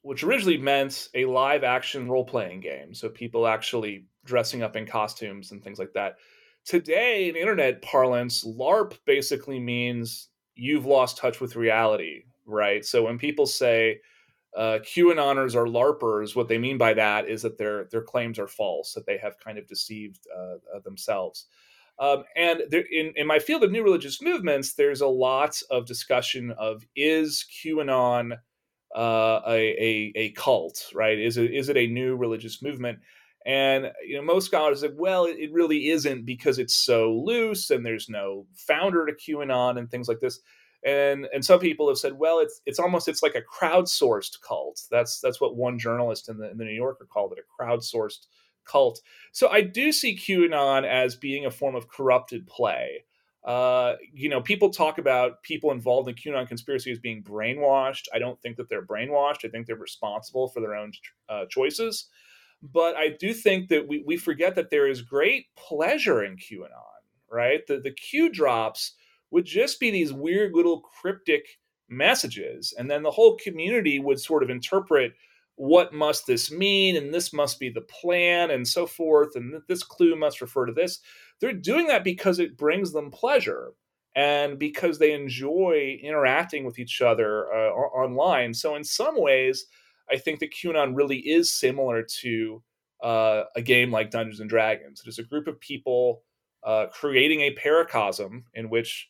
which 0.03 0.25
originally 0.25 0.57
meant 0.57 1.09
a 1.15 1.27
live 1.27 1.63
action 1.63 2.09
role 2.09 2.25
playing 2.25 2.61
game, 2.61 2.95
so 2.95 3.09
people 3.11 3.47
actually 3.47 4.07
dressing 4.25 4.63
up 4.63 4.77
in 4.77 4.87
costumes 4.87 5.53
and 5.53 5.63
things 5.63 5.79
like 5.79 5.93
that. 5.93 6.17
Today, 6.65 7.29
in 7.29 7.37
internet 7.37 7.83
parlance, 7.83 8.45
LARP 8.45 8.95
basically 9.05 9.61
means 9.61 10.29
you've 10.55 10.87
lost 10.87 11.19
touch 11.19 11.41
with 11.41 11.57
reality, 11.57 12.23
right? 12.47 12.85
So 12.85 13.03
when 13.05 13.19
people 13.19 13.47
say 13.47 14.01
uh, 14.57 14.79
QAnoners 14.83 15.55
are 15.55 15.67
LARPers, 15.67 16.35
what 16.37 16.49
they 16.49 16.59
mean 16.59 16.79
by 16.79 16.95
that 16.95 17.29
is 17.29 17.43
that 17.43 17.59
their 17.59 17.85
their 17.91 18.03
claims 18.03 18.39
are 18.39 18.49
false, 18.49 18.95
that 18.95 19.05
they 19.07 19.19
have 19.19 19.39
kind 19.39 19.59
of 19.59 19.67
deceived 19.67 20.27
uh, 20.35 20.79
themselves. 20.85 21.47
Um, 21.99 22.25
and 22.35 22.63
there, 22.71 22.85
in, 22.91 23.13
in 23.17 23.27
my 23.27 23.39
field 23.39 23.63
of 23.63 23.71
new 23.71 23.83
religious 23.83 24.21
movements, 24.21 24.75
there's 24.75 25.01
a 25.01 25.07
lot 25.07 25.61
of 25.71 25.87
discussion 25.87 26.51
of 26.53 26.85
is 26.97 27.45
QAnon 27.65 28.39
uh, 28.95 29.41
a, 29.47 29.53
a, 29.53 30.13
a 30.17 30.31
cult, 30.33 30.91
right? 30.95 31.19
Is 31.19 31.37
it 31.37 31.53
is 31.53 31.69
it 31.69 31.77
a 31.77 31.87
new 31.87 32.17
religious 32.17 32.63
movement? 32.63 32.99
And 33.45 33.91
you 34.07 34.17
know, 34.17 34.23
most 34.23 34.47
scholars 34.47 34.81
say, 34.81 34.91
well, 34.95 35.25
it, 35.25 35.37
it 35.39 35.53
really 35.53 35.89
isn't 35.89 36.25
because 36.25 36.59
it's 36.59 36.75
so 36.75 37.13
loose 37.13 37.71
and 37.71 37.85
there's 37.85 38.09
no 38.09 38.47
founder 38.55 39.07
to 39.07 39.13
QAnon 39.13 39.79
and 39.79 39.91
things 39.91 40.09
like 40.09 40.21
this. 40.21 40.41
And 40.85 41.27
and 41.33 41.45
some 41.45 41.61
people 41.61 41.89
have 41.89 41.99
said, 41.99 42.19
well, 42.19 42.41
it's 42.41 42.61
it's 42.67 42.79
almost 42.79 43.09
it's 43.09 43.23
like 43.23 43.35
a 43.35 43.43
crowdsourced 43.43 44.41
cult. 44.47 44.83
That's 44.91 45.21
that's 45.21 45.41
what 45.41 45.57
one 45.57 45.79
journalist 45.79 46.29
in 46.29 46.39
the 46.39 46.51
in 46.51 46.59
the 46.59 46.65
New 46.65 46.73
Yorker 46.73 47.07
called 47.11 47.33
it, 47.33 47.39
a 47.39 47.63
crowdsourced 47.63 48.27
cult. 48.65 49.01
So 49.33 49.49
I 49.49 49.63
do 49.63 49.93
see 49.93 50.17
QAnon 50.17 50.85
as 50.85 51.17
being 51.17 51.47
a 51.47 51.51
form 51.51 51.75
of 51.75 51.89
corrupted 51.89 52.47
play. 52.47 53.05
Uh, 53.45 53.95
you 54.13 54.29
know, 54.29 54.41
people 54.41 54.71
talk 54.71 54.99
about 54.99 55.43
people 55.43 55.73
involved 55.73 56.09
in 56.09 56.15
QAnon 56.15 56.47
conspiracy 56.47 56.93
as 56.93 56.99
being 56.99 57.25
brainwashed. 57.25 58.07
I 58.15 58.19
don't 58.19 58.41
think 58.41 58.57
that 58.57 58.69
they're 58.69 58.87
brainwashed. 58.87 59.45
I 59.45 59.49
think 59.49 59.67
they're 59.67 59.77
responsible 59.77 60.49
for 60.49 60.61
their 60.61 60.77
own 60.77 60.93
uh, 61.29 61.47
choices. 61.49 62.07
But 62.63 62.95
I 62.97 63.09
do 63.19 63.35
think 63.35 63.69
that 63.69 63.89
we, 63.89 64.05
we 64.07 64.17
forget 64.17 64.55
that 64.55 64.71
there 64.71 64.87
is 64.87 65.03
great 65.03 65.47
pleasure 65.57 66.23
in 66.23 66.37
QAnon, 66.37 66.71
right? 67.31 67.67
The, 67.67 67.81
the 67.81 67.91
Q 67.91 68.31
drops 68.31 68.95
would 69.33 69.45
just 69.45 69.81
be 69.81 69.91
these 69.91 70.13
weird 70.13 70.53
little 70.55 70.81
cryptic 70.81 71.59
messages. 71.89 72.73
And 72.79 72.89
then 72.89 73.03
the 73.03 73.11
whole 73.11 73.37
community 73.37 73.99
would 73.99 74.21
sort 74.21 74.45
of 74.45 74.51
interpret 74.51 75.15
what 75.57 75.93
must 75.93 76.27
this 76.27 76.51
mean 76.51 76.97
and 76.97 77.13
this 77.13 77.33
must 77.33 77.61
be 77.61 77.69
the 77.69 77.83
plan 77.83 78.51
and 78.51 78.67
so 78.67 78.87
forth 78.87 79.37
and 79.37 79.61
this 79.69 79.83
clue 79.83 80.17
must 80.17 80.41
refer 80.41 80.67
to 80.67 80.73
this 80.73 81.01
they're 81.41 81.53
doing 81.53 81.87
that 81.87 82.05
because 82.05 82.39
it 82.39 82.57
brings 82.57 82.93
them 82.93 83.11
pleasure 83.11 83.73
and 84.15 84.59
because 84.59 84.99
they 84.99 85.13
enjoy 85.13 85.99
interacting 86.03 86.65
with 86.65 86.79
each 86.79 87.01
other 87.01 87.53
uh, 87.53 87.71
online. 87.71 88.53
So 88.53 88.77
in 88.77 88.85
some 88.85 89.21
ways 89.21 89.67
i 90.11 90.17
think 90.17 90.41
that 90.41 90.53
qanon 90.53 90.97
really 90.97 91.19
is 91.19 91.55
similar 91.55 92.03
to 92.03 92.63
uh, 93.03 93.45
a 93.57 93.63
game 93.63 93.91
like 93.91 94.11
dungeons 94.11 94.41
and 94.41 94.49
dragons. 94.49 95.03
It 95.05 95.09
is 95.09 95.19
a 95.19 95.25
group 95.25 95.49
of 95.49 95.59
people 95.61 96.23
uh, 96.65 96.87
creating 96.93 97.41
a 97.41 97.55
paracosm 97.55 98.45
in 98.55 98.71
which 98.71 99.09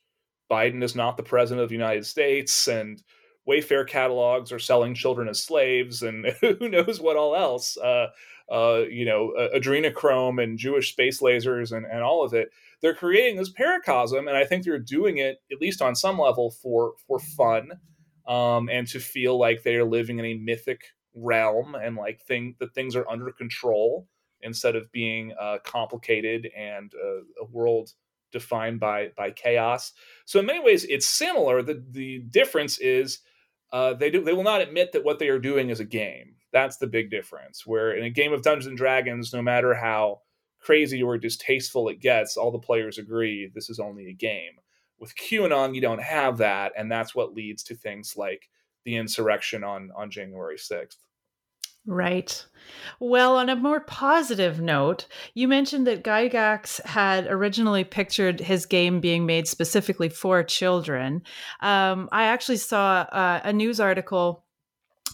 biden 0.50 0.82
is 0.82 0.96
not 0.96 1.16
the 1.16 1.22
president 1.22 1.62
of 1.62 1.68
the 1.68 1.74
united 1.74 2.04
states 2.04 2.68
and 2.68 3.02
Wayfair 3.48 3.86
catalogs 3.86 4.52
are 4.52 4.58
selling 4.58 4.94
children 4.94 5.28
as 5.28 5.42
slaves, 5.42 6.02
and 6.02 6.26
who 6.40 6.68
knows 6.68 7.00
what 7.00 7.16
all 7.16 7.34
else. 7.34 7.76
Uh, 7.76 8.08
uh, 8.50 8.82
you 8.90 9.04
know, 9.04 9.32
adrenochrome 9.54 10.42
and 10.42 10.58
Jewish 10.58 10.92
space 10.92 11.20
lasers 11.20 11.74
and, 11.74 11.86
and 11.86 12.02
all 12.02 12.24
of 12.24 12.34
it. 12.34 12.50
They're 12.82 12.94
creating 12.94 13.36
this 13.36 13.52
paracosm, 13.52 14.28
and 14.28 14.36
I 14.36 14.44
think 14.44 14.64
they're 14.64 14.78
doing 14.78 15.18
it 15.18 15.38
at 15.50 15.60
least 15.60 15.80
on 15.80 15.94
some 15.94 16.18
level 16.18 16.50
for 16.50 16.92
for 17.06 17.18
fun, 17.18 17.70
um, 18.26 18.68
and 18.68 18.86
to 18.88 19.00
feel 19.00 19.38
like 19.38 19.62
they 19.62 19.76
are 19.76 19.84
living 19.84 20.18
in 20.18 20.24
a 20.24 20.34
mythic 20.34 20.82
realm 21.14 21.74
and 21.74 21.96
like 21.96 22.20
thing 22.22 22.56
that 22.58 22.74
things 22.74 22.96
are 22.96 23.08
under 23.08 23.30
control 23.32 24.08
instead 24.40 24.74
of 24.76 24.90
being 24.92 25.32
uh, 25.40 25.58
complicated 25.64 26.48
and 26.56 26.92
uh, 26.94 27.42
a 27.42 27.44
world 27.50 27.92
defined 28.32 28.80
by 28.80 29.10
by 29.16 29.30
chaos. 29.30 29.92
So 30.24 30.40
in 30.40 30.46
many 30.46 30.60
ways, 30.60 30.84
it's 30.84 31.06
similar. 31.06 31.62
The 31.62 31.84
the 31.90 32.18
difference 32.30 32.78
is 32.78 33.20
uh, 33.72 33.94
they 33.94 34.10
do 34.10 34.22
they 34.22 34.32
will 34.32 34.42
not 34.42 34.60
admit 34.60 34.92
that 34.92 35.04
what 35.04 35.18
they 35.18 35.28
are 35.28 35.38
doing 35.38 35.70
is 35.70 35.80
a 35.80 35.84
game. 35.84 36.34
That's 36.52 36.76
the 36.76 36.86
big 36.86 37.10
difference. 37.10 37.66
Where 37.66 37.92
in 37.92 38.04
a 38.04 38.10
game 38.10 38.32
of 38.32 38.42
Dungeons 38.42 38.66
and 38.66 38.76
Dragons, 38.76 39.32
no 39.32 39.40
matter 39.42 39.74
how 39.74 40.20
crazy 40.60 41.02
or 41.02 41.18
distasteful 41.18 41.88
it 41.88 42.00
gets, 42.00 42.36
all 42.36 42.50
the 42.50 42.58
players 42.58 42.98
agree 42.98 43.50
this 43.54 43.70
is 43.70 43.80
only 43.80 44.08
a 44.08 44.14
game. 44.14 44.52
With 44.98 45.16
QAnon, 45.16 45.74
you 45.74 45.80
don't 45.80 46.02
have 46.02 46.38
that, 46.38 46.72
and 46.76 46.92
that's 46.92 47.14
what 47.14 47.34
leads 47.34 47.62
to 47.64 47.74
things 47.74 48.14
like 48.16 48.48
the 48.84 48.96
insurrection 48.96 49.64
on 49.64 49.90
on 49.96 50.10
January 50.10 50.58
sixth. 50.58 50.98
Right. 51.84 52.46
Well, 53.00 53.36
on 53.36 53.48
a 53.48 53.56
more 53.56 53.80
positive 53.80 54.60
note, 54.60 55.06
you 55.34 55.48
mentioned 55.48 55.86
that 55.88 56.04
Gygax 56.04 56.80
had 56.86 57.26
originally 57.26 57.82
pictured 57.82 58.38
his 58.40 58.66
game 58.66 59.00
being 59.00 59.26
made 59.26 59.48
specifically 59.48 60.08
for 60.08 60.44
children. 60.44 61.22
Um, 61.60 62.08
I 62.12 62.24
actually 62.24 62.58
saw 62.58 63.00
uh, 63.10 63.40
a 63.42 63.52
news 63.52 63.80
article 63.80 64.44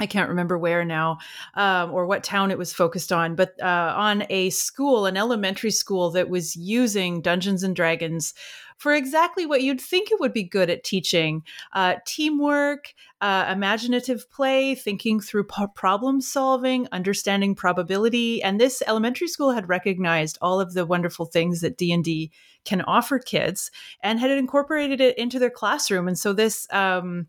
I 0.00 0.06
can't 0.06 0.28
remember 0.28 0.56
where 0.56 0.84
now 0.84 1.18
um, 1.54 1.92
or 1.92 2.06
what 2.06 2.22
town 2.22 2.50
it 2.50 2.58
was 2.58 2.72
focused 2.72 3.12
on, 3.12 3.34
but 3.34 3.60
uh, 3.60 3.94
on 3.96 4.24
a 4.30 4.50
school, 4.50 5.06
an 5.06 5.16
elementary 5.16 5.70
school 5.70 6.10
that 6.10 6.28
was 6.28 6.54
using 6.54 7.20
Dungeons 7.20 7.62
and 7.62 7.74
Dragons 7.74 8.34
for 8.76 8.94
exactly 8.94 9.44
what 9.44 9.62
you'd 9.62 9.80
think 9.80 10.10
it 10.10 10.20
would 10.20 10.32
be 10.32 10.44
good 10.44 10.70
at 10.70 10.84
teaching 10.84 11.42
uh, 11.72 11.96
teamwork, 12.06 12.94
uh, 13.20 13.46
imaginative 13.50 14.30
play, 14.30 14.76
thinking 14.76 15.18
through 15.20 15.44
po- 15.44 15.66
problem 15.66 16.20
solving, 16.20 16.86
understanding 16.92 17.56
probability. 17.56 18.40
And 18.40 18.60
this 18.60 18.82
elementary 18.86 19.26
school 19.26 19.50
had 19.50 19.68
recognized 19.68 20.38
all 20.40 20.60
of 20.60 20.74
the 20.74 20.86
wonderful 20.86 21.26
things 21.26 21.60
that 21.60 21.76
D&D 21.76 22.30
can 22.64 22.82
offer 22.82 23.18
kids 23.18 23.72
and 24.00 24.20
had 24.20 24.30
incorporated 24.30 25.00
it 25.00 25.18
into 25.18 25.40
their 25.40 25.50
classroom. 25.50 26.08
And 26.08 26.18
so 26.18 26.32
this... 26.32 26.66
Um, 26.70 27.26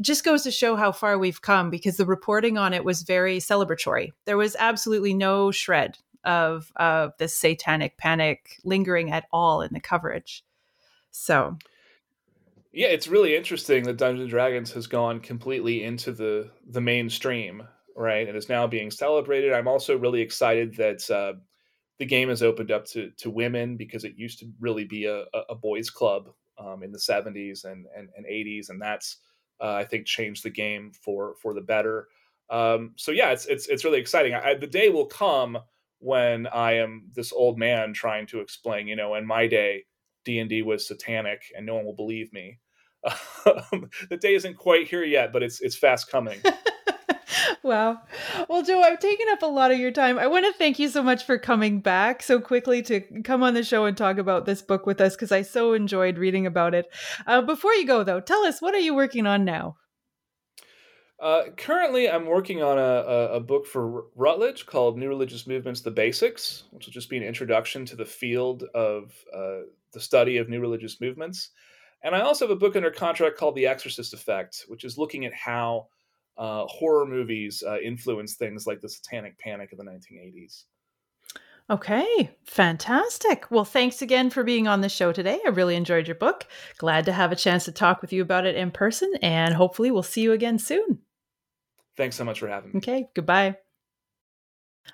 just 0.00 0.24
goes 0.24 0.42
to 0.44 0.50
show 0.50 0.76
how 0.76 0.92
far 0.92 1.18
we've 1.18 1.42
come 1.42 1.70
because 1.70 1.96
the 1.96 2.06
reporting 2.06 2.58
on 2.58 2.72
it 2.72 2.84
was 2.84 3.02
very 3.02 3.38
celebratory. 3.38 4.10
There 4.24 4.36
was 4.36 4.56
absolutely 4.58 5.14
no 5.14 5.50
shred 5.50 5.98
of 6.24 6.70
of 6.76 7.12
the 7.18 7.28
satanic 7.28 7.96
panic 7.96 8.56
lingering 8.64 9.10
at 9.10 9.26
all 9.32 9.62
in 9.62 9.72
the 9.72 9.80
coverage. 9.80 10.44
So 11.10 11.56
yeah, 12.72 12.88
it's 12.88 13.08
really 13.08 13.34
interesting 13.34 13.84
that 13.84 13.96
Dungeons 13.96 14.22
and 14.22 14.30
Dragons 14.30 14.72
has 14.72 14.86
gone 14.86 15.20
completely 15.20 15.82
into 15.82 16.12
the 16.12 16.50
the 16.66 16.80
mainstream, 16.80 17.66
right? 17.96 18.28
And 18.28 18.36
is 18.36 18.48
now 18.48 18.66
being 18.66 18.90
celebrated. 18.90 19.52
I'm 19.52 19.68
also 19.68 19.98
really 19.98 20.20
excited 20.20 20.76
that 20.76 21.10
uh, 21.10 21.38
the 21.98 22.06
game 22.06 22.28
has 22.28 22.42
opened 22.42 22.70
up 22.70 22.84
to 22.86 23.10
to 23.18 23.30
women 23.30 23.76
because 23.76 24.04
it 24.04 24.14
used 24.16 24.38
to 24.40 24.52
really 24.60 24.84
be 24.84 25.06
a, 25.06 25.24
a 25.48 25.54
boys' 25.54 25.90
club 25.90 26.30
um, 26.58 26.82
in 26.82 26.92
the 26.92 26.98
70s 26.98 27.64
and, 27.64 27.86
and, 27.96 28.08
and 28.16 28.26
80s, 28.26 28.68
and 28.68 28.80
that's 28.80 29.16
uh, 29.60 29.72
I 29.74 29.84
think 29.84 30.06
changed 30.06 30.42
the 30.42 30.50
game 30.50 30.92
for 30.92 31.34
for 31.40 31.54
the 31.54 31.60
better. 31.60 32.08
Um, 32.50 32.92
so 32.96 33.12
yeah, 33.12 33.30
it's 33.30 33.46
it's 33.46 33.68
it's 33.68 33.84
really 33.84 34.00
exciting. 34.00 34.34
I, 34.34 34.54
the 34.54 34.66
day 34.66 34.88
will 34.88 35.06
come 35.06 35.58
when 35.98 36.46
I 36.46 36.72
am 36.72 37.10
this 37.14 37.32
old 37.32 37.58
man 37.58 37.92
trying 37.92 38.26
to 38.28 38.40
explain, 38.40 38.88
you 38.88 38.96
know, 38.96 39.14
in 39.14 39.26
my 39.26 39.46
day, 39.46 39.84
D 40.24 40.38
and 40.38 40.48
D 40.48 40.62
was 40.62 40.86
satanic, 40.86 41.42
and 41.56 41.64
no 41.64 41.76
one 41.76 41.84
will 41.84 41.96
believe 41.96 42.32
me. 42.32 42.58
Um, 43.46 43.88
the 44.10 44.18
day 44.18 44.34
isn't 44.34 44.58
quite 44.58 44.86
here 44.86 45.02
yet, 45.02 45.32
but 45.32 45.42
it's 45.42 45.62
it's 45.62 45.74
fast 45.74 46.10
coming. 46.10 46.38
wow. 47.62 48.00
Well, 48.48 48.62
Joe, 48.62 48.82
I've 48.82 49.00
taken 49.00 49.26
up 49.30 49.42
a 49.42 49.46
lot 49.46 49.70
of 49.70 49.78
your 49.78 49.90
time. 49.90 50.18
I 50.18 50.26
want 50.26 50.46
to 50.46 50.52
thank 50.52 50.78
you 50.78 50.88
so 50.88 51.02
much 51.02 51.24
for 51.24 51.38
coming 51.38 51.80
back 51.80 52.22
so 52.22 52.40
quickly 52.40 52.82
to 52.82 53.00
come 53.22 53.42
on 53.42 53.54
the 53.54 53.62
show 53.62 53.84
and 53.84 53.96
talk 53.96 54.18
about 54.18 54.46
this 54.46 54.62
book 54.62 54.86
with 54.86 55.00
us 55.00 55.14
because 55.14 55.32
I 55.32 55.42
so 55.42 55.72
enjoyed 55.72 56.18
reading 56.18 56.46
about 56.46 56.74
it. 56.74 56.86
Uh, 57.26 57.42
before 57.42 57.74
you 57.74 57.86
go, 57.86 58.02
though, 58.04 58.20
tell 58.20 58.44
us 58.44 58.60
what 58.60 58.74
are 58.74 58.80
you 58.80 58.94
working 58.94 59.26
on 59.26 59.44
now? 59.44 59.76
Uh, 61.20 61.50
currently, 61.54 62.08
I'm 62.08 62.24
working 62.24 62.62
on 62.62 62.78
a, 62.78 63.34
a, 63.34 63.40
book 63.40 63.66
for 63.66 64.06
Routledge 64.16 64.64
called 64.64 64.96
New 64.96 65.08
Religious 65.08 65.46
Movements 65.46 65.82
The 65.82 65.90
Basics, 65.90 66.64
which 66.70 66.86
will 66.86 66.94
just 66.94 67.10
be 67.10 67.18
an 67.18 67.22
introduction 67.22 67.84
to 67.86 67.96
the 67.96 68.06
field 68.06 68.64
of 68.74 69.12
uh, 69.36 69.66
the 69.92 70.00
study 70.00 70.38
of 70.38 70.48
new 70.48 70.60
religious 70.60 70.98
movements. 70.98 71.50
And 72.02 72.14
I 72.14 72.20
also 72.20 72.46
have 72.46 72.56
a 72.56 72.58
book 72.58 72.74
under 72.74 72.90
contract 72.90 73.36
called 73.36 73.54
The 73.54 73.66
Exorcist 73.66 74.14
Effect, 74.14 74.64
which 74.68 74.82
is 74.82 74.96
looking 74.96 75.26
at 75.26 75.34
how 75.34 75.88
uh, 76.40 76.64
horror 76.66 77.06
movies 77.06 77.62
uh, 77.64 77.78
influenced 77.80 78.38
things 78.38 78.66
like 78.66 78.80
the 78.80 78.88
Satanic 78.88 79.38
Panic 79.38 79.70
of 79.72 79.78
the 79.78 79.84
1980s. 79.84 80.64
Okay, 81.68 82.30
fantastic. 82.44 83.48
Well, 83.50 83.66
thanks 83.66 84.02
again 84.02 84.30
for 84.30 84.42
being 84.42 84.66
on 84.66 84.80
the 84.80 84.88
show 84.88 85.12
today. 85.12 85.38
I 85.46 85.50
really 85.50 85.76
enjoyed 85.76 86.08
your 86.08 86.16
book. 86.16 86.46
Glad 86.78 87.04
to 87.04 87.12
have 87.12 87.30
a 87.30 87.36
chance 87.36 87.66
to 87.66 87.72
talk 87.72 88.00
with 88.00 88.12
you 88.12 88.22
about 88.22 88.46
it 88.46 88.56
in 88.56 88.72
person, 88.72 89.12
and 89.22 89.54
hopefully, 89.54 89.90
we'll 89.90 90.02
see 90.02 90.22
you 90.22 90.32
again 90.32 90.58
soon. 90.58 91.00
Thanks 91.96 92.16
so 92.16 92.24
much 92.24 92.40
for 92.40 92.48
having 92.48 92.72
me. 92.72 92.78
Okay, 92.78 93.08
goodbye. 93.14 93.58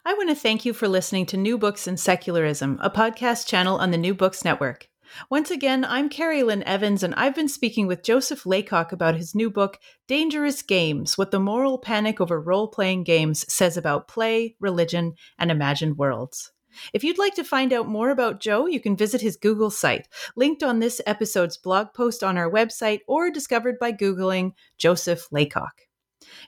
I 0.05 0.15
want 0.15 0.29
to 0.31 0.35
thank 0.35 0.65
you 0.65 0.75
for 0.75 0.89
listening 0.89 1.27
to 1.27 1.37
New 1.37 1.57
Books 1.57 1.87
in 1.87 1.97
Secularism, 1.97 2.79
a 2.83 2.91
podcast 2.91 3.47
channel 3.47 3.79
on 3.79 3.93
the 3.93 3.97
New 3.97 4.15
Books 4.15 4.45
Network. 4.45 4.89
Once 5.31 5.51
again, 5.51 5.85
I'm 5.85 6.09
Carrie 6.09 6.43
Lynn 6.43 6.63
Evans, 6.65 7.03
and 7.03 7.15
I've 7.15 7.35
been 7.35 7.49
speaking 7.49 7.87
with 7.87 8.03
Joseph 8.03 8.47
Laycock 8.47 8.93
about 8.93 9.17
his 9.17 9.35
new 9.35 9.51
book, 9.51 9.79
Dangerous 10.07 10.63
Games 10.63 11.17
What 11.17 11.31
the 11.31 11.41
Moral 11.41 11.79
Panic 11.79 12.21
Over 12.21 12.41
Role 12.41 12.69
Playing 12.69 13.05
Games 13.05 13.45
Says 13.53 13.77
About 13.77 14.09
Play, 14.09 14.57
Religion, 14.61 15.15
and 15.39 15.51
Imagined 15.51 15.99
Worlds. 15.99 16.53
If 16.93 17.05
you'd 17.05 17.19
like 17.19 17.35
to 17.37 17.45
find 17.45 17.73
out 17.73 17.89
more 17.89 18.11
about 18.11 18.41
Joe, 18.41 18.67
you 18.67 18.81
can 18.81 18.97
visit 18.97 19.21
his 19.21 19.37
Google 19.37 19.71
site, 19.71 20.09
linked 20.37 20.63
on 20.63 20.79
this 20.79 21.01
episode's 21.07 21.57
blog 21.57 21.89
post 21.95 22.23
on 22.23 22.37
our 22.37 22.51
website 22.51 23.01
or 23.07 23.31
discovered 23.31 23.79
by 23.79 23.93
Googling 23.93 24.53
Joseph 24.77 25.29
Laycock. 25.31 25.83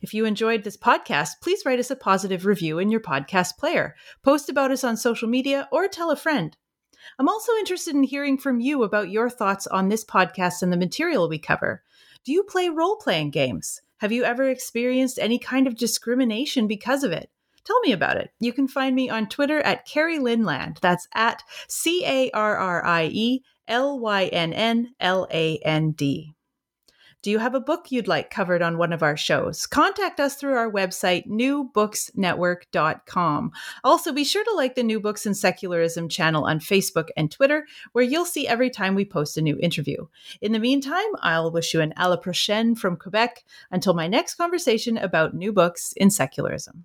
If 0.03 0.13
you 0.13 0.25
enjoyed 0.25 0.65
this 0.65 0.77
podcast, 0.77 1.31
please 1.43 1.63
write 1.65 1.79
us 1.79 1.91
a 1.91 1.97
positive 1.97 2.45
review 2.45 2.79
in 2.79 2.91
your 2.91 3.01
podcast 3.01 3.57
player, 3.59 3.95
post 4.23 4.49
about 4.49 4.71
us 4.71 4.85
on 4.85 4.97
social 4.97 5.29
media, 5.29 5.69
or 5.73 5.89
tell 5.89 6.11
a 6.11 6.17
friend. 6.17 6.57
I'm 7.19 7.29
also 7.29 7.53
interested 7.55 7.95
in 7.95 8.03
hearing 8.03 8.39
from 8.39 8.61
you 8.61 8.83
about 8.83 9.11
your 9.11 9.31
thoughts 9.31 9.67
on 9.67 9.89
this 9.89 10.05
podcast 10.05 10.63
and 10.63 10.73
the 10.73 10.77
material 10.77 11.29
we 11.29 11.39
cover. 11.39 11.83
Do 12.25 12.33
you 12.33 12.43
play 12.43 12.69
role 12.69 12.97
playing 12.97 13.31
games? 13.31 13.81
Have 13.99 14.13
you 14.13 14.25
ever 14.25 14.49
experienced 14.49 15.19
any 15.19 15.39
kind 15.39 15.67
of 15.67 15.77
discrimination 15.77 16.67
because 16.67 17.03
of 17.03 17.13
it? 17.13 17.31
Tell 17.65 17.81
me 17.81 17.93
about 17.93 18.17
it. 18.17 18.31
You 18.41 18.53
can 18.53 18.69
find 18.69 18.95
me 18.95 19.11
on 19.11 19.29
Twitter 19.29 19.61
at 19.61 19.87
Carrie 19.87 20.19
Lynnland. 20.19 20.81
That's 20.81 21.07
at 21.15 21.43
C 21.69 22.05
A 22.07 22.31
R 22.33 22.57
R 22.57 22.85
I 22.85 23.11
E 23.13 23.43
L 23.67 23.99
Y 23.99 24.27
N 24.27 24.53
N 24.53 24.95
L 25.01 25.27
A 25.31 25.59
N 25.59 25.91
D. 25.93 26.35
Do 27.21 27.33
you 27.33 27.41
have 27.41 27.57
a 27.57 27.61
book 27.61 27.91
you'd 27.91 28.07
like 28.07 28.31
covered 28.31 28.63
on 28.63 28.79
one 28.79 28.93
of 28.93 29.03
our 29.03 29.17
shows? 29.17 29.67
Contact 29.67 30.21
us 30.21 30.37
through 30.37 30.55
our 30.55 30.71
website, 30.71 31.27
newbooksnetwork.com. 31.27 33.53
Also, 33.83 34.13
be 34.13 34.23
sure 34.23 34.45
to 34.45 34.55
like 34.55 34.77
the 34.77 34.85
New 34.85 35.01
Books 35.01 35.27
in 35.27 35.35
Secularism 35.35 36.09
channel 36.09 36.45
on 36.45 36.61
Facebook 36.61 37.09
and 37.17 37.29
Twitter, 37.29 37.67
where 37.91 38.05
you'll 38.05 38.25
see 38.25 38.47
every 38.47 38.71
time 38.71 38.95
we 38.95 39.05
post 39.05 39.37
a 39.37 39.43
new 39.43 39.59
interview. 39.59 40.07
In 40.41 40.53
the 40.53 40.61
meantime, 40.61 41.11
I'll 41.21 41.51
wish 41.51 41.75
you 41.75 41.81
an 41.81 41.93
à 41.97 42.09
la 42.09 42.19
prochaine 42.19 42.77
from 42.77 42.97
Quebec 42.97 43.43
until 43.73 43.95
my 43.95 44.07
next 44.07 44.37
conversation 44.37 44.97
about 44.97 45.35
new 45.35 45.53
books 45.53 45.93
in 45.97 46.11
secularism. 46.11 46.85